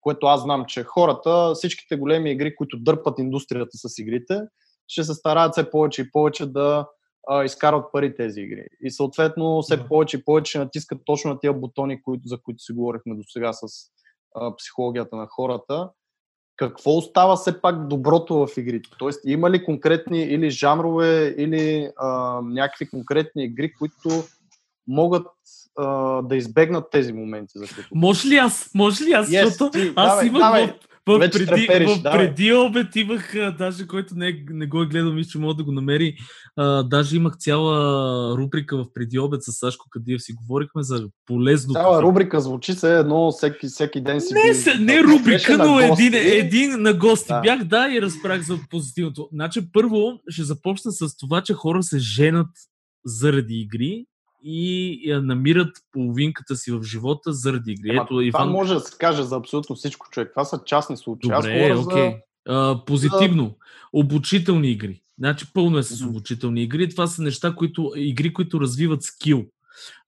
което 0.00 0.26
аз 0.26 0.42
знам, 0.42 0.64
че 0.68 0.84
хората, 0.84 1.52
всичките 1.54 1.96
големи 1.96 2.30
игри, 2.30 2.56
които 2.56 2.78
дърпат 2.80 3.18
индустрията 3.18 3.70
с 3.72 3.98
игрите, 3.98 4.40
ще 4.88 5.04
се 5.04 5.14
стараят 5.14 5.52
все 5.52 5.70
повече 5.70 6.02
и 6.02 6.10
повече 6.12 6.46
да 6.46 6.86
а, 7.28 7.44
изкарват 7.44 7.92
пари 7.92 8.16
тези 8.16 8.40
игри. 8.40 8.66
И 8.80 8.90
съответно 8.90 9.62
все 9.62 9.88
повече 9.88 10.16
и 10.16 10.24
повече 10.24 10.58
натискат 10.58 10.98
точно 11.04 11.30
на 11.30 11.38
тия 11.38 11.52
бутони, 11.52 12.02
които, 12.02 12.28
за 12.28 12.38
които 12.38 12.62
си 12.62 12.72
говорихме 12.72 13.14
до 13.14 13.22
сега 13.28 13.52
с 13.52 13.66
а, 14.34 14.56
психологията 14.56 15.16
на 15.16 15.26
хората. 15.30 15.90
Какво 16.56 16.90
остава 16.96 17.36
все 17.36 17.60
пак 17.60 17.88
доброто 17.88 18.46
в 18.46 18.56
игрите? 18.56 18.90
Тоест, 18.98 19.20
има 19.26 19.50
ли 19.50 19.64
конкретни 19.64 20.22
или 20.22 20.50
жанрове, 20.50 21.34
или 21.38 21.90
а, 21.96 22.40
някакви 22.42 22.88
конкретни 22.88 23.44
игри, 23.44 23.72
които 23.72 24.08
могат 24.88 25.26
а, 25.78 26.22
да 26.22 26.36
избегнат 26.36 26.90
тези 26.90 27.12
моменти, 27.12 27.52
за 27.54 27.66
които. 27.74 27.88
Може 27.94 28.28
ли 28.28 28.36
аз? 28.36 28.70
Може 28.74 29.04
ли 29.04 29.12
аз? 29.12 29.28
Yes, 29.28 29.44
защото 29.44 29.70
ти, 29.70 29.92
аз 29.96 30.10
давай, 30.10 30.26
имах 30.26 30.42
давай. 30.42 30.78
В, 31.06 31.18
преди, 31.18 31.46
трепериш, 31.46 31.90
в 31.90 32.02
преди 32.02 32.52
обед 32.52 32.96
имах, 32.96 33.34
а, 33.34 33.50
даже 33.50 33.86
който 33.86 34.14
не, 34.14 34.44
не 34.50 34.66
го 34.66 34.82
е 34.82 34.86
гледал, 34.86 35.12
мисля, 35.12 35.30
че 35.30 35.38
мога 35.38 35.54
да 35.54 35.64
го 35.64 35.72
намери. 35.72 36.16
А, 36.56 36.82
даже 36.82 37.16
имах 37.16 37.36
цяла 37.36 38.36
рубрика 38.38 38.76
в 38.76 38.86
преди 38.94 39.18
обед 39.18 39.42
с 39.42 39.52
Сашко 39.52 39.86
Кадиев 39.90 40.22
си 40.22 40.32
говорихме 40.32 40.82
за 40.82 41.08
полезно. 41.26 41.72
Цяла 41.72 42.02
рубрика 42.02 42.40
звучи 42.40 42.72
се 42.72 42.98
едно 42.98 43.32
всеки, 43.32 43.66
всеки 43.66 44.00
ден 44.00 44.20
си. 44.20 44.34
Не, 44.34 44.54
се, 44.54 44.74
не 44.74 45.02
рубрика, 45.02 45.58
но 45.58 45.80
един, 45.80 46.14
един 46.14 46.82
на 46.82 46.94
гости 46.94 47.28
да. 47.28 47.40
бях, 47.40 47.64
да, 47.64 47.88
и 47.92 48.02
разправях 48.02 48.42
за 48.42 48.58
позитивното. 48.70 49.28
Значи, 49.32 49.72
първо 49.72 50.12
ще 50.28 50.42
започна 50.42 50.92
с 50.92 51.16
това, 51.16 51.40
че 51.40 51.54
хора 51.54 51.82
се 51.82 51.98
женат 51.98 52.50
заради 53.04 53.54
игри 53.54 54.06
и 54.44 55.20
намират 55.22 55.76
половинката 55.92 56.56
си 56.56 56.72
в 56.72 56.82
живота 56.82 57.32
заради 57.32 57.72
игри. 57.72 57.96
Ето, 57.96 58.06
това 58.06 58.22
Иван... 58.22 58.50
може 58.50 58.74
да 58.74 58.80
се 58.80 58.96
каже 58.98 59.22
за 59.22 59.36
абсолютно 59.36 59.76
всичко, 59.76 60.06
човек. 60.10 60.30
Това 60.30 60.44
са 60.44 60.60
частни 60.66 60.96
случаи. 60.96 61.30
Добре, 61.30 61.70
Аз 61.70 61.86
окей. 61.86 62.10
За... 62.10 62.16
А, 62.48 62.84
позитивно. 62.84 63.56
Обучителни 63.92 64.70
игри. 64.70 65.00
Значи 65.18 65.46
пълно 65.52 65.78
е 65.78 65.82
с 65.82 65.98
mm-hmm. 65.98 66.08
обучителни 66.08 66.62
игри. 66.62 66.88
Това 66.88 67.06
са 67.06 67.22
неща, 67.22 67.54
които, 67.54 67.92
игри, 67.96 68.32
които 68.32 68.60
развиват 68.60 69.02
скил. 69.02 69.44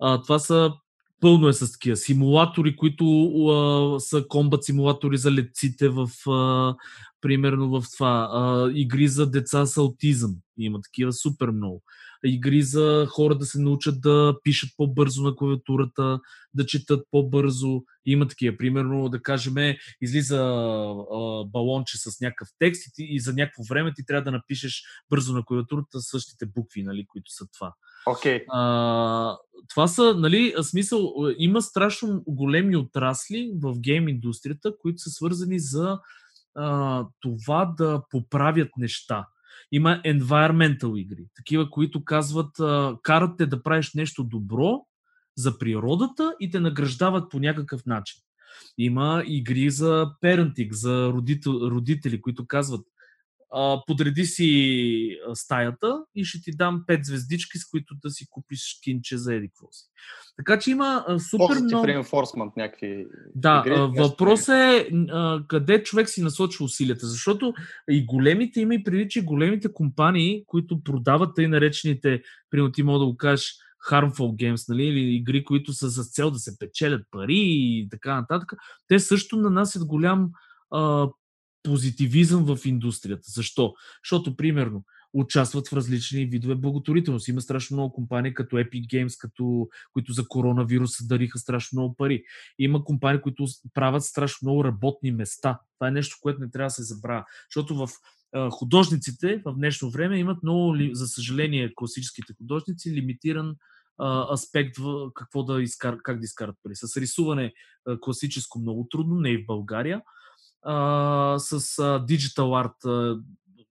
А, 0.00 0.22
това 0.22 0.38
са 0.38 0.72
пълно 1.20 1.48
е 1.48 1.52
с 1.52 1.72
такива 1.72 1.96
симулатори, 1.96 2.76
които 2.76 3.04
а, 3.48 4.00
са 4.00 4.24
комбат 4.28 4.64
симулатори 4.64 5.18
за 5.18 5.32
летците 5.32 5.88
в 5.88 6.08
а, 6.30 6.74
примерно 7.20 7.80
в 7.80 7.84
това. 7.96 8.28
А, 8.32 8.70
игри 8.74 9.08
за 9.08 9.30
деца 9.30 9.66
с 9.66 9.76
аутизъм. 9.76 10.34
Има 10.58 10.80
такива 10.80 11.12
супер 11.12 11.48
много 11.50 11.82
игри 12.28 12.62
за 12.62 13.06
хора 13.10 13.38
да 13.38 13.46
се 13.46 13.60
научат 13.60 14.00
да 14.00 14.36
пишат 14.42 14.70
по-бързо 14.76 15.22
на 15.22 15.36
клавиатурата, 15.36 16.20
да 16.54 16.66
четат 16.66 17.06
по-бързо. 17.10 17.82
Има 18.06 18.28
такива. 18.28 18.56
Примерно, 18.56 19.08
да 19.08 19.22
кажем, 19.22 19.54
излиза 20.00 20.36
а, 20.36 21.44
балонче 21.44 21.98
с 21.98 22.20
някакъв 22.20 22.48
текст 22.58 22.86
и, 22.86 22.90
ти, 22.94 23.06
и 23.10 23.20
за 23.20 23.32
някакво 23.32 23.62
време 23.68 23.92
ти 23.96 24.06
трябва 24.06 24.24
да 24.24 24.30
напишеш 24.30 24.82
бързо 25.10 25.34
на 25.34 25.44
клавиатурата 25.44 26.00
същите 26.00 26.46
букви, 26.46 26.82
нали, 26.82 27.06
които 27.08 27.30
са 27.30 27.46
това. 27.58 27.74
Okay. 28.06 28.44
А, 28.48 29.36
това 29.68 29.88
са, 29.88 30.14
нали, 30.14 30.54
смисъл, 30.62 31.14
има 31.38 31.62
страшно 31.62 32.22
големи 32.26 32.76
отрасли 32.76 33.52
в 33.62 33.80
гейм 33.80 34.08
индустрията, 34.08 34.72
които 34.78 34.98
са 34.98 35.10
свързани 35.10 35.58
за 35.58 35.98
а, 36.54 37.04
това 37.20 37.74
да 37.78 38.02
поправят 38.10 38.68
неща. 38.78 39.26
Има 39.72 40.00
environmental 40.04 40.98
игри, 40.98 41.26
такива, 41.36 41.70
които 41.70 42.04
казват, 42.04 42.56
карат 43.02 43.36
те 43.38 43.46
да 43.46 43.62
правиш 43.62 43.94
нещо 43.94 44.24
добро 44.24 44.86
за 45.36 45.58
природата 45.58 46.34
и 46.40 46.50
те 46.50 46.60
награждават 46.60 47.30
по 47.30 47.38
някакъв 47.38 47.86
начин. 47.86 48.22
Има 48.78 49.24
игри 49.26 49.70
за 49.70 50.10
parenting, 50.22 50.72
за 50.72 51.12
родител, 51.12 51.50
родители, 51.50 52.20
които 52.20 52.46
казват, 52.46 52.86
а, 53.54 53.82
подреди 53.86 54.24
си 54.24 55.18
стаята 55.34 56.04
и 56.14 56.24
ще 56.24 56.40
ти 56.40 56.50
дам 56.56 56.84
5 56.88 57.04
звездички, 57.04 57.58
с 57.58 57.70
които 57.70 57.94
да 58.04 58.10
си 58.10 58.26
купиш 58.30 58.78
кинче 58.84 59.18
за 59.18 59.34
еди 59.34 59.50
си. 59.70 59.90
Така 60.36 60.58
че 60.58 60.70
има 60.70 61.04
а, 61.08 61.18
супер 61.18 61.44
Positive 61.44 61.64
много... 61.64 61.86
reinforcement 61.86 62.56
някакви 62.56 63.06
Да, 63.34 63.62
игри, 63.66 63.74
а, 63.78 63.86
въпрос 63.86 64.48
е 64.48 64.88
а, 65.10 65.42
къде 65.48 65.82
човек 65.82 66.08
си 66.08 66.22
насочва 66.22 66.64
усилията, 66.64 67.06
защото 67.06 67.54
и 67.90 68.06
големите, 68.06 68.60
има 68.60 68.74
и 68.74 68.84
преди, 68.84 69.08
че 69.08 69.24
големите 69.24 69.72
компании, 69.72 70.44
които 70.46 70.82
продават 70.82 71.34
тъй 71.34 71.48
наречените, 71.48 72.22
примерно 72.50 72.72
ти 72.72 72.82
мога 72.82 72.98
да 72.98 73.06
го 73.06 73.16
кажеш, 73.16 73.54
harmful 73.90 74.36
games, 74.36 74.68
нали, 74.68 74.84
или 74.84 75.14
игри, 75.14 75.44
които 75.44 75.72
са 75.72 75.90
с 75.90 76.10
цел 76.10 76.30
да 76.30 76.38
се 76.38 76.58
печелят 76.58 77.06
пари 77.10 77.42
и 77.46 77.88
така 77.90 78.14
нататък, 78.14 78.52
те 78.88 78.98
също 78.98 79.36
нанасят 79.36 79.86
голям 79.86 80.30
а, 80.70 81.08
позитивизъм 81.66 82.44
в 82.44 82.58
индустрията. 82.64 83.22
Защо? 83.26 83.74
Защото, 84.04 84.36
примерно, 84.36 84.84
участват 85.12 85.68
в 85.68 85.72
различни 85.72 86.26
видове 86.26 86.54
благотворителност. 86.54 87.28
Има 87.28 87.40
страшно 87.40 87.76
много 87.76 87.92
компании, 87.92 88.34
като 88.34 88.56
Epic 88.56 88.86
Games, 88.86 89.20
като, 89.20 89.68
които 89.92 90.12
за 90.12 90.28
коронавируса 90.28 91.06
дариха 91.06 91.38
страшно 91.38 91.80
много 91.80 91.96
пари. 91.96 92.22
Има 92.58 92.84
компании, 92.84 93.20
които 93.20 93.46
правят 93.74 94.02
страшно 94.02 94.46
много 94.46 94.64
работни 94.64 95.10
места. 95.12 95.60
Това 95.78 95.88
е 95.88 95.90
нещо, 95.90 96.16
което 96.20 96.40
не 96.40 96.50
трябва 96.50 96.66
да 96.66 96.70
се 96.70 96.82
забравя. 96.82 97.24
Защото 97.50 97.76
в 97.76 97.88
художниците 98.50 99.42
в 99.44 99.54
днешно 99.54 99.90
време 99.90 100.18
имат 100.18 100.42
много, 100.42 100.76
за 100.92 101.06
съжаление, 101.06 101.72
класическите 101.74 102.34
художници, 102.38 102.94
лимитиран 102.94 103.56
аспект 104.32 104.76
в 104.76 105.10
какво 105.14 105.42
да 105.42 105.62
изкар, 105.62 105.96
как 106.02 106.18
да 106.18 106.24
изкарат 106.24 106.56
пари. 106.62 106.72
С 106.74 106.96
рисуване 106.96 107.52
класическо 108.00 108.58
много 108.58 108.86
трудно, 108.90 109.20
не 109.20 109.30
и 109.30 109.42
в 109.42 109.46
България 109.46 110.02
а, 110.62 111.38
с 111.38 111.52
а, 111.52 111.58
Digital 112.06 112.66
Art 112.66 112.86
а, 112.86 113.20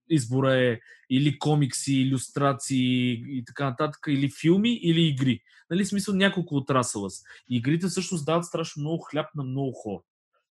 избора 0.09 0.55
е 0.55 0.79
или 1.09 1.39
комикси, 1.39 1.93
иллюстрации 1.93 3.11
и 3.11 3.43
така 3.45 3.65
нататък, 3.65 3.99
или 4.07 4.29
филми, 4.41 4.73
или 4.73 5.01
игри. 5.01 5.39
Нали, 5.69 5.85
смисъл 5.85 6.15
няколко 6.15 6.55
отрасъла 6.55 7.09
са. 7.09 7.23
Игрите 7.49 7.87
всъщност 7.87 8.25
дават 8.25 8.45
страшно 8.45 8.81
много 8.81 9.03
хляб 9.03 9.25
на 9.35 9.43
много 9.43 9.71
хора. 9.71 10.01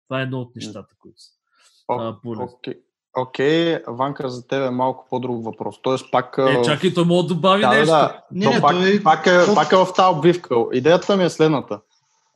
Това 0.08 0.20
е 0.20 0.22
едно 0.22 0.40
от 0.40 0.56
нещата, 0.56 0.94
които 0.98 1.20
са. 1.20 1.30
Окей, 3.16 3.74
okay. 3.74 3.82
Ванка, 3.88 4.28
за 4.28 4.46
теб 4.46 4.66
е 4.66 4.70
малко 4.70 5.06
по-друг 5.10 5.44
въпрос. 5.44 5.82
Тоест 5.82 6.10
пак... 6.12 6.38
Е, 6.38 6.62
чакай, 6.62 6.94
той 6.94 7.04
мога 7.04 7.22
да 7.22 7.34
добави 7.34 7.62
да, 7.62 7.68
нещо. 7.68 7.86
Да, 7.86 8.22
не, 8.32 8.46
не, 8.46 8.60
пак, 8.60 8.76
той... 8.76 9.02
пак, 9.02 9.26
е, 9.26 9.54
пак 9.54 9.72
е 9.72 9.76
в 9.76 9.88
тази 9.96 10.16
обвивка. 10.16 10.56
Идеята 10.72 11.16
ми 11.16 11.24
е 11.24 11.30
следната. 11.30 11.80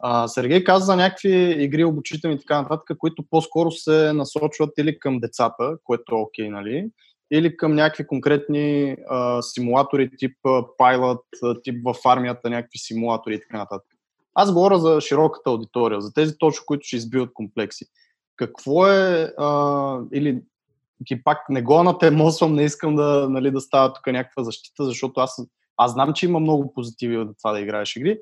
А, 0.06 0.28
Сергей 0.28 0.64
каза 0.64 0.84
за 0.84 0.96
някакви 0.96 1.56
игри 1.58 1.84
обучителни 1.84 2.36
и 2.36 2.38
така 2.38 2.62
нататък, 2.62 2.98
които 2.98 3.24
по-скоро 3.30 3.70
се 3.70 4.12
насочват 4.12 4.70
или 4.78 4.98
към 4.98 5.20
децата, 5.20 5.76
което 5.84 6.14
е 6.14 6.18
окей, 6.18 6.50
нали? 6.50 6.90
Или 7.32 7.56
към 7.56 7.74
някакви 7.74 8.06
конкретни 8.06 8.96
а, 9.08 9.42
симулатори 9.42 10.10
тип 10.18 10.36
Pilot, 10.80 11.62
тип 11.62 11.76
в 11.84 11.94
армията, 12.04 12.50
някакви 12.50 12.78
симулатори 12.78 13.34
и 13.34 13.40
така 13.40 13.58
нататък. 13.58 13.86
Аз 14.34 14.52
говоря 14.52 14.78
за 14.78 15.00
широката 15.00 15.50
аудитория, 15.50 16.00
за 16.00 16.14
тези 16.14 16.38
точно, 16.38 16.64
които 16.66 16.86
ще 16.86 16.96
избиват 16.96 17.34
комплекси. 17.34 17.84
Какво 18.36 18.86
е, 18.88 19.32
а, 19.38 19.98
или 20.12 20.42
ги 21.02 21.22
пак 21.22 21.38
не 21.48 21.62
го 21.62 21.82
натемосвам, 21.82 22.54
не 22.54 22.64
искам 22.64 22.96
да, 22.96 23.26
нали, 23.30 23.50
да 23.50 23.60
става 23.60 23.92
тук 23.92 24.06
някаква 24.06 24.42
защита, 24.42 24.84
защото 24.84 25.20
аз, 25.20 25.42
аз 25.76 25.92
знам, 25.92 26.12
че 26.12 26.26
има 26.26 26.40
много 26.40 26.72
позитиви 26.74 27.18
от 27.18 27.38
това 27.38 27.52
да 27.52 27.60
играеш 27.60 27.96
игри, 27.96 28.18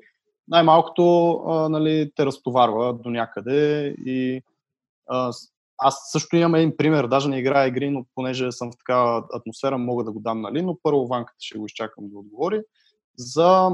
най-малкото 0.47 1.31
а, 1.47 1.69
нали, 1.69 2.11
те 2.15 2.25
разтоварва 2.25 2.93
до 2.93 3.09
някъде 3.09 3.95
и 4.05 4.41
а, 5.07 5.31
аз 5.77 6.11
също 6.11 6.35
имам 6.35 6.55
един 6.55 6.77
пример, 6.77 7.07
даже 7.07 7.29
не 7.29 7.39
играя 7.39 7.67
игри, 7.67 7.89
но 7.89 8.05
понеже 8.15 8.51
съм 8.51 8.71
в 8.71 8.77
такава 8.77 9.27
атмосфера, 9.33 9.77
мога 9.77 10.03
да 10.03 10.11
го 10.11 10.19
дам, 10.19 10.41
нали, 10.41 10.61
но 10.61 10.77
първо 10.83 11.07
Ванката 11.07 11.37
ще 11.39 11.57
го 11.57 11.65
изчакам 11.65 12.09
да 12.09 12.17
отговори. 12.17 12.61
За 13.17 13.69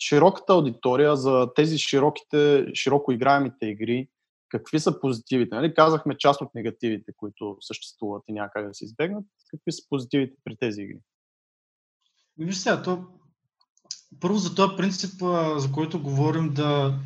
широката 0.00 0.52
аудитория, 0.52 1.16
за 1.16 1.48
тези 1.54 1.78
широките, 1.78 2.66
широко 2.74 3.12
играемите 3.12 3.66
игри, 3.66 4.08
какви 4.48 4.80
са 4.80 5.00
позитивите? 5.00 5.54
Нали? 5.54 5.74
Казахме 5.74 6.18
част 6.18 6.40
от 6.40 6.54
негативите, 6.54 7.12
които 7.16 7.56
съществуват 7.60 8.22
и 8.28 8.32
някак 8.32 8.68
да 8.68 8.74
се 8.74 8.84
избегнат. 8.84 9.24
Какви 9.50 9.72
са 9.72 9.82
позитивите 9.88 10.36
при 10.44 10.56
тези 10.56 10.82
игри? 10.82 10.98
Виж 12.38 12.56
сега, 12.56 12.82
то 12.82 13.04
първо 14.20 14.38
за 14.38 14.54
този 14.54 14.76
принцип, 14.76 15.12
за 15.56 15.72
който 15.72 16.02
говорим, 16.02 16.54
да. 16.54 16.98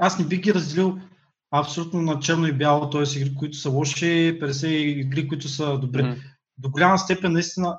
Аз 0.00 0.18
не 0.18 0.24
бих 0.24 0.40
ги 0.40 0.54
разделил 0.54 0.98
абсолютно 1.50 2.02
на 2.02 2.20
черно 2.20 2.46
и 2.46 2.52
бяло, 2.52 2.90
т.е. 2.90 3.18
игри, 3.18 3.34
които 3.34 3.56
са 3.56 3.70
лоши, 3.70 4.38
50 4.42 4.66
игри, 4.66 5.28
които 5.28 5.48
са 5.48 5.78
добри. 5.78 6.02
Mm. 6.02 6.16
До 6.58 6.70
голяма 6.70 6.98
степен, 6.98 7.32
наистина, 7.32 7.78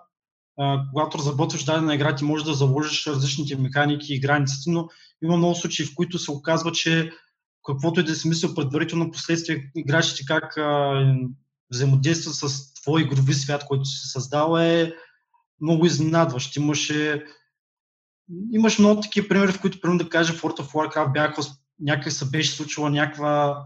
когато 0.94 1.18
разработваш 1.18 1.64
дадена 1.64 1.96
игра, 1.96 2.16
ти 2.16 2.24
можеш 2.24 2.46
да 2.46 2.54
заложиш 2.54 3.08
различните 3.08 3.58
механики 3.58 4.14
и 4.14 4.20
границите, 4.20 4.70
но 4.70 4.90
има 5.24 5.38
много 5.38 5.56
случаи, 5.56 5.86
в 5.86 5.96
които 5.96 6.20
се 6.20 6.32
оказва, 6.32 6.72
че 6.72 7.12
каквото 7.66 8.00
и 8.00 8.04
да 8.04 8.16
си 8.16 8.28
мислил 8.28 8.56
предварително, 8.56 9.12
последствие 9.12 9.72
играчите 9.76 10.26
как 10.26 10.58
а, 10.58 11.04
взаимодействат 11.72 12.36
с 12.36 12.74
твой 12.74 13.02
игрови 13.02 13.34
свят, 13.34 13.66
който 13.68 13.86
си 13.86 14.08
създал 14.08 14.58
е 14.58 14.94
много 15.62 15.86
изненадващ. 15.86 16.56
Имаше 16.56 17.26
имаш 18.52 18.80
много 18.80 19.02
такива 19.02 19.28
примери, 19.28 19.52
в 19.52 19.62
които, 19.62 19.82
примерно 19.82 19.98
да 19.98 20.10
кажа, 20.10 20.34
в 20.34 20.42
World 20.42 20.60
of 20.60 20.72
Warcraft 20.72 21.14
бяха, 21.14 21.42
някак 21.80 22.14
се 22.14 22.30
беше 22.30 22.52
случила 22.52 22.90
някаква, 22.90 23.64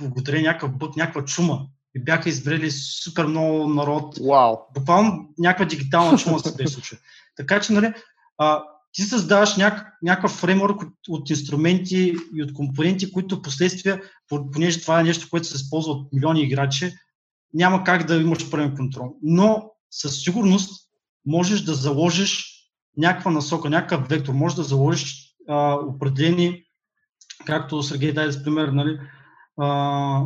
благодарение 0.00 0.48
някакъв 0.48 0.78
бък, 0.78 0.96
някаква 0.96 1.24
чума. 1.24 1.66
И 1.94 2.00
бяха 2.00 2.28
избрали 2.28 2.70
супер 2.70 3.24
много 3.26 3.68
народ. 3.68 4.18
Wow. 4.18 4.58
Буквално 4.74 5.28
някаква 5.38 5.64
дигитална 5.64 6.18
чума 6.18 6.38
се 6.38 6.56
беше 6.56 6.72
случила. 6.72 7.00
Така 7.36 7.60
че, 7.60 7.72
нали, 7.72 7.92
а, 8.38 8.62
ти 8.92 9.02
създаваш 9.02 9.56
няк, 9.56 9.86
някакъв 10.02 10.30
фреймворк 10.30 10.82
от, 10.82 10.94
от 11.08 11.30
инструменти 11.30 12.14
и 12.34 12.42
от 12.42 12.52
компоненти, 12.52 13.12
които 13.12 13.42
последствия, 13.42 14.02
понеже 14.52 14.80
това 14.80 15.00
е 15.00 15.04
нещо, 15.04 15.26
което 15.30 15.46
се 15.46 15.56
използва 15.56 15.92
от 15.92 16.12
милиони 16.12 16.42
играчи, 16.42 16.92
няма 17.54 17.84
как 17.84 18.06
да 18.06 18.16
имаш 18.16 18.50
пълен 18.50 18.76
контрол. 18.76 19.16
Но 19.22 19.70
със 19.90 20.22
сигурност 20.22 20.88
можеш 21.26 21.60
да 21.60 21.74
заложиш 21.74 22.55
някаква 22.96 23.30
насока, 23.30 23.70
някакъв 23.70 24.08
вектор. 24.08 24.32
Може 24.32 24.56
да 24.56 24.62
заложиш 24.62 25.34
а, 25.48 25.74
определени, 25.74 26.64
както 27.46 27.82
Сергей 27.82 28.12
даде 28.12 28.32
с 28.32 28.44
пример, 28.44 28.68
нали, 28.68 29.00
а, 29.60 30.22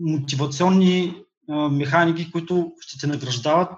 мотивационни 0.00 1.22
а, 1.50 1.68
механики, 1.68 2.30
които 2.30 2.72
ще 2.80 2.98
те 2.98 3.06
награждават 3.06 3.72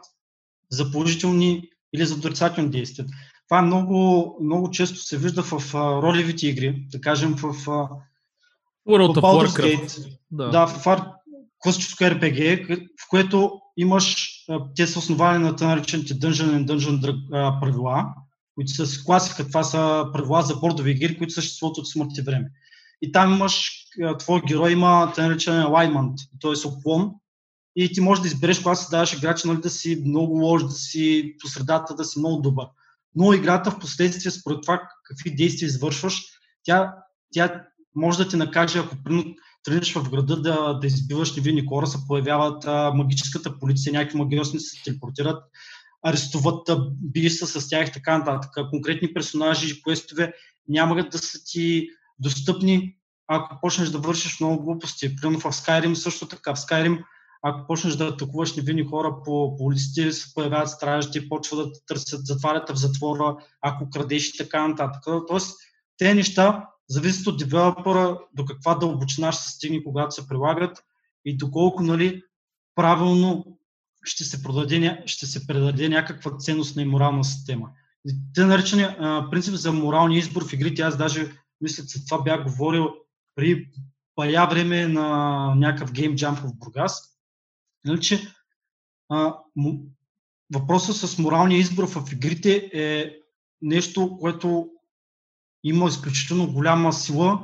за 0.70 0.93
положителни 0.93 1.70
или 1.94 2.06
за 2.06 2.15
отрицателни 2.15 2.70
действия. 2.70 3.06
Това 3.48 3.59
е 3.59 3.66
много, 3.66 4.39
много 4.43 4.70
често 4.70 4.98
се 4.98 5.19
вижда 5.19 5.43
в 5.43 5.74
а, 5.74 6.02
ролевите 6.02 6.47
игри, 6.47 6.86
да 6.93 7.01
кажем 7.01 7.35
в, 7.35 7.44
а, 7.70 7.89
World 8.89 9.19
of 9.19 9.20
Warcraft. 9.20 10.19
Да. 10.31 10.51
да, 10.51 10.66
в 10.66 10.86
класическо 11.59 12.05
RPG, 12.05 12.66
в 12.78 13.09
което 13.09 13.52
имаш, 13.76 14.16
те 14.76 14.86
са 14.86 14.98
основани 14.98 15.44
на 15.44 15.56
тъй 15.56 15.66
наречените 15.66 16.14
Dungeon 16.14 16.64
and 16.64 16.66
Dungeon 16.66 17.60
правила, 17.60 18.06
които 18.55 18.72
са 18.72 18.86
с 18.86 19.05
класика, 19.05 19.47
това 19.47 19.64
са 19.64 20.05
правила 20.12 20.43
за 20.43 20.56
бордови 20.56 20.90
игри, 20.90 21.18
които 21.18 21.35
съществуват 21.35 21.78
от 21.78 21.89
смъртите 21.89 22.22
време. 22.22 22.51
И 23.02 23.12
там 23.12 23.35
имаш, 23.35 23.72
твой 24.18 24.43
герой 24.48 24.72
има 24.72 25.12
тъй 25.14 25.26
наречен 25.28 25.55
alignment, 25.55 26.14
т.е. 26.40 26.68
оклон, 26.68 27.10
и 27.76 27.93
ти 27.93 28.01
можеш 28.01 28.22
да 28.22 28.28
избереш 28.28 28.59
кога 28.59 28.74
се 28.74 28.90
даваш 28.90 29.12
играча, 29.12 29.48
нали, 29.48 29.60
да 29.60 29.70
си 29.70 30.02
много 30.06 30.32
лош, 30.32 30.62
да 30.62 30.70
си 30.70 31.35
по 31.40 31.48
средата, 31.48 31.94
да 31.94 32.05
си 32.05 32.18
много 32.18 32.43
добър. 32.43 32.66
Но 33.14 33.32
играта 33.32 33.70
в 33.70 33.78
последствие, 33.78 34.30
според 34.30 34.62
това 34.62 34.82
какви 35.05 35.36
действия 35.36 35.66
извършваш, 35.66 36.22
тя, 36.62 36.94
тя 37.35 37.64
може 37.94 38.18
да 38.18 38.28
ти 38.28 38.36
накаже, 38.36 38.78
ако 38.78 38.97
тръгнеш 39.68 39.92
в 39.92 40.10
града 40.10 40.42
да, 40.42 40.72
да 40.72 40.86
избиваш 40.86 41.36
невинни 41.36 41.66
хора, 41.66 41.86
се 41.86 41.98
появяват 42.08 42.64
а, 42.66 42.92
магическата 42.94 43.58
полиция, 43.58 43.92
някакви 43.92 44.18
магиосни 44.18 44.60
се 44.60 44.82
телепортират, 44.84 45.42
арестуват, 46.02 46.70
биеш 47.02 47.32
се 47.32 47.46
с 47.46 47.68
тях 47.68 47.88
и 47.88 47.92
така 47.92 48.18
нататък. 48.18 48.70
Конкретни 48.70 49.14
персонажи 49.14 49.72
и 49.72 49.82
квестове 49.82 50.32
няма 50.68 51.08
да 51.10 51.18
са 51.18 51.38
ти 51.44 51.88
достъпни, 52.18 52.96
ако 53.26 53.60
почнеш 53.60 53.88
да 53.88 53.98
вършиш 53.98 54.40
много 54.40 54.64
глупости. 54.64 55.16
Примерно 55.16 55.40
в 55.40 55.44
Skyrim 55.44 55.94
също 55.94 56.28
така. 56.28 56.54
В 56.54 56.58
Skyrim, 56.58 57.04
ако 57.42 57.66
почнеш 57.66 57.94
да 57.94 58.06
атакуваш 58.06 58.56
невинни 58.56 58.84
хора 58.84 59.16
по, 59.24 59.56
по 59.56 59.64
улиците, 59.64 60.12
се 60.12 60.34
появяват 60.34 60.70
стражи, 60.70 61.28
почват 61.28 61.58
да 61.58 61.72
търсят, 61.86 62.26
затварят 62.26 62.70
в 62.70 62.76
затвора, 62.76 63.36
ако 63.60 63.90
крадеш 63.90 64.28
и 64.28 64.36
така 64.38 64.68
нататък. 64.68 65.02
Тоест, 65.28 65.56
те 65.98 66.14
неща 66.14 66.68
зависят 66.89 67.27
от 67.27 67.39
девелопера 67.39 68.19
до 68.35 68.44
каква 68.44 68.74
дълбочина 68.74 69.32
ще 69.32 69.48
стигне, 69.48 69.85
когато 69.85 70.15
се 70.15 70.28
прилагат 70.28 70.85
и 71.24 71.36
доколко 71.36 71.82
нали, 71.82 72.23
правилно 72.74 73.59
ще 74.05 74.24
се, 74.24 74.43
продаде, 74.43 75.02
ще 75.06 75.27
се 75.27 75.47
предаде 75.47 75.89
някаква 75.89 76.36
ценност 76.36 76.77
на 76.77 76.86
морална 76.86 77.24
система. 77.24 77.70
Те 78.35 78.44
наречени 78.44 78.86
принцип 79.31 79.55
за 79.55 79.73
моралния 79.73 80.19
избор 80.19 80.48
в 80.48 80.52
игрите, 80.52 80.82
аз 80.82 80.97
даже 80.97 81.32
мисля, 81.60 81.86
че 81.86 82.05
това 82.05 82.23
бях 82.23 82.44
говорил 82.44 82.89
при 83.35 83.70
пая 84.15 84.47
време 84.47 84.89
на 84.89 85.55
някакъв 85.55 85.93
гейм 85.93 86.16
джамп 86.16 86.39
в 86.39 86.55
Бургас. 86.55 87.19
Нали, 87.85 88.01
че, 88.01 88.35
а, 89.09 89.39
въпросът 90.55 90.97
с 90.97 91.19
моралния 91.19 91.59
избор 91.59 91.89
в 91.89 92.12
игрите 92.12 92.70
е 92.73 93.16
нещо, 93.62 94.19
което 94.20 94.70
има 95.68 95.88
изключително 95.88 96.52
голяма 96.52 96.92
сила 96.92 97.42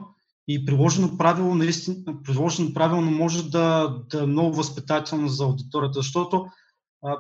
и 0.49 0.65
приложено 0.65 1.19
правило, 1.19 1.55
наистина, 1.55 2.23
приложено 2.25 2.75
правилно 2.75 3.11
може 3.11 3.51
да, 3.51 3.97
да 4.11 4.23
е 4.23 4.27
много 4.27 4.57
възпитателно 4.57 5.29
за 5.29 5.45
аудиторията, 5.45 5.95
защото 5.95 6.47
а, 7.03 7.19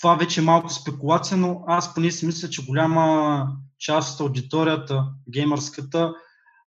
това 0.00 0.14
вече 0.14 0.40
е 0.40 0.44
малко 0.44 0.68
спекулация, 0.68 1.36
но 1.36 1.64
аз 1.66 1.94
поне 1.94 2.10
си 2.10 2.26
мисля, 2.26 2.50
че 2.50 2.66
голяма 2.66 3.46
част 3.78 4.14
от 4.14 4.20
аудиторията, 4.20 5.04
геймърската, 5.30 6.14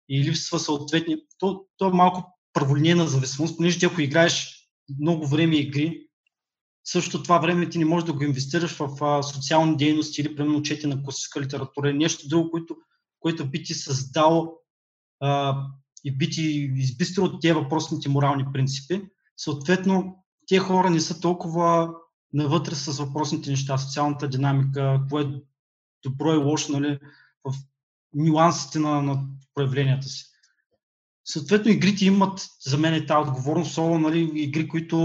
и 0.10 0.24
липсва 0.24 0.60
съответни... 0.60 1.18
То, 1.40 1.66
то 1.78 1.88
е 1.88 1.94
малко 1.94 2.38
праволинейна 2.54 3.08
зависимост, 3.08 3.58
понеже 3.58 3.86
ако 3.86 4.02
играеш 4.02 4.68
много 5.00 5.28
време 5.28 5.56
игри, 5.56 6.08
също 6.84 7.24
това 7.24 7.40
време 7.40 7.70
ти 7.70 7.78
не 7.78 7.86
можеш 7.86 8.06
да 8.06 8.14
го 8.14 8.24
инвестираш 8.24 8.72
в 8.72 9.04
а, 9.04 9.24
социални 9.24 9.78
дейности 9.78 10.22
или 10.22 10.36
примерно 10.36 10.62
чете 10.62 10.88
на 10.88 11.04
класическа 11.04 11.42
литература 11.42 11.90
или 11.90 11.98
нещо 11.98 12.28
друго, 12.28 12.52
което, 12.52 12.76
което 13.20 13.50
би 13.50 13.64
ти 13.64 13.74
създал 13.74 14.58
а, 15.20 15.62
и 16.04 16.18
би 16.18 16.30
ти 16.30 16.42
избистрил 16.76 17.24
от 17.24 17.42
тези 17.42 17.54
въпросните 17.54 18.10
морални 18.10 18.46
принципи. 18.54 19.02
Съответно, 19.38 20.24
тези 20.48 20.60
хора 20.60 20.90
не 20.90 21.00
са 21.00 21.20
толкова 21.20 21.94
навътре 22.34 22.76
с 22.76 23.04
въпросните 23.04 23.50
неща, 23.50 23.78
социалната 23.78 24.28
динамика, 24.28 25.02
кое 25.10 25.24
е 25.24 25.42
добро 26.04 26.34
и 26.34 26.38
лошо, 26.38 26.72
нали, 26.72 27.00
в 27.44 27.54
нюансите 28.14 28.80
на, 28.80 29.02
на 29.02 29.24
проявленията 29.54 30.08
си. 30.08 30.26
Съответно, 31.26 31.72
игрите 31.72 32.06
имат 32.06 32.48
за 32.68 32.78
мен 32.78 32.94
е 32.94 33.06
тази 33.06 33.30
отговорност, 33.30 33.72
особено 33.72 34.00
нали, 34.00 34.32
игри, 34.34 34.68
които 34.68 34.98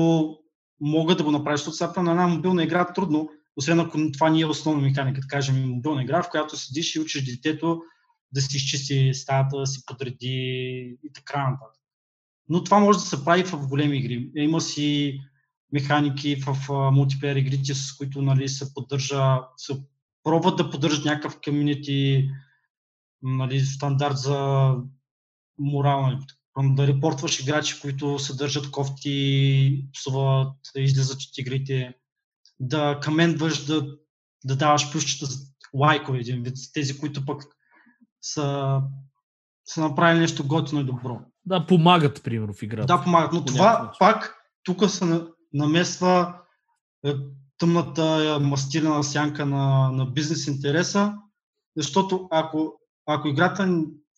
могат 0.81 1.19
да 1.19 1.25
го 1.25 1.31
направиш, 1.31 1.61
защото 1.61 2.03
на 2.03 2.11
една 2.11 2.27
мобилна 2.27 2.65
игра 2.65 2.81
е 2.91 2.93
трудно, 2.95 3.29
освен 3.57 3.81
ако 3.81 4.13
това 4.13 4.31
не 4.31 4.41
е 4.41 4.47
основна 4.47 4.83
механика, 4.83 5.21
да 5.21 5.27
кажем 5.27 5.69
мобилна 5.69 6.03
игра, 6.03 6.23
в 6.23 6.31
която 6.31 6.57
седиш 6.57 6.95
и 6.95 7.01
учиш 7.01 7.25
детето 7.25 7.83
да 8.33 8.41
си 8.41 8.57
изчисти 8.57 9.15
стаята, 9.15 9.59
да 9.59 9.67
си 9.67 9.87
подреди 9.87 10.97
и 11.05 11.13
така 11.13 11.51
нататък. 11.51 11.83
Но 12.49 12.65
това 12.65 12.79
може 12.79 12.99
да 12.99 13.05
се 13.05 13.25
прави 13.25 13.45
в 13.45 13.69
големи 13.69 13.97
игри. 13.97 14.31
Има 14.37 14.61
си 14.61 15.21
механики 15.73 16.37
в 16.37 16.57
мултиплеер 16.93 17.37
игрите, 17.37 17.75
с 17.75 17.93
които 17.97 18.23
нали, 18.23 18.49
се 18.49 18.75
поддържа, 18.75 19.41
се 19.57 19.83
пробват 20.25 20.57
да 20.57 20.71
поддържат 20.71 21.05
някакъв 21.05 21.39
комьюнити, 21.45 22.31
нали, 23.23 23.61
стандарт 23.61 24.19
за 24.19 24.75
морал, 25.59 26.03
нали, 26.03 26.19
да 26.75 26.87
репортваш 26.87 27.41
играчи, 27.41 27.81
които 27.81 28.19
съдържат 28.19 28.71
кофти, 28.71 29.87
псуват, 29.93 30.57
излизат 30.77 31.23
от 31.23 31.39
игрите, 31.39 31.95
да 32.61 33.01
камендваш, 33.03 33.65
да, 33.65 33.97
да 34.45 34.57
даваш 34.57 34.93
плюсчета 34.93 35.27
за 35.27 35.39
лайкове, 35.75 36.19
един 36.19 36.43
вид, 36.43 36.57
тези, 36.75 36.99
които 36.99 37.25
пък 37.27 37.43
са, 38.23 38.81
са 39.65 39.81
направили 39.81 40.21
нещо 40.21 40.47
готино 40.47 40.81
и 40.81 40.85
добро. 40.85 41.21
Да, 41.47 41.67
помагат, 41.67 42.23
примерно, 42.23 42.55
в 42.55 42.63
играта. 42.63 42.87
Да, 42.87 43.03
помагат, 43.03 43.33
но 43.33 43.45
това 43.45 43.93
пак 43.99 44.37
тук 44.63 44.91
се 44.91 45.25
намесва 45.53 46.35
е, 47.07 47.15
тъмната 47.59 48.39
мастилена 48.41 49.05
сянка 49.05 49.47
на, 49.47 49.91
на 49.93 50.07
бизнес 50.07 50.47
интереса, 50.47 51.15
защото 51.77 52.29
ако 52.31 52.79
ако 53.07 53.29
играта 53.29 53.67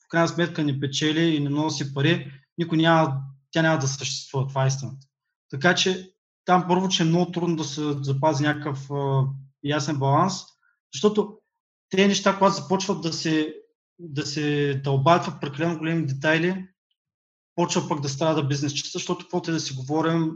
в 0.05 0.09
крайна 0.09 0.28
сметка 0.28 0.64
не 0.64 0.81
печели 0.81 1.36
и 1.36 1.40
не 1.40 1.51
носи 1.51 1.94
пари, 1.94 2.32
никой 2.59 2.78
няма, 2.78 3.16
тя 3.51 3.62
няма 3.62 3.78
да 3.78 3.89
съществува. 3.89 4.47
Това 4.47 4.64
е 4.64 4.68
истината. 4.68 5.06
Така 5.51 5.74
че 5.74 6.10
там 6.44 6.64
първо, 6.68 6.89
че 6.89 7.02
е 7.02 7.06
много 7.06 7.32
трудно 7.32 7.56
да 7.56 7.64
се 7.64 7.93
запази 8.02 8.43
някакъв 8.43 8.90
а, 8.90 9.24
ясен 9.64 9.98
баланс, 9.98 10.35
защото 10.94 11.39
те 11.90 12.09
неща, 12.09 12.36
когато 12.39 12.56
започват 12.56 13.01
да 13.01 13.12
се, 13.12 13.55
да 13.98 14.26
се 14.26 14.74
дълбаят 14.84 15.24
в 15.24 15.40
прекалено 15.40 15.78
големи 15.78 16.06
детайли, 16.06 16.66
почва 17.54 17.88
пък 17.88 18.00
да 18.00 18.08
страда 18.08 18.44
бизнес 18.44 18.72
частта, 18.72 18.98
защото 18.98 19.24
каквото 19.24 19.52
да 19.52 19.60
си 19.60 19.74
говорим, 19.74 20.30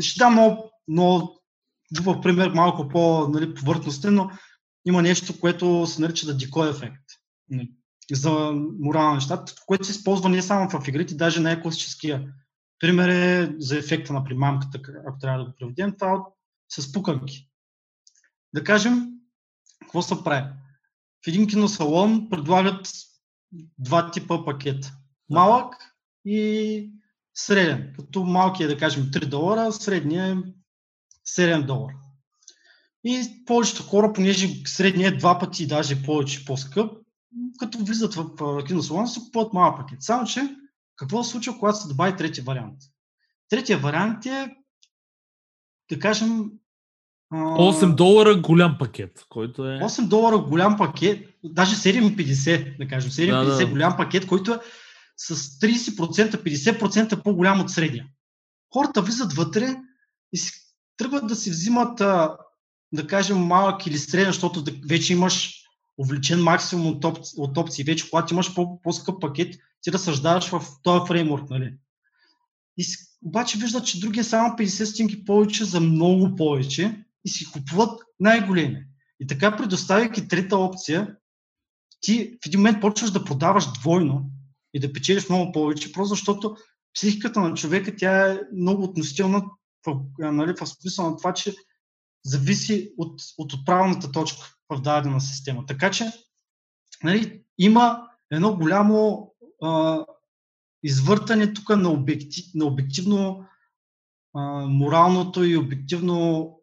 ще 0.00 0.18
дам 0.18 0.32
много, 0.32 0.70
много 0.88 1.40
в 2.00 2.20
пример 2.20 2.50
малко 2.50 2.88
по-повърхностен, 2.88 4.14
нали, 4.14 4.30
но 4.30 4.38
има 4.86 5.02
нещо, 5.02 5.40
което 5.40 5.86
се 5.86 6.00
нарича 6.00 6.26
да 6.26 6.36
декой 6.36 6.70
ефект 6.70 7.04
за 8.12 8.52
морални 8.80 9.14
неща, 9.14 9.44
което 9.66 9.84
се 9.84 9.92
използва 9.92 10.28
не 10.28 10.42
само 10.42 10.70
в 10.70 10.88
игрите, 10.88 11.14
даже 11.14 11.40
най-класическия 11.40 12.32
пример 12.78 13.08
е 13.08 13.54
за 13.58 13.78
ефекта 13.78 14.12
на 14.12 14.24
примамката, 14.24 14.80
ако 15.06 15.18
трябва 15.18 15.38
да 15.38 15.44
го 15.44 15.56
преведем, 15.58 15.94
това 15.98 16.12
е 16.12 16.16
с 16.80 16.92
пуканки. 16.92 17.48
Да 18.54 18.64
кажем, 18.64 19.06
какво 19.80 20.02
се 20.02 20.24
прави? 20.24 20.52
В 21.24 21.28
един 21.28 21.46
киносалон 21.46 22.28
предлагат 22.30 22.88
два 23.78 24.10
типа 24.10 24.44
пакет. 24.44 24.92
Малък 25.30 25.74
и 26.24 26.90
среден. 27.34 27.92
Като 27.96 28.24
малкият 28.24 28.72
е, 28.72 28.74
да 28.74 28.80
кажем, 28.80 29.04
3 29.04 29.26
долара, 29.26 29.72
средният 29.72 30.38
е 30.38 30.42
7 31.28 31.66
долара. 31.66 31.94
И 33.04 33.42
повечето 33.46 33.82
хора, 33.82 34.12
понеже 34.12 34.48
средният 34.66 35.14
е 35.14 35.18
два 35.18 35.38
пъти, 35.38 35.66
даже 35.66 36.02
повече 36.02 36.44
по-скъп, 36.44 36.92
като 37.58 37.78
влизат 37.78 38.14
в 38.14 38.64
киносалон, 38.66 39.08
се 39.08 39.20
купуват 39.20 39.52
малък 39.52 39.76
пакет. 39.76 40.02
Само, 40.02 40.26
че 40.26 40.56
какво 40.96 41.24
се 41.24 41.30
случва, 41.30 41.58
когато 41.58 41.78
се 41.78 41.88
добави 41.88 42.16
третия 42.16 42.44
вариант? 42.44 42.78
Третия 43.48 43.78
вариант 43.78 44.26
е, 44.26 44.56
да 45.90 45.98
кажем... 45.98 46.50
8 47.32 47.94
долара 47.94 48.36
голям 48.36 48.76
пакет, 48.78 49.24
който 49.28 49.66
е... 49.66 49.78
8 49.78 50.08
долара 50.08 50.38
голям 50.38 50.76
пакет, 50.76 51.28
даже 51.44 51.76
7,50, 51.76 52.78
да 52.78 52.88
кажем, 52.88 53.10
7,50 53.10 53.44
да, 53.44 53.56
да. 53.56 53.66
голям 53.66 53.96
пакет, 53.96 54.26
който 54.26 54.52
е 54.52 54.58
с 55.16 55.34
30%, 55.34 56.36
50% 56.36 57.22
по-голям 57.22 57.60
от 57.60 57.70
средния. 57.70 58.06
Хората 58.72 59.02
влизат 59.02 59.32
вътре 59.32 59.76
и 60.32 60.38
си 60.38 60.52
тръгват 60.96 61.26
да 61.26 61.36
си 61.36 61.50
взимат, 61.50 61.98
да 62.92 63.06
кажем, 63.06 63.38
малък 63.38 63.86
или 63.86 63.98
среден, 63.98 64.32
защото 64.32 64.64
вече 64.88 65.12
имаш 65.12 65.60
увеличен 65.98 66.42
максимум 66.42 66.86
от, 66.86 67.04
оп, 67.04 67.18
от 67.36 67.58
опции. 67.58 67.84
Вече, 67.84 68.10
когато 68.10 68.34
имаш 68.34 68.54
по, 68.54 68.82
по-скъп 68.82 69.20
пакет, 69.20 69.54
ти 69.82 69.92
разсъждаваш 69.92 70.48
в 70.48 70.62
този 70.82 71.06
фреймворк. 71.08 71.50
Нали? 71.50 71.74
И 72.78 72.84
обаче 73.24 73.58
виждат, 73.58 73.86
че 73.86 74.00
другия 74.00 74.24
само 74.24 74.56
50 74.56 74.84
стинки 74.84 75.24
повече 75.24 75.64
за 75.64 75.80
много 75.80 76.36
повече 76.36 77.04
и 77.24 77.28
си 77.28 77.50
купуват 77.52 78.00
най-големи. 78.20 78.84
И 79.20 79.26
така, 79.26 79.56
предоставяйки 79.56 80.28
трета 80.28 80.56
опция, 80.56 81.16
ти 82.00 82.38
в 82.42 82.46
един 82.46 82.60
момент 82.60 82.80
почваш 82.80 83.10
да 83.10 83.24
продаваш 83.24 83.72
двойно 83.80 84.30
и 84.74 84.80
да 84.80 84.92
печелиш 84.92 85.28
много 85.28 85.52
повече, 85.52 85.92
просто 85.92 86.14
защото 86.14 86.56
психиката 86.94 87.40
на 87.40 87.54
човека 87.54 87.96
тя 87.96 88.32
е 88.32 88.40
много 88.56 88.84
относителна 88.84 89.42
в, 89.86 90.00
нали, 90.18 90.54
в 90.60 90.66
смисъл 90.66 91.10
на 91.10 91.16
това, 91.16 91.34
че 91.34 91.54
зависи 92.24 92.92
от, 92.98 93.20
от 93.38 93.52
отправната 93.52 94.12
точка 94.12 94.54
в 94.68 94.80
дадена 94.80 95.20
система. 95.20 95.66
Така 95.66 95.90
че 95.90 96.12
нали, 97.04 97.42
има 97.58 98.02
едно 98.30 98.56
голямо 98.56 99.32
а, 99.62 100.04
извъртане 100.82 101.52
тук 101.52 101.68
на, 101.68 101.90
обектив, 101.90 102.44
на 102.54 102.64
обективно 102.64 103.44
а, 104.34 104.40
моралното 104.66 105.44
и 105.44 105.56
обективно 105.56 106.59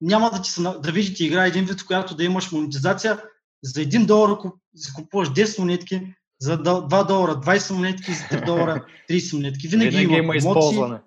няма 0.00 0.30
да, 0.30 0.42
ти 0.42 0.50
се, 0.50 0.62
да 0.62 0.92
видите 0.92 1.24
игра 1.24 1.46
един 1.46 1.64
вид, 1.64 1.80
в 1.80 1.86
която 1.86 2.14
да 2.14 2.24
имаш 2.24 2.52
монетизация 2.52 3.22
за 3.62 3.80
1 3.80 4.06
долар, 4.06 4.38
си 4.76 4.92
купуваш 4.92 5.28
10 5.28 5.58
монетки, 5.58 6.14
за 6.40 6.62
2 6.62 7.06
долара 7.06 7.32
20 7.32 7.74
монетки, 7.74 8.12
за 8.12 8.22
3 8.22 8.46
долара 8.46 8.86
30 9.10 9.36
монетки. 9.36 9.68
Винаги, 9.68 9.90
винаги 9.90 10.04
има, 10.04 10.18
има 10.18 10.36
използване. 10.36 11.00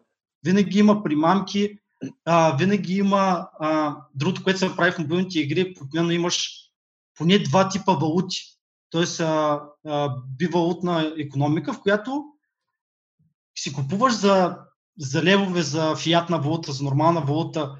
Винаги 0.45 0.79
има 0.79 1.03
примамки, 1.03 1.79
а, 2.25 2.57
винаги 2.57 2.97
има 2.97 3.47
а, 3.59 3.97
другото, 4.15 4.43
което 4.43 4.59
се 4.59 4.75
прави 4.75 4.91
в 4.91 4.99
мобилните 4.99 5.39
игри, 5.39 5.73
примерно 5.91 6.11
имаш 6.11 6.49
поне 7.17 7.39
два 7.39 7.69
типа 7.69 7.93
валути. 7.93 8.39
Тоест 8.89 9.19
а, 9.19 9.61
а, 9.87 10.15
бивалутна 10.37 11.13
економика, 11.17 11.73
в 11.73 11.81
която 11.81 12.23
си 13.57 13.73
купуваш 13.73 14.13
за, 14.13 14.57
за 14.97 15.23
левове, 15.23 15.61
за 15.61 15.95
фиатна 15.95 16.39
валута, 16.39 16.71
за 16.71 16.83
нормална 16.83 17.21
валута, 17.21 17.75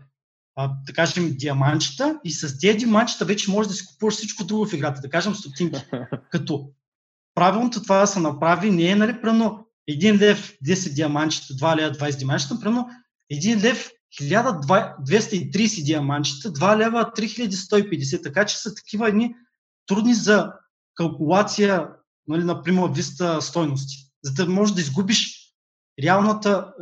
а, 0.56 0.72
да 0.88 0.94
кажем, 0.94 1.36
диаманчета 1.38 2.20
и 2.24 2.32
с 2.32 2.60
тези 2.60 2.78
диаманчета 2.78 3.26
вече 3.26 3.52
можеш 3.52 3.68
да 3.68 3.74
си 3.74 3.86
купуваш 3.86 4.14
всичко 4.14 4.44
друго 4.44 4.66
в 4.66 4.74
играта, 4.74 5.02
да 5.02 5.10
кажем 5.10 5.36
стотинки. 5.36 5.80
Като 6.32 6.70
правилното 7.36 7.82
това 7.82 8.00
да 8.00 8.08
се 8.08 8.20
направи 8.20 8.72
не 8.72 8.90
е, 8.90 8.96
нали, 8.96 9.22
прено 9.22 9.66
1 9.92 10.20
лев 10.20 10.54
10 10.66 10.94
диаманчета, 10.94 11.54
2 11.54 11.76
лева 11.76 11.96
20 11.96 12.18
диаманчета, 12.18 12.60
прено 12.60 12.88
1 13.34 13.64
лев 13.64 13.90
1230 14.22 15.84
диаманчета, 15.84 16.54
2 16.54 16.78
лева 16.78 17.12
3150, 17.18 18.24
така 18.24 18.46
че 18.46 18.58
са 18.58 18.76
такива 18.76 19.10
едни 19.10 19.36
трудни 19.88 20.14
за 20.14 20.52
калкулация, 20.96 21.88
нали, 22.28 22.44
например, 22.44 22.90
виста 22.90 23.42
стойности. 23.42 23.96
За 24.24 24.34
да 24.34 24.52
можеш 24.52 24.76
да 24.76 24.82
изгубиш 24.82 25.32
реалната, 26.03 26.74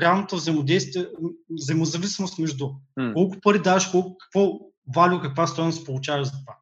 реалната 0.00 0.36
взаимодействие, 0.36 1.06
взаимозависимост 1.50 2.38
между 2.38 2.68
mm. 2.98 3.14
колко 3.14 3.36
пари 3.40 3.58
даваш, 3.58 3.86
колко, 3.86 4.16
какво 4.18 4.52
валю, 4.94 5.20
каква 5.20 5.46
стоеност 5.46 5.86
получаваш 5.86 6.26
за 6.26 6.32
това. 6.32 6.56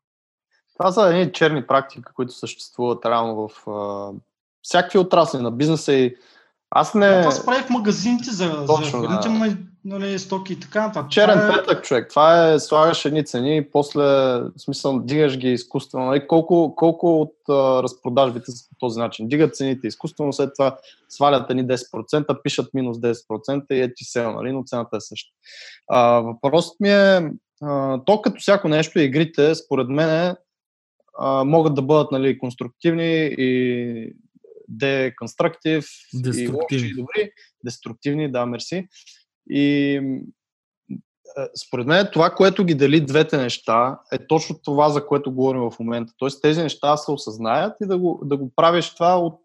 Това 0.79 0.93
са 0.93 1.09
едни 1.09 1.33
черни 1.33 1.67
практики, 1.67 2.03
които 2.15 2.33
съществуват 2.33 3.07
реално 3.07 3.49
в 3.49 3.71
а, 3.71 4.13
всякакви 4.63 4.99
отрасли 4.99 5.39
на 5.39 5.51
бизнеса 5.51 5.93
и 5.93 6.17
аз 6.71 6.95
не... 6.95 7.21
Това 7.21 7.31
се 7.31 7.47
прави 7.47 7.63
в 7.63 7.71
магазините 7.71 8.31
за, 8.31 8.67
Точно, 8.67 9.01
за 9.01 9.09
да. 9.09 9.57
Нали, 9.87 10.19
стоки 10.19 10.53
и 10.53 10.61
така 10.61 10.87
нататък. 10.87 11.11
Черен 11.11 11.39
е... 11.39 11.53
петък, 11.53 11.85
човек. 11.85 12.09
Това 12.09 12.53
е, 12.53 12.61
слагаш 12.61 13.05
едни 13.05 13.25
цени 13.25 13.57
и 13.57 13.71
после, 13.71 14.03
в 14.03 14.53
смисъл, 14.57 15.01
дигаш 15.01 15.39
ги 15.39 15.53
изкуствено. 15.53 16.07
Нали? 16.07 16.27
Колко, 16.27 16.75
колко 16.77 17.21
от 17.21 17.35
а, 17.49 17.83
разпродажбите 17.83 18.51
са 18.51 18.69
по 18.69 18.75
този 18.79 19.01
начин? 19.01 19.29
Дигат 19.29 19.57
цените 19.57 19.87
изкуствено, 19.87 20.33
след 20.33 20.51
това 20.55 20.79
свалят 21.09 21.51
едни 21.51 21.65
10%, 21.65 22.43
пишат 22.43 22.75
минус 22.75 22.97
10% 22.97 23.65
и 23.71 23.81
е 23.81 23.95
ти 23.95 24.05
сел, 24.05 24.33
нали? 24.33 24.53
но 24.53 24.63
цената 24.67 24.97
е 24.97 25.01
съща. 25.01 25.33
А, 25.89 26.21
въпросът 26.21 26.81
ми 26.81 26.91
е, 26.91 27.31
а, 27.63 28.01
то 28.05 28.23
като 28.23 28.41
всяко 28.41 28.69
нещо, 28.69 28.99
игрите, 28.99 29.55
според 29.55 29.89
мен, 29.89 30.37
а, 31.19 31.45
могат 31.45 31.75
да 31.75 31.83
бъдат 31.83 32.13
нали, 32.13 32.39
конструктивни 32.39 33.35
и 33.39 34.13
деконструктив 34.69 35.87
и 36.15 36.49
лоши 36.49 36.87
и 36.87 36.95
добри, 36.95 37.31
деструктивни, 37.65 38.33
да, 38.33 38.47
мерси. 38.47 38.89
И 39.51 40.01
според 41.67 41.87
мен 41.87 42.09
това, 42.13 42.31
което 42.31 42.65
ги 42.65 42.75
дели 42.75 43.07
двете 43.07 43.37
неща, 43.37 43.99
е 44.13 44.27
точно 44.27 44.59
това, 44.65 44.91
за 44.91 45.07
което 45.07 45.33
говорим 45.33 45.61
в 45.61 45.79
момента. 45.81 46.13
Тоест 46.19 46.43
тези 46.43 46.63
неща 46.63 46.97
се 46.97 47.11
осъзнаят 47.11 47.73
и 47.83 47.87
да 47.87 47.99
го, 47.99 48.21
да 48.25 48.37
го 48.37 48.53
правиш 48.57 48.95
това 48.95 49.19
от 49.19 49.41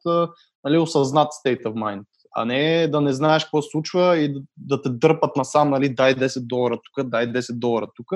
нали, 0.64 0.78
осъзнат 0.78 1.32
state 1.32 1.64
of 1.64 1.74
mind, 1.74 2.04
а 2.36 2.46
не 2.46 2.88
да 2.88 3.02
не 3.02 3.14
знаеш 3.14 3.44
какво 3.44 3.62
се 3.62 3.70
случва 3.72 4.18
и 4.18 4.34
да, 4.34 4.42
да 4.58 4.82
те 4.82 4.90
дърпат 4.90 5.36
насам, 5.36 5.70
нали, 5.70 5.96
дай 5.96 6.16
10 6.16 6.48
долара 6.48 6.80
тук, 6.84 7.10
дай 7.10 7.28
10 7.28 7.60
долара 7.60 7.88
тук 7.96 8.12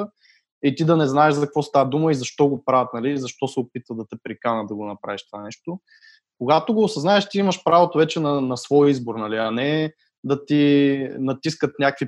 и 0.64 0.76
ти 0.76 0.86
да 0.86 0.98
не 0.98 1.07
знаеш 1.07 1.34
за 1.34 1.45
какво 1.45 1.62
става 1.62 1.90
дума 1.90 2.12
и 2.12 2.16
защо 2.16 2.48
го 2.48 2.66
правят, 2.66 2.90
нали, 2.94 3.18
защо 3.18 3.48
се 3.48 3.60
опитват 3.60 3.98
да 3.98 4.06
те 4.10 4.18
приканат 4.24 4.68
да 4.68 4.76
го 4.76 4.86
направиш 4.86 5.26
това 5.26 5.44
нещо 5.44 5.80
когато 6.38 6.74
го 6.74 6.84
осъзнаеш, 6.84 7.30
ти 7.30 7.40
имаш 7.40 7.64
правото 7.64 7.98
вече 7.98 8.20
на, 8.20 8.41
на 8.41 8.57
свой 8.57 8.90
избор, 8.90 9.16
нали, 9.16 9.38
а 9.38 9.52
не 9.52 9.94
да 10.26 10.45
ти 10.45 11.10
натискат 11.19 11.72
някакви 11.80 12.07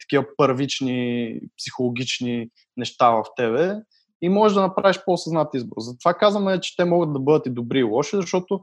такива 0.00 0.24
първични 0.36 1.40
психологични 1.58 2.48
неща 2.76 3.10
в 3.10 3.24
тебе 3.36 3.74
и 4.22 4.28
можеш 4.28 4.54
да 4.54 4.60
направиш 4.60 5.00
по-осъзнат 5.04 5.54
избор. 5.54 5.76
Затова 5.78 6.14
казваме, 6.14 6.60
че 6.60 6.76
те 6.76 6.84
могат 6.84 7.12
да 7.12 7.18
бъдат 7.18 7.46
и 7.46 7.50
добри 7.50 7.78
и 7.78 7.82
лоши, 7.82 8.16
защото 8.16 8.60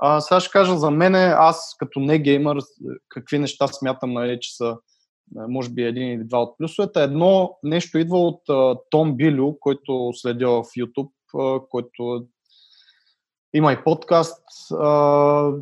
а, 0.00 0.20
сега 0.20 0.40
ще 0.40 0.50
кажа 0.50 0.76
за 0.76 0.90
мен, 0.90 1.14
аз 1.14 1.76
като 1.78 2.00
не 2.00 2.18
геймър, 2.18 2.58
какви 3.08 3.38
неща 3.38 3.66
смятам, 3.66 4.12
нали, 4.12 4.38
че 4.40 4.56
са 4.56 4.76
може 5.48 5.70
би 5.70 5.82
един 5.82 6.12
или 6.12 6.24
два 6.24 6.42
от 6.42 6.58
плюсовете. 6.58 7.02
Едно 7.02 7.58
нещо 7.62 7.98
идва 7.98 8.18
от 8.18 8.42
Том 8.90 9.16
Билю, 9.16 9.58
който 9.60 10.10
следя 10.14 10.48
в 10.48 10.62
YouTube, 10.62 11.10
който 11.68 12.26
има 13.54 13.72
и 13.72 13.84
подкаст. 13.84 14.44
А, 14.72 15.52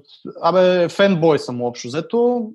абе, 0.43 0.89
фенбой 0.89 1.39
съм 1.39 1.63
общо 1.63 1.89
взето. 1.89 2.53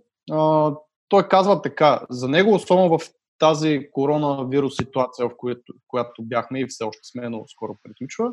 Той 1.10 1.27
казва 1.27 1.61
така, 1.61 2.01
за 2.10 2.27
него, 2.27 2.53
особено 2.53 2.97
в 2.99 3.10
тази 3.39 3.88
коронавирус 3.91 4.76
ситуация, 4.76 5.30
в 5.30 5.31
която, 5.38 5.73
в 5.73 5.84
която 5.88 6.23
бяхме 6.23 6.60
и 6.60 6.68
все 6.68 6.84
още 6.84 7.01
сме, 7.03 7.30
но 7.30 7.43
скоро 7.47 7.76
приключва, 7.84 8.31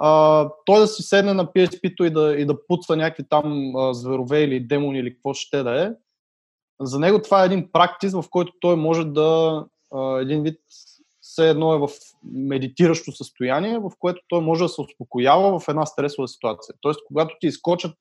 а, 0.00 0.50
той 0.66 0.80
да 0.80 0.86
си 0.86 1.02
седне 1.02 1.32
на 1.32 1.46
PSP-то 1.46 2.04
и 2.04 2.10
да, 2.10 2.34
и 2.38 2.46
да 2.46 2.66
путва 2.66 2.96
някакви 2.96 3.24
там 3.28 3.76
а, 3.76 3.94
зверове 3.94 4.42
или 4.42 4.60
демони 4.60 4.98
или 4.98 5.14
какво 5.14 5.34
ще 5.34 5.62
да 5.62 5.82
е, 5.84 5.90
за 6.80 6.98
него 6.98 7.22
това 7.22 7.42
е 7.42 7.46
един 7.46 7.72
практис, 7.72 8.12
в 8.12 8.24
който 8.30 8.52
той 8.60 8.76
може 8.76 9.04
да 9.04 9.64
а, 9.94 10.20
един 10.20 10.42
вид 10.42 10.60
все 11.20 11.50
едно 11.50 11.74
е 11.74 11.78
в 11.78 11.88
медитиращо 12.32 13.12
състояние, 13.12 13.78
в 13.78 13.90
което 13.98 14.20
той 14.28 14.40
може 14.40 14.64
да 14.64 14.68
се 14.68 14.80
успокоява 14.80 15.60
в 15.60 15.68
една 15.68 15.86
стресова 15.86 16.28
ситуация. 16.28 16.74
Тоест, 16.80 17.00
когато 17.06 17.36
ти 17.40 17.46
изкочат 17.46 17.96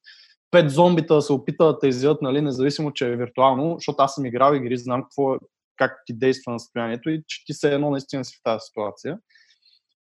пет 0.52 0.72
зомбита 0.72 1.16
да 1.16 1.22
се 1.22 1.34
опитат 1.34 1.76
да 1.76 1.80
те 1.80 1.88
изядат, 1.88 2.22
нали, 2.22 2.42
независимо, 2.42 2.94
че 2.94 3.08
е 3.08 3.16
виртуално, 3.16 3.76
защото 3.78 4.04
аз 4.04 4.16
съм 4.16 4.26
играл 4.26 4.54
игри, 4.56 4.78
знам 4.78 5.04
какво, 5.04 5.36
е, 5.36 5.38
как 5.78 5.92
ти 6.06 6.14
действа 6.14 6.52
на 6.52 6.60
състоянието 6.60 7.10
и 7.10 7.24
че 7.28 7.46
ти 7.46 7.54
се 7.54 7.74
едно 7.74 7.90
наистина 7.90 8.26
си 8.26 8.36
в 8.36 8.44
тази 8.44 8.60
ситуация. 8.62 9.18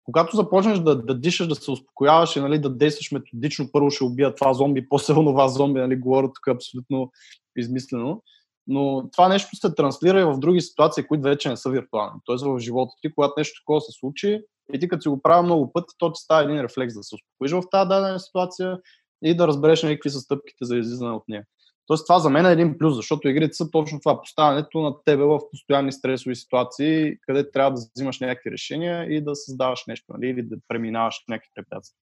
Когато 0.05 0.37
започнеш 0.37 0.79
да, 0.79 1.03
да 1.03 1.21
дишаш, 1.21 1.49
да 1.49 1.55
се 1.55 1.71
успокояваш 1.71 2.37
и 2.37 2.41
нали, 2.41 2.59
да 2.59 2.71
действаш 2.71 3.13
методично, 3.13 3.69
първо 3.73 3.91
ще 3.91 4.05
убия 4.05 4.35
това 4.35 4.55
зомби, 4.55 4.89
после 4.91 5.15
това 5.15 5.49
зомби, 5.49 5.81
нали, 5.81 5.97
говоря 5.97 6.27
тук 6.27 6.49
абсолютно 6.49 7.11
измислено, 7.57 8.23
но 8.67 9.11
това 9.13 9.29
нещо 9.29 9.57
се 9.57 9.75
транслира 9.75 10.21
и 10.21 10.25
в 10.25 10.39
други 10.39 10.61
ситуации, 10.61 11.05
които 11.05 11.23
вече 11.23 11.49
не 11.49 11.57
са 11.57 11.71
виртуални. 11.71 12.21
Тоест 12.25 12.45
в 12.45 12.59
живота 12.59 12.93
ти, 13.03 13.15
когато 13.15 13.35
нещо 13.37 13.61
такова 13.63 13.81
се 13.81 13.93
случи, 13.93 14.41
и 14.73 14.79
ти 14.79 14.89
като 14.89 15.03
си 15.03 15.09
го 15.09 15.23
правя 15.23 15.43
много 15.43 15.73
пъти, 15.73 15.95
то 15.99 16.13
ти 16.13 16.21
става 16.21 16.43
един 16.43 16.61
рефлекс 16.61 16.95
да 16.95 17.03
се 17.03 17.15
успокоиш 17.15 17.53
в 17.53 17.71
тази 17.71 17.89
дадена 17.89 18.21
ситуация 18.21 18.79
и 19.23 19.37
да 19.37 19.49
разбереш 19.49 19.83
на 19.83 19.91
какви 19.91 20.11
са 20.11 20.21
стъпките 20.21 20.65
за 20.65 20.77
излизане 20.77 21.11
от 21.11 21.23
нея. 21.29 21.45
Тоест 21.87 22.07
това 22.07 22.19
за 22.19 22.31
мен 22.31 22.47
е 22.47 22.53
един 22.53 22.79
плюс, 22.79 22.97
защото 22.97 23.29
игрите 23.29 23.55
са 23.55 23.71
точно 23.71 24.01
това, 24.01 24.21
поставянето 24.21 24.81
на 24.81 24.95
тебе 25.05 25.25
в 25.25 25.41
постоянни 25.51 25.93
стресови 25.93 26.37
ситуации, 26.37 27.17
къде 27.21 27.51
трябва 27.51 27.71
да 27.71 27.87
взимаш 27.97 28.21
някакви 28.21 28.51
решения 28.51 29.15
и 29.15 29.25
да 29.25 29.37
създаваш 29.37 29.85
нещо, 29.87 30.05
нали, 30.09 30.31
или 30.31 30.43
да 30.43 30.57
преминаваш 30.69 31.25
някакви 31.29 31.51
препятствия. 31.55 31.99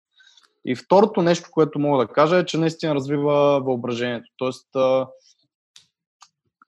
И 0.65 0.75
второто 0.75 1.21
нещо, 1.21 1.49
което 1.51 1.79
мога 1.79 2.07
да 2.07 2.13
кажа 2.13 2.37
е, 2.37 2.45
че 2.45 2.57
наистина 2.57 2.95
развива 2.95 3.61
въображението. 3.61 4.31
Тоест, 4.37 4.67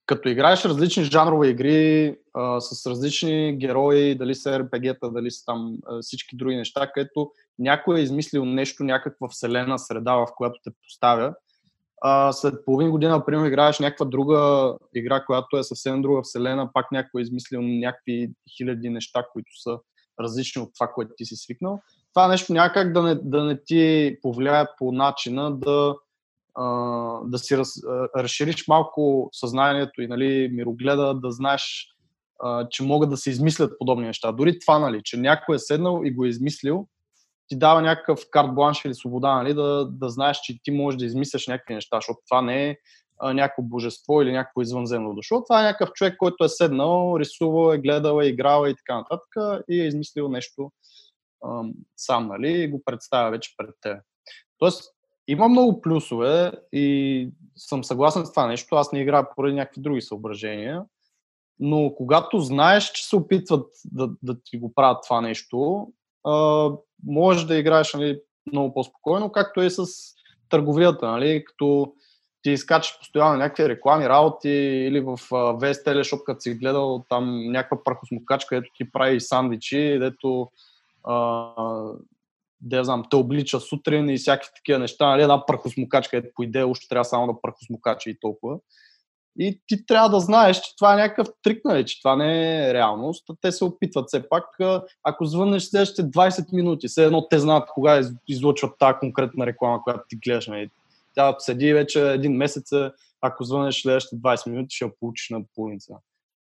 като 0.06 0.30
играеш 0.30 0.66
различни 0.66 1.04
жанрове 1.04 1.48
игри 1.48 2.16
а, 2.34 2.60
с 2.60 2.86
различни 2.86 3.58
герои, 3.58 4.16
дали 4.16 4.36
са 4.36 4.50
RPG-та, 4.50 5.10
дали 5.10 5.32
са 5.32 5.46
там 5.46 5.78
а, 5.86 6.00
всички 6.02 6.36
други 6.36 6.56
неща, 6.56 6.92
където 6.94 7.32
някой 7.60 8.00
е 8.00 8.04
измислил 8.04 8.46
нещо, 8.46 8.84
някаква 8.84 9.28
вселена, 9.30 9.80
среда, 9.80 10.16
в 10.16 10.28
която 10.38 10.60
те 10.64 10.72
поставя. 10.84 11.34
А, 12.02 12.32
след 12.32 12.66
половин 12.66 12.92
година, 12.92 13.12
например, 13.18 13.48
играеш 13.48 13.80
някаква 13.80 14.06
друга 14.06 14.74
игра, 14.96 15.26
която 15.26 15.58
е 15.58 15.64
съвсем 15.64 16.02
друга 16.02 16.22
вселена, 16.24 16.70
пак 16.74 16.92
някой 16.92 17.22
е 17.22 17.24
измислил 17.24 17.62
някакви 17.62 18.32
хиляди 18.58 18.90
неща, 18.90 19.26
които 19.34 19.62
са 19.62 19.78
различни 20.20 20.62
от 20.62 20.70
това, 20.74 20.92
което 20.96 21.12
ти 21.18 21.26
си 21.26 21.36
свикнал. 21.36 21.80
Това 22.14 22.28
нещо 22.28 22.54
някак 22.54 22.94
да 22.94 23.04
не, 23.04 23.16
да 23.16 23.44
не 23.44 23.64
ти 23.66 24.16
повлияе 24.22 24.66
по 24.78 24.92
начина 24.92 25.56
да 25.56 25.96
да 27.26 27.38
си 27.38 27.58
раз, 27.58 27.70
разшириш 28.18 28.68
малко 28.68 29.30
съзнанието 29.32 30.02
и 30.02 30.08
нали, 30.08 30.50
мирогледа, 30.54 31.14
да 31.14 31.32
знаеш, 31.32 31.88
а, 32.40 32.68
че 32.70 32.84
могат 32.84 33.10
да 33.10 33.18
се 33.18 33.30
измислят 33.30 33.80
подобни 33.80 34.06
неща. 34.06 34.32
Дори 34.32 34.60
това, 34.60 34.80
нали, 34.80 35.02
че 35.04 35.18
някой 35.18 35.56
е 35.56 35.60
седнал 35.60 36.02
и 36.06 36.14
го 36.14 36.26
е 36.26 36.28
измислил, 36.28 36.88
ти 37.48 37.58
дава 37.58 37.82
някакъв 37.82 38.20
карт 38.32 38.56
бланш 38.56 38.86
или 38.86 38.96
свобода, 38.96 39.36
нали, 39.36 39.54
да, 39.54 39.86
да 39.86 40.10
знаеш, 40.10 40.40
че 40.44 40.60
ти 40.64 40.72
можеш 40.72 40.98
да 40.98 41.06
измисляш 41.06 41.48
някакви 41.48 41.74
неща, 41.74 41.98
защото 41.98 42.20
това 42.30 42.42
не 42.42 42.70
е 42.70 42.78
някакво 43.22 43.64
божество 43.64 44.22
или 44.22 44.32
някакво 44.32 44.62
извънземно 44.62 45.14
дошло. 45.14 45.44
Това 45.44 45.60
е 45.60 45.64
някакъв 45.64 45.94
човек, 45.94 46.16
който 46.18 46.44
е 46.44 46.50
седнал, 46.50 47.16
рисувал, 47.20 47.74
е 47.74 47.78
гледал, 47.78 48.22
е 48.22 48.26
играл 48.26 48.68
и 48.68 48.76
така 48.76 48.96
нататък 48.98 49.64
и 49.70 49.82
е 49.82 49.88
измислил 49.88 50.30
нещо 50.30 50.72
а, 51.44 51.64
сам, 51.98 52.28
нали, 52.28 52.52
и 52.52 52.68
го 52.68 52.82
представя 52.86 53.32
вече 53.32 53.54
пред 53.58 53.76
теб. 53.82 53.98
Тоест, 54.58 54.84
има 55.28 55.48
много 55.50 55.82
плюсове 55.82 56.52
и 56.72 57.30
съм 57.56 57.84
съгласен 57.84 58.26
с 58.26 58.32
това 58.32 58.48
нещо. 58.48 58.76
Аз 58.76 58.92
не 58.92 59.02
играя 59.02 59.36
поради 59.36 59.56
някакви 59.56 59.82
други 59.82 60.02
съображения. 60.02 60.84
Но 61.60 61.94
когато 61.98 62.40
знаеш, 62.40 62.92
че 62.92 63.08
се 63.08 63.16
опитват 63.16 63.68
да, 63.86 64.10
да 64.24 64.36
ти 64.44 64.58
го 64.58 64.74
правят 64.74 65.04
това 65.04 65.22
нещо, 65.22 65.88
можеш 67.06 67.44
да 67.44 67.58
играеш 67.58 67.94
нали, 67.94 68.20
много 68.52 68.74
по-спокойно, 68.74 69.32
както 69.32 69.62
е 69.62 69.70
с 69.70 69.86
търговията. 70.50 71.12
Нали, 71.12 71.46
като 71.46 71.94
ти 72.42 72.52
изкачаш 72.52 73.00
постоянно 73.00 73.38
някакви 73.38 73.70
реклами, 73.70 74.10
работи 74.10 74.50
или 74.88 75.00
в 75.00 75.18
VS 75.30 75.86
Teleshop, 75.86 76.24
като 76.24 76.42
си 76.42 76.54
гледал 76.54 77.06
там 77.10 77.52
някаква 77.52 77.84
прахосмокачка, 77.84 78.50
където 78.50 78.74
ти 78.78 78.92
прави 78.92 79.22
сандвичи, 79.22 79.98
дето 80.00 80.52
да 82.62 82.84
знам, 82.84 83.04
те 83.10 83.16
облича 83.16 83.60
сутрин 83.60 84.10
и 84.10 84.18
всякакви 84.18 84.52
такива 84.56 84.80
неща, 84.80 85.08
нали, 85.08 85.22
една 85.22 85.46
прахосмокачка, 85.46 86.18
ето 86.18 86.30
по 86.36 86.44
идея 86.44 86.68
още 86.68 86.88
трябва 86.88 87.06
само 87.06 87.28
да 87.28 87.42
прахосмокача 87.42 88.10
и 88.10 88.20
толкова. 88.20 88.58
И 89.40 89.62
ти 89.68 89.86
трябва 89.86 90.10
да 90.10 90.20
знаеш, 90.20 90.58
че 90.58 90.76
това 90.76 90.94
е 90.94 90.98
някакъв 90.98 91.28
трик, 91.44 91.66
нали, 91.66 91.86
че 91.86 92.02
това 92.02 92.16
не 92.16 92.58
е 92.70 92.74
реалност. 92.74 93.26
Те 93.42 93.52
се 93.52 93.66
опитват 93.66 94.08
все 94.08 94.30
пак, 94.30 94.44
ако 95.04 95.26
звъннеш 95.26 95.64
следващите 95.64 96.04
20 96.04 96.54
минути, 96.54 96.88
все 96.88 97.06
едно 97.06 97.28
те 97.28 97.40
знаят 97.40 97.70
кога 97.74 98.02
излъчват 98.28 98.78
тази 98.80 98.98
конкретна 99.00 99.46
реклама, 99.46 99.84
която 99.84 100.04
ти 100.10 100.16
гледаш. 100.16 100.48
Нали. 100.48 100.70
Тя 101.16 101.36
седи 101.40 101.74
вече 101.74 102.12
един 102.12 102.38
месец, 102.38 102.72
ако 103.22 103.44
звънеш 103.44 103.82
следващите 103.82 104.22
20 104.22 104.50
минути, 104.50 104.76
ще 104.76 104.86
я 104.86 104.92
получиш 105.00 105.30
на 105.30 105.42
половица. 105.56 105.94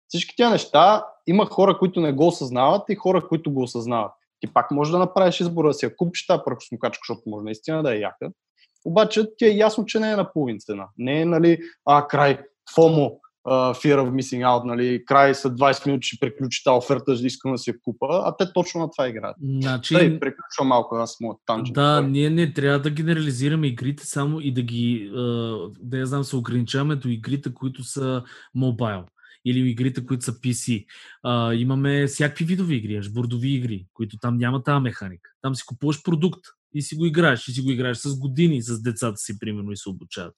Всички 0.08 0.36
тези 0.36 0.52
неща 0.52 1.06
има 1.28 1.46
хора, 1.46 1.78
които 1.78 2.02
не 2.02 2.14
го 2.14 2.28
осъзнават 2.28 2.84
и 2.90 2.96
хора, 2.96 3.28
които 3.28 3.52
го 3.52 3.62
осъзнават. 3.62 4.12
Ти 4.40 4.54
пак 4.54 4.72
можеш 4.72 4.92
да 4.92 5.00
направиш 5.00 5.40
избора 5.40 5.68
да 5.68 5.74
си 5.74 5.86
я 5.86 5.96
купиш 5.96 6.28
тази 6.28 6.42
пръкосмокачка, 6.46 7.02
защото 7.04 7.30
може 7.30 7.44
наистина 7.44 7.84
да 7.84 7.96
е 7.96 8.00
яка. 8.00 8.30
Обаче 8.86 9.36
ти 9.38 9.46
е 9.46 9.58
ясно, 9.58 9.86
че 9.86 10.00
не 10.00 10.12
е 10.12 10.16
на 10.16 10.32
половин 10.32 10.60
цена. 10.60 10.88
Не 10.98 11.22
е, 11.22 11.26
нали, 11.26 11.60
а, 11.86 12.08
край, 12.08 12.40
FOMO, 12.76 13.12
uh, 13.48 13.74
Fear 13.74 13.98
of 14.00 14.10
Missing 14.10 14.44
Out, 14.44 14.64
нали, 14.66 15.06
край 15.06 15.36
след 15.36 15.54
20 15.54 15.86
минути 15.86 16.08
ще 16.08 16.20
приключи 16.20 16.64
тази 16.64 16.78
оферта, 16.78 17.16
ще 17.16 17.28
искам 17.28 17.52
да 17.52 17.58
си 17.58 17.70
я 17.70 17.82
купа, 17.82 18.08
а 18.12 18.36
те 18.38 18.54
точно 18.54 18.82
на 18.82 18.92
това 18.92 19.08
играят. 19.08 19.36
Значи... 19.62 19.94
Тъй, 19.94 20.20
приключвам 20.20 20.68
малко, 20.68 20.96
аз 20.96 21.18
моят 21.22 21.38
танжен. 21.46 21.74
Да, 21.74 22.02
той. 22.02 22.10
ние 22.10 22.30
не 22.30 22.54
трябва 22.54 22.80
да 22.80 22.90
генерализираме 22.90 23.68
игрите 23.68 24.06
само 24.06 24.40
и 24.42 24.54
да 24.54 24.62
ги, 24.62 25.12
да 25.80 25.98
я 25.98 26.06
знам, 26.06 26.24
се 26.24 26.36
ограничаваме 26.36 26.96
до 26.96 27.08
игрите, 27.08 27.54
които 27.54 27.84
са 27.84 28.24
мобайл 28.56 29.04
или 29.46 29.70
игрите, 29.70 30.06
които 30.06 30.24
са 30.24 30.34
PC. 30.34 30.86
А, 31.24 31.54
имаме 31.54 32.08
всякакви 32.08 32.46
видови 32.46 32.76
игри, 32.76 33.02
бордови 33.12 33.50
игри, 33.50 33.86
които 33.94 34.18
там 34.18 34.38
няма 34.38 34.64
тази 34.64 34.82
механика. 34.82 35.30
Там 35.42 35.56
си 35.56 35.64
купуваш 35.66 36.04
продукт 36.04 36.42
и 36.74 36.82
си 36.82 36.96
го 36.96 37.06
играеш, 37.06 37.48
и 37.48 37.52
си 37.52 37.62
го 37.62 37.72
играеш 37.72 37.98
с 37.98 38.20
години 38.20 38.62
с 38.62 38.82
децата 38.82 39.18
си, 39.18 39.40
примерно, 39.40 39.72
и 39.72 39.78
се 39.78 39.90
обучават. 39.90 40.36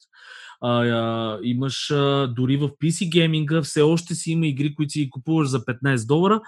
А, 0.61 0.86
а, 0.86 1.40
имаш 1.44 1.91
а, 1.91 2.34
дори 2.36 2.57
в 2.57 2.69
PC 2.69 3.10
гейминга 3.10 3.61
все 3.61 3.82
още 3.82 4.15
си 4.15 4.32
има 4.32 4.48
игри, 4.48 4.76
които 4.76 4.91
си 4.91 5.10
купуваш 5.10 5.48
за 5.48 5.60
15 5.60 6.07
долара 6.07 6.41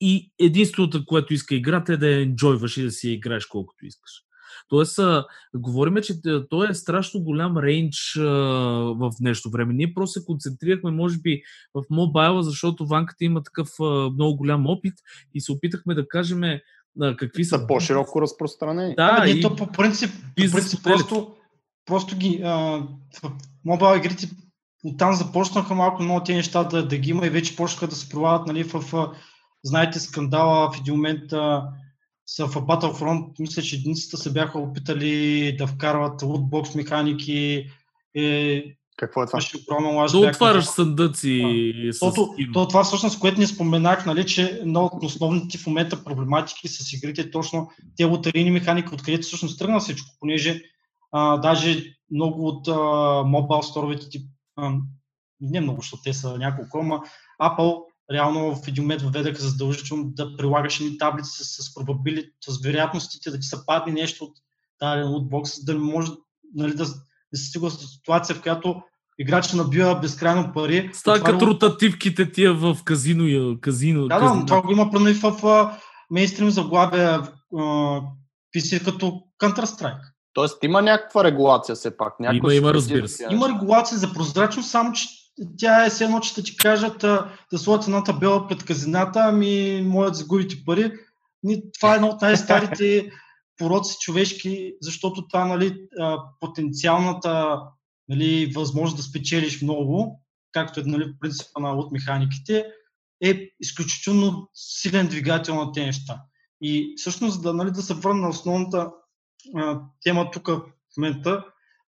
и 0.00 0.32
единственото, 0.38 1.04
което 1.06 1.34
иска 1.34 1.54
играта 1.54 1.92
е 1.92 1.96
да 1.96 2.08
я 2.08 2.22
енджойваш 2.22 2.76
и 2.76 2.82
да 2.82 2.90
си 2.90 3.08
я 3.08 3.14
играеш 3.14 3.46
колкото 3.46 3.86
искаш. 3.86 4.23
Тоест, 4.68 4.98
а, 4.98 5.26
говориме, 5.56 6.00
че 6.00 6.14
той 6.50 6.70
е 6.70 6.74
страшно 6.74 7.20
голям 7.20 7.58
рейндж 7.58 8.16
а, 8.16 8.22
в 8.94 9.10
нещо 9.20 9.50
време. 9.50 9.74
Ние 9.74 9.94
просто 9.94 10.20
се 10.20 10.26
концентрирахме, 10.26 10.90
може 10.90 11.18
би, 11.18 11.42
в 11.74 11.82
мобайла, 11.90 12.42
защото 12.42 12.86
ванката 12.86 13.24
има 13.24 13.42
такъв 13.42 13.68
а, 13.80 13.84
много 14.10 14.36
голям 14.36 14.66
опит 14.66 14.94
и 15.34 15.40
се 15.40 15.52
опитахме 15.52 15.94
да 15.94 16.08
кажем 16.08 16.42
а, 16.42 17.16
какви 17.16 17.44
са. 17.44 17.66
по-широко 17.66 18.22
разпространени. 18.22 18.94
Да, 18.94 19.16
ами, 19.20 19.30
и 19.30 19.40
то 19.40 19.56
по 19.56 19.66
принцип, 19.66 20.10
по 20.10 20.34
принцип 20.34 20.82
просто, 20.82 21.34
просто 21.86 22.16
ги. 22.16 22.40
А, 22.44 22.82
мобайл 23.64 23.98
игрите 23.98 24.30
оттам 24.84 25.14
започнаха 25.14 25.74
малко 25.74 26.02
много 26.02 26.24
тези 26.24 26.36
неща 26.36 26.64
да, 26.64 26.88
да 26.88 26.98
ги 26.98 27.10
има 27.10 27.26
и 27.26 27.30
вече 27.30 27.56
почнаха 27.56 27.86
да 27.86 27.96
се 27.96 28.08
провалят 28.08 28.46
нали, 28.46 28.64
в, 28.64 28.80
в 28.80 29.14
знаете, 29.62 30.00
скандала 30.00 30.72
в 30.72 30.80
един 30.80 30.94
момент 30.94 31.32
а, 31.32 31.68
са 32.26 32.46
в 32.46 32.54
Battlefront, 32.54 33.40
мисля, 33.40 33.62
че 33.62 33.76
единицата 33.76 34.16
се 34.16 34.32
бяха 34.32 34.58
опитали 34.58 35.56
да 35.58 35.66
вкарват 35.66 36.22
лутбокс 36.22 36.74
механики. 36.74 37.66
Е, 38.16 38.64
Какво 38.96 39.22
е 39.22 39.26
това? 39.26 39.38
Да 40.12 40.18
отваряш 40.18 40.64
съндъци 40.64 41.64
с 41.92 41.98
то, 41.98 42.34
то, 42.52 42.68
това 42.68 42.84
всъщност, 42.84 43.20
което 43.20 43.40
не 43.40 43.46
споменах, 43.46 44.06
нали, 44.06 44.26
че 44.26 44.42
една 44.42 44.80
от 44.80 45.02
основните 45.02 45.58
в 45.58 45.66
момента 45.66 46.04
проблематики 46.04 46.68
с 46.68 46.92
игрите 46.92 47.20
е 47.20 47.30
точно 47.30 47.70
те 47.96 48.04
лотарийни 48.04 48.50
механики, 48.50 48.94
откъдето 48.94 49.26
всъщност 49.26 49.58
тръгна 49.58 49.80
всичко, 49.80 50.10
понеже 50.20 50.62
а, 51.12 51.36
даже 51.36 51.96
много 52.10 52.48
от 52.48 52.66
мобайл 53.26 53.62
сторовете, 53.62 54.08
тип, 54.08 54.28
а, 54.56 54.72
не 55.40 55.60
много, 55.60 55.80
защото 55.80 56.02
те 56.02 56.12
са 56.12 56.38
няколко, 56.38 56.78
ама 56.78 57.00
Apple 57.42 57.82
реално 58.12 58.54
в 58.54 58.68
един 58.68 58.84
момент 58.84 59.02
въведаха 59.02 59.42
задължително 59.42 60.04
да 60.04 60.36
прилагаш 60.36 60.80
едни 60.80 60.98
таблици 60.98 61.30
с, 61.30 61.62
с 61.62 61.74
probability, 61.74 62.30
с 62.48 62.62
вероятностите 62.62 63.30
да 63.30 63.38
ти 63.38 63.46
се 63.46 63.66
падне 63.66 63.92
нещо 63.92 64.24
от 64.24 64.32
даден 64.80 65.08
лутбокс, 65.08 65.64
да 65.64 65.74
не 65.74 65.80
може 65.80 66.10
нали, 66.54 66.74
да, 66.74 66.84
да 66.84 67.38
се 67.38 67.44
стига 67.44 67.70
ситуация, 67.70 68.36
в 68.36 68.42
която 68.42 68.82
играча 69.18 69.56
набива 69.56 69.94
безкрайно 69.94 70.52
пари. 70.52 70.90
Става 70.92 71.20
като 71.20 71.46
ротативките 71.46 72.32
тия 72.32 72.54
в 72.54 72.78
казино. 72.84 73.56
казино 73.60 74.08
да, 74.08 74.18
казино. 74.18 74.40
да, 74.40 74.46
това 74.46 74.62
го 74.62 74.72
има 74.72 74.90
преди 74.90 75.14
в, 75.14 75.30
в 75.30 75.70
мейнстрим 76.10 76.50
заглавия 76.50 77.22
PC 78.56 78.84
като 78.84 79.20
Counter-Strike. 79.42 80.00
Тоест 80.32 80.64
има 80.64 80.82
някаква 80.82 81.24
регулация 81.24 81.74
все 81.74 81.96
пак. 81.96 82.14
Има, 82.32 82.54
има, 82.54 82.74
разбира 82.74 83.08
се. 83.08 83.26
Има 83.30 83.48
регулация 83.48 83.98
за 83.98 84.12
прозрачност, 84.12 84.70
само 84.70 84.92
че 84.92 85.08
тя 85.58 85.86
е 85.86 85.90
все 85.90 86.04
едно, 86.04 86.20
че 86.20 86.34
да 86.34 86.42
ти 86.42 86.56
кажат 86.56 86.98
да 87.52 87.58
сложат 87.58 87.84
една 87.84 88.04
табела 88.04 88.48
пред 88.48 88.64
казината, 88.64 89.20
ами 89.22 89.82
да 89.94 90.14
загубите 90.14 90.64
пари. 90.64 90.92
Това 91.78 91.92
е 91.92 91.96
едно 91.96 92.08
от 92.08 92.22
най-старите 92.22 93.10
пороци 93.58 93.96
човешки, 94.00 94.74
защото 94.80 95.28
това 95.28 95.44
нали, 95.44 95.86
потенциалната 96.40 97.60
нали, 98.08 98.52
възможност 98.54 98.96
да 98.96 99.02
спечелиш 99.02 99.62
много, 99.62 100.20
както 100.52 100.80
е 100.80 100.82
нали, 100.86 101.12
принципа 101.20 101.60
на 101.60 101.72
от 101.72 101.92
механиките, 101.92 102.66
е 103.24 103.48
изключително 103.60 104.48
силен 104.54 105.08
двигател 105.08 105.54
на 105.54 105.72
тези 105.72 105.86
неща. 105.86 106.22
И 106.60 106.94
всъщност 106.96 107.42
да, 107.42 107.54
нали, 107.54 107.70
да 107.70 107.82
се 107.82 107.94
върна 107.94 108.20
на 108.20 108.28
основната 108.28 108.90
а, 109.56 109.80
тема 110.02 110.30
тук 110.30 110.48
в 110.48 110.62
момента, 110.96 111.44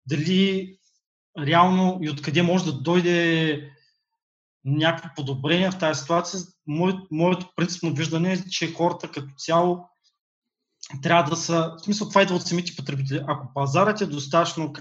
дали 0.05 0.77
реално 1.39 1.99
и 2.01 2.09
откъде 2.09 2.41
може 2.41 2.65
да 2.65 2.73
дойде 2.73 3.71
някакво 4.65 5.09
подобрение 5.15 5.71
в 5.71 5.79
тази 5.79 6.01
ситуация. 6.01 6.39
Моето, 6.67 7.07
моето 7.11 7.49
принципно 7.55 7.93
виждане 7.93 8.33
е, 8.33 8.43
че 8.49 8.73
хората 8.73 9.11
като 9.11 9.27
цяло 9.37 9.79
трябва 11.01 11.29
да 11.29 11.35
са, 11.35 11.75
в 11.77 11.83
смисъл 11.83 12.09
това 12.09 12.21
идва 12.21 12.35
от 12.35 12.47
самите 12.47 12.75
потребители. 12.75 13.23
Ако 13.27 13.53
пазарът 13.53 14.01
е 14.01 14.05
достатъчно 14.05 14.73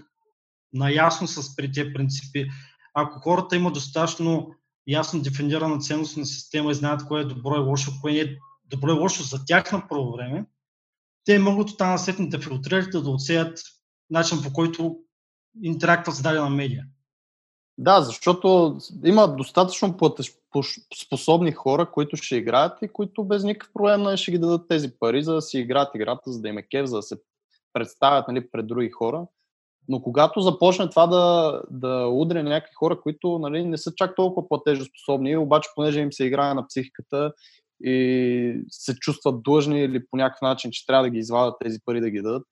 наясно 0.72 1.26
с 1.26 1.56
при 1.56 1.72
тези 1.72 1.92
принципи, 1.92 2.48
ако 2.94 3.20
хората 3.20 3.56
имат 3.56 3.74
достатъчно 3.74 4.54
ясно 4.86 5.22
дефинирана 5.22 5.78
ценност 5.78 6.16
на 6.16 6.26
система 6.26 6.70
и 6.70 6.74
знаят 6.74 7.06
кое 7.06 7.20
е 7.20 7.24
добро 7.24 7.56
и 7.56 7.58
лошо, 7.58 7.92
кое 8.00 8.12
е 8.12 8.36
добро 8.64 8.90
и 8.90 8.98
лошо 8.98 9.22
за 9.22 9.44
тях 9.44 9.72
на 9.72 9.88
първо 9.88 10.12
време, 10.12 10.44
те 11.24 11.38
могат 11.38 11.70
от 11.70 11.78
тази 11.78 12.12
да 12.18 12.40
филтрират, 12.40 12.90
да 12.90 13.10
отсеят 13.10 13.60
начин 14.10 14.42
по 14.42 14.52
който 14.52 14.96
интерактва 15.62 16.12
с 16.12 16.22
дадена 16.22 16.50
медия. 16.50 16.84
Да, 17.78 18.02
защото 18.02 18.78
има 19.04 19.36
достатъчно 19.36 19.96
способни 21.04 21.52
хора, 21.52 21.90
които 21.90 22.16
ще 22.16 22.36
играят 22.36 22.78
и 22.82 22.88
които 22.88 23.24
без 23.24 23.44
никакъв 23.44 23.72
проблем 23.72 24.16
ще 24.16 24.30
ги 24.30 24.38
дадат 24.38 24.68
тези 24.68 24.90
пари, 25.00 25.22
за 25.22 25.34
да 25.34 25.42
си 25.42 25.58
играят 25.58 25.94
играта, 25.94 26.32
за 26.32 26.40
да 26.40 26.48
им 26.48 26.58
е 26.58 26.62
кев, 26.62 26.86
за 26.86 26.96
да 26.96 27.02
се 27.02 27.16
представят 27.72 28.28
нали, 28.28 28.50
пред 28.50 28.66
други 28.66 28.90
хора. 28.90 29.26
Но 29.88 30.02
когато 30.02 30.40
започне 30.40 30.90
това 30.90 31.06
да, 31.06 31.60
да 31.70 32.08
удря 32.08 32.42
някакви 32.42 32.74
хора, 32.74 33.00
които 33.00 33.38
нали, 33.38 33.64
не 33.64 33.78
са 33.78 33.92
чак 33.96 34.16
толкова 34.16 34.48
платежоспособни, 34.48 35.36
обаче 35.36 35.70
понеже 35.74 36.00
им 36.00 36.12
се 36.12 36.24
играе 36.24 36.54
на 36.54 36.66
психиката 36.66 37.32
и 37.80 38.64
се 38.68 38.94
чувстват 38.94 39.42
длъжни 39.42 39.80
или 39.80 40.06
по 40.06 40.16
някакъв 40.16 40.42
начин, 40.42 40.70
че 40.70 40.86
трябва 40.86 41.04
да 41.04 41.10
ги 41.10 41.18
извадят 41.18 41.54
тези 41.64 41.78
пари 41.84 42.00
да 42.00 42.10
ги 42.10 42.22
дадат, 42.22 42.46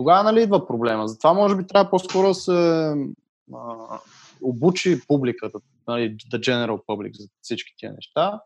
тогава 0.00 0.22
нали, 0.22 0.42
идва 0.42 0.66
проблема. 0.66 1.08
Затова 1.08 1.32
може 1.32 1.56
би 1.56 1.66
трябва 1.66 1.90
по-скоро 1.90 2.28
да 2.28 2.34
се 2.34 2.94
а, 3.54 3.74
обучи 4.42 5.00
публиката, 5.08 5.58
нали, 5.88 6.16
the 6.16 6.38
general 6.38 6.84
public 6.86 7.16
за 7.20 7.28
всички 7.42 7.74
тия 7.76 7.92
неща. 7.92 8.40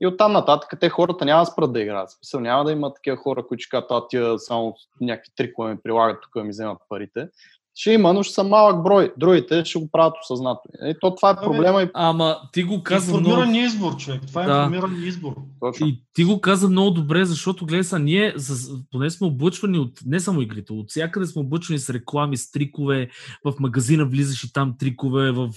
И 0.00 0.06
оттам 0.06 0.32
нататък 0.32 0.80
те 0.80 0.88
хората 0.88 1.24
няма 1.24 1.42
да 1.42 1.46
спрат 1.46 1.72
да 1.72 1.80
играят. 1.80 2.10
Смисъл 2.10 2.40
няма 2.40 2.64
да 2.64 2.72
има 2.72 2.94
такива 2.94 3.16
хора, 3.16 3.46
които 3.46 3.62
ще 3.62 3.70
кажат, 3.70 3.90
а 3.90 4.08
тия 4.08 4.38
само 4.38 4.74
някакви 5.00 5.32
трикове 5.36 5.70
ми 5.70 5.80
прилагат, 5.82 6.22
тук 6.22 6.44
ми 6.44 6.50
вземат 6.50 6.78
парите. 6.88 7.28
Ще 7.76 7.90
има, 7.92 8.12
но 8.12 8.22
ще 8.22 8.34
са 8.34 8.44
малък 8.44 8.82
брой. 8.82 9.12
Другите 9.18 9.64
ще 9.64 9.78
го 9.78 9.88
правят 9.92 10.14
осъзнателно. 10.22 10.88
И 10.90 10.94
то 11.00 11.14
това 11.14 11.30
е 11.30 11.36
проблема. 11.36 11.82
И... 11.82 11.88
Ама 11.94 12.36
ти 12.52 12.62
го 12.62 12.82
каза 12.82 13.10
Информиран 13.10 13.48
много... 13.48 13.64
избор, 13.64 13.96
човек. 13.96 14.20
Това 14.26 14.42
е 14.42 14.46
да. 14.46 14.52
информиран 14.52 15.02
избор. 15.04 15.34
Точно. 15.60 15.86
И 15.86 16.02
ти 16.14 16.24
го 16.24 16.40
каза 16.40 16.68
много 16.68 16.90
добре, 16.90 17.24
защото 17.24 17.66
гледай 17.66 17.84
са, 17.84 17.98
ние 17.98 18.34
поне 18.92 19.10
сме 19.10 19.26
облъчвани 19.26 19.78
от, 19.78 19.92
не 20.06 20.20
само 20.20 20.42
игрите, 20.42 20.72
от 20.72 20.90
всякъде 20.90 21.26
сме 21.26 21.42
облъчвани 21.42 21.78
с 21.78 21.90
реклами, 21.90 22.36
с 22.36 22.50
трикове, 22.50 23.08
в 23.44 23.54
магазина 23.60 24.04
влизаш 24.04 24.44
и 24.44 24.52
там 24.52 24.74
трикове, 24.78 25.30
в 25.32 25.50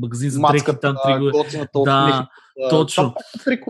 магазин 0.00 0.30
за 0.30 0.40
дрехи 0.40 0.64
там 0.82 0.96
трикове. 1.04 1.32
Да, 1.84 2.28
Точно. 2.70 3.14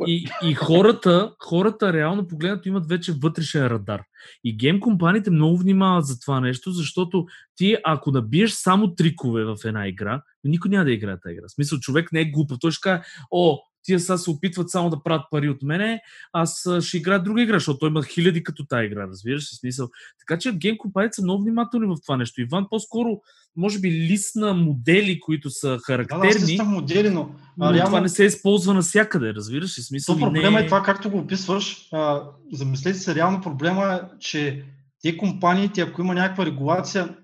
И, 0.07 0.29
и 0.43 0.55
хората, 0.55 1.35
хората 1.39 1.93
реално 1.93 2.29
погледнато 2.29 2.69
имат 2.69 2.89
вече 2.89 3.13
вътрешен 3.13 3.67
радар. 3.67 4.03
И 4.45 4.57
гейм 4.57 4.81
компаниите 4.81 5.31
много 5.31 5.59
внимават 5.59 6.07
за 6.07 6.21
това 6.21 6.41
нещо, 6.41 6.71
защото 6.71 7.27
ти 7.57 7.77
ако 7.85 8.11
набиеш 8.11 8.51
само 8.51 8.95
трикове 8.95 9.45
в 9.45 9.57
една 9.65 9.89
игра, 9.89 10.23
никой 10.45 10.71
няма 10.71 10.85
да 10.85 10.93
играе 10.93 11.21
тази 11.21 11.33
игра. 11.33 11.47
В 11.49 11.53
смисъл, 11.53 11.79
човек 11.79 12.13
не 12.13 12.21
е 12.21 12.31
глупав. 12.31 12.59
Той 12.61 12.71
ще 12.71 12.81
каже, 12.81 13.03
о, 13.31 13.59
тия 13.85 14.01
сега 14.01 14.19
се 14.19 14.31
опитват 14.31 14.71
само 14.71 14.91
да 14.91 15.03
правят 15.03 15.27
пари 15.31 15.49
от 15.49 15.63
мене, 15.63 16.01
аз 16.33 16.69
ще 16.81 16.97
играя 16.97 17.23
друга 17.23 17.43
игра, 17.43 17.57
защото 17.57 17.79
той 17.79 17.89
има 17.89 18.03
хиляди 18.03 18.43
като 18.43 18.67
тази 18.67 18.87
игра, 18.87 19.09
разбираш 19.09 19.49
се 19.49 19.57
смисъл. 19.57 19.89
Така 20.19 20.39
че 20.39 20.53
гейм 20.53 20.77
компаниите 20.79 21.15
са 21.15 21.23
много 21.23 21.43
внимателни 21.43 21.87
в 21.87 22.01
това 22.03 22.17
нещо. 22.17 22.41
Иван 22.41 22.67
по-скоро, 22.71 23.21
може 23.57 23.79
би, 23.79 23.91
лист 23.91 24.37
на 24.37 24.55
модели, 24.55 25.21
които 25.21 25.51
са 25.51 25.79
характерни. 25.87 26.57
Да, 26.57 26.65
да, 26.65 26.65
модели, 26.65 27.11
но, 27.11 27.31
но 27.59 27.75
реално... 27.75 27.87
това 27.87 28.01
не 28.01 28.09
се 28.09 28.25
използва 28.25 28.75
навсякъде, 28.75 29.35
разбираш 29.35 29.79
ли? 29.79 29.83
Смисъл, 29.83 30.15
то 30.15 30.21
проблема 30.21 30.59
не... 30.59 30.65
е 30.65 30.67
това, 30.67 30.83
както 30.83 31.11
го 31.11 31.19
описваш. 31.19 31.89
А, 31.93 32.23
замислете 32.53 32.99
се, 32.99 33.15
реално 33.15 33.41
проблема 33.41 33.95
е, 33.95 34.19
че 34.21 34.65
тези 35.03 35.17
компаниите, 35.17 35.81
ако 35.81 36.03
има 36.03 36.15
някаква 36.15 36.47
регулация, 36.47 37.17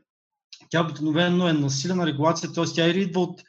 тя 0.70 0.84
обикновено 0.84 1.48
е 1.48 1.52
насилена 1.52 2.06
регулация, 2.06 2.52
т.е. 2.52 2.64
тя 2.64 2.88
идва 2.88 3.20
от 3.20 3.42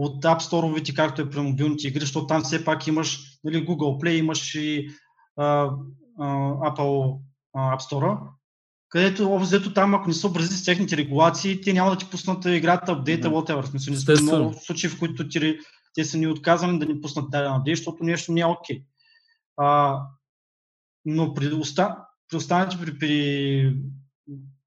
от 0.00 0.24
App 0.24 0.40
Store, 0.40 0.94
както 0.94 1.22
е 1.22 1.30
при 1.30 1.40
мобилните 1.40 1.88
игри, 1.88 2.00
защото 2.00 2.26
там 2.26 2.42
все 2.42 2.64
пак 2.64 2.86
имаш 2.86 3.38
нали, 3.44 3.66
Google 3.66 4.02
Play, 4.02 4.10
имаш 4.10 4.54
и 4.54 4.88
а, 5.36 5.70
а, 6.18 6.26
Apple 6.70 7.18
а, 7.54 7.76
App 7.76 7.90
Store, 7.90 8.18
където 8.88 9.32
общо 9.32 9.72
там, 9.74 9.94
ако 9.94 10.08
не 10.08 10.14
са 10.14 10.26
образи 10.26 10.56
с 10.56 10.64
техните 10.64 10.96
регулации, 10.96 11.60
те 11.60 11.72
няма 11.72 11.90
да 11.90 11.98
ти 11.98 12.10
пуснат 12.10 12.44
играта, 12.44 12.92
апдейта, 12.92 13.30
да. 13.30 13.34
whatever. 13.36 13.62
В 13.62 13.68
смисъл, 13.68 14.14
не 14.14 14.22
много 14.22 14.54
случаи, 14.54 14.90
в 14.90 14.98
които 14.98 15.28
ти, 15.28 15.58
те 15.94 16.04
са 16.04 16.18
ни 16.18 16.26
отказани 16.26 16.78
да 16.78 16.86
ни 16.86 17.00
пуснат 17.00 17.30
даден 17.30 17.52
апдейт, 17.52 17.76
защото 17.76 18.04
нещо 18.04 18.32
не 18.32 18.40
е 18.40 18.46
окей. 18.46 18.82
Okay. 19.58 20.00
но 21.04 21.34
при, 21.34 21.52
оста, 21.52 21.96
при 22.28 22.36
останалите, 22.36 22.78
при, 22.80 22.98
при 22.98 23.76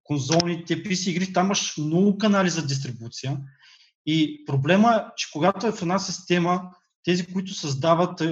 конзолните 0.04 0.84
PC 0.84 1.10
игри, 1.10 1.34
там 1.34 1.46
имаш 1.46 1.78
много 1.78 2.18
канали 2.18 2.50
за 2.50 2.68
дистрибуция 2.68 3.38
и 4.06 4.46
проблема 4.46 4.96
е, 4.96 5.12
че 5.16 5.32
когато 5.34 5.68
е 5.68 5.72
в 5.72 5.82
една 5.82 6.00
система, 6.00 6.62
тези, 7.04 7.34
които 7.34 7.54
създават 7.54 8.22
а, 8.22 8.32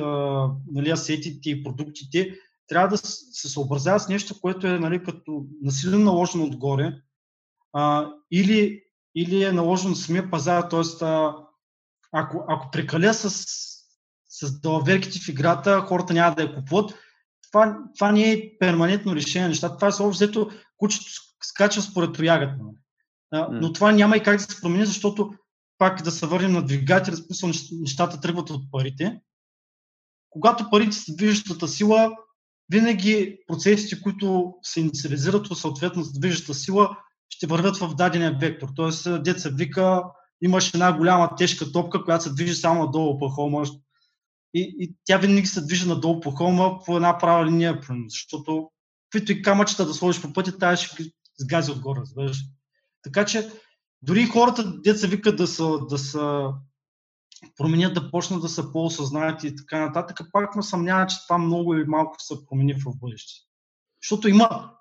нали, 0.72 0.90
асетите 0.90 1.50
и 1.50 1.64
продуктите, 1.64 2.36
трябва 2.68 2.88
да 2.88 2.98
се 2.98 3.50
съобразяват 3.50 4.02
с 4.02 4.10
нещо, 4.10 4.42
което 4.42 4.68
е 4.68 4.80
нали, 4.80 5.04
като 5.04 5.46
насилено 5.62 6.04
наложено 6.04 6.44
отгоре 6.44 6.94
а, 7.74 8.10
или, 8.32 8.84
или 9.16 9.44
е 9.44 9.52
наложено 9.52 9.96
самия 9.96 10.32
пазар, 10.32 10.62
т.е. 10.62 11.06
ако, 12.12 12.44
ако 12.48 12.72
прекаля 12.72 13.14
с, 13.14 13.30
с 14.30 14.62
далаверките 14.62 15.20
в 15.20 15.30
играта, 15.30 15.82
хората 15.82 16.14
няма 16.14 16.36
да 16.36 16.42
я 16.42 16.56
купуват. 16.56 16.96
Това, 17.52 17.78
това 17.98 18.12
не 18.12 18.32
е 18.32 18.58
перманентно 18.60 19.16
решение 19.16 19.44
на 19.44 19.50
нещата. 19.50 19.76
Това 19.76 19.88
е 19.88 19.92
само 19.92 20.10
взето 20.10 20.50
кучето 20.78 21.06
скача 21.44 21.82
според 21.82 22.14
тоягата. 22.14 22.56
Но 23.52 23.74
това 23.74 23.92
няма 23.92 24.18
и 24.18 24.24
как 24.24 24.38
да 24.38 24.44
се 24.44 24.62
промени, 24.62 24.86
защото 24.86 25.34
пак 25.82 26.02
да 26.04 26.12
се 26.12 26.26
върнем 26.26 26.52
на 26.52 26.66
двигателя, 26.66 27.16
смисъл 27.16 27.52
нещата 27.72 28.22
тръгват 28.22 28.50
от 28.50 28.72
парите. 28.72 29.20
Когато 30.30 30.70
парите 30.70 30.96
са 30.96 31.16
движещата 31.16 31.68
сила, 31.68 32.12
винаги 32.72 33.38
процесите, 33.48 34.02
които 34.02 34.54
се 34.62 34.80
инициализират 34.80 35.48
от 35.48 35.60
съответно 35.60 36.04
с 36.04 36.20
движещата 36.20 36.54
сила, 36.54 36.98
ще 37.30 37.48
вървят 37.48 37.78
в 37.78 37.96
дадения 37.96 38.38
вектор. 38.42 38.70
Тоест, 38.76 39.24
деца 39.24 39.50
вика, 39.54 40.04
имаш 40.42 40.74
една 40.74 40.98
голяма 40.98 41.36
тежка 41.36 41.72
топка, 41.72 42.04
която 42.04 42.24
се 42.24 42.34
движи 42.34 42.56
само 42.56 42.84
надолу 42.84 43.20
по 43.20 43.30
холма. 43.30 43.64
И, 44.54 44.76
и 44.80 44.96
тя 45.06 45.18
винаги 45.18 45.48
се 45.48 45.66
движи 45.66 45.88
надолу 45.88 46.20
по 46.20 46.32
холма 46.32 46.80
по 46.86 46.96
една 46.96 47.18
права 47.18 47.46
линия, 47.46 47.80
защото 48.08 48.70
каквито 49.10 49.32
и 49.32 49.42
камъчета 49.42 49.86
да 49.86 49.94
сложиш 49.94 50.22
по 50.22 50.34
пътя, 50.34 50.58
тая 50.58 50.78
ще 50.78 51.04
сгази 51.40 51.72
отгоре, 51.72 52.00
разбираш. 52.00 52.38
Така 53.04 53.26
че 53.26 53.52
дори 54.02 54.26
хората, 54.26 54.82
деца 54.82 55.08
викат 55.08 55.38
да 55.38 55.48
са, 55.48 55.80
да 55.90 55.98
са 55.98 56.54
променят, 57.58 57.94
да 57.94 58.12
почнат 58.12 58.42
да 58.42 58.50
са 58.50 58.72
по-осъзнати 58.72 59.48
и 59.48 59.56
така 59.56 59.86
нататък, 59.86 60.20
пак 60.32 60.56
ме 60.56 60.64
съмнява, 60.64 61.08
че 61.08 61.28
това 61.28 61.38
много 61.38 61.74
или 61.74 61.86
малко 61.88 62.16
се 62.20 62.46
промени 62.46 62.74
в 62.74 62.84
бъдеще. 62.96 63.34
Защото 64.04 64.28
има. 64.28 64.72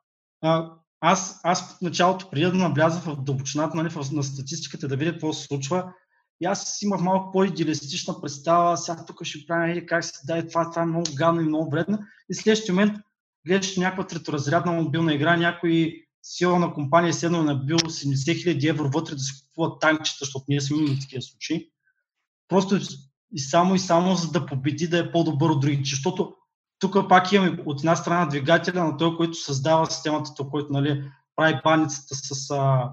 А, 0.42 0.72
аз, 1.00 1.40
аз 1.42 1.76
в 1.76 1.80
началото, 1.80 2.30
преди 2.30 2.46
да 2.46 2.52
навляза 2.52 3.00
в 3.00 3.22
дълбочината 3.22 3.76
нали, 3.76 3.88
на 4.12 4.22
статистиката, 4.22 4.88
да 4.88 4.96
видя 4.96 5.12
какво 5.12 5.32
се 5.32 5.46
случва, 5.46 5.92
и 6.40 6.46
аз 6.46 6.82
имах 6.82 7.00
малко 7.00 7.32
по-идеалистична 7.32 8.20
представа, 8.20 8.76
сега 8.76 9.04
тук 9.06 9.24
ще 9.24 9.46
правя 9.46 9.70
или 9.70 9.86
как 9.86 10.04
се 10.04 10.26
дай 10.26 10.48
това, 10.48 10.70
това 10.70 10.82
е 10.82 10.86
много 10.86 11.06
гадно 11.14 11.40
и 11.40 11.44
много 11.44 11.70
вредно. 11.70 11.98
И 12.30 12.34
следващия 12.34 12.74
момент 12.74 12.98
гледаш 13.46 13.76
някаква 13.76 14.06
треторазрядна 14.06 14.72
мобилна 14.72 15.14
игра, 15.14 15.36
някой 15.36 16.04
сила 16.22 16.58
на 16.58 16.74
компания 16.74 17.14
седнал 17.14 17.42
на 17.42 17.54
бил 17.54 17.78
70 17.78 18.42
хиляди 18.42 18.68
евро 18.68 18.90
вътре 18.90 19.14
да 19.14 19.20
си 19.20 19.42
купуват 19.42 19.80
танкчета, 19.80 20.18
защото 20.20 20.44
ние 20.48 20.60
сме 20.60 20.78
имали 20.78 21.00
такива 21.00 21.22
случаи. 21.22 21.70
Просто 22.48 22.78
и 23.32 23.38
само 23.38 23.74
и 23.74 23.78
само 23.78 24.14
за 24.14 24.30
да 24.30 24.46
победи 24.46 24.88
да 24.88 24.98
е 24.98 25.12
по-добър 25.12 25.50
от 25.50 25.60
другите. 25.60 25.90
Защото 25.90 26.34
тук 26.78 27.08
пак 27.08 27.32
имаме 27.32 27.62
от 27.66 27.80
една 27.80 27.96
страна 27.96 28.26
двигателя 28.26 28.84
на 28.84 28.96
той, 28.96 29.16
който 29.16 29.34
създава 29.34 29.90
системата, 29.90 30.34
той, 30.36 30.48
който 30.50 30.72
нали, 30.72 31.04
прави 31.36 31.60
баницата 31.64 32.14
с 32.14 32.50
а, 32.50 32.90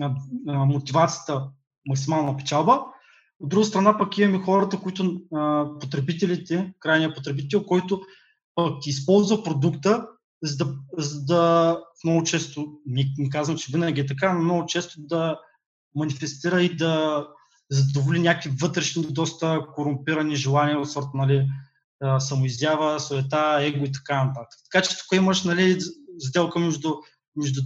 а, 0.00 0.14
а, 0.48 0.64
мотивацията 0.64 1.48
максимална 1.88 2.36
печалба. 2.36 2.84
От 3.40 3.48
друга 3.48 3.64
страна 3.64 3.98
пък 3.98 4.18
имаме 4.18 4.44
хората, 4.44 4.80
които 4.80 5.20
а, 5.34 5.66
потребителите, 5.80 6.72
крайния 6.80 7.14
потребител, 7.14 7.64
който 7.64 8.02
пък 8.54 8.86
използва 8.86 9.42
продукта 9.42 10.06
за 10.42 10.56
да, 10.56 10.74
за 10.98 11.24
да 11.24 11.76
много 12.04 12.22
често, 12.22 12.66
не, 12.86 13.04
не 13.18 13.30
казвам, 13.30 13.58
че 13.58 13.72
винаги 13.72 14.00
е 14.00 14.06
така, 14.06 14.32
но 14.32 14.40
много 14.44 14.66
често 14.66 14.94
да 14.98 15.38
манифестира 15.94 16.62
и 16.62 16.76
да 16.76 17.26
задоволи 17.70 18.18
някакви 18.18 18.50
вътрешни, 18.60 19.06
доста 19.10 19.66
корумпирани 19.74 20.36
желания 20.36 20.80
от 20.80 20.90
сорта, 20.90 21.10
нали, 21.14 21.48
самоизява, 22.18 23.00
суета, 23.00 23.58
его 23.60 23.84
и 23.84 23.92
така 23.92 24.24
нататък. 24.24 24.58
Така 24.72 24.82
че 24.82 24.98
тук 24.98 25.06
имаш 25.12 25.44
нали, 25.44 25.78
сделка 26.18 26.58
между, 26.58 26.94
между 27.36 27.60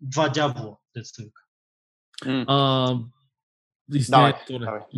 два 0.00 0.28
дявола, 0.28 0.76
деца 0.96 1.22
вика. 1.22 1.42
Mm. 2.24 2.44
Давай, 2.46 3.19
давай, 4.08 4.32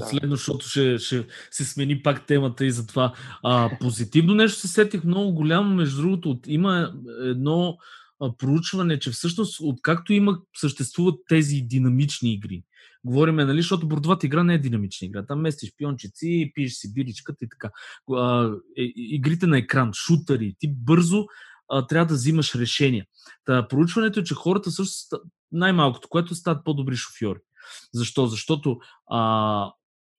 Последно, 0.01 0.37
защото 0.37 0.69
ще, 0.69 0.99
ще 0.99 1.27
се 1.51 1.65
смени 1.65 2.03
пак 2.03 2.27
темата 2.27 2.67
и 2.67 2.71
за 2.71 2.87
това. 2.87 3.15
А, 3.43 3.71
позитивно 3.81 4.35
нещо 4.35 4.61
се 4.61 4.69
сетих 4.69 5.05
много 5.05 5.35
голямо, 5.35 5.75
между 5.75 6.03
другото, 6.03 6.31
от, 6.31 6.47
има 6.47 6.93
едно 7.23 7.77
а, 8.21 8.37
проучване, 8.37 8.99
че 8.99 9.11
всъщност 9.11 9.61
откакто 9.63 10.13
има, 10.13 10.39
съществуват 10.57 11.15
тези 11.29 11.61
динамични 11.61 12.33
игри. 12.33 12.63
Говориме, 13.05 13.45
нали, 13.45 13.63
защото 13.63 13.89
бордовата 13.89 14.27
игра 14.27 14.45
не 14.45 14.55
е 14.55 14.59
динамична 14.59 15.07
игра. 15.07 15.27
Там 15.27 15.41
местиш 15.41 15.73
пиончици, 15.77 16.53
пиеш 16.55 16.73
си 16.73 16.95
биричката 16.95 17.45
и 17.45 17.49
така. 17.49 17.71
А, 18.17 18.51
е, 18.79 18.93
игрите 18.97 19.47
на 19.47 19.59
екран, 19.59 19.93
шутъри, 19.93 20.55
ти 20.59 20.69
бързо 20.69 21.27
а, 21.69 21.87
трябва 21.87 22.07
да 22.07 22.15
взимаш 22.15 22.55
решения. 22.55 23.05
Та, 23.45 23.69
проучването 23.69 24.21
е, 24.21 24.25
че 24.25 24.35
хората 24.35 24.71
също 24.71 25.21
най-малкото, 25.53 26.09
което 26.09 26.35
стават 26.35 26.65
по-добри 26.65 26.97
шофьори. 26.97 27.39
Защо? 27.93 28.27
Защото 28.27 28.79
а, 29.11 29.73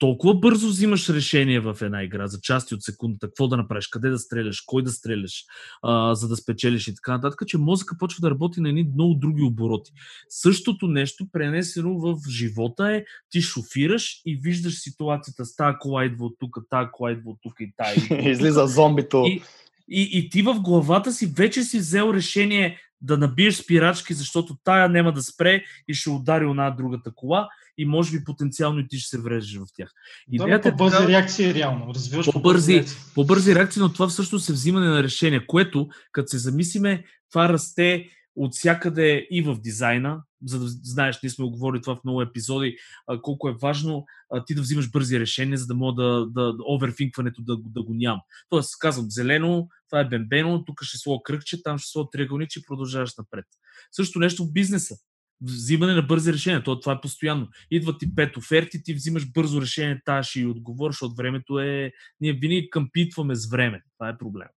толкова 0.03 0.33
бързо 0.35 0.67
взимаш 0.67 1.09
решение 1.09 1.59
в 1.59 1.77
една 1.81 2.03
игра 2.03 2.27
за 2.27 2.39
части 2.41 2.75
от 2.75 2.83
секундата, 2.83 3.27
какво 3.27 3.47
да 3.47 3.57
направиш, 3.57 3.87
къде 3.87 4.09
да 4.09 4.19
стреляш, 4.19 4.61
кой 4.61 4.83
да 4.83 4.91
стреляш, 4.91 5.43
а, 5.81 6.15
за 6.15 6.27
да 6.27 6.35
спечелиш 6.35 6.87
и 6.87 6.95
така 6.95 7.11
нататък, 7.11 7.47
че 7.47 7.57
мозъка 7.57 7.97
почва 7.99 8.21
да 8.21 8.31
работи 8.31 8.61
на 8.61 8.69
едни 8.69 8.89
много 8.93 9.13
други 9.13 9.41
обороти. 9.41 9.91
Същото 10.29 10.87
нещо, 10.87 11.27
пренесено 11.31 11.99
в 11.99 12.17
живота 12.29 12.95
е, 12.95 13.03
ти 13.29 13.41
шофираш 13.41 14.21
и 14.25 14.35
виждаш 14.35 14.79
ситуацията 14.79 15.45
с 15.45 15.55
тази 15.55 15.75
кола 15.79 16.05
идва 16.05 16.25
от 16.25 16.35
тук, 16.39 16.57
тази 16.69 16.87
кола 16.91 17.11
идва 17.11 17.31
от 17.31 17.37
тук 17.41 17.53
и 17.59 17.73
тази. 17.77 18.29
Излиза 18.29 18.67
зомбито. 18.67 19.23
И, 19.27 19.41
и, 19.89 20.09
и 20.13 20.29
ти 20.29 20.41
в 20.41 20.59
главата 20.59 21.11
си 21.11 21.25
вече 21.25 21.63
си 21.63 21.77
взел 21.77 22.11
решение 22.13 22.79
да 23.03 23.17
набиеш 23.17 23.55
спирачки, 23.55 24.13
защото 24.13 24.57
тая 24.63 24.89
няма 24.89 25.13
да 25.13 25.23
спре 25.23 25.63
и 25.87 25.93
ще 25.93 26.09
удари 26.09 26.49
една 26.49 26.69
другата 26.69 27.11
кола 27.15 27.49
и 27.77 27.85
може 27.85 28.11
би 28.11 28.23
потенциално 28.23 28.79
и 28.79 28.87
ти 28.87 28.97
ще 28.99 29.09
се 29.09 29.21
врежеш 29.21 29.57
в 29.57 29.65
тях. 29.77 29.89
Идеята 30.31 30.71
да, 30.71 30.77
по-бързи 30.77 31.03
е, 31.03 31.07
реакции 31.07 31.53
реално. 31.53 31.93
Развиваш 31.93 32.25
по-бързи, 32.31 32.73
по-бързи, 32.73 32.95
по-бързи 33.15 33.55
реакции, 33.55 33.81
но 33.81 33.93
това 33.93 34.07
всъщност 34.07 34.49
е 34.49 34.53
взимане 34.53 34.87
на 34.87 35.03
решение, 35.03 35.47
което, 35.47 35.87
като 36.11 36.27
се 36.27 36.37
замислиме, 36.37 37.03
това 37.29 37.49
расте 37.49 38.05
от 38.35 38.53
всякъде 38.53 39.27
и 39.31 39.41
в 39.41 39.61
дизайна, 39.61 40.23
за 40.45 40.59
да 40.59 40.67
знаеш, 40.67 41.19
ние 41.23 41.29
сме 41.29 41.45
оговорили 41.45 41.81
това 41.81 41.95
в 41.95 42.03
много 42.03 42.21
епизоди, 42.21 42.77
колко 43.21 43.49
е 43.49 43.55
важно 43.61 44.05
ти 44.47 44.55
да 44.55 44.61
взимаш 44.61 44.91
бързи 44.91 45.19
решения, 45.19 45.57
за 45.57 45.67
да 45.67 45.75
мога 45.75 46.03
да, 46.03 46.25
да, 46.25 46.53
оверфинкването 46.67 47.41
да, 47.41 47.57
да 47.57 47.83
го 47.83 47.93
няма. 47.93 48.21
Тоест, 48.49 48.79
казвам, 48.79 49.05
зелено, 49.09 49.67
това 49.89 49.99
е 49.99 50.07
бембено, 50.07 50.65
тук 50.65 50.83
ще 50.83 50.97
слова 50.97 51.19
кръгче, 51.23 51.63
там 51.63 51.77
ще 51.77 51.91
слова 51.91 52.09
триъгълниче 52.11 52.59
и 52.59 52.63
продължаваш 52.67 53.15
напред. 53.17 53.45
Също 53.91 54.19
нещо 54.19 54.45
в 54.45 54.53
бизнеса. 54.53 54.95
Взимане 55.41 55.93
на 55.93 56.01
бързи 56.01 56.33
решения. 56.33 56.63
То, 56.63 56.79
това 56.79 56.93
е 56.93 57.01
постоянно. 57.01 57.47
Идват 57.71 57.99
ти 57.99 58.15
пет 58.15 58.37
оферти, 58.37 58.83
ти 58.83 58.93
взимаш 58.93 59.31
бързо 59.31 59.61
решение, 59.61 60.01
тази 60.05 60.39
и 60.39 60.45
отговор, 60.45 60.91
защото 60.91 61.15
времето 61.15 61.59
е... 61.59 61.91
Ние 62.21 62.33
винаги 62.33 62.69
къмпитваме 62.69 63.35
с 63.35 63.49
време. 63.49 63.81
Това 63.97 64.09
е 64.09 64.17
проблем. 64.17 64.47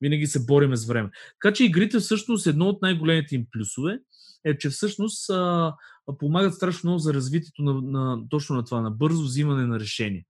Винаги 0.00 0.26
се 0.26 0.44
бориме 0.44 0.76
с 0.76 0.86
време. 0.86 1.10
Така 1.42 1.54
че 1.54 1.64
игрите 1.64 1.98
всъщност 1.98 2.46
едно 2.46 2.66
от 2.66 2.82
най-големите 2.82 3.34
им 3.34 3.46
плюсове 3.52 3.98
е, 4.44 4.58
че 4.58 4.70
всъщност 4.70 5.30
а, 5.30 5.74
помагат 6.18 6.54
страшно 6.54 6.88
много 6.88 6.98
за 6.98 7.14
развитието 7.14 7.62
на, 7.62 7.82
на, 7.82 8.28
точно 8.28 8.56
на 8.56 8.64
това, 8.64 8.80
на 8.80 8.90
бързо 8.90 9.22
взимане 9.22 9.66
на 9.66 9.80
решение. 9.80 10.24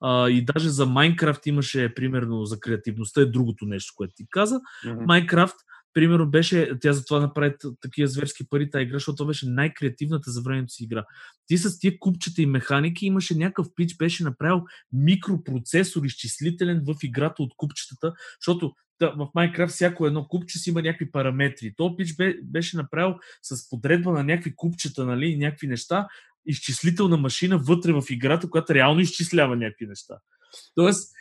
А, 0.00 0.28
и 0.28 0.44
даже 0.44 0.68
за 0.68 0.86
Майнкрафт 0.86 1.46
имаше, 1.46 1.94
примерно, 1.94 2.44
за 2.44 2.60
креативността 2.60 3.20
е 3.20 3.26
другото 3.26 3.66
нещо, 3.66 3.92
което 3.96 4.14
ти 4.16 4.26
каза. 4.30 4.60
Майнкрафт, 5.06 5.54
mm-hmm 5.54 5.72
примерно 5.94 6.30
беше, 6.30 6.78
тя 6.80 6.92
затова 6.92 7.20
направи 7.20 7.54
такива 7.80 8.08
зверски 8.08 8.48
пари 8.48 8.70
тази 8.70 8.82
игра, 8.82 8.94
защото 8.94 9.16
това 9.16 9.26
беше 9.26 9.48
най-креативната 9.48 10.30
за 10.30 10.42
времето 10.42 10.72
си 10.72 10.84
игра. 10.84 11.04
Ти 11.46 11.58
с 11.58 11.78
тия 11.78 11.98
купчета 11.98 12.42
и 12.42 12.46
механики 12.46 13.06
имаше 13.06 13.34
някакъв 13.34 13.66
пич, 13.76 13.96
беше 13.96 14.24
направил 14.24 14.62
микропроцесор 14.92 16.04
изчислителен 16.04 16.82
в 16.86 16.94
играта 17.02 17.42
от 17.42 17.52
купчетата, 17.56 18.12
защото 18.40 18.72
в 19.00 19.28
Майнкрафт 19.34 19.74
всяко 19.74 20.06
едно 20.06 20.28
купче 20.28 20.58
си 20.58 20.70
има 20.70 20.82
някакви 20.82 21.10
параметри. 21.10 21.74
То 21.76 21.96
пич 21.96 22.14
беше 22.42 22.76
направил 22.76 23.14
с 23.42 23.70
подредба 23.70 24.12
на 24.12 24.24
някакви 24.24 24.56
купчета, 24.56 25.06
нали, 25.06 25.36
някакви 25.36 25.66
неща, 25.66 26.08
изчислителна 26.46 27.16
машина 27.16 27.58
вътре 27.58 27.92
в 27.92 28.02
играта, 28.10 28.50
която 28.50 28.74
реално 28.74 29.00
изчислява 29.00 29.56
някакви 29.56 29.86
неща. 29.86 30.18
Тоест, 30.74 31.12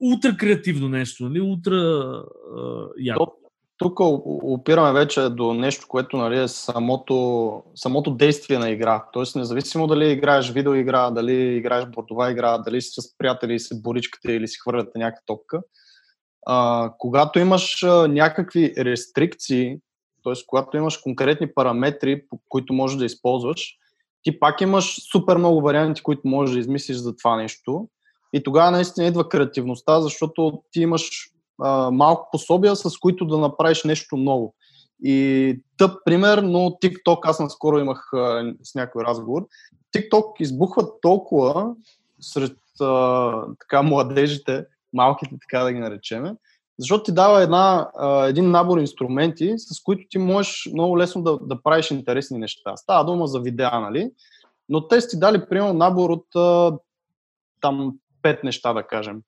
ултра 0.00 0.36
креативно 0.36 0.88
нещо, 0.88 1.28
нали? 1.28 1.40
ултра 1.40 1.74
uh, 1.74 2.92
яко 2.98 3.43
тук 3.76 4.00
опираме 4.24 4.92
вече 4.92 5.20
до 5.20 5.54
нещо, 5.54 5.86
което 5.88 6.16
нали, 6.16 6.42
е 6.42 6.48
самото, 6.48 7.62
самото 7.74 8.10
действие 8.10 8.58
на 8.58 8.70
игра. 8.70 9.04
Тоест, 9.12 9.36
независимо 9.36 9.86
дали 9.86 10.12
играеш 10.12 10.50
видеоигра, 10.50 11.10
дали 11.10 11.56
играеш 11.56 11.86
бордова 11.86 12.30
игра, 12.30 12.58
дали 12.58 12.82
си 12.82 13.00
с 13.00 13.18
приятели 13.18 13.58
се 13.58 13.80
боричкате 13.80 14.32
или 14.32 14.48
си 14.48 14.58
хвърляте 14.62 14.98
някаква 14.98 15.22
топка, 15.26 15.62
а, 16.46 16.90
когато 16.98 17.38
имаш 17.38 17.84
някакви 18.08 18.74
рестрикции, 18.78 19.78
т.е. 20.24 20.32
когато 20.46 20.76
имаш 20.76 20.96
конкретни 20.96 21.54
параметри, 21.54 22.22
които 22.48 22.72
можеш 22.72 22.98
да 22.98 23.04
използваш, 23.04 23.76
ти 24.22 24.38
пак 24.38 24.60
имаш 24.60 24.96
супер 25.12 25.36
много 25.36 25.60
варианти, 25.60 26.02
които 26.02 26.20
можеш 26.24 26.54
да 26.54 26.60
измислиш 26.60 26.96
за 26.96 27.16
това 27.16 27.36
нещо. 27.36 27.88
И 28.32 28.42
тогава 28.42 28.70
наистина 28.70 29.06
идва 29.06 29.28
креативността, 29.28 30.00
защото 30.00 30.62
ти 30.70 30.80
имаш 30.80 31.30
малко 31.92 32.28
пособия, 32.32 32.76
с 32.76 32.98
които 32.98 33.24
да 33.24 33.38
направиш 33.38 33.84
нещо 33.84 34.16
ново. 34.16 34.54
И 35.02 35.60
тъп 35.76 35.92
пример, 36.04 36.38
но 36.38 36.58
TikTok, 36.58 37.18
аз 37.22 37.40
наскоро 37.40 37.78
имах 37.78 38.12
а, 38.12 38.52
с 38.62 38.74
някой 38.74 39.04
разговор, 39.04 39.46
TikTok 39.96 40.40
избухва 40.40 41.00
толкова 41.00 41.74
сред 42.20 42.56
а, 42.80 43.32
така 43.60 43.82
младежите, 43.82 44.64
малките, 44.92 45.36
така 45.40 45.64
да 45.64 45.72
ги 45.72 45.78
наречеме, 45.78 46.34
защото 46.78 47.04
ти 47.04 47.12
дава 47.12 47.42
една, 47.42 47.90
а, 47.98 48.26
един 48.26 48.50
набор 48.50 48.78
инструменти, 48.78 49.54
с 49.56 49.82
които 49.82 50.06
ти 50.10 50.18
можеш 50.18 50.68
много 50.72 50.98
лесно 50.98 51.22
да, 51.22 51.38
да 51.38 51.62
правиш 51.62 51.90
интересни 51.90 52.38
неща. 52.38 52.76
Става 52.76 53.04
дума 53.04 53.26
за 53.26 53.40
видеа, 53.40 53.80
нали? 53.80 54.10
Но 54.68 54.88
те 54.88 55.00
си 55.00 55.18
дали, 55.18 55.48
примерно, 55.48 55.74
набор 55.74 56.10
от 56.10 56.26
а, 56.36 56.78
там 57.60 57.92
пет 58.22 58.44
неща, 58.44 58.72
да 58.72 58.82
кажем 58.82 59.20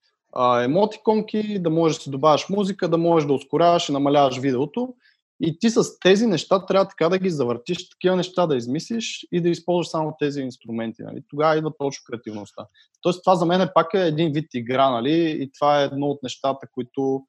емотиконки, 0.65 1.59
да 1.59 1.71
можеш 1.71 1.99
да 1.99 2.03
си 2.03 2.11
добавяш 2.11 2.49
музика, 2.49 2.89
да 2.89 2.99
можеш 2.99 3.27
да 3.27 3.33
ускоряваш 3.33 3.89
и 3.89 3.93
намаляваш 3.93 4.39
видеото. 4.39 4.95
И 5.41 5.59
ти 5.59 5.71
с 5.71 5.99
тези 5.99 6.27
неща 6.27 6.67
трябва 6.67 6.89
така 6.89 7.09
да 7.09 7.19
ги 7.19 7.31
завъртиш, 7.31 7.91
такива 7.91 8.17
неща 8.17 8.47
да 8.47 8.57
измислиш 8.57 9.27
и 9.33 9.41
да 9.41 9.49
използваш 9.49 9.89
само 9.89 10.17
тези 10.19 10.41
инструменти. 10.41 11.03
Нали? 11.03 11.23
Тогава 11.29 11.57
идва 11.57 11.73
точно 11.79 12.03
креативността. 12.07 12.67
Тоест 13.03 13.25
това 13.25 13.35
за 13.35 13.47
мен 13.47 13.61
е 13.61 13.73
пак 13.75 13.95
е 13.95 14.07
един 14.07 14.33
вид 14.33 14.49
игра, 14.55 14.91
нали? 14.91 15.37
и 15.43 15.51
това 15.53 15.81
е 15.83 15.85
едно 15.85 16.07
от 16.07 16.23
нещата, 16.23 16.67
които 16.73 17.23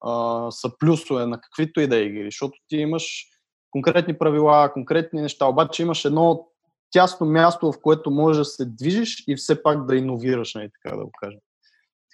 а, 0.00 0.50
са 0.50 0.70
плюсове 0.78 1.26
на 1.26 1.40
каквито 1.40 1.80
и 1.80 1.86
да 1.86 1.96
е 1.96 2.02
игри, 2.02 2.24
защото 2.24 2.58
ти 2.68 2.76
имаш 2.76 3.26
конкретни 3.70 4.18
правила, 4.18 4.72
конкретни 4.72 5.22
неща, 5.22 5.46
обаче 5.46 5.82
имаш 5.82 6.04
едно 6.04 6.46
тясно 6.90 7.26
място, 7.26 7.72
в 7.72 7.80
което 7.82 8.10
можеш 8.10 8.38
да 8.38 8.44
се 8.44 8.64
движиш 8.66 9.24
и 9.28 9.36
все 9.36 9.62
пак 9.62 9.86
да 9.86 9.96
иновираш, 9.96 10.54
нали, 10.54 10.68
така 10.82 10.96
да 10.96 11.04
го 11.04 11.10
кажем. 11.20 11.40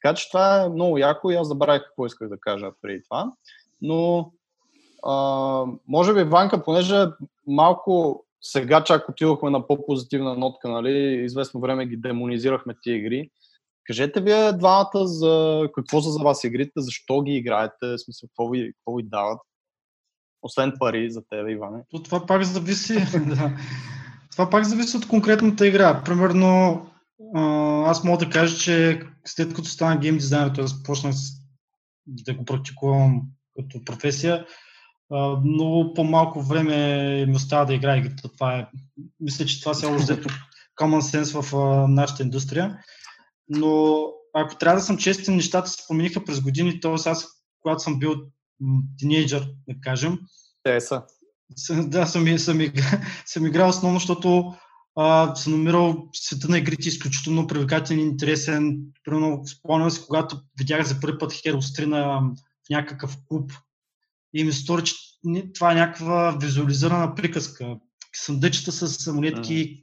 Така 0.02 0.14
че 0.14 0.28
това 0.28 0.62
е 0.62 0.68
много 0.68 0.98
яко 0.98 1.30
и 1.30 1.34
аз 1.34 1.48
забравих 1.48 1.82
какво 1.82 2.06
исках 2.06 2.28
да 2.28 2.40
кажа 2.40 2.70
преди 2.82 3.02
това. 3.02 3.32
Но 3.82 4.32
а, 5.06 5.14
може 5.88 6.14
би, 6.14 6.22
Ванка, 6.22 6.64
понеже 6.64 7.06
малко 7.46 8.24
сега 8.40 8.84
чак 8.84 9.08
отидохме 9.08 9.50
на 9.50 9.66
по-позитивна 9.66 10.34
нотка, 10.34 10.68
нали, 10.68 11.24
известно 11.24 11.60
време 11.60 11.86
ги 11.86 11.96
демонизирахме 11.96 12.74
тия 12.82 12.96
игри. 12.96 13.30
Кажете 13.84 14.20
вие 14.20 14.52
двамата 14.52 15.06
за 15.06 15.64
какво 15.74 16.02
са 16.02 16.10
за 16.10 16.18
вас 16.18 16.44
игрите, 16.44 16.72
защо 16.76 17.22
ги 17.22 17.32
играете, 17.32 17.98
смисъл, 17.98 18.28
какво 18.28 18.48
ви, 18.48 18.72
какво 18.72 18.96
ви 18.96 19.02
дават, 19.02 19.38
освен 20.42 20.72
пари 20.78 21.10
за 21.10 21.22
тебе, 21.30 21.52
Иване. 21.52 21.84
То 21.90 22.02
това 22.02 22.26
пак 22.26 22.42
зависи, 22.42 22.94
да. 23.26 23.50
Това 24.32 24.50
пак 24.50 24.64
зависи 24.64 24.96
от 24.96 25.08
конкретната 25.08 25.66
игра. 25.66 26.02
Примерно, 26.04 26.82
аз 27.86 28.04
мога 28.04 28.24
да 28.24 28.30
кажа, 28.30 28.58
че 28.58 29.02
след 29.24 29.54
като 29.54 29.68
стана 29.68 30.00
гейм 30.00 30.16
дизайнер, 30.16 30.54
т.е. 30.54 30.64
почнах 30.84 31.14
да 32.06 32.34
го 32.34 32.44
практикувам 32.44 33.22
като 33.56 33.84
професия, 33.84 34.46
много 35.44 35.94
по-малко 35.94 36.42
време 36.42 37.26
ми 37.26 37.36
остава 37.36 37.64
да 37.64 37.74
играя 37.74 37.98
играта. 37.98 38.28
Това 38.32 38.58
е, 38.58 38.66
мисля, 39.20 39.44
че 39.44 39.60
това 39.60 39.74
се 39.74 39.86
е 39.86 39.94
взето 39.94 40.28
common 40.80 41.22
sense 41.22 41.40
в 41.40 41.88
нашата 41.88 42.22
индустрия. 42.22 42.78
Но 43.48 44.06
ако 44.34 44.56
трябва 44.56 44.78
да 44.80 44.84
съм 44.84 44.98
честен, 44.98 45.36
нещата 45.36 45.68
се 45.68 45.84
промениха 45.88 46.24
през 46.24 46.40
години, 46.40 46.80
т.е. 46.80 47.10
аз, 47.10 47.26
когато 47.62 47.82
съм 47.82 47.98
бил 47.98 48.14
тинейджър, 48.98 49.48
да 49.68 49.74
кажем, 49.80 50.18
те 50.62 50.80
са. 50.80 51.02
Да, 51.70 52.06
съм, 52.06 52.38
съм, 52.38 52.60
съм 53.26 53.46
играл 53.46 53.68
основно, 53.68 53.98
защото 53.98 54.54
а, 54.96 55.34
съм 55.34 55.52
намирал 55.52 56.08
света 56.12 56.48
на 56.48 56.58
игрите 56.58 56.88
изключително 56.88 57.46
привлекателен 57.46 58.00
и 58.00 58.02
интересен. 58.02 58.78
Примерно, 59.04 59.42
спомням 59.46 59.90
си, 59.90 60.00
когато 60.06 60.40
видях 60.58 60.86
за 60.86 61.00
първи 61.00 61.18
път 61.18 61.32
Hero 61.32 61.56
3 61.56 61.84
на, 61.84 62.20
в 62.66 62.70
някакъв 62.70 63.16
клуб 63.28 63.52
и 64.34 64.44
ми 64.44 64.52
стори, 64.52 64.84
че 64.84 64.94
това 65.54 65.72
е 65.72 65.74
някаква 65.74 66.38
визуализирана 66.40 67.14
приказка. 67.14 67.76
Съндъчета 68.14 68.72
с 68.72 68.88
самолетки, 68.88 69.52
mm-hmm. 69.54 69.82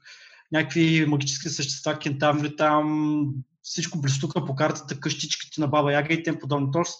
някакви 0.51 1.05
магически 1.07 1.49
същества, 1.49 1.99
кентаври 1.99 2.55
там, 2.55 3.25
всичко 3.61 4.01
блестука 4.01 4.45
по 4.45 4.55
картата, 4.55 4.99
къщичките 4.99 5.61
на 5.61 5.67
Баба 5.67 5.93
Яга 5.93 6.13
и 6.13 6.23
тем 6.23 6.39
подобни. 6.39 6.67
Тоест, 6.73 6.99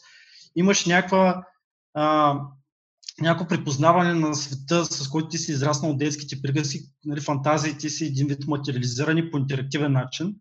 имаш 0.56 0.86
някаква 0.86 1.44
а, 1.94 2.40
някакво 3.22 3.48
припознаване 3.48 4.14
на 4.14 4.36
света, 4.36 4.86
с 4.86 5.10
който 5.10 5.28
ти 5.28 5.38
си 5.38 5.52
израснал 5.52 5.92
от 5.92 5.98
детските 5.98 6.42
приказки, 6.42 6.80
нали, 7.06 7.22
фантазиите 7.22 7.90
си 7.90 8.06
един 8.06 8.28
вид 8.28 8.48
материализирани 8.48 9.32
по 9.32 9.38
интерактивен 9.38 9.92
начин. 9.92 10.36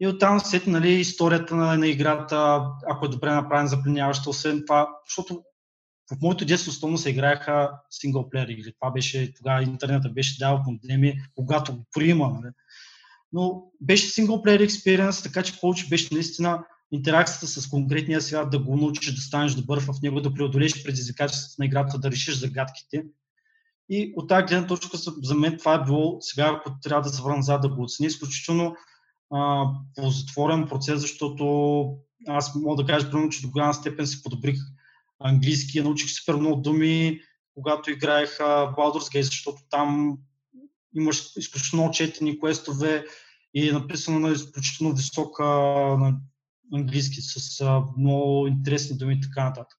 И 0.00 0.06
оттам 0.06 0.40
след 0.40 0.66
нали, 0.66 0.92
историята 0.92 1.56
на, 1.56 1.76
на 1.76 1.86
играта, 1.86 2.66
ако 2.86 3.06
е 3.06 3.08
добре 3.08 3.30
направен, 3.30 3.66
запленяваща, 3.66 4.30
освен 4.30 4.62
това, 4.66 4.88
защото 5.08 5.42
в 6.12 6.16
моето 6.22 6.44
детство 6.44 6.70
основно 6.70 6.98
се 6.98 7.10
играеха 7.10 7.70
синглплеер 7.90 8.48
игри. 8.48 8.72
Това 8.80 8.92
беше, 8.92 9.34
тогава 9.34 9.62
интернета 9.62 10.10
беше 10.10 10.38
дал 10.38 10.62
модеми, 10.66 11.14
когато 11.34 11.76
го 11.76 11.84
приема. 11.94 12.28
Нали. 12.28 12.52
Но 13.32 13.62
беше 13.80 14.06
синглплеер 14.06 14.60
експириенс, 14.60 15.22
така 15.22 15.42
че 15.42 15.60
повече 15.60 15.88
беше 15.88 16.14
наистина 16.14 16.64
интеракцията 16.92 17.46
с 17.46 17.68
конкретния 17.68 18.20
свят, 18.20 18.50
да 18.50 18.58
го 18.58 18.76
научиш 18.76 19.14
да 19.14 19.20
станеш 19.20 19.54
добър 19.54 19.80
в 19.80 20.02
него, 20.02 20.20
да 20.20 20.34
преодолееш 20.34 20.84
предизвикателството 20.84 21.54
на 21.58 21.66
играта, 21.66 21.98
да 21.98 22.10
решиш 22.10 22.38
загадките. 22.38 23.04
И 23.88 24.12
от 24.16 24.28
тази 24.28 24.46
гледна 24.46 24.66
точка 24.66 24.96
за 25.22 25.34
мен 25.34 25.58
това 25.58 25.74
е 25.74 25.84
било, 25.84 26.16
сега 26.20 26.52
ако 26.56 26.80
трябва 26.82 27.02
да 27.02 27.08
се 27.08 27.22
върна 27.22 27.36
назад 27.36 27.62
да 27.62 27.68
го 27.68 27.82
оцени, 27.82 28.06
изключително 28.06 28.76
а, 29.30 29.66
ползотворен 29.94 30.68
процес, 30.68 31.00
защото 31.00 31.96
аз 32.28 32.54
мога 32.54 32.82
да 32.82 32.92
кажа, 32.92 33.10
примерно, 33.10 33.30
че 33.30 33.42
до 33.42 33.50
голяма 33.50 33.74
степен 33.74 34.06
си 34.06 34.22
подобрих 34.22 34.56
английски, 35.20 35.80
научих 35.80 36.10
супер 36.10 36.34
много 36.34 36.60
думи, 36.60 37.20
когато 37.54 37.90
играех 37.90 38.38
Baldur's 38.38 39.16
Gate, 39.16 39.20
защото 39.20 39.58
там 39.70 40.18
имаш 40.96 41.36
изключително 41.36 41.90
четени 41.90 42.38
квестове 42.38 43.04
и 43.54 43.68
е 43.68 43.72
написано 43.72 44.18
на 44.18 44.32
изключително 44.32 44.94
висока 44.94 45.44
на 45.98 46.16
английски 46.74 47.20
с 47.20 47.60
а, 47.60 47.84
много 47.98 48.46
интересни 48.46 48.98
думи 48.98 49.14
и 49.14 49.20
така 49.20 49.44
нататък. 49.44 49.78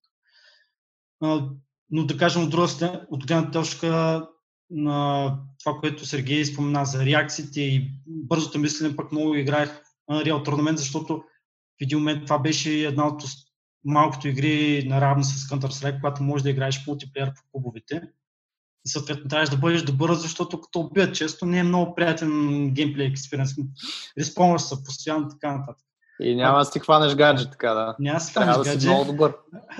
А, 1.22 1.48
но 1.90 2.06
да 2.06 2.16
кажем 2.16 2.42
от 2.42 2.50
друга 2.50 2.68
страна, 2.68 3.06
от 3.10 3.26
гледна 3.26 3.50
точка 3.50 4.22
на 4.70 5.38
това, 5.58 5.80
което 5.80 6.06
Сергей 6.06 6.44
спомена 6.44 6.84
за 6.84 7.04
реакциите 7.04 7.60
и 7.60 7.90
бързото 8.06 8.58
мислене, 8.58 8.96
пък 8.96 9.12
много 9.12 9.34
играех 9.34 9.80
Unreal 10.10 10.46
Tournament, 10.46 10.76
защото 10.76 11.16
в 11.16 11.82
един 11.82 11.98
момент 11.98 12.24
това 12.24 12.38
беше 12.38 12.86
една 12.86 13.06
от 13.06 13.22
малкото 13.84 14.28
игри 14.28 14.84
наравно 14.88 15.24
с 15.24 15.48
Counter-Strike, 15.48 16.00
когато 16.00 16.22
можеш 16.22 16.42
да 16.42 16.50
играеш 16.50 16.86
мултиплеер 16.86 17.34
по 17.34 17.42
клубовете. 17.52 18.02
И 18.86 18.88
съответно 18.88 19.28
трябваше 19.28 19.52
да 19.52 19.58
бъдеш 19.58 19.82
добър, 19.82 20.14
защото 20.14 20.60
като 20.60 20.80
убият 20.80 21.14
често 21.14 21.46
не 21.46 21.58
е 21.58 21.62
много 21.62 21.94
приятен 21.94 22.70
геймплей 22.74 23.06
експириенс. 23.06 23.50
Респонваш 24.18 24.62
се 24.62 24.84
постоянно 24.84 25.28
така 25.28 25.56
нататък. 25.56 25.83
И 26.20 26.36
няма 26.36 26.58
да 26.58 26.64
си 26.64 26.80
хванеш 26.80 27.14
гадже, 27.14 27.50
така 27.50 27.74
да. 27.74 27.96
Няма 27.98 28.20
си 28.20 28.34
Трябва 28.34 28.52
хванеш 28.52 28.66
да 28.66 28.70
си 28.70 28.76
гадже. 28.76 28.88
много 28.88 29.12
добър. 29.12 29.34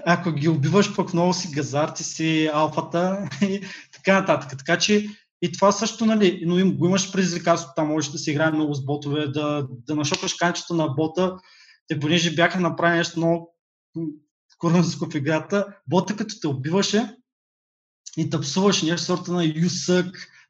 Ако 0.07 0.33
ги 0.33 0.49
убиваш, 0.49 0.97
пък 0.97 1.13
много 1.15 1.33
си 1.33 1.51
газар, 1.53 1.89
ти 1.89 2.05
си 2.05 2.51
алфата 2.53 3.29
и 3.43 3.61
така 3.93 4.21
нататък. 4.21 4.59
Така 4.59 4.79
че 4.79 5.09
и 5.43 5.53
това 5.53 5.73
също, 5.73 6.07
нали, 6.07 6.43
но 6.47 6.59
им, 6.59 6.77
го 6.77 6.87
имаш 6.87 7.13
предизвикателство, 7.13 7.73
там 7.77 7.89
можеш 7.89 8.11
да 8.11 8.19
си 8.19 8.31
играе 8.31 8.51
много 8.51 8.75
с 8.75 8.85
ботове, 8.85 9.29
да, 9.29 9.67
да 9.87 9.95
нашопаш 9.97 10.35
канчето 10.35 10.75
на 10.75 10.89
бота, 10.89 11.37
те 11.89 12.01
понеже 12.01 12.35
бяха 12.35 12.61
направили 12.61 12.99
нещо 12.99 13.19
много 13.19 13.55
курнанско 14.59 15.11
в 15.11 15.15
играта, 15.15 15.67
бота 15.87 16.17
като 16.17 16.35
те 16.41 16.49
убиваше 16.49 17.17
и 18.17 18.31
те 18.31 18.41
псуваше 18.41 18.87
нещо 18.87 19.07
сорта 19.07 19.33
на 19.33 19.45
you 19.45 19.67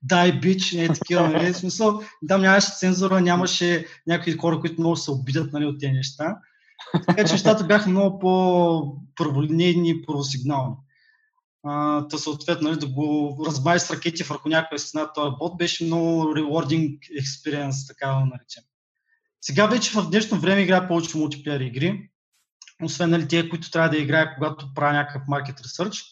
die 0.06 0.40
bitch, 0.40 0.76
не 0.76 0.84
е 0.84 0.88
такива, 0.88 1.28
нали, 1.28 1.52
в 1.52 1.56
смисъл, 1.56 2.00
там 2.28 2.40
нямаше 2.40 2.76
цензура, 2.78 3.20
нямаше 3.20 3.86
някакви 4.06 4.32
хора, 4.32 4.60
които 4.60 4.80
много 4.80 4.96
се 4.96 5.10
обидят, 5.10 5.52
нали, 5.52 5.66
от 5.66 5.80
тези 5.80 5.92
неща. 5.92 6.36
Така 7.06 7.24
че 7.24 7.32
нещата 7.32 7.64
бяха 7.64 7.90
много 7.90 8.18
по-първолинейни 8.18 9.90
и 9.90 10.02
първосигнални. 10.02 10.74
Uh, 11.66 12.10
та 12.10 12.18
съответно 12.18 12.68
нали, 12.68 12.78
да 12.78 12.86
го 12.86 13.38
разбави 13.46 13.80
с 13.80 13.90
ракети 13.90 14.22
върху 14.22 14.48
някоя 14.48 14.78
стена 14.78 15.12
този 15.12 15.36
бот 15.38 15.58
беше 15.58 15.84
много 15.84 16.24
rewarding 16.24 16.98
experience, 17.20 17.88
така 17.88 18.06
да 18.06 18.14
наречем. 18.14 18.62
Сега 19.40 19.66
вече 19.66 19.90
в 19.90 20.10
днешно 20.10 20.38
време 20.38 20.60
играя 20.60 20.88
повече 20.88 21.18
мултиплеер 21.18 21.60
игри, 21.60 22.10
освен 22.82 23.10
нали, 23.10 23.28
тези, 23.28 23.48
които 23.48 23.70
трябва 23.70 23.88
да 23.88 23.98
играя, 23.98 24.34
когато 24.34 24.74
правя 24.74 24.92
някакъв 24.92 25.22
market 25.28 25.60
research. 25.60 26.04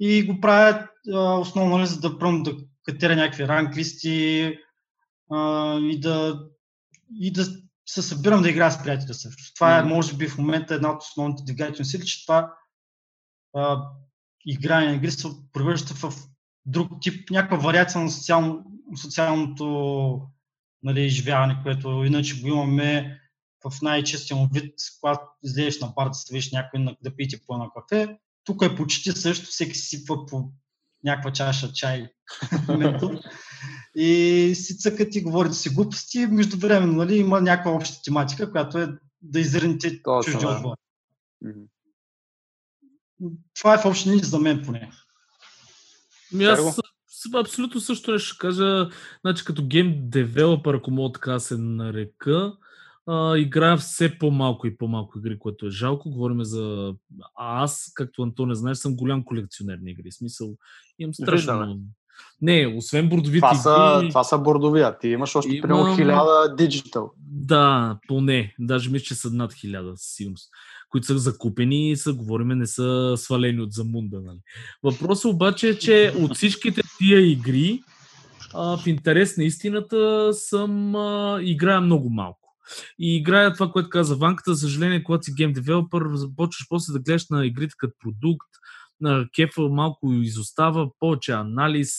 И 0.00 0.26
го 0.26 0.40
правя 0.40 0.86
uh, 1.08 1.40
основно 1.40 1.76
нали, 1.76 1.86
за 1.86 2.00
да 2.00 2.18
пробвам 2.18 2.42
да 2.42 2.56
катера 2.84 3.16
някакви 3.16 3.48
ранг 3.48 3.76
листи 3.76 4.58
uh, 5.30 5.92
и, 5.92 6.00
да, 6.00 6.46
и 7.20 7.32
да 7.32 7.46
се 7.86 8.02
събирам 8.02 8.42
да 8.42 8.50
играя 8.50 8.70
с 8.70 8.82
приятели 8.82 9.14
също. 9.14 9.54
Това 9.54 9.78
е, 9.78 9.82
може 9.82 10.16
би, 10.16 10.28
в 10.28 10.38
момента 10.38 10.74
една 10.74 10.90
от 10.90 11.02
основните 11.02 11.42
двигателни 11.44 11.84
сили, 11.84 12.06
че 12.06 12.26
това 12.26 12.54
uh, 13.56 13.88
игране 14.46 14.86
на 14.86 14.94
игри 14.94 15.10
се 15.10 15.28
превръща 15.52 15.94
в 15.94 16.14
друг 16.66 16.92
тип, 17.00 17.30
някаква 17.30 17.56
вариация 17.56 18.00
на 18.00 18.10
социално, 18.10 18.64
социалното 19.02 20.20
нали, 20.82 21.04
изживяване, 21.04 21.60
което 21.62 22.04
иначе 22.04 22.40
го 22.40 22.48
имаме 22.48 23.20
в 23.64 23.82
най-честия 23.82 24.36
му 24.36 24.48
вид, 24.52 24.74
когато 25.00 25.26
излезеш 25.42 25.80
на 25.80 25.92
бар 25.96 26.08
да 26.08 26.14
се 26.14 26.32
видиш 26.32 26.52
някой 26.52 26.80
на, 26.80 26.96
да 27.02 27.16
пиете 27.16 27.40
по 27.46 27.54
едно 27.54 27.70
кафе. 27.70 28.18
Тук 28.44 28.62
е 28.62 28.76
почти 28.76 29.12
също, 29.12 29.46
всеки 29.46 29.78
сипва 29.78 30.26
по 30.26 30.50
някаква 31.04 31.32
чаша 31.32 31.72
чай 31.72 32.08
и 33.96 34.52
си 34.54 34.78
цъкат 34.78 35.14
и 35.14 35.22
говорите 35.22 35.54
си 35.54 35.70
глупости. 35.70 36.26
Междувременно 36.26 36.92
нали, 36.92 37.16
има 37.16 37.40
някаква 37.40 37.72
обща 37.72 38.02
тематика, 38.04 38.50
която 38.50 38.78
е 38.78 38.88
да 39.22 39.40
изръните 39.40 40.00
чужди 40.24 40.46
отбори. 40.46 40.76
Това 43.58 43.74
е 43.74 43.78
в 43.78 43.84
общи 43.84 44.18
за 44.18 44.38
мен 44.38 44.62
поне. 44.64 44.90
Ми 46.32 46.44
аз 46.44 46.78
абсолютно 47.34 47.80
също 47.80 48.12
не 48.12 48.18
ще 48.18 48.38
кажа, 48.38 48.88
значи 49.20 49.44
като 49.44 49.66
гейм 49.66 49.94
девелопър, 49.96 50.74
ако 50.74 50.90
мога 50.90 51.12
така 51.12 51.38
се 51.38 51.56
нарека, 51.58 52.56
а, 53.06 53.38
играя 53.38 53.76
все 53.76 54.18
по-малко 54.18 54.66
и 54.66 54.76
по-малко 54.76 55.18
игри, 55.18 55.38
което 55.38 55.66
е 55.66 55.70
жалко. 55.70 56.10
Говорим 56.10 56.44
за... 56.44 56.94
А 57.38 57.62
аз, 57.62 57.92
както 57.94 58.22
Антон 58.22 58.48
не 58.48 58.54
знаеш, 58.54 58.78
съм 58.78 58.96
голям 58.96 59.24
колекционер 59.24 59.78
на 59.82 59.90
игри. 59.90 60.12
Смисъл, 60.12 60.56
имам 60.98 61.14
страшно. 61.14 61.80
Не, 62.42 62.74
освен 62.76 63.08
бордовите 63.08 63.40
това 63.40 63.54
са, 63.54 63.98
игри... 63.98 64.08
Това 64.08 64.24
са 64.24 64.38
бордовия. 64.38 64.98
Ти 64.98 65.08
имаш 65.08 65.36
още 65.36 65.56
Имам... 65.56 65.62
примерно 65.62 65.96
хиляда 65.96 66.54
диджитал. 66.56 67.12
Да, 67.18 67.98
поне. 68.08 68.54
Даже 68.58 68.90
мисля, 68.90 69.04
че 69.04 69.14
са 69.14 69.30
над 69.30 69.52
хиляда, 69.54 69.96
със 69.96 70.14
сигурност 70.14 70.50
които 70.94 71.06
са 71.06 71.18
закупени 71.18 71.90
и 71.90 71.96
са, 71.96 72.12
говориме, 72.12 72.54
не 72.54 72.66
са 72.66 73.14
свалени 73.16 73.60
от 73.60 73.72
замунда. 73.72 74.20
Нали. 74.20 74.38
Въпросът 74.82 75.24
обаче 75.24 75.68
е, 75.68 75.78
че 75.78 76.14
от 76.20 76.36
всичките 76.36 76.82
тия 76.98 77.30
игри, 77.30 77.82
а, 78.54 78.76
в 78.76 78.86
интерес 78.86 79.36
на 79.36 79.44
истината, 79.44 80.30
съм 80.32 80.96
а, 80.96 81.38
играя 81.42 81.80
много 81.80 82.10
малко. 82.10 82.43
И 82.98 83.16
играя 83.16 83.52
това, 83.52 83.70
което 83.70 83.88
каза 83.88 84.16
Ванката, 84.16 84.54
за 84.54 84.60
съжаление, 84.60 85.04
когато 85.04 85.24
си 85.24 85.34
гейм 85.36 85.52
девелопър, 85.52 86.02
започваш 86.14 86.66
после 86.68 86.92
да 86.92 87.00
гледаш 87.00 87.28
на 87.28 87.46
игрите 87.46 87.74
като 87.78 87.94
продукт, 88.00 88.48
на 89.00 89.26
кефа 89.34 89.62
малко 89.62 90.12
изостава, 90.12 90.90
повече 90.98 91.32
анализ, 91.32 91.90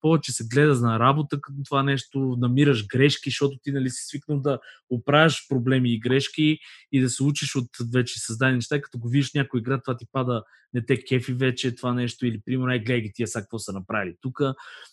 повече 0.00 0.32
се 0.32 0.44
гледа 0.44 0.74
на 0.74 0.98
работа 0.98 1.40
като 1.40 1.56
това 1.64 1.82
нещо, 1.82 2.36
намираш 2.38 2.86
грешки, 2.86 3.30
защото 3.30 3.58
ти 3.62 3.72
нали 3.72 3.90
си 3.90 4.06
свикнал 4.06 4.40
да 4.40 4.58
оправяш 4.90 5.48
проблеми 5.48 5.94
и 5.94 6.00
грешки 6.00 6.58
и 6.92 7.00
да 7.00 7.10
се 7.10 7.22
учиш 7.22 7.56
от 7.56 7.68
вече 7.92 8.20
създадени 8.20 8.54
неща, 8.54 8.80
като 8.80 8.98
го 8.98 9.08
видиш 9.08 9.34
някой 9.34 9.60
игра, 9.60 9.80
това 9.80 9.96
ти 9.96 10.06
пада, 10.12 10.42
не 10.74 10.86
те 10.86 11.04
кефи 11.04 11.32
вече 11.32 11.74
това 11.74 11.94
нещо, 11.94 12.26
или 12.26 12.40
примерно, 12.44 12.70
ай, 12.70 12.78
гледай 12.78 13.00
ги 13.00 13.12
тия 13.14 13.28
сега 13.28 13.42
какво 13.42 13.58
са 13.58 13.72
направили 13.72 14.14
тук 14.20 14.40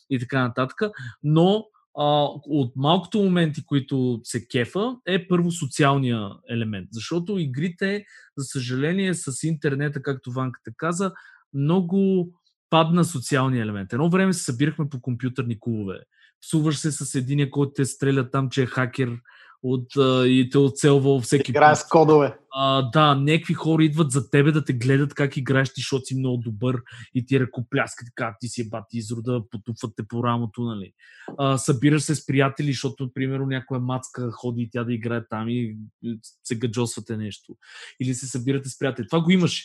и 0.10 0.20
така 0.20 0.42
нататък. 0.42 0.82
Но 1.24 1.66
а, 2.00 2.28
от 2.46 2.72
малкото 2.76 3.20
моменти, 3.20 3.66
които 3.66 4.20
се 4.24 4.48
кефа, 4.48 4.96
е 5.08 5.28
първо 5.28 5.52
социалния 5.52 6.30
елемент. 6.50 6.88
Защото 6.92 7.38
игрите, 7.38 8.06
за 8.38 8.46
съжаление, 8.46 9.14
с 9.14 9.44
интернета, 9.44 10.02
както 10.02 10.32
Ванката 10.32 10.72
каза, 10.78 11.12
много 11.54 12.30
падна 12.70 13.06
социалния 13.06 13.64
елемент. 13.64 13.94
Едно 13.94 14.10
време 14.10 14.34
се 14.34 14.44
събирахме 14.44 14.90
по 14.90 15.02
компютърни 15.02 15.60
клубове. 15.60 16.00
Псуваш 16.42 16.78
се 16.78 16.92
с 16.92 17.16
един, 17.16 17.50
който 17.52 17.72
те 17.76 17.86
стреля 17.86 18.30
там, 18.30 18.50
че 18.50 18.64
е 18.64 18.66
хакер 18.66 19.18
от, 19.64 19.88
и 20.26 20.50
те 20.52 20.58
оцелва 20.58 21.22
всеки 21.22 21.52
Играе 21.52 21.76
с 21.76 21.88
кодове. 21.88 22.38
А, 22.56 22.82
да, 22.82 23.16
някакви 23.16 23.54
хора 23.54 23.84
идват 23.84 24.12
за 24.12 24.30
тебе 24.30 24.52
да 24.52 24.66
те 24.66 24.74
гледат 24.74 25.14
как 25.14 25.38
играеш 25.38 25.70
ти, 25.70 25.82
защото 25.82 26.06
си 26.06 26.18
много 26.18 26.38
добър 26.38 26.82
и 27.16 27.26
ти 27.26 27.40
ръкопляскат, 27.40 28.08
как 28.16 28.36
ти 28.40 28.48
си 28.48 28.62
е 28.62 28.70
бати 28.70 28.98
изрода, 28.98 29.44
потупват 29.52 29.94
те 29.96 30.04
по 30.08 30.24
рамото, 30.24 30.62
нали. 30.62 30.92
А, 31.38 31.58
събираш 31.58 32.02
се 32.02 32.16
с 32.16 32.26
приятели, 32.26 32.72
защото, 32.72 33.12
примерно, 33.14 33.46
някоя 33.46 33.80
мацка 33.80 34.32
ходи 34.32 34.62
и 34.62 34.70
тя 34.70 34.84
да 34.84 34.94
играе 34.94 35.28
там 35.30 35.50
и 35.50 35.78
се 36.44 36.60
гаджосвате 36.60 37.18
нещо. 37.18 37.56
Или 38.00 38.14
се 38.14 38.28
събирате 38.28 38.70
с 38.70 38.80
приятели. 38.80 39.08
Това 39.08 39.22
го 39.22 39.32
имаше. 39.32 39.64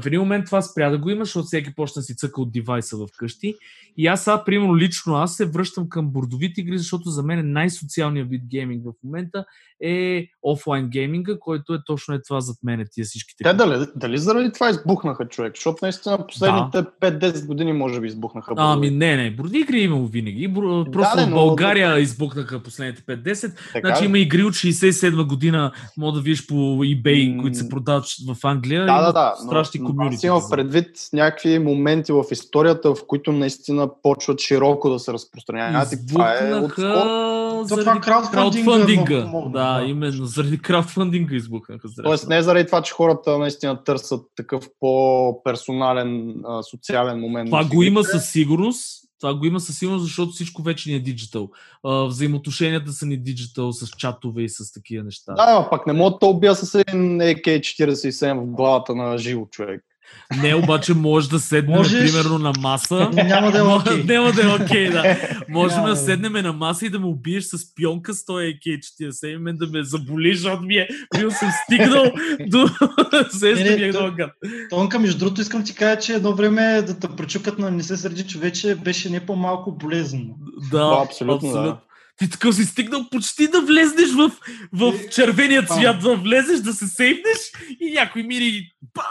В 0.00 0.06
един 0.06 0.20
момент 0.20 0.46
това 0.46 0.62
спря 0.62 0.90
да 0.90 0.98
го 0.98 1.10
има, 1.10 1.24
защото 1.24 1.46
всеки 1.46 1.74
почна 1.74 2.02
си 2.02 2.16
цъка 2.16 2.40
от 2.40 2.52
девайса 2.52 2.96
в 2.96 3.06
къщи. 3.16 3.54
И 3.96 4.06
аз 4.06 4.24
сега, 4.24 4.44
примерно, 4.44 4.76
лично 4.76 5.14
аз 5.14 5.36
се 5.36 5.46
връщам 5.46 5.88
към 5.88 6.10
бордовите 6.10 6.60
игри, 6.60 6.78
защото 6.78 7.10
за 7.10 7.22
мен 7.22 7.52
най-социалният 7.52 8.28
вид 8.28 8.42
гейминг 8.46 8.84
в 8.84 8.92
момента 9.04 9.44
е 9.82 10.26
офлайн 10.42 10.88
гейминга, 10.88 11.38
който 11.38 11.74
е 11.74 11.84
точно 11.86 12.14
е 12.14 12.21
това 12.28 12.40
зад 12.40 12.56
мен, 12.64 12.86
тия 12.92 13.04
всичките. 13.04 13.44
Те 13.44 13.52
дали, 13.52 13.86
дали 13.96 14.18
заради 14.18 14.52
това 14.52 14.70
избухнаха 14.70 15.28
човек? 15.28 15.52
Защото 15.56 15.78
наистина 15.82 16.26
последните 16.26 16.82
да. 16.82 16.90
5-10 17.00 17.46
години 17.46 17.72
може 17.72 18.00
би 18.00 18.06
избухнаха. 18.06 18.54
А, 18.56 18.72
ами 18.72 18.90
не, 18.90 19.16
не, 19.16 19.30
борди 19.30 19.58
игри 19.58 19.78
е 19.78 19.82
имало 19.82 20.06
винаги. 20.06 20.54
Просто 20.92 21.16
да, 21.16 21.26
не, 21.26 21.30
в 21.30 21.34
България 21.34 21.90
но... 21.90 21.96
избухнаха 21.96 22.62
последните 22.62 23.02
5-10. 23.02 23.52
Така 23.72 23.88
значи 23.88 24.04
има 24.04 24.18
игри 24.18 24.42
от 24.42 24.54
67 24.54 25.26
година, 25.26 25.72
мога 25.96 26.12
да 26.12 26.20
видиш 26.20 26.46
по 26.46 26.54
eBay, 26.54 27.40
които 27.40 27.58
се 27.58 27.68
продават 27.68 28.04
в 28.28 28.36
Англия. 28.44 28.86
Да, 28.86 29.02
да, 29.02 29.12
да. 29.12 29.34
Страшни 29.46 29.84
комьюнити. 29.84 30.16
Аз 30.16 30.24
имам 30.24 30.42
предвид 30.50 30.88
някакви 31.12 31.58
моменти 31.58 32.12
в 32.12 32.24
историята, 32.30 32.94
в 32.94 33.06
които 33.06 33.32
наистина 33.32 33.88
почват 34.02 34.40
широко 34.40 34.90
да 34.90 34.98
се 34.98 35.12
разпространяват. 35.12 35.92
И 35.92 36.06
това 36.06 36.38
е 36.38 36.54
от 36.54 36.72
заради 37.64 37.84
това 37.84 38.22
краудфандинга. 38.32 39.16
Да, 39.16 39.48
да, 39.48 39.84
именно 39.86 40.26
заради 40.26 40.58
краудфандинга 40.58 41.36
избухнаха. 41.36 41.88
Тоест 42.04 42.28
не 42.28 42.42
заради 42.42 42.66
това, 42.66 42.82
че 42.82 42.92
хората 42.92 43.38
наистина 43.38 43.84
търсят 43.84 44.20
такъв 44.36 44.68
по-персонален, 44.80 46.34
социален 46.70 47.20
момент. 47.20 47.50
Това 47.50 47.64
го 47.64 47.82
има 47.82 48.04
със 48.04 48.30
сигурност. 48.30 48.98
Това 49.20 49.34
го 49.34 49.46
има 49.46 49.60
със 49.60 49.78
сигурност, 49.78 50.04
защото 50.04 50.32
всичко 50.32 50.62
вече 50.62 50.90
ни 50.90 50.96
е 50.96 51.00
диджитал. 51.00 51.50
Взаимоотношенията 51.84 52.92
са 52.92 53.06
ни 53.06 53.16
диджитал 53.16 53.72
с 53.72 53.88
чатове 53.88 54.42
и 54.42 54.48
с 54.48 54.72
такива 54.72 55.04
неща. 55.04 55.32
Да, 55.32 55.68
пак 55.70 55.86
не 55.86 55.92
мога 55.92 56.16
да 56.20 56.26
убия 56.26 56.54
с 56.54 56.74
един 56.74 57.18
AK-47 57.18 58.40
в 58.40 58.46
главата 58.46 58.94
на 58.94 59.18
живо 59.18 59.46
човек. 59.46 59.84
Не, 60.42 60.54
обаче 60.54 60.94
може 60.94 61.28
да 61.28 61.40
седнем, 61.40 61.76
Можеш... 61.76 62.12
примерно, 62.12 62.38
на 62.38 62.52
маса. 62.60 63.10
Няма 63.12 63.52
да 63.52 63.58
е 63.58 63.62
окей. 63.62 63.92
Okay. 63.92 64.08
Няма 64.08 64.32
да 64.32 64.42
е 64.42 64.46
окей, 64.46 64.88
okay, 64.88 64.92
да. 64.92 65.16
Можем 65.48 65.84
да 65.84 65.96
седнем 65.96 66.32
на 66.32 66.52
маса 66.52 66.86
и 66.86 66.90
да 66.90 67.00
ме 67.00 67.06
убиеш 67.06 67.44
с 67.44 67.74
пионка 67.74 68.14
с 68.14 68.24
този 68.24 68.44
AK-47 68.44 69.38
мен 69.38 69.56
да 69.56 69.66
ме 69.66 69.84
заболи, 69.84 70.36
защото 70.36 70.62
ми 70.62 70.76
е, 70.76 70.88
бил 71.18 71.30
съм 71.30 71.48
стигнал 71.64 72.04
до 72.46 72.68
сестъмия 73.30 74.04
огън. 74.04 74.30
Тонка, 74.70 74.98
между 74.98 75.18
другото, 75.18 75.40
искам 75.40 75.64
ти 75.64 75.74
кажа, 75.74 76.00
че 76.00 76.14
едно 76.14 76.34
време 76.34 76.82
да 76.82 76.98
те 76.98 77.08
пречукат 77.16 77.58
на 77.58 77.70
не 77.70 77.82
се 77.82 77.96
среди 77.96 78.26
човече 78.26 78.74
беше 78.74 79.10
не 79.10 79.26
по-малко 79.26 79.72
болезнено. 79.72 80.34
Да, 80.70 80.78
да 80.78 81.02
абсолютно. 81.04 81.48
абсолютно. 81.48 81.62
Да. 81.62 81.78
Ти 82.18 82.30
така 82.30 82.52
си 82.52 82.64
стигнал 82.64 83.06
почти 83.10 83.48
да 83.48 83.60
влезнеш 83.60 84.12
в, 84.12 84.30
в 84.72 85.08
червения 85.10 85.66
цвят, 85.66 86.02
да 86.02 86.16
влезеш, 86.16 86.60
да 86.60 86.72
се 86.72 86.88
сейфнеш 86.88 87.52
и 87.80 87.92
някой 87.92 88.22
мири 88.22 88.72
ба, 88.94 89.02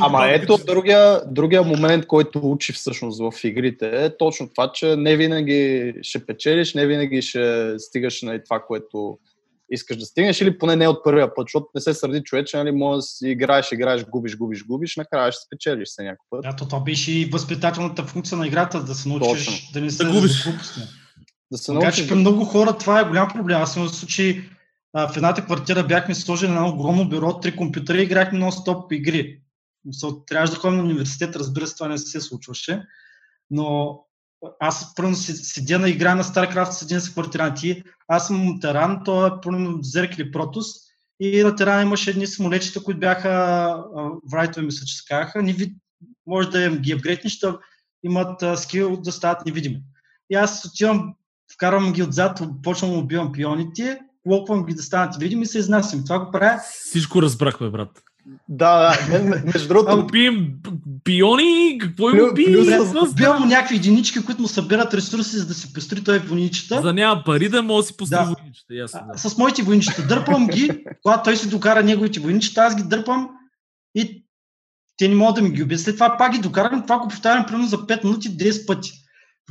Ама 0.00 0.28
ето 0.28 0.58
другия, 0.66 1.22
другия 1.26 1.62
момент, 1.62 2.06
който 2.06 2.40
учи 2.50 2.72
всъщност 2.72 3.20
в 3.20 3.44
игрите 3.44 4.04
е 4.04 4.16
точно 4.16 4.48
това, 4.48 4.72
че 4.72 4.96
не 4.96 5.16
винаги 5.16 5.94
ще 6.02 6.26
печелиш, 6.26 6.74
не 6.74 6.86
винаги 6.86 7.22
ще 7.22 7.74
стигаш 7.78 8.22
на 8.22 8.42
това, 8.44 8.62
което 8.66 9.18
искаш 9.70 9.96
да 9.96 10.04
стигнеш 10.04 10.40
или 10.40 10.58
поне 10.58 10.76
не 10.76 10.88
от 10.88 11.04
първия 11.04 11.34
път, 11.34 11.44
защото 11.48 11.66
не 11.74 11.80
се 11.80 11.94
сърди 11.94 12.22
човече, 12.22 12.56
нали, 12.56 12.72
може 12.72 12.96
да 12.96 13.02
си 13.02 13.28
играеш, 13.28 13.72
играеш, 13.72 14.04
губиш, 14.04 14.36
губиш, 14.36 14.64
губиш, 14.66 14.96
накрая 14.96 15.32
ще 15.32 15.42
спечелиш 15.46 15.88
се 15.88 16.02
някой 16.02 16.26
път. 16.30 16.42
Да, 16.42 16.56
то, 16.56 16.68
това 16.68 16.80
беше 16.80 17.12
и 17.12 17.24
възпитателната 17.24 18.02
функция 18.02 18.38
на 18.38 18.46
играта, 18.46 18.84
да 18.84 18.94
се 18.94 19.08
научиш 19.08 19.46
Точно. 19.46 19.68
да 19.72 19.80
не 19.80 19.90
се 19.90 20.04
Да 20.04 20.12
губиш. 20.12 20.44
Да 20.44 20.52
се 21.58 21.72
Така 21.72 21.92
че 21.92 22.08
при 22.08 22.14
много 22.14 22.44
хора 22.44 22.78
това 22.78 23.00
е 23.00 23.04
голям 23.04 23.28
проблем. 23.28 23.62
Аз 23.62 23.74
в 23.74 23.88
случай 23.88 24.44
в 24.94 25.12
едната 25.16 25.44
квартира 25.44 25.86
бяхме 25.86 26.14
сложили 26.14 26.50
на 26.50 26.68
огромно 26.68 27.08
бюро, 27.08 27.40
три 27.40 27.56
компютъра 27.56 27.98
и 27.98 28.02
играхме 28.02 28.38
нон-стоп 28.38 28.92
игри. 28.92 29.40
Трябваше 30.26 30.52
да 30.52 30.58
ходим 30.58 30.78
на 30.78 30.84
университет, 30.84 31.36
разбира 31.36 31.66
се, 31.66 31.74
това 31.74 31.88
не 31.88 31.98
се 31.98 32.20
случваше. 32.20 32.82
Но 33.50 33.98
аз 34.60 34.94
първо 34.94 35.14
седя 35.14 35.78
на 35.78 35.88
игра 35.88 36.14
на 36.14 36.24
StarCraft 36.24 36.70
с 36.70 36.82
един 36.82 37.00
с 37.00 37.12
квартиранти. 37.12 37.82
Аз 38.08 38.26
съм 38.26 38.60
Таран, 38.60 39.00
той 39.04 39.28
е 39.28 39.40
примерно 39.42 39.78
Зерк 39.82 40.18
или 40.18 40.32
Протус. 40.32 40.66
И 41.20 41.42
на 41.42 41.56
Таран 41.56 41.82
имаше 41.82 42.10
едни 42.10 42.26
самолетчета, 42.26 42.82
които 42.82 43.00
бяха 43.00 43.84
Врайтове, 44.32 44.66
мисля, 44.66 44.86
че 44.86 44.96
се 44.96 45.02
казаха. 45.08 45.44
Може 46.26 46.50
да 46.50 46.64
им 46.64 46.78
ги 46.78 46.92
апгрейднеш, 46.92 47.38
да 47.38 47.58
имат 48.04 48.58
скил 48.58 48.96
да 48.96 49.12
стават 49.12 49.46
невидими. 49.46 49.82
И 50.30 50.34
аз 50.34 50.64
отивам, 50.64 51.14
вкарвам 51.54 51.92
ги 51.92 52.02
отзад, 52.02 52.40
почвам 52.62 52.90
да 52.90 52.96
убивам 52.96 53.32
пионите, 53.32 53.98
локвам 54.28 54.66
ги 54.66 54.74
да 54.74 54.82
станат 54.82 55.16
видими 55.16 55.42
и 55.42 55.46
се 55.46 55.58
изнасям. 55.58 56.04
Това 56.04 56.18
го 56.18 56.30
правя. 56.30 56.60
Всичко 56.84 57.22
разбрахме, 57.22 57.70
брат. 57.70 57.88
Да, 58.48 58.96
да, 59.10 59.18
ме- 59.18 59.30
ме- 59.30 59.42
между 59.52 59.68
другото, 59.68 59.98
Убием 59.98 60.48
пиони, 61.04 61.78
какво 61.80 62.10
им 62.10 62.28
уби? 62.30 62.44
плюс 62.44 62.66
С- 62.66 62.70
с- 62.86 63.08
с- 63.08 63.10
Убивам 63.12 63.40
му 63.42 63.46
някакви 63.46 63.76
единички, 63.76 64.24
които 64.24 64.42
му 64.42 64.48
събират 64.48 64.94
ресурси, 64.94 65.36
за 65.36 65.46
да 65.46 65.54
си 65.54 65.72
построи 65.72 66.04
той 66.04 66.18
войничета. 66.18 66.80
За 66.82 66.92
няма 66.92 67.22
пари 67.26 67.48
да 67.48 67.62
може 67.62 67.82
да 67.82 67.86
си 67.86 67.96
построи 67.96 68.18
Да. 68.18 68.24
войничета, 68.24 68.74
ясно. 68.74 69.00
Да. 69.12 69.18
С 69.18 69.38
моите 69.38 69.62
войничета. 69.62 70.06
Дърпам 70.06 70.46
ги, 70.46 70.70
когато 71.02 71.24
той 71.24 71.36
си 71.36 71.48
докара 71.48 71.82
неговите 71.82 72.20
войничета, 72.20 72.60
аз 72.60 72.76
ги 72.76 72.82
дърпам 72.82 73.28
и 73.94 74.24
те 74.96 75.08
не 75.08 75.14
могат 75.14 75.34
да 75.34 75.42
ми 75.42 75.50
ги 75.50 75.62
убият. 75.62 75.80
След 75.80 75.96
това 75.96 76.16
пак 76.18 76.32
ги 76.32 76.38
докарам, 76.38 76.82
това 76.82 76.98
го 76.98 77.08
повтарям 77.08 77.46
примерно 77.46 77.66
за 77.66 77.78
5 77.78 78.04
минути 78.04 78.28
10 78.30 78.66
пъти. 78.66 78.92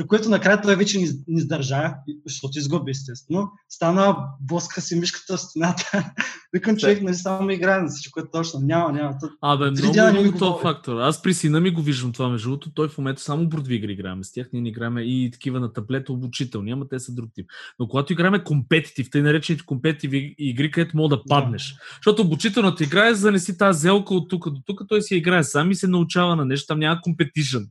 При 0.02 0.08
което 0.08 0.30
накрая 0.30 0.62
той 0.62 0.76
вече 0.76 0.98
не, 0.98 1.04
из- 1.04 1.16
не 1.28 1.40
издържа, 1.40 1.94
защото 2.26 2.60
изгуби 2.60 2.92
естествено. 2.92 3.52
Стана, 3.70 4.18
блъска 4.42 4.82
си 4.82 4.96
мишката 4.96 5.38
в 5.38 5.42
стената. 5.42 6.12
Викам 6.54 6.78
човек, 6.78 7.02
нали 7.02 7.16
само 7.16 7.50
играе 7.50 7.82
на 7.82 7.90
всичко, 7.90 8.20
е 8.20 8.24
точно. 8.32 8.60
Няма, 8.60 8.92
няма. 8.92 9.14
Абе, 9.42 9.72
много, 9.72 9.96
не 9.96 10.06
ми 10.06 10.12
много 10.12 10.32
го 10.32 10.38
този 10.40 10.62
фактор. 10.62 10.98
Аз 10.98 11.22
при 11.22 11.34
сина 11.34 11.60
ми 11.60 11.72
го 11.72 11.82
виждам 11.82 12.12
това, 12.12 12.30
между 12.30 12.50
другото. 12.50 12.72
Той 12.74 12.90
в 12.90 12.98
момента 12.98 13.22
само 13.22 13.50
бордови 13.50 13.76
игри 13.76 13.92
играем 13.92 14.24
с 14.24 14.32
тях. 14.32 14.50
Ние 14.54 14.62
не 14.62 14.70
играем 14.70 14.98
и 14.98 15.30
такива 15.34 15.60
на 15.60 15.74
таблета 15.74 16.14
обучителни, 16.14 16.72
ама 16.72 16.88
те 16.88 17.00
са 17.00 17.12
друг 17.12 17.30
тип. 17.36 17.46
Но 17.80 17.88
когато 17.88 18.14
играем 18.14 18.44
компетитив, 18.46 19.10
тъй 19.12 19.22
наречените 19.22 19.66
компетитив 19.66 20.12
игри, 20.38 20.72
където 20.72 20.98
мога 20.98 21.16
да 21.16 21.24
паднеш. 21.24 21.76
Защото 21.96 22.22
обучителната 22.22 22.84
игра 22.84 23.08
е 23.08 23.16
занеси 23.16 23.58
тази 23.58 23.80
зелка 23.80 24.14
от 24.14 24.30
тук 24.30 24.50
до 24.50 24.62
тук, 24.66 24.82
той 24.88 25.02
си 25.02 25.16
играе 25.16 25.44
сам 25.44 25.72
и 25.72 25.76
се 25.76 25.88
научава 25.88 26.36
на 26.36 26.46
нещо, 26.46 26.68
там 26.68 26.80
няма 26.80 27.02
компетишън. 27.02 27.68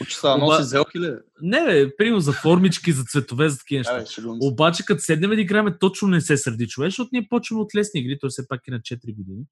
Учи 0.00 0.14
се 0.14 0.20
да 0.22 0.28
Оба- 0.32 0.38
носи 0.46 0.64
зелки 0.64 0.98
ли? 1.00 1.12
Не, 1.42 1.59
бе, 1.64 1.96
примерно 1.96 2.20
за 2.20 2.32
формички, 2.32 2.92
за 2.92 3.04
цветове, 3.04 3.48
за 3.48 3.58
такива 3.58 3.78
неща. 3.78 4.22
Да. 4.22 4.36
Обаче, 4.40 4.84
като 4.84 5.02
седнем 5.02 5.30
да 5.30 5.40
играме, 5.40 5.78
точно 5.78 6.08
не 6.08 6.20
се 6.20 6.36
сърди 6.36 6.68
човек, 6.68 6.88
защото 6.90 7.08
ние 7.12 7.28
почваме 7.28 7.62
от 7.62 7.74
лесни 7.74 8.00
игри, 8.00 8.18
той 8.20 8.30
все 8.30 8.48
пак 8.48 8.60
е 8.68 8.70
на 8.70 8.80
4 8.80 9.16
години. 9.16 9.44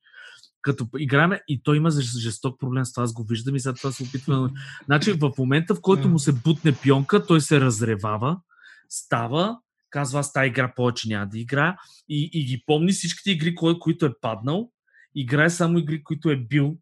Като 0.63 0.87
играме 0.99 1.41
и 1.49 1.63
той 1.63 1.77
има 1.77 1.91
жест- 1.91 2.19
жесток 2.19 2.61
проблем 2.61 2.85
с 2.85 2.93
това, 2.93 3.05
аз 3.05 3.13
го 3.13 3.25
виждам 3.25 3.57
и 3.57 3.61
сега 3.61 3.75
това 3.75 3.93
се 3.93 4.03
опитвам. 4.03 4.51
Значи 4.85 5.13
в 5.13 5.33
момента, 5.39 5.75
в 5.75 5.81
който 5.81 6.09
му 6.09 6.19
се 6.19 6.33
бутне 6.33 6.75
пионка, 6.83 7.27
той 7.27 7.41
се 7.41 7.61
разревава, 7.61 8.41
става, 8.89 9.59
казва 9.91 10.21
аз 10.21 10.33
тази 10.33 10.47
игра 10.49 10.73
повече 10.77 11.09
няма 11.09 11.27
да 11.27 11.39
игра 11.39 11.77
и, 12.09 12.31
и 12.33 12.45
ги 12.45 12.63
помни 12.67 12.93
всичките 12.93 13.31
игри, 13.31 13.55
кой, 13.55 13.79
които 13.79 14.07
е 14.07 14.15
паднал, 14.21 14.71
играе 15.15 15.51
само 15.51 15.79
игри, 15.79 16.03
които 16.05 16.31
е 16.31 16.37
бил 16.37 16.77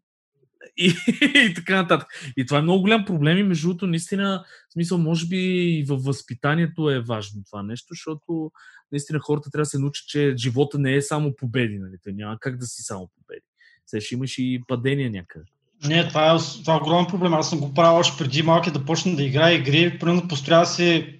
и, 0.77 0.93
и 1.49 1.53
така 1.53 1.75
нататък. 1.75 2.07
И 2.37 2.45
това 2.45 2.59
е 2.59 2.61
много 2.61 2.81
голям 2.81 3.05
проблем 3.05 3.37
и 3.37 3.43
между 3.43 3.67
другото, 3.67 3.87
наистина, 3.87 4.45
в 4.69 4.73
смисъл, 4.73 4.97
може 4.97 5.27
би 5.27 5.37
и 5.37 5.83
във 5.83 6.03
възпитанието 6.03 6.89
е 6.89 6.99
важно 6.99 7.43
това 7.43 7.63
нещо, 7.63 7.87
защото 7.89 8.51
наистина 8.91 9.19
хората 9.19 9.49
трябва 9.51 9.61
да 9.61 9.69
се 9.69 9.79
научат, 9.79 10.07
че 10.07 10.33
живота 10.37 10.79
не 10.79 10.95
е 10.95 11.01
само 11.01 11.35
победи, 11.35 11.79
нали? 11.79 11.95
Те 12.03 12.11
няма 12.11 12.37
как 12.39 12.57
да 12.57 12.65
си 12.65 12.83
само 12.83 13.09
победи. 13.17 13.45
Сега 13.85 14.01
ще 14.01 14.15
имаш 14.15 14.37
и 14.37 14.61
падения 14.67 15.11
някъде. 15.11 15.45
Не, 15.85 16.07
това 16.07 16.35
е, 16.35 16.37
това 16.61 16.73
е 16.73 16.77
огромен 16.77 17.05
проблем. 17.05 17.33
Аз 17.33 17.49
съм 17.49 17.59
го 17.59 17.73
правил 17.73 17.99
още 17.99 18.23
преди 18.23 18.43
малки 18.43 18.71
да 18.71 18.85
почна 18.85 19.15
да 19.15 19.23
играя 19.23 19.55
игри. 19.55 19.99
Примерно 19.99 20.27
построява 20.27 20.65
си 20.65 21.19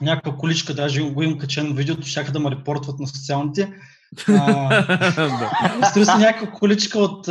някаква 0.00 0.36
количка, 0.36 0.74
даже 0.74 1.02
го 1.02 1.22
имам 1.22 1.38
качено 1.38 1.74
видеото, 1.74 2.06
щяха 2.06 2.32
да 2.32 2.40
ме 2.40 2.50
репортват 2.50 2.98
на 2.98 3.06
социалните. 3.06 3.72
Строи 5.90 6.04
си 6.04 6.18
някаква 6.18 6.50
количка 6.50 6.98
от 6.98 7.28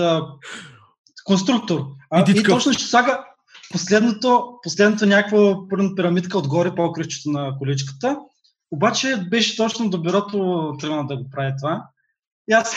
конструктор. 1.27 1.85
А, 2.09 2.19
И 2.19 2.31
и, 2.31 2.35
такъв. 2.35 2.55
точно 2.55 2.73
ще 2.73 2.83
слага 2.83 3.23
последното, 3.71 4.45
последното 4.63 5.05
някаква 5.05 5.55
пирамидка 5.95 6.37
отгоре 6.37 6.75
по 6.75 6.91
кръщето 6.91 7.31
на 7.31 7.57
количката. 7.57 8.17
Обаче 8.71 9.27
беше 9.29 9.57
точно 9.57 9.89
до 9.89 10.01
бюрото 10.01 10.73
тръгна 10.79 11.07
да 11.07 11.17
го 11.17 11.29
прави 11.29 11.53
това. 11.61 11.83
И 12.49 12.53
аз 12.53 12.75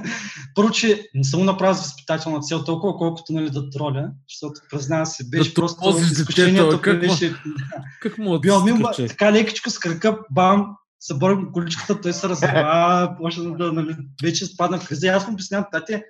първо, 0.54 0.70
че 0.70 1.08
не 1.14 1.24
съм 1.24 1.44
направил 1.44 1.74
възпитателна 1.74 2.40
цел 2.40 2.64
толкова, 2.64 2.96
колкото 2.96 3.32
нали, 3.32 3.50
да 3.50 3.70
троля, 3.70 4.10
защото 4.28 4.60
признавам 4.70 5.06
се, 5.06 5.28
беше 5.28 5.50
Да 5.50 5.54
просто 5.54 5.94
изкушението 5.98 6.80
какво? 6.80 7.00
беше... 7.00 7.34
Как 8.02 8.18
му 8.18 8.40
Бил 8.40 8.64
ми 8.64 8.72
да 8.72 9.06
така 9.08 9.32
лекичко 9.32 9.70
с 9.70 9.78
кръка, 9.78 10.18
бам, 10.30 10.76
съборим 11.00 11.52
количката, 11.52 12.00
той 12.00 12.12
се 12.12 12.28
разрева, 12.28 13.16
почна 13.22 13.56
да, 13.56 13.72
нали, 13.72 13.96
вече 14.22 14.46
спадна 14.46 14.78
в 14.78 14.88
криза. 14.88 15.06
И 15.06 15.10
аз 15.10 15.26
му 15.26 15.32
обяснявам, 15.32 15.66
тате, 15.72 16.04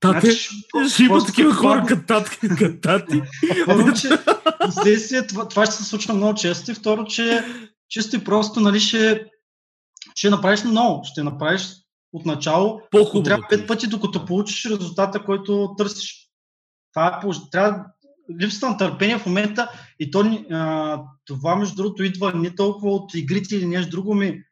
Тате, 0.00 0.26
значи, 0.26 0.48
ще 0.90 1.02
има 1.02 1.24
такива 1.24 1.54
хора 1.54 1.84
като 1.88 2.06
тати. 2.82 3.22
Първо, 3.66 3.92
че 3.94 4.08
вследствие 4.70 5.26
това, 5.26 5.48
това 5.48 5.66
ще 5.66 5.74
се 5.74 5.84
случва 5.84 6.14
много 6.14 6.34
често 6.34 6.70
и 6.70 6.74
второ, 6.74 7.04
че 7.04 7.44
чисто 7.88 8.16
и 8.16 8.24
просто 8.24 8.60
нали, 8.60 8.80
ще, 8.80 9.24
ще 10.14 10.30
направиш 10.30 10.64
много. 10.64 11.04
Ще 11.04 11.22
направиш 11.22 11.68
от 12.12 12.26
начало. 12.26 12.80
По-хубаво. 12.90 13.22
Трябва 13.22 13.46
пет 13.50 13.66
пъти, 13.66 13.86
докато 13.86 14.24
получиш 14.24 14.64
резултата, 14.64 15.24
който 15.24 15.74
търсиш. 15.78 16.28
Това 16.92 17.20
е 17.24 17.50
трябва 17.50 17.84
липсата 18.40 18.68
на 18.68 18.76
търпение 18.76 19.18
в 19.18 19.26
момента 19.26 19.70
и 20.00 20.10
то, 20.10 20.44
а, 20.50 21.02
това 21.24 21.56
между 21.56 21.74
другото 21.74 22.02
идва 22.02 22.32
не 22.32 22.54
толкова 22.54 22.90
от 22.94 23.14
игрите 23.14 23.56
или 23.56 23.66
нещо 23.66 23.90
друго 23.90 24.14
ми. 24.14 24.42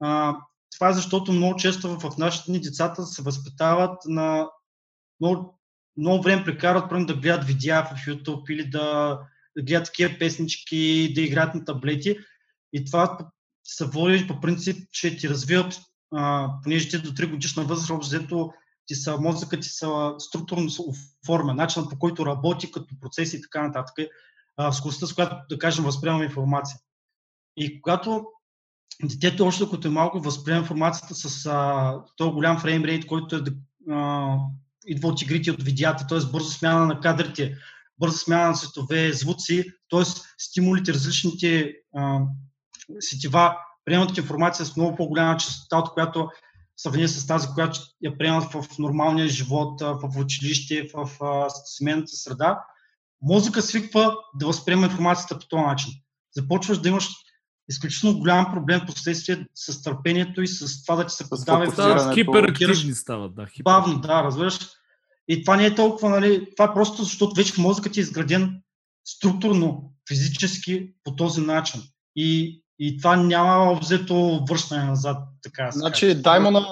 А, 0.00 0.36
това 0.76 0.88
е 0.88 0.92
защото 0.92 1.32
много 1.32 1.56
често 1.56 1.88
в, 1.88 2.10
в 2.10 2.18
нашите 2.18 2.52
ни 2.52 2.60
децата 2.60 3.06
се 3.06 3.22
възпитават 3.22 3.98
на 4.06 4.46
много, 5.20 5.60
много 5.96 6.22
време 6.22 6.44
прекарват 6.44 6.88
примерно, 6.88 7.06
да 7.06 7.16
гледат 7.16 7.44
видеа 7.44 7.84
в 7.84 8.06
YouTube 8.06 8.50
или 8.50 8.70
да, 8.70 9.18
да 9.56 9.62
гледат 9.62 9.84
такива 9.84 10.18
песнички, 10.18 11.12
да 11.14 11.20
играят 11.20 11.54
на 11.54 11.64
таблети. 11.64 12.18
И 12.72 12.84
това 12.84 13.18
се 13.64 13.86
води 13.86 14.26
по 14.26 14.40
принцип, 14.40 14.88
че 14.92 15.16
ти 15.16 15.28
развиват, 15.28 15.80
а, 16.14 16.50
понеже 16.62 16.88
ти 16.88 16.98
до 16.98 17.10
3 17.10 17.30
годишна 17.30 17.64
възраст, 17.64 17.90
общо 17.90 18.52
ти 18.86 18.94
са, 18.94 19.16
мозъкът 19.20 19.60
ти 19.60 19.68
са 19.68 20.14
структурно 20.18 20.70
се 20.70 20.82
оформя, 20.82 21.54
начинът 21.54 21.90
по 21.90 21.98
който 21.98 22.26
работи 22.26 22.72
като 22.72 22.94
процеси 23.00 23.36
и 23.36 23.42
така 23.42 23.66
нататък, 23.66 23.94
а, 24.56 24.72
скоростта, 24.72 25.06
с 25.06 25.14
която, 25.14 25.36
да 25.50 25.58
кажем, 25.58 25.84
възприемаме 25.84 26.24
информация. 26.24 26.78
И 27.56 27.80
когато 27.80 28.26
детето, 29.02 29.46
още 29.46 29.64
докато 29.64 29.88
е 29.88 29.90
малко, 29.90 30.20
възприема 30.20 30.60
информацията 30.60 31.14
с 31.14 31.46
а, 31.46 31.94
този 32.16 32.30
голям 32.30 32.60
фреймрейт, 32.60 33.06
който 33.06 33.36
е 33.36 33.40
а, 33.90 34.36
идва 34.86 35.08
от 35.08 35.22
игрите, 35.22 35.50
от 35.50 35.62
видеята, 35.62 36.06
т.е. 36.06 36.18
бързо 36.32 36.50
смяна 36.50 36.86
на 36.86 37.00
кадрите, 37.00 37.56
бърза 37.98 38.18
смяна 38.18 38.46
на 38.48 38.54
цветове, 38.54 39.12
звуци, 39.12 39.64
т.е. 39.90 40.02
стимулите, 40.38 40.94
различните 40.94 41.72
а, 41.96 42.20
сетива 43.00 43.56
приемат 43.84 44.18
информация 44.18 44.66
с 44.66 44.76
много 44.76 44.96
по-голяма 44.96 45.36
частота, 45.36 45.78
от 45.78 45.92
която 45.94 46.28
сравнение 46.76 47.08
с 47.08 47.26
тази, 47.26 47.48
която 47.54 47.80
я 48.02 48.18
приемат 48.18 48.52
в 48.52 48.78
нормалния 48.78 49.28
живот, 49.28 49.80
в 49.80 50.18
училище, 50.18 50.88
в 50.94 51.10
семейната 51.64 52.12
среда, 52.12 52.64
мозъка 53.22 53.62
свиква 53.62 54.16
да 54.34 54.46
възприема 54.46 54.86
информацията 54.86 55.38
по 55.38 55.46
този 55.48 55.62
начин. 55.62 55.92
Започваш 56.36 56.78
да 56.78 56.88
имаш 56.88 57.08
изключително 57.68 58.18
голям 58.18 58.52
проблем 58.52 58.80
последствие 58.86 59.46
с 59.54 59.82
търпението 59.82 60.42
и 60.42 60.48
с 60.48 60.84
това 60.84 60.96
да 60.96 61.06
ти 61.06 61.14
се 61.14 61.30
подава 61.30 61.64
фокусирането. 61.64 62.00
Стават 62.00 62.14
хиперактивни 62.14 62.94
стават, 62.94 63.34
да. 63.34 63.46
Хипер... 63.46 63.62
бавно, 63.62 64.00
да, 64.00 64.22
разбираш. 64.24 64.58
И 65.28 65.44
това 65.44 65.56
не 65.56 65.66
е 65.66 65.74
толкова, 65.74 66.10
нали, 66.10 66.46
това 66.56 66.70
е 66.70 66.74
просто 66.74 67.02
защото 67.02 67.34
вече 67.34 67.60
мозъкът 67.60 67.92
ти 67.92 68.00
е 68.00 68.02
изграден 68.02 68.60
структурно, 69.04 69.92
физически 70.08 70.92
по 71.04 71.16
този 71.16 71.40
начин. 71.40 71.82
И, 72.16 72.60
и 72.78 72.98
това 72.98 73.16
няма 73.16 73.78
взето 73.80 74.44
връщане 74.48 74.84
назад, 74.84 75.18
така 75.42 75.70
Значи, 75.70 76.14
дай 76.14 76.40
му 76.40 76.50
на, 76.50 76.66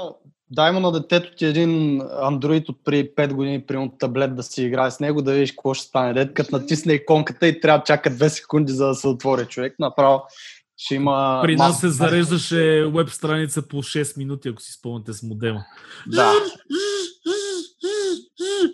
дай 0.51 0.73
му 0.73 0.81
на 0.81 0.93
детето 0.93 1.37
ти 1.37 1.47
един 1.47 2.03
андроид 2.21 2.69
от 2.69 2.85
при 2.85 3.15
5 3.15 3.33
години, 3.33 3.66
при 3.66 3.91
таблет 3.99 4.37
да 4.37 4.43
си 4.43 4.62
играе 4.62 4.91
с 4.91 5.01
него, 5.01 5.23
да 5.23 5.33
видиш 5.33 5.51
какво 5.51 5.75
ще 5.75 5.87
стане. 5.87 6.12
Дет, 6.12 6.35
като 6.35 6.59
натисне 6.59 6.93
иконката 6.93 7.49
и 7.49 7.61
трябва 7.61 7.79
да 7.79 7.85
чака 7.85 8.11
2 8.11 8.29
секунди, 8.29 8.73
за 8.73 8.87
да 8.87 8.95
се 8.95 9.09
отвори 9.09 9.47
човек. 9.47 9.75
Направо 9.79 10.23
ще 10.77 10.95
има... 10.95 11.41
При 11.43 11.57
нас 11.57 11.81
се 11.81 11.89
зареждаше 11.89 12.91
веб 12.95 13.11
страница 13.11 13.69
по 13.69 13.77
6 13.77 14.19
минути, 14.19 14.49
ако 14.49 14.63
си 14.63 14.73
спомняте 14.73 15.13
с 15.13 15.23
модема. 15.23 15.65
Да. 16.07 16.33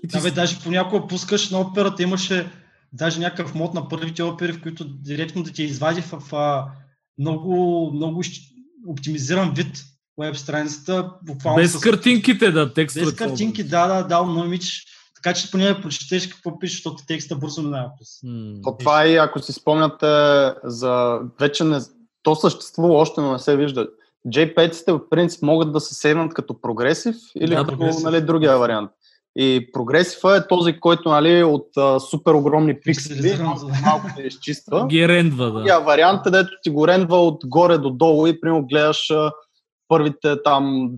Да, 0.05 0.21
бе, 0.21 0.31
даже 0.31 0.61
понякога 0.63 1.07
пускаш 1.07 1.51
на 1.51 1.61
операта, 1.61 2.03
имаше 2.03 2.51
даже 2.93 3.21
някакъв 3.21 3.55
мод 3.55 3.75
на 3.75 3.89
първите 3.89 4.23
опери, 4.23 4.53
в 4.53 4.63
които 4.63 4.85
директно 4.85 5.43
да 5.43 5.51
ти 5.51 5.63
извади 5.63 6.03
в, 6.03 6.23
в 6.31 6.65
много, 7.19 7.91
много 7.95 8.23
оптимизиран 8.87 9.55
вид 9.55 9.85
веб 10.19 10.37
страницата. 10.37 11.11
Буквално 11.23 11.63
без 11.63 11.73
с... 11.73 11.81
картинките, 11.81 12.51
да, 12.51 12.75
текстовете. 12.75 13.11
Без 13.11 13.19
картинки, 13.19 13.65
да, 13.65 13.87
да, 13.87 14.03
да, 14.03 14.23
но 14.23 14.45
мич, 14.45 14.85
така 15.23 15.35
че 15.35 15.51
поне 15.51 15.65
да 15.65 15.81
прочетеш 15.81 16.27
какво 16.27 16.59
пише, 16.59 16.73
защото 16.73 17.03
текста 17.07 17.37
бързо 17.37 17.63
минава 17.63 17.91
през. 17.99 18.21
То 18.63 18.77
това 18.77 19.05
е, 19.05 19.15
ако 19.15 19.39
си 19.39 19.53
спомняте, 19.53 20.07
за 20.65 21.21
вече 21.41 21.65
не, 21.65 21.79
то 22.23 22.35
съществува 22.35 22.95
още, 22.95 23.21
но 23.21 23.33
не 23.33 23.39
се 23.39 23.57
вижда. 23.57 23.89
JPEG-сите 24.29 24.93
в 24.93 25.09
принцип 25.11 25.43
могат 25.43 25.73
да 25.73 25.81
се 25.81 25.95
сейвнат 25.95 26.35
като 26.35 26.61
прогресив 26.61 27.17
или 27.37 27.55
да, 27.55 27.65
като 27.65 28.01
нали, 28.03 28.21
другия 28.21 28.59
вариант. 28.59 28.91
И 29.37 29.73
прогресива 29.73 30.37
е 30.37 30.47
този, 30.47 30.81
който 30.81 31.09
нали, 31.09 31.43
от 31.43 31.69
а, 31.77 32.01
супер 32.01 32.33
огромни 32.33 32.81
пиксели 32.81 33.39
малко 33.85 34.07
се 34.17 34.23
изчиства. 34.23 34.87
Ги 34.87 35.09
рендва, 35.09 35.51
да. 35.51 35.61
И 35.61 35.85
вариант 35.85 36.27
е, 36.27 36.31
дето 36.31 36.51
ти 36.63 36.71
го 36.71 36.89
рендва 36.89 37.27
от 37.27 37.41
горе 37.47 37.79
до 37.79 37.91
долу 37.91 38.27
и 38.27 38.41
примерно 38.41 38.67
гледаш 38.67 39.11
а, 39.11 39.33
първите 39.91 40.43
там 40.45 40.91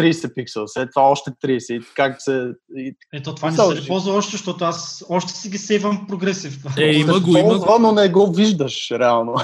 30 0.00 0.34
пиксела, 0.34 0.68
след 0.68 0.88
това 0.94 1.02
още 1.10 1.30
30 1.30 1.72
и 1.72 1.80
как 1.94 2.22
се... 2.22 2.52
И... 2.76 2.96
Ето 3.14 3.34
това 3.34 3.50
не 3.50 3.56
се 3.56 3.86
ползва 3.86 4.14
още, 4.14 4.32
защото 4.32 4.64
аз 4.64 5.04
още 5.08 5.32
си 5.32 5.48
ги 5.48 5.58
сейвам 5.58 6.06
прогресив. 6.08 6.64
Е, 6.78 6.92
има 6.92 7.20
го, 7.20 7.38
има 7.38 7.58
го. 7.58 7.78
но 7.80 7.92
не 7.92 8.08
го 8.08 8.32
виждаш 8.32 8.90
реално. 8.90 9.34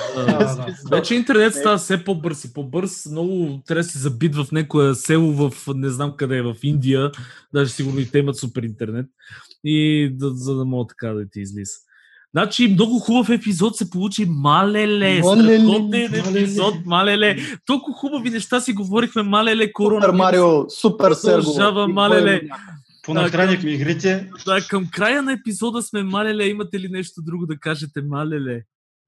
Вече 0.91 1.15
интернет 1.15 1.55
става 1.55 1.79
все 1.79 2.05
по-бърз 2.05 2.45
и 2.45 2.53
по-бърз. 2.53 3.07
Много 3.11 3.61
трябва 3.66 3.83
да 3.83 3.89
си 3.89 3.99
забит 3.99 4.37
в 4.37 4.47
някое 4.53 4.95
село 4.95 5.33
в 5.33 5.53
не 5.74 5.89
знам 5.89 6.15
къде 6.16 6.37
е, 6.37 6.43
в 6.43 6.55
Индия. 6.62 7.11
Даже 7.55 7.70
сигурно 7.70 8.01
и 8.01 8.11
те 8.11 8.19
имат 8.19 8.37
супер 8.37 8.62
интернет. 8.62 9.07
И 9.65 10.11
да, 10.12 10.31
за 10.31 10.55
да 10.55 10.65
могат 10.65 10.89
така 10.89 11.15
да 11.15 11.24
ти 11.33 11.41
излиза. 11.41 11.74
Значи 12.35 12.69
много 12.69 12.99
хубав 12.99 13.29
епизод 13.29 13.77
се 13.77 13.91
получи, 13.91 14.27
малеле, 14.29 15.23
страхотен 15.23 16.15
епизод, 16.15 16.75
малеле. 16.87 17.37
Толкова 17.67 17.97
хубави 17.97 18.31
неща 18.31 18.61
си 18.61 18.73
говорихме, 18.73 19.23
малеле, 19.23 19.73
корона. 19.73 20.01
Супер 20.01 20.17
Марио, 20.17 20.71
супер 20.71 21.13
Серго. 21.13 21.43
Продължава, 21.43 21.89
малеле. 21.89 22.41
Понахранихме 23.05 23.71
игрите. 23.71 24.31
Да, 24.47 24.61
към 24.71 24.89
края 24.93 25.23
на 25.23 25.33
епизода 25.33 25.83
сме, 25.83 26.03
малеле, 26.03 26.47
имате 26.47 26.81
ли 26.81 26.89
нещо 26.89 27.23
друго 27.23 27.47
да 27.47 27.59
кажете, 27.59 28.03
малеле? 28.03 28.63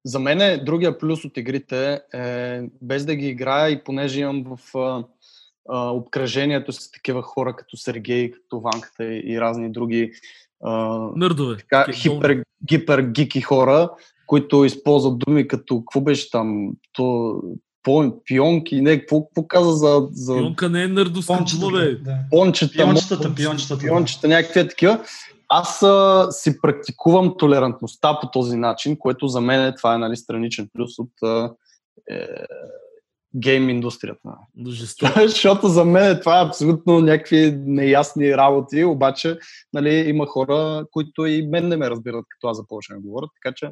За 0.04 0.18
мен 0.18 0.40
е 0.40 0.64
другия 0.64 0.98
плюс 0.98 1.24
от 1.24 1.36
игрите 1.36 2.00
е, 2.14 2.62
без 2.82 3.04
да 3.04 3.14
ги 3.14 3.28
играя 3.28 3.70
и 3.70 3.84
понеже 3.84 4.20
имам 4.20 4.44
в 4.44 4.78
а, 4.78 5.04
а, 5.68 5.90
обкръжението 5.90 6.72
с 6.72 6.90
такива 6.90 7.22
хора 7.22 7.56
като 7.56 7.76
Сергей, 7.76 8.30
като 8.30 8.60
Ванката 8.60 9.04
и, 9.04 9.22
и 9.32 9.40
разни 9.40 9.72
други 9.72 10.12
Нърдове. 11.16 11.56
Така, 11.56 11.86
хипер, 11.92 12.42
хипер 12.70 13.00
гики 13.02 13.40
хора, 13.40 13.90
които 14.26 14.64
използват 14.64 15.18
думи 15.18 15.48
като, 15.48 15.80
какво 15.80 16.00
беше 16.00 16.30
там, 16.30 16.70
то, 16.92 17.40
пионки, 18.24 18.80
не, 18.80 18.98
какво, 18.98 19.24
какво 19.24 19.46
каза 19.46 19.72
за... 19.72 20.08
за... 20.12 20.34
Пионка 20.34 20.68
не 20.68 20.82
е 20.82 20.88
нърдовска 20.88 21.44
дума, 21.60 21.78
бе. 21.78 21.94
Да. 21.94 22.18
Пончета, 22.30 22.72
пиончетата, 22.76 23.34
пиончетата. 23.34 23.84
Пиончета, 23.84 24.28
някакви 24.28 24.68
такива. 24.68 25.00
Аз 25.48 25.82
а, 25.82 26.26
си 26.30 26.60
практикувам 26.60 27.34
толерантността 27.38 28.18
по 28.20 28.30
този 28.30 28.56
начин, 28.56 28.96
което 28.98 29.28
за 29.28 29.40
мен 29.40 29.64
е, 29.64 29.74
това 29.74 29.94
е 29.94 29.98
нали, 29.98 30.16
страничен 30.16 30.68
плюс 30.72 30.98
от 30.98 31.10
а, 31.22 31.50
е, 32.10 32.26
гейм 33.36 33.68
индустрията. 33.68 34.28
Защото 35.16 35.68
за 35.68 35.84
мен 35.84 36.20
това 36.20 36.40
е 36.40 36.44
абсолютно 36.44 37.00
някакви 37.00 37.54
неясни 37.66 38.36
работи, 38.36 38.84
обаче 38.84 39.38
нали, 39.72 39.94
има 39.94 40.26
хора, 40.26 40.84
които 40.90 41.26
и 41.26 41.46
мен 41.46 41.68
не 41.68 41.76
ме 41.76 41.90
разбират, 41.90 42.24
като 42.28 42.48
аз 42.48 42.56
започна 42.56 42.96
да 42.96 43.02
говоря, 43.02 43.26
така 43.42 43.54
че 43.54 43.70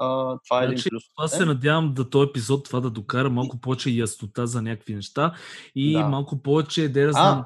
а, 0.00 0.38
това 0.44 0.62
е 0.62 0.66
значи, 0.66 0.72
един 0.72 0.90
плюс. 0.90 1.02
Аз 1.18 1.30
се 1.30 1.44
надявам 1.44 1.94
да 1.94 2.10
този 2.10 2.28
епизод 2.28 2.64
това 2.64 2.80
да 2.80 2.90
докара 2.90 3.30
малко 3.30 3.60
повече 3.60 3.90
яснота 3.90 4.46
за 4.46 4.62
някакви 4.62 4.94
неща 4.94 5.34
и 5.74 5.92
да. 5.92 6.04
малко 6.04 6.42
повече 6.42 6.88
да 6.88 7.12
знам. 7.12 7.44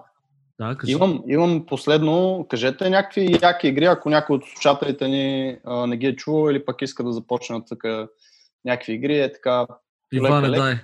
Да, 0.60 0.76
кажи. 0.76 0.92
Имам, 0.92 1.22
имам 1.28 1.66
последно, 1.66 2.46
кажете 2.50 2.90
някакви 2.90 3.38
яки 3.42 3.68
игри, 3.68 3.84
ако 3.84 4.10
някой 4.10 4.36
от 4.36 4.42
слушателите 4.44 5.08
ни 5.08 5.56
а, 5.64 5.86
не 5.86 5.96
ги 5.96 6.06
е 6.06 6.16
чувал 6.16 6.50
или 6.50 6.64
пък 6.64 6.82
иска 6.82 7.04
да 7.04 7.12
започнат 7.12 7.68
така 7.68 8.08
някакви 8.64 8.92
игри, 8.92 9.18
е 9.18 9.32
така. 9.32 9.66
Иване, 10.12 10.50
дай 10.50 10.74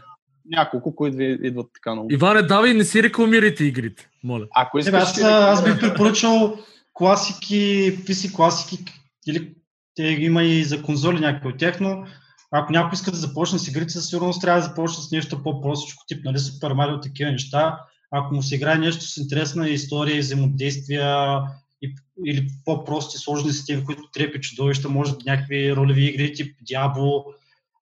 няколко, 0.50 0.96
които 0.96 1.16
ви 1.16 1.38
идват 1.42 1.66
така 1.74 1.92
много. 1.92 2.12
Иване, 2.12 2.42
давай 2.42 2.74
не 2.74 2.84
си 2.84 3.02
рекламирайте 3.02 3.64
игрите, 3.64 4.08
моля. 4.24 4.46
Ако 4.56 4.78
искаш, 4.78 5.02
аз, 5.02 5.22
аз 5.22 5.64
бих 5.64 5.80
препоръчал 5.80 6.58
класики, 6.94 7.92
PC 8.04 8.32
класики, 8.32 8.84
или 9.26 9.54
те 9.94 10.02
има 10.02 10.42
и 10.42 10.64
за 10.64 10.82
конзоли 10.82 11.20
някакви 11.20 11.48
от 11.48 11.58
тях, 11.58 11.80
но 11.80 12.04
ако 12.50 12.72
някой 12.72 12.94
иска 12.94 13.10
да 13.10 13.16
започне 13.16 13.58
с 13.58 13.68
игрите, 13.68 13.92
със 13.92 14.08
сигурност 14.08 14.40
трябва 14.40 14.60
да 14.60 14.66
започне 14.66 15.02
с 15.04 15.10
нещо 15.10 15.42
по-простичко, 15.42 16.04
тип, 16.06 16.24
нали, 16.24 16.38
Super 16.38 16.72
Mario, 16.72 17.02
такива 17.02 17.30
неща. 17.30 17.80
Ако 18.10 18.34
му 18.34 18.42
се 18.42 18.54
играе 18.54 18.78
нещо 18.78 19.04
с 19.04 19.16
интересна 19.16 19.68
история 19.68 20.16
и 20.16 20.20
взаимодействия, 20.20 21.40
и, 21.82 21.94
или 22.26 22.48
по-прости, 22.64 23.18
сложни 23.18 23.52
системи, 23.52 23.84
които 23.84 24.10
трепи 24.12 24.40
чудовища, 24.40 24.88
може 24.88 25.12
да 25.12 25.18
някакви 25.26 25.76
ролеви 25.76 26.04
игри, 26.04 26.32
тип 26.32 26.56
Diablo, 26.70 27.24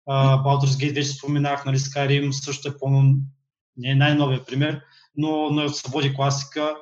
Uh, 0.08 0.42
Baldur's 0.44 0.84
Gate 0.84 0.94
вече 0.94 1.08
споменах, 1.08 1.64
нали, 1.64 1.78
Skyrim 1.78 2.30
също 2.30 2.68
е 2.68 2.78
пълно, 2.78 3.14
не 3.76 3.90
е 3.90 3.94
най-новия 3.94 4.44
пример, 4.44 4.80
но, 5.16 5.50
но 5.50 5.62
е 5.62 5.64
от 5.64 5.76
свободи 5.76 6.14
класика. 6.14 6.76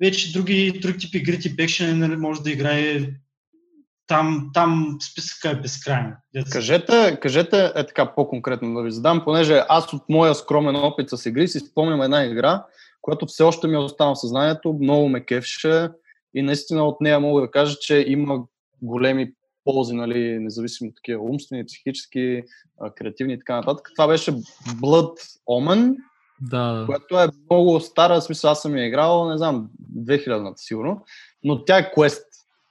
Вече 0.00 0.32
други, 0.32 0.78
други 0.82 0.98
типи 0.98 1.18
игри, 1.18 1.40
тип 1.40 1.60
екшен, 1.60 1.98
нали, 1.98 2.16
може 2.16 2.42
да 2.42 2.50
играе 2.50 3.00
там, 4.06 4.50
там 4.54 4.98
списъка 5.10 5.50
е 5.50 5.60
безкрайен. 5.60 6.14
Кажете, 6.52 7.18
кажете 7.22 7.72
е 7.76 7.86
така 7.86 8.14
по-конкретно 8.14 8.74
да 8.74 8.82
ви 8.82 8.90
задам, 8.90 9.24
понеже 9.24 9.62
аз 9.68 9.92
от 9.92 10.02
моя 10.08 10.34
скромен 10.34 10.76
опит 10.76 11.10
с 11.10 11.26
игри 11.26 11.48
си 11.48 11.60
спомням 11.60 12.02
една 12.02 12.24
игра, 12.24 12.64
която 13.02 13.26
все 13.26 13.42
още 13.42 13.66
ми 13.66 13.74
е 13.74 13.78
останала 13.78 14.14
в 14.14 14.20
съзнанието, 14.20 14.72
много 14.72 15.08
ме 15.08 15.24
кефше 15.24 15.88
и 16.34 16.42
наистина 16.42 16.84
от 16.84 17.00
нея 17.00 17.20
мога 17.20 17.40
да 17.40 17.50
кажа, 17.50 17.76
че 17.80 18.04
има 18.08 18.44
големи 18.82 19.32
ползи, 19.72 19.94
нали, 19.94 20.38
независимо 20.38 20.88
от 20.90 20.96
такива 20.96 21.22
умствени, 21.22 21.66
психически, 21.66 22.42
креативни 22.96 23.32
и 23.32 23.38
така 23.38 23.56
нататък. 23.56 23.90
Това 23.96 24.08
беше 24.08 24.32
Blood 24.82 25.16
Omen, 25.48 25.96
да. 26.40 26.82
която 26.86 27.18
е 27.20 27.28
много 27.50 27.80
стара, 27.80 28.20
в 28.20 28.24
смисъл 28.24 28.50
аз 28.50 28.62
съм 28.62 28.76
я 28.76 28.86
играл, 28.86 29.30
не 29.30 29.38
знам, 29.38 29.70
2000-та 29.98 30.52
сигурно, 30.56 31.04
но 31.44 31.64
тя 31.64 31.78
е 31.78 31.90
квест. 31.92 32.27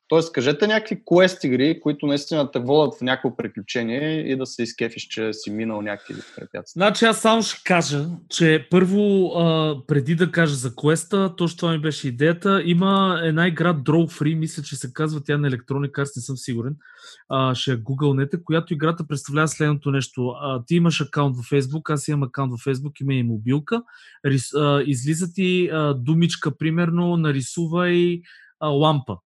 Тоест, 0.09 0.33
кажете 0.33 0.67
някакви 0.67 1.01
квест 1.05 1.43
игри, 1.43 1.79
които 1.79 2.07
наистина 2.07 2.51
те 2.51 2.59
водят 2.59 2.97
в 2.97 3.01
някакво 3.01 3.35
приключение 3.35 4.31
и 4.31 4.37
да 4.37 4.45
се 4.45 4.63
изкефиш, 4.63 5.07
че 5.07 5.33
си 5.33 5.51
минал 5.51 5.81
някакви 5.81 6.13
препятствия. 6.35 6.81
Значи 6.81 7.05
аз 7.05 7.21
само 7.21 7.41
ще 7.41 7.61
кажа, 7.63 8.05
че 8.29 8.67
първо, 8.71 9.31
а, 9.35 9.75
преди 9.87 10.15
да 10.15 10.31
кажа 10.31 10.55
за 10.55 10.75
квеста, 10.75 11.35
точно 11.35 11.57
това 11.57 11.71
ми 11.71 11.79
беше 11.79 12.07
идеята, 12.07 12.61
има 12.65 13.21
една 13.23 13.47
игра 13.47 13.73
Draw 13.73 14.19
Free, 14.19 14.35
мисля, 14.35 14.63
че 14.63 14.75
се 14.75 14.93
казва 14.93 15.23
тя 15.23 15.37
на 15.37 15.51
Electronic 15.51 15.91
Arts, 15.91 16.17
не 16.17 16.21
съм 16.21 16.37
сигурен, 16.37 16.75
а, 17.29 17.55
ще 17.55 17.71
я 17.71 17.77
гугълнете, 17.77 18.43
която 18.43 18.73
играта 18.73 19.07
представлява 19.07 19.47
следното 19.47 19.91
нещо. 19.91 20.27
А, 20.27 20.63
ти 20.65 20.75
имаш 20.75 21.01
акаунт 21.01 21.35
в 21.35 21.49
Facebook, 21.49 21.93
аз 21.93 22.07
имам 22.07 22.23
акаунт 22.23 22.53
в 22.59 22.65
Facebook, 22.65 23.01
има 23.01 23.13
и 23.13 23.23
мобилка, 23.23 23.83
Рис, 24.25 24.53
а, 24.53 24.83
излиза 24.85 25.33
ти 25.33 25.69
а, 25.73 25.93
думичка, 25.93 26.57
примерно, 26.57 27.17
нарисувай 27.17 28.21
а, 28.59 28.67
лампа 28.67 29.17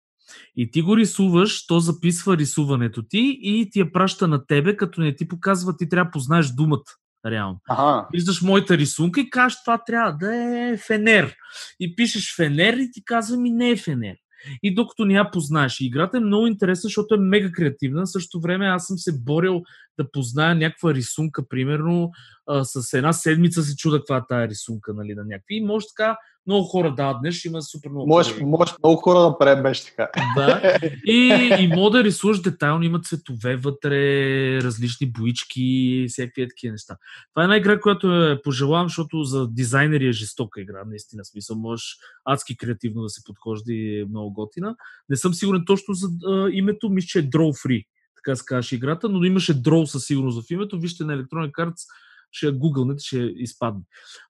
и 0.57 0.71
ти 0.71 0.83
го 0.83 0.97
рисуваш, 0.97 1.67
то 1.67 1.81
записва 1.81 2.37
рисуването 2.37 3.03
ти 3.03 3.39
и 3.43 3.71
ти 3.71 3.79
я 3.79 3.93
праща 3.93 4.29
на 4.29 4.47
тебе, 4.47 4.77
като 4.77 5.01
не 5.01 5.15
ти 5.15 5.29
показва, 5.29 5.77
ти 5.77 5.89
трябва 5.89 6.09
да 6.09 6.11
познаеш 6.11 6.47
думата. 6.47 6.85
Реално. 7.27 7.61
Ага. 7.69 8.09
Виждаш 8.13 8.43
моята 8.43 8.79
рисунка 8.79 9.21
и 9.21 9.31
кажеш, 9.31 9.59
това 9.65 9.85
трябва 9.87 10.13
да 10.13 10.35
е 10.35 10.77
фенер. 10.77 11.37
И 11.81 11.97
пишеш 11.97 12.37
фенер 12.37 12.77
и 12.77 12.91
ти 12.93 13.05
казва 13.05 13.37
ми 13.37 13.51
не 13.51 13.71
е 13.71 13.77
фенер. 13.77 14.17
И 14.63 14.75
докато 14.75 15.05
не 15.05 15.15
я 15.15 15.31
познаеш. 15.31 15.81
играта 15.81 16.17
е 16.17 16.21
много 16.21 16.47
интересна, 16.47 16.89
защото 16.89 17.15
е 17.15 17.19
мега 17.19 17.53
креативна. 17.53 18.03
В 18.07 18.11
същото 18.11 18.41
време 18.41 18.67
аз 18.67 18.87
съм 18.87 18.99
се 18.99 19.21
борил 19.21 19.63
да 19.99 20.11
позная 20.11 20.55
някаква 20.55 20.95
рисунка, 20.95 21.49
примерно, 21.49 22.11
а, 22.47 22.65
с 22.65 22.93
една 22.93 23.13
седмица 23.13 23.63
се 23.63 23.77
чуда 23.77 23.99
каква 23.99 24.17
е 24.17 24.23
тая 24.29 24.49
рисунка, 24.49 24.95
нали, 24.95 25.15
на 25.15 25.25
някакви. 25.25 25.57
И 25.57 25.65
може 25.65 25.87
така 25.97 26.17
много 26.51 26.65
хора 26.65 26.95
дават 26.95 27.17
днес, 27.21 27.45
има 27.45 27.63
супер 27.63 27.91
много 27.91 28.07
Можеш, 28.07 28.33
хора. 28.33 28.47
можеш 28.47 28.75
много 28.83 28.97
хора 28.97 29.19
да 29.19 29.39
пребеш 29.39 29.85
така. 29.85 30.09
Да. 30.37 30.79
И, 31.07 31.57
и 31.61 31.69
мога 31.69 31.91
да 31.91 32.05
рисуваш 32.05 32.41
детайлно, 32.41 32.85
има 32.85 33.01
цветове 33.01 33.57
вътре, 33.57 34.63
различни 34.63 35.13
боички, 35.13 36.07
всякакви 36.09 36.49
такива 36.49 36.73
неща. 36.73 36.97
Това 37.35 37.43
е 37.43 37.45
една 37.45 37.57
игра, 37.57 37.81
която 37.81 38.25
е 38.25 38.43
пожелавам, 38.43 38.89
защото 38.89 39.25
за 39.25 39.49
дизайнери 39.49 40.09
е 40.09 40.13
жестока 40.13 40.61
игра, 40.61 40.85
наистина. 40.87 41.25
Смисъл, 41.25 41.57
можеш 41.57 41.97
адски 42.25 42.57
креативно 42.57 43.03
да 43.03 43.09
се 43.09 43.25
подхожда 43.25 43.73
и 43.73 44.01
е 44.01 44.05
много 44.05 44.33
готина. 44.33 44.75
Не 45.09 45.17
съм 45.17 45.35
сигурен 45.35 45.63
точно 45.67 45.95
за 45.95 46.09
а, 46.27 46.49
името, 46.53 46.89
мисля, 46.91 47.07
че 47.07 47.19
е 47.19 47.23
Draw 47.23 47.67
Free, 47.67 47.87
така 48.17 48.37
се 48.37 48.45
казваше 48.47 48.75
играта, 48.75 49.09
но 49.09 49.25
имаше 49.25 49.63
Draw 49.63 49.85
със 49.85 50.05
сигурност 50.05 50.47
в 50.47 50.51
името. 50.51 50.81
Вижте 50.81 51.05
на 51.05 51.19
Electronic 51.19 51.53
Arts, 51.53 51.87
ще 52.33 52.47
я 52.47 52.53
гугълнете, 52.53 53.05
ще 53.05 53.19
изпадне. 53.19 53.83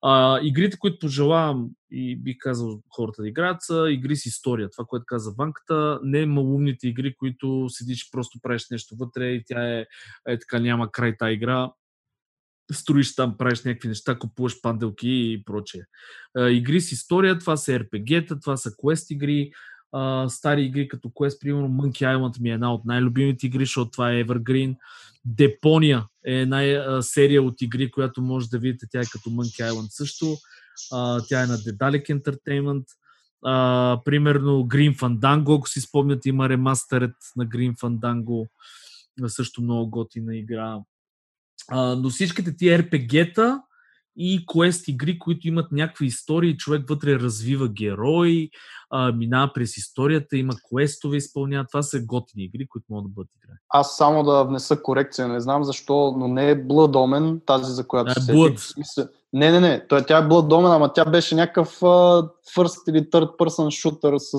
А, 0.03 0.41
игрите, 0.43 0.79
които 0.79 0.99
пожелавам 0.99 1.71
и 1.91 2.17
би 2.17 2.39
казал 2.39 2.83
хората 2.97 3.23
да 3.23 3.29
играят, 3.29 3.63
са 3.63 3.87
игри 3.91 4.17
с 4.17 4.27
история. 4.27 4.71
Това, 4.71 4.85
което 4.85 5.05
каза 5.07 5.35
Ванката, 5.39 6.01
не 6.03 6.27
малумните 6.27 6.89
игри, 6.89 7.15
които 7.15 7.67
седиш 7.69 8.11
просто 8.11 8.39
правиш 8.43 8.67
нещо 8.71 8.97
вътре 8.99 9.31
и 9.31 9.43
тя 9.47 9.79
е, 9.79 9.87
е 10.29 10.39
така, 10.39 10.59
няма 10.59 10.93
край 10.93 11.17
тази 11.17 11.33
игра. 11.33 11.73
Строиш 12.73 13.15
там, 13.15 13.37
правиш 13.39 13.65
някакви 13.65 13.89
неща, 13.89 14.19
купуваш 14.19 14.61
панделки 14.61 15.11
и 15.11 15.43
прочее. 15.45 15.81
Игри 16.39 16.81
с 16.81 16.93
история, 16.93 17.39
това 17.39 17.57
са 17.57 17.73
RPG-та, 17.73 18.41
това 18.41 18.57
са 18.57 18.71
квест 18.81 19.11
игри, 19.11 19.53
стари 20.29 20.63
игри 20.63 20.89
като 20.89 21.09
Quest, 21.09 21.41
примерно 21.41 21.69
Monkey 21.69 22.17
Island 22.17 22.41
ми 22.41 22.51
е 22.51 22.55
една 22.55 22.75
от 22.75 22.85
най-любимите 22.85 23.47
игри, 23.47 23.65
защото 23.65 23.91
това 23.91 24.13
е 24.13 24.25
Evergreen. 24.25 24.77
Депония 25.25 26.07
е 26.27 26.35
една 26.35 26.63
а, 26.63 27.03
серия 27.03 27.43
от 27.43 27.63
игри, 27.63 27.91
която 27.91 28.23
може 28.23 28.49
да 28.49 28.59
видите, 28.59 28.87
тя 28.91 29.01
е 29.01 29.05
като 29.13 29.31
Monkey 29.31 29.71
Island 29.71 29.89
също. 29.91 30.37
А, 30.93 31.21
тя 31.29 31.43
е 31.43 31.47
на 31.47 31.59
Dedalic 31.59 32.23
Entertainment. 32.23 32.85
А, 33.45 34.01
примерно 34.05 34.51
Green 34.51 34.97
Fandango, 34.97 35.59
ако 35.59 35.69
си 35.69 35.81
спомняте, 35.81 36.29
има 36.29 36.49
ремастерът 36.49 37.17
на 37.37 37.47
Green 37.47 37.77
Fandango. 37.77 38.49
Също 39.27 39.63
много 39.63 39.91
готина 39.91 40.37
игра. 40.37 40.79
А, 41.69 41.97
но 41.97 42.11
всичките 42.11 42.57
тия 42.57 42.83
RPG-та 42.83 43.63
и 44.23 44.45
квест 44.47 44.89
игри, 44.89 45.19
които 45.19 45.49
имат 45.49 45.73
някакви 45.73 46.07
истории, 46.07 46.57
човек 46.57 46.89
вътре 46.89 47.15
развива 47.19 47.69
герои, 47.69 48.51
а, 48.91 49.13
минава 49.13 49.51
през 49.55 49.77
историята, 49.77 50.37
има 50.37 50.53
квестове, 50.69 51.17
изпълнява. 51.17 51.67
Това 51.73 51.83
са 51.83 52.01
готини 52.01 52.45
игри, 52.45 52.67
които 52.69 52.87
могат 52.91 53.05
да 53.05 53.15
бъдат 53.15 53.31
играни. 53.37 53.59
Аз 53.69 53.97
само 53.97 54.23
да 54.23 54.45
внеса 54.45 54.83
корекция, 54.83 55.29
не 55.29 55.41
знам 55.41 55.65
защо, 55.65 56.15
но 56.19 56.29
не 56.29 56.51
е 56.51 56.57
Blood 56.57 56.93
Omen, 56.95 57.41
тази 57.47 57.73
за 57.73 57.87
която 57.87 58.13
А, 58.17 58.21
се 58.21 58.33
Blood. 58.33 59.09
Не, 59.33 59.51
не, 59.51 59.61
не, 59.61 59.87
той, 59.87 60.07
тя 60.07 60.19
е 60.19 60.23
Blood 60.29 60.49
Omen, 60.49 60.77
ама 60.77 60.93
тя 60.93 61.05
беше 61.05 61.35
някакъв 61.35 61.81
uh, 61.81 62.31
first 62.57 62.91
или 62.91 62.99
third 62.99 63.37
person 63.37 63.91
shooter 63.91 64.19
с 64.19 64.39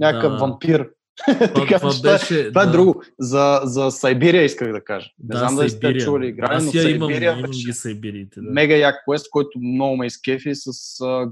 някакъв 0.00 0.32
Да. 0.32 0.38
вампир. 0.38 0.88
Това, 1.26 1.38
Така, 1.38 1.78
това 1.78 1.90
това 1.90 2.10
е- 2.10 2.12
беше... 2.12 2.48
Това 2.48 2.62
е 2.62 2.66
да. 2.66 2.72
друго. 2.72 3.02
За, 3.18 3.60
за 3.64 3.90
Сайбирия 3.90 4.42
исках 4.42 4.72
да 4.72 4.84
кажа. 4.84 5.06
Не 5.18 5.28
Да, 5.28 5.38
знам 5.38 5.56
дали 5.56 5.70
сте 5.70 5.96
чували 5.96 6.26
играли, 6.26 6.50
но 6.52 6.56
Аз 6.58 6.74
имам, 6.74 6.82
Сайбирия 6.82 7.32
имам 7.32 7.42
беше 7.42 7.66
ги 7.66 7.72
Сайбириите. 7.72 8.40
Да. 8.40 8.50
мега 8.50 8.74
як 8.74 8.94
квест, 9.04 9.26
който 9.30 9.58
много 9.58 9.96
ме 9.96 10.06
изкефи 10.06 10.50
с 10.54 10.66
а, 11.00 11.26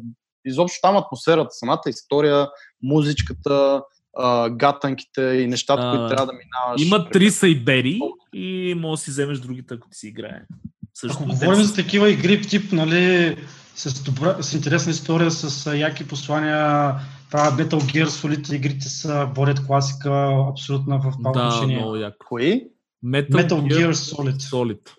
изобщо 0.44 0.78
там 0.82 0.96
атмосферата, 0.96 1.48
самата 1.50 1.80
история, 1.88 2.48
музичката, 2.82 3.82
а, 4.16 4.50
гатанките 4.50 5.22
и 5.22 5.46
нещата, 5.46 5.82
А, 5.82 5.90
които 5.90 6.08
трябва 6.08 6.26
да 6.26 6.32
минаваш. 6.32 6.82
Има 6.82 7.10
три 7.10 7.30
Сайбери 7.30 8.00
и 8.32 8.74
може 8.76 9.00
да 9.00 9.04
си 9.04 9.10
вземеш 9.10 9.38
другите, 9.38 9.74
ако 9.74 9.88
ти 9.88 9.98
си 9.98 10.08
играе. 10.08 10.40
Също 10.94 11.18
Ако 11.20 11.28
говорим 11.28 11.54
са- 11.56 11.64
за 11.64 11.74
такива 11.74 12.10
игри, 12.10 12.42
тип, 12.42 12.72
нали, 12.72 13.36
с, 13.74 14.02
добра, 14.02 14.36
с 14.40 14.52
интересна 14.52 14.90
история, 14.90 15.30
с 15.30 15.66
а, 15.66 15.76
яки 15.76 16.08
послания, 16.08 16.94
това 17.32 17.50
Metal 17.50 17.80
Gear 17.80 18.04
Solid 18.06 18.54
игрите 18.54 18.88
са 18.88 19.30
борят 19.34 19.66
класика 19.66 20.32
абсолютно 20.50 20.98
в 20.98 21.12
това 21.12 21.32
Да, 21.32 21.46
отношение. 21.46 21.76
много 21.76 21.96
яко. 21.96 22.26
Кои? 22.28 22.64
Metal, 23.04 23.30
Metal 23.30 23.48
Gear 23.48 23.92
Solid. 23.92 24.36
Solid. 24.36 24.90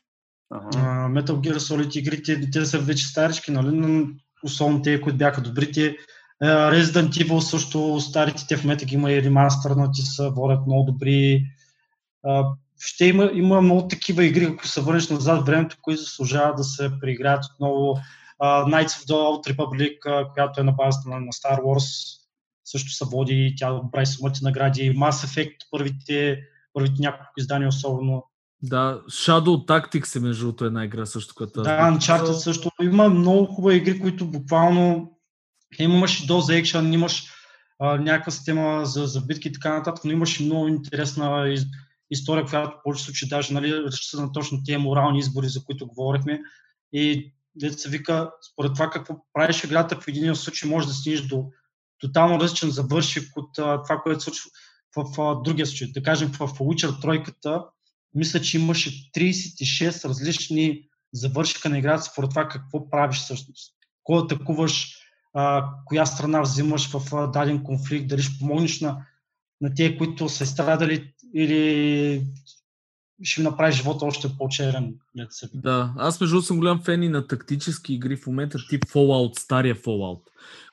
Ага. 0.51 0.69
А, 0.75 1.09
Metal 1.09 1.31
Gear 1.33 1.57
Solid 1.57 1.97
игрите, 1.97 2.51
те 2.51 2.65
са 2.65 2.79
вече 2.79 3.05
старички, 3.07 3.51
нали, 3.51 3.75
но 3.77 4.07
особено 4.43 4.81
те, 4.81 5.01
които 5.01 5.17
бяха 5.17 5.41
добрите. 5.41 5.95
А, 6.41 6.45
Resident 6.71 7.09
Evil 7.09 7.39
също, 7.39 7.99
старите 7.99 8.47
те 8.47 8.57
в 8.57 8.63
момента 8.63 8.85
ги 8.85 8.95
има 8.95 9.11
и 9.11 9.23
ремастърнати 9.23 10.01
са, 10.01 10.29
водят 10.29 10.67
много 10.67 10.91
добри. 10.91 11.45
А, 12.23 12.45
Ще 12.79 13.05
има, 13.05 13.29
има 13.33 13.61
много 13.61 13.87
такива 13.87 14.25
игри, 14.25 14.45
ако 14.45 14.67
се 14.67 14.81
върнеш 14.81 15.09
назад 15.09 15.45
времето, 15.45 15.77
които 15.81 16.01
заслужават 16.01 16.57
да 16.57 16.63
се 16.63 16.91
преиграят 17.01 17.45
отново. 17.45 17.97
А, 18.39 18.65
Knights 18.65 18.87
of 18.87 19.07
the 19.07 19.13
Old 19.13 19.55
Republic, 19.55 19.97
а, 20.05 20.33
която 20.33 20.61
е 20.61 20.63
на 20.63 20.71
базата 20.71 21.09
на, 21.09 21.19
на 21.19 21.31
Star 21.31 21.61
Wars, 21.61 22.19
също 22.65 22.91
се 22.91 23.05
води, 23.05 23.53
тя 23.57 23.81
прави 23.91 24.05
самите 24.05 24.39
награди. 24.43 24.95
Mass 24.95 25.27
Effect, 25.27 25.55
първите, 25.71 26.39
първите 26.73 27.01
няколко 27.01 27.31
издания 27.37 27.69
особено. 27.69 28.23
Да, 28.61 29.01
Shadow 29.09 29.67
Tactics 29.67 30.15
е 30.15 30.19
между 30.19 30.45
другото 30.45 30.65
една 30.65 30.85
игра 30.85 31.05
също, 31.05 31.33
аз 31.43 31.51
Да, 31.51 31.61
Uncharted 31.63 32.31
също. 32.31 32.69
Има 32.81 33.09
много 33.09 33.45
хубави 33.45 33.77
игри, 33.77 33.99
които 33.99 34.25
буквално 34.25 35.11
имаш 35.79 36.23
и 36.23 36.27
доза 36.27 36.55
екшен, 36.55 36.93
имаш 36.93 37.23
а, 37.79 37.97
някаква 37.97 38.31
система 38.31 38.85
за, 38.85 39.05
за 39.05 39.21
битки 39.21 39.47
и 39.47 39.51
така 39.51 39.77
нататък, 39.77 40.05
но 40.05 40.11
имаш 40.11 40.39
и 40.39 40.45
много 40.45 40.67
интересна 40.67 41.49
из, 41.49 41.65
история, 42.11 42.45
която 42.45 42.77
в 42.77 42.83
повече 42.83 43.03
случаи 43.03 43.29
даже 43.29 43.53
нали, 43.53 43.73
разчита 43.73 44.21
на 44.21 44.31
точно 44.31 44.63
тези 44.65 44.77
морални 44.77 45.19
избори, 45.19 45.49
за 45.49 45.63
които 45.65 45.87
говорихме. 45.87 46.41
И 46.93 47.33
се 47.77 47.89
вика, 47.89 48.31
според 48.51 48.73
това 48.73 48.89
какво 48.89 49.15
правиш 49.33 49.63
играта 49.63 49.95
в 50.01 50.07
един 50.07 50.35
случай, 50.35 50.69
може 50.69 50.87
да 50.87 50.93
стигнеш 50.93 51.21
до 51.21 51.45
тотално 52.03 52.39
различен 52.39 52.69
завършик 52.69 53.37
от 53.37 53.59
а, 53.59 53.83
това, 53.83 53.97
което 54.03 54.19
се 54.19 54.23
случва 54.23 54.49
в 54.95 55.21
а, 55.21 55.41
другия 55.43 55.65
случай. 55.65 55.91
Да 55.91 56.03
кажем, 56.03 56.31
в 56.31 56.39
Witcher 56.39 57.01
тройката, 57.01 57.63
мисля, 58.15 58.41
че 58.41 58.57
имаше 58.57 59.11
36 59.11 60.05
различни 60.05 60.81
завършика 61.13 61.69
на 61.69 61.77
играта 61.79 62.03
според 62.03 62.29
това 62.29 62.47
какво 62.47 62.89
правиш 62.89 63.17
всъщност. 63.17 63.73
Кой 64.03 64.19
атакуваш, 64.19 64.95
а, 65.33 65.69
коя 65.85 66.05
страна 66.05 66.41
взимаш 66.41 66.89
в 66.89 67.15
а, 67.15 67.27
даден 67.27 67.63
конфликт, 67.63 68.07
дали 68.07 68.21
ще 68.21 68.39
помогнеш 68.39 68.81
на, 68.81 69.05
на 69.61 69.73
тези, 69.73 69.97
които 69.97 70.29
са 70.29 70.45
страдали 70.45 71.13
или 71.35 72.25
ще 73.23 73.41
им 73.41 73.43
направиш 73.43 73.75
живота 73.75 74.05
още 74.05 74.27
по-черен. 74.37 74.93
Да, 75.53 75.93
аз 75.97 76.21
между 76.21 76.41
съм 76.41 76.57
голям 76.57 76.81
фен 76.81 77.03
и 77.03 77.09
на 77.09 77.27
тактически 77.27 77.93
игри 77.93 78.15
в 78.15 78.27
момента 78.27 78.57
тип 78.69 78.85
Fallout, 78.85 79.39
стария 79.39 79.75
Fallout, 79.75 80.21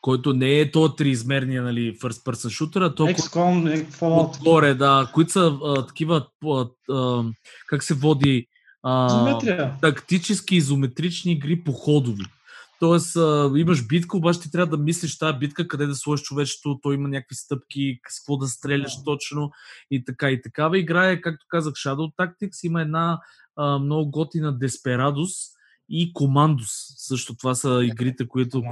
който 0.00 0.32
не 0.32 0.60
е 0.60 0.70
то 0.70 0.94
триизмерния, 0.94 1.62
нали, 1.62 1.98
first 1.98 2.24
person 2.24 2.48
shooter, 2.48 2.86
а 2.86 2.94
то 2.94 3.06
XCOM, 3.06 3.74
е, 3.74 3.84
Fallout, 3.84 4.36
отгоре, 4.36 4.74
да, 4.74 5.10
които 5.14 5.32
са 5.32 5.58
а, 5.64 5.86
такива, 5.86 6.26
а, 6.46 6.66
а, 6.90 7.24
как 7.66 7.82
се 7.82 7.94
води, 7.94 8.46
а, 8.82 9.06
изометрия. 9.06 9.74
тактически 9.80 10.56
изометрични 10.56 11.32
игри 11.32 11.64
по 11.64 11.72
ходови. 11.72 12.24
Тоест, 12.80 13.16
а, 13.16 13.52
имаш 13.56 13.86
битка, 13.86 14.16
обаче 14.16 14.40
ти 14.40 14.50
трябва 14.50 14.76
да 14.76 14.82
мислиш 14.82 15.18
тази 15.18 15.38
битка, 15.38 15.68
къде 15.68 15.86
да 15.86 15.94
сложиш 15.94 16.24
човечето, 16.24 16.78
то 16.82 16.92
има 16.92 17.08
някакви 17.08 17.34
стъпки, 17.34 18.00
с 18.08 18.20
какво 18.20 18.36
да 18.36 18.46
стреляш 18.46 18.96
Да. 18.96 19.04
точно 19.04 19.50
и 19.90 20.04
така 20.04 20.30
и 20.30 20.42
такава 20.42 20.78
игра 20.78 21.10
е, 21.10 21.20
както 21.20 21.46
казах, 21.48 21.74
Shadow 21.74 22.14
Tactics, 22.16 22.66
има 22.66 22.82
една 22.82 23.20
а, 23.56 23.78
много 23.78 24.10
готина 24.10 24.58
Desperados 24.58 25.59
и 25.90 26.12
Commandos. 26.12 26.94
Също 26.96 27.34
това 27.34 27.54
са 27.54 27.80
игрите, 27.84 28.28
които... 28.28 28.58
Е 28.58 28.62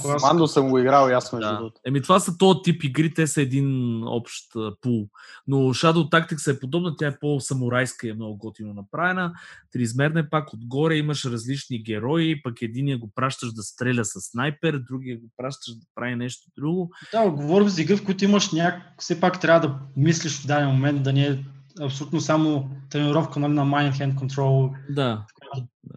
клас. 0.00 0.22
Мандо 0.22 0.46
съм 0.46 0.70
го 0.70 0.78
играл 0.78 1.10
и 1.10 1.12
аз 1.12 1.32
между 1.32 1.48
Да. 1.48 1.56
другото. 1.56 1.80
Еми 1.86 2.02
това 2.02 2.20
са 2.20 2.38
този 2.38 2.58
тип 2.64 2.84
игри, 2.84 3.14
те 3.14 3.26
са 3.26 3.42
един 3.42 4.00
общ 4.06 4.56
а, 4.56 4.74
пул. 4.80 5.08
Но 5.46 5.56
Shadow 5.56 6.10
Tactics 6.10 6.52
е 6.52 6.60
подобна, 6.60 6.96
тя 6.96 7.06
е 7.06 7.18
по-самурайска 7.18 8.06
и 8.06 8.10
е 8.10 8.14
много 8.14 8.36
готино 8.36 8.74
направена. 8.74 9.32
Триизмерна 9.72 10.20
е 10.20 10.28
пак 10.28 10.52
отгоре, 10.52 10.96
имаш 10.96 11.24
различни 11.24 11.82
герои, 11.82 12.42
пък 12.42 12.62
единия 12.62 12.98
го 12.98 13.10
пращаш 13.14 13.52
да 13.52 13.62
стреля 13.62 14.04
с 14.04 14.20
снайпер, 14.20 14.78
другия 14.90 15.18
го 15.18 15.26
пращаш 15.36 15.74
да 15.74 15.86
прави 15.94 16.16
нещо 16.16 16.50
друго. 16.56 16.90
Да, 17.12 17.30
говорим 17.30 17.68
за 17.68 17.82
игри, 17.82 17.96
в 17.96 18.04
които 18.04 18.24
имаш 18.24 18.52
някак... 18.52 18.82
Все 18.98 19.20
пак 19.20 19.40
трябва 19.40 19.68
да 19.68 19.78
мислиш 19.96 20.40
в 20.40 20.46
даден 20.46 20.68
момент, 20.68 21.02
да 21.02 21.12
не 21.12 21.26
е 21.26 21.38
абсолютно 21.80 22.20
само 22.20 22.70
тренировка 22.90 23.40
нали, 23.40 23.52
на 23.52 23.66
mind 23.66 23.92
hand 23.92 24.14
control, 24.14 24.70
Да, 24.90 25.24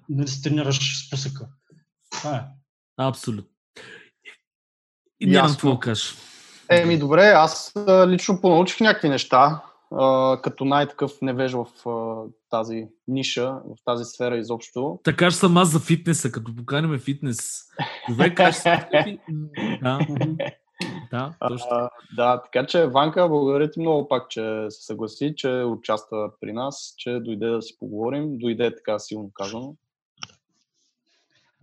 да 0.09 0.27
се 0.27 0.41
тренираш 0.41 1.05
с 1.05 1.09
пусъка. 1.09 1.47
Това 2.11 2.35
е. 2.35 2.41
абсолютно. 2.97 3.51
И 5.19 5.25
нямам 5.27 5.51
какво 5.51 5.79
кажа. 5.79 6.07
Еми, 6.69 6.99
добре, 6.99 7.21
аз 7.27 7.73
лично 8.07 8.41
понаучих 8.41 8.79
някакви 8.79 9.09
неща, 9.09 9.63
а, 9.99 10.37
като 10.41 10.65
най-такъв 10.65 11.11
невеж 11.21 11.51
в 11.51 11.65
а, 11.89 12.23
тази 12.49 12.87
ниша, 13.07 13.51
в 13.51 13.75
тази 13.85 14.05
сфера 14.05 14.37
изобщо. 14.37 14.99
Така 15.03 15.31
ще 15.31 15.39
съм 15.39 15.57
аз 15.57 15.69
за 15.69 15.79
фитнеса, 15.79 16.31
като 16.31 16.55
поканим 16.55 16.99
фитнес. 16.99 17.61
Човек, 18.05 18.39
аз 18.39 18.57
си- 18.61 19.19
Да, 19.81 19.99
да, 21.11 21.33
точно. 21.47 21.67
А, 21.71 21.89
да, 22.15 22.41
така 22.41 22.67
че 22.67 22.87
Ванка, 22.87 23.29
благодаря 23.29 23.71
ти 23.71 23.79
много 23.79 24.07
пак, 24.07 24.29
че 24.29 24.65
се 24.69 24.85
съгласи, 24.85 25.33
че 25.37 25.63
участва 25.67 26.31
при 26.41 26.53
нас, 26.53 26.93
че 26.97 27.19
дойде 27.19 27.47
да 27.47 27.61
си 27.61 27.75
поговорим. 27.79 28.37
Дойде 28.37 28.75
така 28.75 28.99
силно 28.99 29.31
казано. 29.33 29.75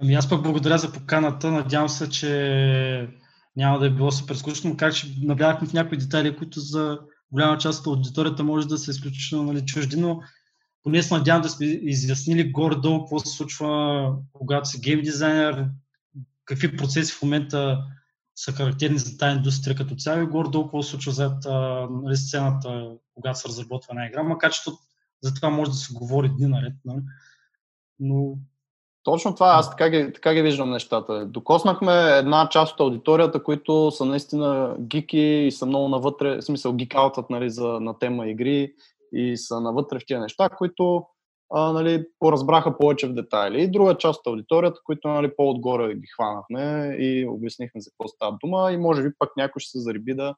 Ами 0.02 0.14
аз 0.14 0.28
пък 0.28 0.42
благодаря 0.42 0.78
за 0.78 0.92
поканата. 0.92 1.50
Надявам 1.50 1.88
се, 1.88 2.10
че 2.10 3.08
няма 3.56 3.78
да 3.78 3.86
е 3.86 3.90
било 3.90 4.10
супер 4.10 4.34
скучно, 4.34 4.76
как 4.76 4.94
ще 4.94 5.08
навлякме 5.22 5.68
в 5.68 5.72
някои 5.72 5.98
детайли, 5.98 6.36
които 6.36 6.60
за 6.60 6.98
голяма 7.32 7.58
част 7.58 7.80
от 7.80 7.86
аудиторията 7.86 8.44
може 8.44 8.68
да 8.68 8.78
са 8.78 8.90
изключително 8.90 9.52
нали, 9.52 9.66
чужди, 9.66 10.00
но 10.00 10.20
поне 10.82 11.02
се 11.02 11.14
надявам 11.14 11.42
да 11.42 11.48
сме 11.48 11.66
изяснили 11.66 12.52
горе-долу 12.52 13.00
какво 13.00 13.18
се 13.18 13.36
случва, 13.36 14.16
когато 14.32 14.68
си 14.68 14.80
гейм 14.80 15.00
дизайнер, 15.00 15.66
какви 16.44 16.76
процеси 16.76 17.12
в 17.12 17.22
момента 17.22 17.78
са 18.38 18.52
характерни 18.52 18.98
за 18.98 19.18
тази 19.18 19.36
индустрия 19.36 19.76
като 19.76 19.94
цяло 19.94 20.22
и 20.22 20.26
горе-долу 20.26 20.64
какво 20.64 20.82
се 20.82 20.90
случва 20.90 21.12
зад 21.12 21.44
нали, 21.90 22.16
сцената, 22.16 22.96
когато 23.14 23.38
се 23.38 23.48
разработва 23.48 23.92
една 23.92 24.06
игра, 24.06 24.22
макар 24.22 24.52
че 24.52 24.70
за 25.22 25.34
това 25.34 25.50
може 25.50 25.70
да 25.70 25.76
се 25.76 25.94
говори 25.94 26.28
дни 26.28 26.46
наред. 26.46 26.72
Нали? 26.84 27.00
Но 28.00 28.34
точно 29.02 29.34
това, 29.34 29.48
аз 29.48 29.70
така 29.70 29.90
ги, 29.90 30.12
така 30.12 30.34
ги 30.34 30.42
виждам 30.42 30.70
нещата. 30.70 31.26
Докоснахме 31.26 31.92
една 31.92 32.48
част 32.48 32.72
от 32.72 32.80
аудиторията, 32.80 33.42
които 33.42 33.90
са 33.90 34.04
наистина 34.04 34.76
гики 34.80 35.18
и 35.18 35.52
са 35.52 35.66
много 35.66 35.88
навътре, 35.88 36.36
в 36.36 36.42
смисъл 36.42 36.72
гикаутът 36.72 37.30
нали, 37.30 37.50
за, 37.50 37.66
на 37.66 37.98
тема 37.98 38.28
игри 38.28 38.72
и 39.12 39.36
са 39.36 39.60
навътре 39.60 39.98
в 39.98 40.06
тия 40.06 40.20
неща, 40.20 40.48
които 40.48 41.04
а, 41.50 41.72
нали, 41.72 42.04
поразбраха 42.18 42.78
повече 42.78 43.06
в 43.06 43.14
детайли. 43.14 43.62
И 43.62 43.70
друга 43.70 43.96
част 43.98 44.20
от 44.20 44.26
аудиторията, 44.26 44.80
които 44.84 45.08
нали, 45.08 45.30
по-отгоре 45.36 45.94
ги 45.94 46.06
хванахме 46.14 46.96
и 46.98 47.26
обяснихме 47.28 47.80
за 47.80 47.90
какво 47.90 48.08
става 48.08 48.36
дума 48.44 48.72
и 48.72 48.76
може 48.76 49.02
би 49.02 49.08
пък 49.18 49.30
някой 49.36 49.60
ще 49.60 49.70
се 49.70 49.80
зариби 49.80 50.14
да 50.14 50.34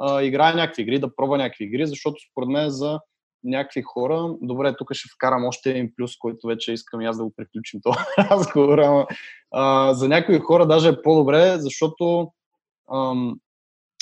а, 0.00 0.22
играе 0.22 0.54
някакви 0.54 0.82
игри, 0.82 0.98
да 0.98 1.16
пробва 1.16 1.38
някакви 1.38 1.64
игри, 1.64 1.86
защото 1.86 2.16
според 2.30 2.48
мен 2.48 2.70
за 2.70 3.00
някакви 3.44 3.82
хора. 3.82 4.34
Добре, 4.42 4.76
тук 4.76 4.94
ще 4.94 5.08
вкарам 5.14 5.44
още 5.44 5.70
един 5.70 5.92
плюс, 5.96 6.16
който 6.18 6.46
вече 6.46 6.72
искам 6.72 7.00
и 7.00 7.06
аз 7.06 7.18
да 7.18 7.24
го 7.24 7.32
приключим 7.36 7.80
този 7.82 7.98
разговор. 8.30 9.06
А, 9.50 9.94
за 9.94 10.08
някои 10.08 10.38
хора 10.38 10.66
даже 10.66 10.88
е 10.88 11.02
по-добре, 11.02 11.58
защото 11.58 12.32
ам, 12.92 13.40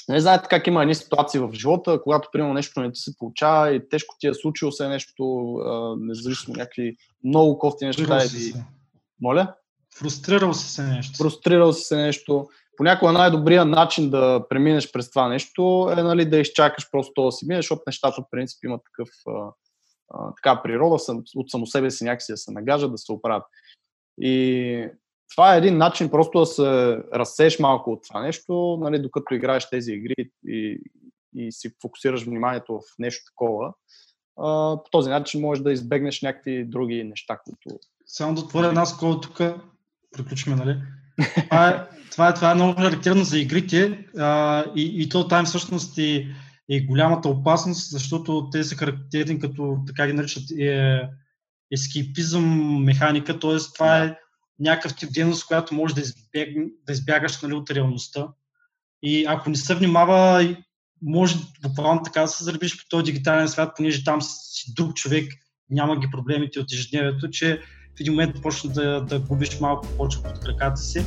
не 0.09 0.20
знаете 0.20 0.47
как 0.51 0.66
има 0.66 0.83
едни 0.83 0.95
ситуации 0.95 1.41
в 1.41 1.51
живота, 1.53 2.03
когато 2.03 2.28
примерно 2.33 2.55
нещо 2.55 2.81
не 2.81 2.93
ти 2.93 3.01
се 3.01 3.16
получава 3.19 3.74
и 3.74 3.89
тежко 3.89 4.15
ти 4.20 4.27
е 4.27 4.35
случило 4.35 4.73
се 4.73 4.89
нещо, 4.89 5.55
а, 5.55 5.97
независимо 5.99 6.57
някакви 6.57 6.97
много 7.24 7.59
кофти 7.59 7.85
неща. 7.85 8.19
Или... 8.24 8.53
Моля? 9.23 9.55
Фрустрирал 9.99 10.55
си 10.55 10.69
се 10.69 10.83
нещо. 10.83 11.16
Фрустрирал 11.16 11.73
си 11.73 11.83
се 11.83 11.97
нещо 11.97 12.49
понякога 12.77 13.12
най-добрият 13.12 13.69
начин 13.69 14.11
да 14.11 14.45
преминеш 14.49 14.93
през 14.93 15.11
това 15.11 15.28
нещо 15.28 15.93
е 15.99 16.03
нали, 16.03 16.24
да 16.24 16.39
изчакаш 16.39 16.91
просто 16.91 17.24
да 17.24 17.33
си 17.33 17.47
мине, 17.49 17.59
защото 17.59 17.83
нещата 17.87 18.23
в 18.23 18.31
принцип 18.31 18.65
имат 18.65 18.81
такъв, 18.85 19.09
а, 19.28 19.53
а, 20.15 20.33
така 20.35 20.62
природа, 20.62 20.97
от 21.37 21.51
само 21.51 21.66
себе 21.66 21.91
си 21.91 22.05
някакси 22.05 22.33
да 22.33 22.37
се 22.37 22.53
нагажат, 22.53 22.93
да 22.93 22.99
се 22.99 23.12
оправят. 23.12 23.45
И 24.20 24.89
това 25.31 25.55
е 25.55 25.59
един 25.59 25.77
начин 25.77 26.11
просто 26.11 26.39
да 26.39 26.47
се 26.47 26.98
разсееш 27.15 27.59
малко 27.59 27.90
от 27.90 28.03
това 28.09 28.23
нещо, 28.23 28.78
нали, 28.81 28.98
докато 28.98 29.35
играеш 29.35 29.69
тези 29.69 29.93
игри 29.93 30.15
и, 30.47 30.81
и 31.35 31.53
си 31.53 31.70
фокусираш 31.82 32.24
вниманието 32.24 32.74
в 32.74 32.81
нещо 32.98 33.24
такова. 33.24 33.73
А, 34.39 34.77
по 34.85 34.90
този 34.90 35.11
начин 35.11 35.40
можеш 35.40 35.62
да 35.62 35.73
избегнеш 35.73 36.23
някакви 36.23 36.65
други 36.65 37.05
неща, 37.05 37.39
които... 37.44 37.78
Само 38.07 38.35
да 38.35 38.40
отворя 38.40 38.66
една 38.66 38.86
скола 38.86 39.20
тук, 39.20 39.40
приключваме, 40.12 40.65
нали? 40.65 40.78
това, 41.48 41.69
е, 41.69 41.97
това, 42.11 42.28
е, 42.28 42.35
това 42.35 42.51
е 42.51 42.55
много 42.55 42.81
характерно 42.81 43.24
за 43.24 43.39
игрите 43.39 44.07
а, 44.19 44.65
и, 44.77 45.03
и 45.03 45.09
то 45.09 45.28
там 45.28 45.44
всъщност 45.44 45.98
е, 45.98 46.27
е 46.70 46.81
голямата 46.81 47.28
опасност, 47.28 47.90
защото 47.90 48.48
те 48.53 48.65
са 48.65 48.74
характерни 48.74 49.39
като, 49.39 49.78
така 49.86 50.07
ги 50.07 50.12
наричат, 50.12 50.51
е, 50.59 51.03
ескипизъм 51.73 52.77
механика, 52.85 53.39
т.е. 53.39 53.57
това 53.74 53.98
е 53.98 54.16
някакъв 54.61 54.97
тип 54.97 55.12
дейност, 55.12 55.47
която 55.47 55.74
може 55.74 55.95
да, 55.95 56.01
избег, 56.01 56.57
да 56.87 56.93
избягаш 56.93 57.43
нали, 57.43 57.55
от 57.55 57.70
реалността. 57.70 58.28
И 59.03 59.24
ако 59.28 59.51
не 59.51 59.57
се 59.57 59.74
внимава, 59.74 60.57
може 61.03 61.37
буквално 61.62 62.03
така 62.03 62.20
да 62.20 62.28
се 62.28 62.45
заребиш 62.45 62.78
по 62.78 62.89
този 62.89 63.05
дигитален 63.05 63.49
свят, 63.49 63.73
понеже 63.77 64.05
там 64.05 64.23
си 64.23 64.74
друг 64.74 64.95
човек, 64.95 65.33
няма 65.70 66.01
ги 66.01 66.07
проблемите 66.12 66.61
от 66.61 66.73
ежедневието, 66.73 67.31
че 67.31 67.61
в 67.97 68.01
един 68.01 68.12
момент 68.12 68.43
почна 68.43 68.70
да, 68.70 69.01
да 69.01 69.19
губиш 69.19 69.61
малко 69.61 69.89
почва 69.97 70.23
под 70.23 70.41
краката 70.41 70.81
си. 70.81 71.05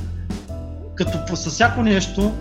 Като 0.95 1.35
с 1.35 1.49
всяко 1.49 1.81
нещо, 1.81 2.33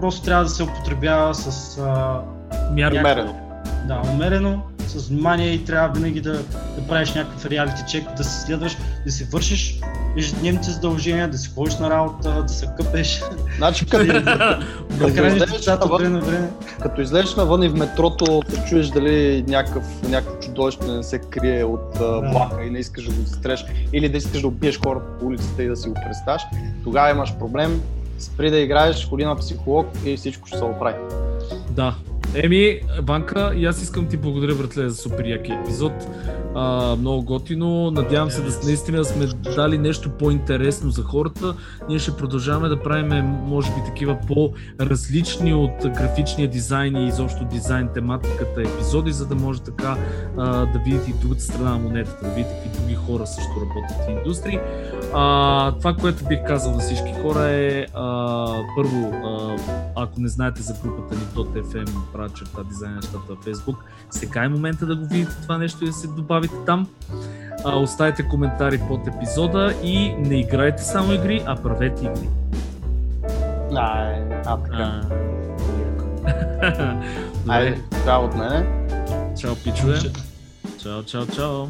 просто 0.00 0.22
трябва 0.22 0.44
да 0.44 0.50
се 0.50 0.62
употребява 0.62 1.34
с... 1.34 1.78
А, 1.78 2.22
умерено. 2.70 3.40
Да, 3.88 4.02
умерено, 4.12 4.62
с 4.88 5.08
внимание 5.08 5.52
и 5.52 5.64
трябва 5.64 6.00
винаги 6.00 6.20
да, 6.20 6.32
да 6.78 6.86
правиш 6.88 7.14
някакъв 7.14 7.46
реалити 7.46 7.82
чек, 7.88 8.04
да 8.16 8.24
се 8.24 8.40
следваш, 8.40 8.76
да 9.06 9.12
си 9.12 9.24
вършиш 9.24 9.80
ежедневните 10.16 10.70
задължения, 10.70 11.28
да 11.28 11.38
си 11.38 11.50
ходиш 11.54 11.76
на 11.76 11.90
работа, 11.90 12.42
да 12.42 12.48
се 12.48 12.68
къпеш. 12.76 13.22
Значи, 13.56 13.86
като, 13.90 14.06
като, 14.98 15.26
излезеш 15.26 15.66
навън, 15.66 16.20
време. 16.20 16.50
като 16.82 17.00
излезеш 17.00 17.34
навън 17.34 17.62
и 17.62 17.68
в 17.68 17.74
метрото 17.74 18.42
се 18.48 18.64
чуеш 18.68 18.88
дали 18.88 19.44
някакъв, 19.48 20.02
някакво 20.08 20.40
чудовище 20.40 20.86
не 20.86 21.02
се 21.02 21.18
крие 21.18 21.64
от 21.64 21.94
да. 21.98 22.20
влака 22.20 22.64
и 22.64 22.70
не 22.70 22.78
искаш 22.78 23.04
да 23.04 23.14
го 23.14 23.22
застреш, 23.22 23.64
или 23.92 24.08
да 24.08 24.16
искаш 24.16 24.40
да 24.40 24.46
убиеш 24.46 24.80
хората 24.86 25.06
по 25.20 25.26
улицата 25.26 25.62
и 25.62 25.68
да 25.68 25.76
си 25.76 25.88
го 25.88 25.94
представиш, 26.06 26.42
тогава 26.84 27.10
имаш 27.10 27.34
проблем, 27.38 27.82
спри 28.18 28.50
да 28.50 28.58
играеш, 28.58 29.08
ходи 29.08 29.24
на 29.24 29.36
психолог 29.36 29.86
и 30.04 30.16
всичко 30.16 30.46
ще 30.48 30.58
се 30.58 30.64
оправи. 30.64 30.96
Да, 31.70 31.94
Еми, 32.34 32.80
Банка, 33.02 33.52
и 33.56 33.66
аз 33.66 33.82
искам 33.82 34.06
ти 34.06 34.16
благодаря, 34.16 34.54
братле, 34.54 34.88
за 34.88 34.96
супер 34.96 35.24
яки 35.24 35.52
епизод. 35.52 35.92
А, 36.54 36.96
много 36.96 37.22
готино. 37.22 37.90
Надявам 37.90 38.30
се 38.30 38.42
да 38.42 38.50
наистина 38.64 39.04
сме 39.04 39.26
дали 39.26 39.78
нещо 39.78 40.10
по-интересно 40.10 40.90
за 40.90 41.02
хората. 41.02 41.54
Ние 41.88 41.98
ще 41.98 42.16
продължаваме 42.16 42.68
да 42.68 42.82
правим, 42.82 43.24
може 43.24 43.68
би, 43.68 43.84
такива 43.86 44.18
по-различни 44.26 45.54
от 45.54 45.70
графичния 45.82 46.48
дизайн 46.48 46.96
и 46.96 47.08
изобщо 47.08 47.44
дизайн 47.44 47.88
тематиката 47.94 48.62
епизоди, 48.62 49.12
за 49.12 49.26
да 49.26 49.34
може 49.34 49.62
така 49.62 49.96
а, 50.36 50.66
да 50.66 50.78
видите 50.78 51.10
и 51.10 51.14
другата 51.20 51.42
страна 51.42 51.70
на 51.70 51.78
монетата, 51.78 52.24
да 52.24 52.30
видите 52.30 52.54
какви 52.54 52.80
други 52.80 52.94
хора 52.94 53.26
също 53.26 53.50
работят 53.60 54.06
в 54.06 54.10
индустрии. 54.10 54.58
А, 55.14 55.72
това, 55.78 55.94
което 55.94 56.24
бих 56.24 56.38
казал 56.46 56.72
на 56.72 56.78
всички 56.78 57.14
хора 57.22 57.44
е 57.44 57.86
а, 57.94 58.46
първо, 58.76 59.12
а, 59.24 59.56
ако 59.96 60.20
не 60.20 60.28
знаете 60.28 60.62
за 60.62 60.74
групата 60.82 61.14
ни 61.14 61.44
.fm, 61.62 61.90
правя 62.18 62.34
черта 62.34 62.62
дизайн 62.64 62.94
нещата 62.94 63.18
във 63.28 63.38
Facebook, 63.44 63.76
сега 64.10 64.44
е 64.44 64.48
момента 64.48 64.86
да 64.86 64.96
го 64.96 65.06
видите 65.06 65.32
това 65.42 65.58
нещо 65.58 65.84
и 65.84 65.86
да 65.86 65.92
се 65.92 66.06
добавите 66.06 66.54
там. 66.66 66.88
А, 67.64 67.76
оставете 67.78 68.28
коментари 68.28 68.80
под 68.88 69.06
епизода 69.06 69.74
и 69.82 70.12
не 70.12 70.40
играйте 70.40 70.82
само 70.82 71.12
игри, 71.12 71.42
а 71.46 71.56
правете 71.56 72.04
игри. 72.04 72.28
А, 73.76 74.10
е, 74.10 74.42
а 74.46 74.56
така. 74.56 75.02
Айде, 77.48 77.82
чао 78.04 78.24
от 78.24 78.36
мене. 78.36 78.86
Чао, 79.40 79.56
пичове. 79.64 79.98
Чао, 80.82 81.02
чао, 81.02 81.26
чао. 81.26 81.66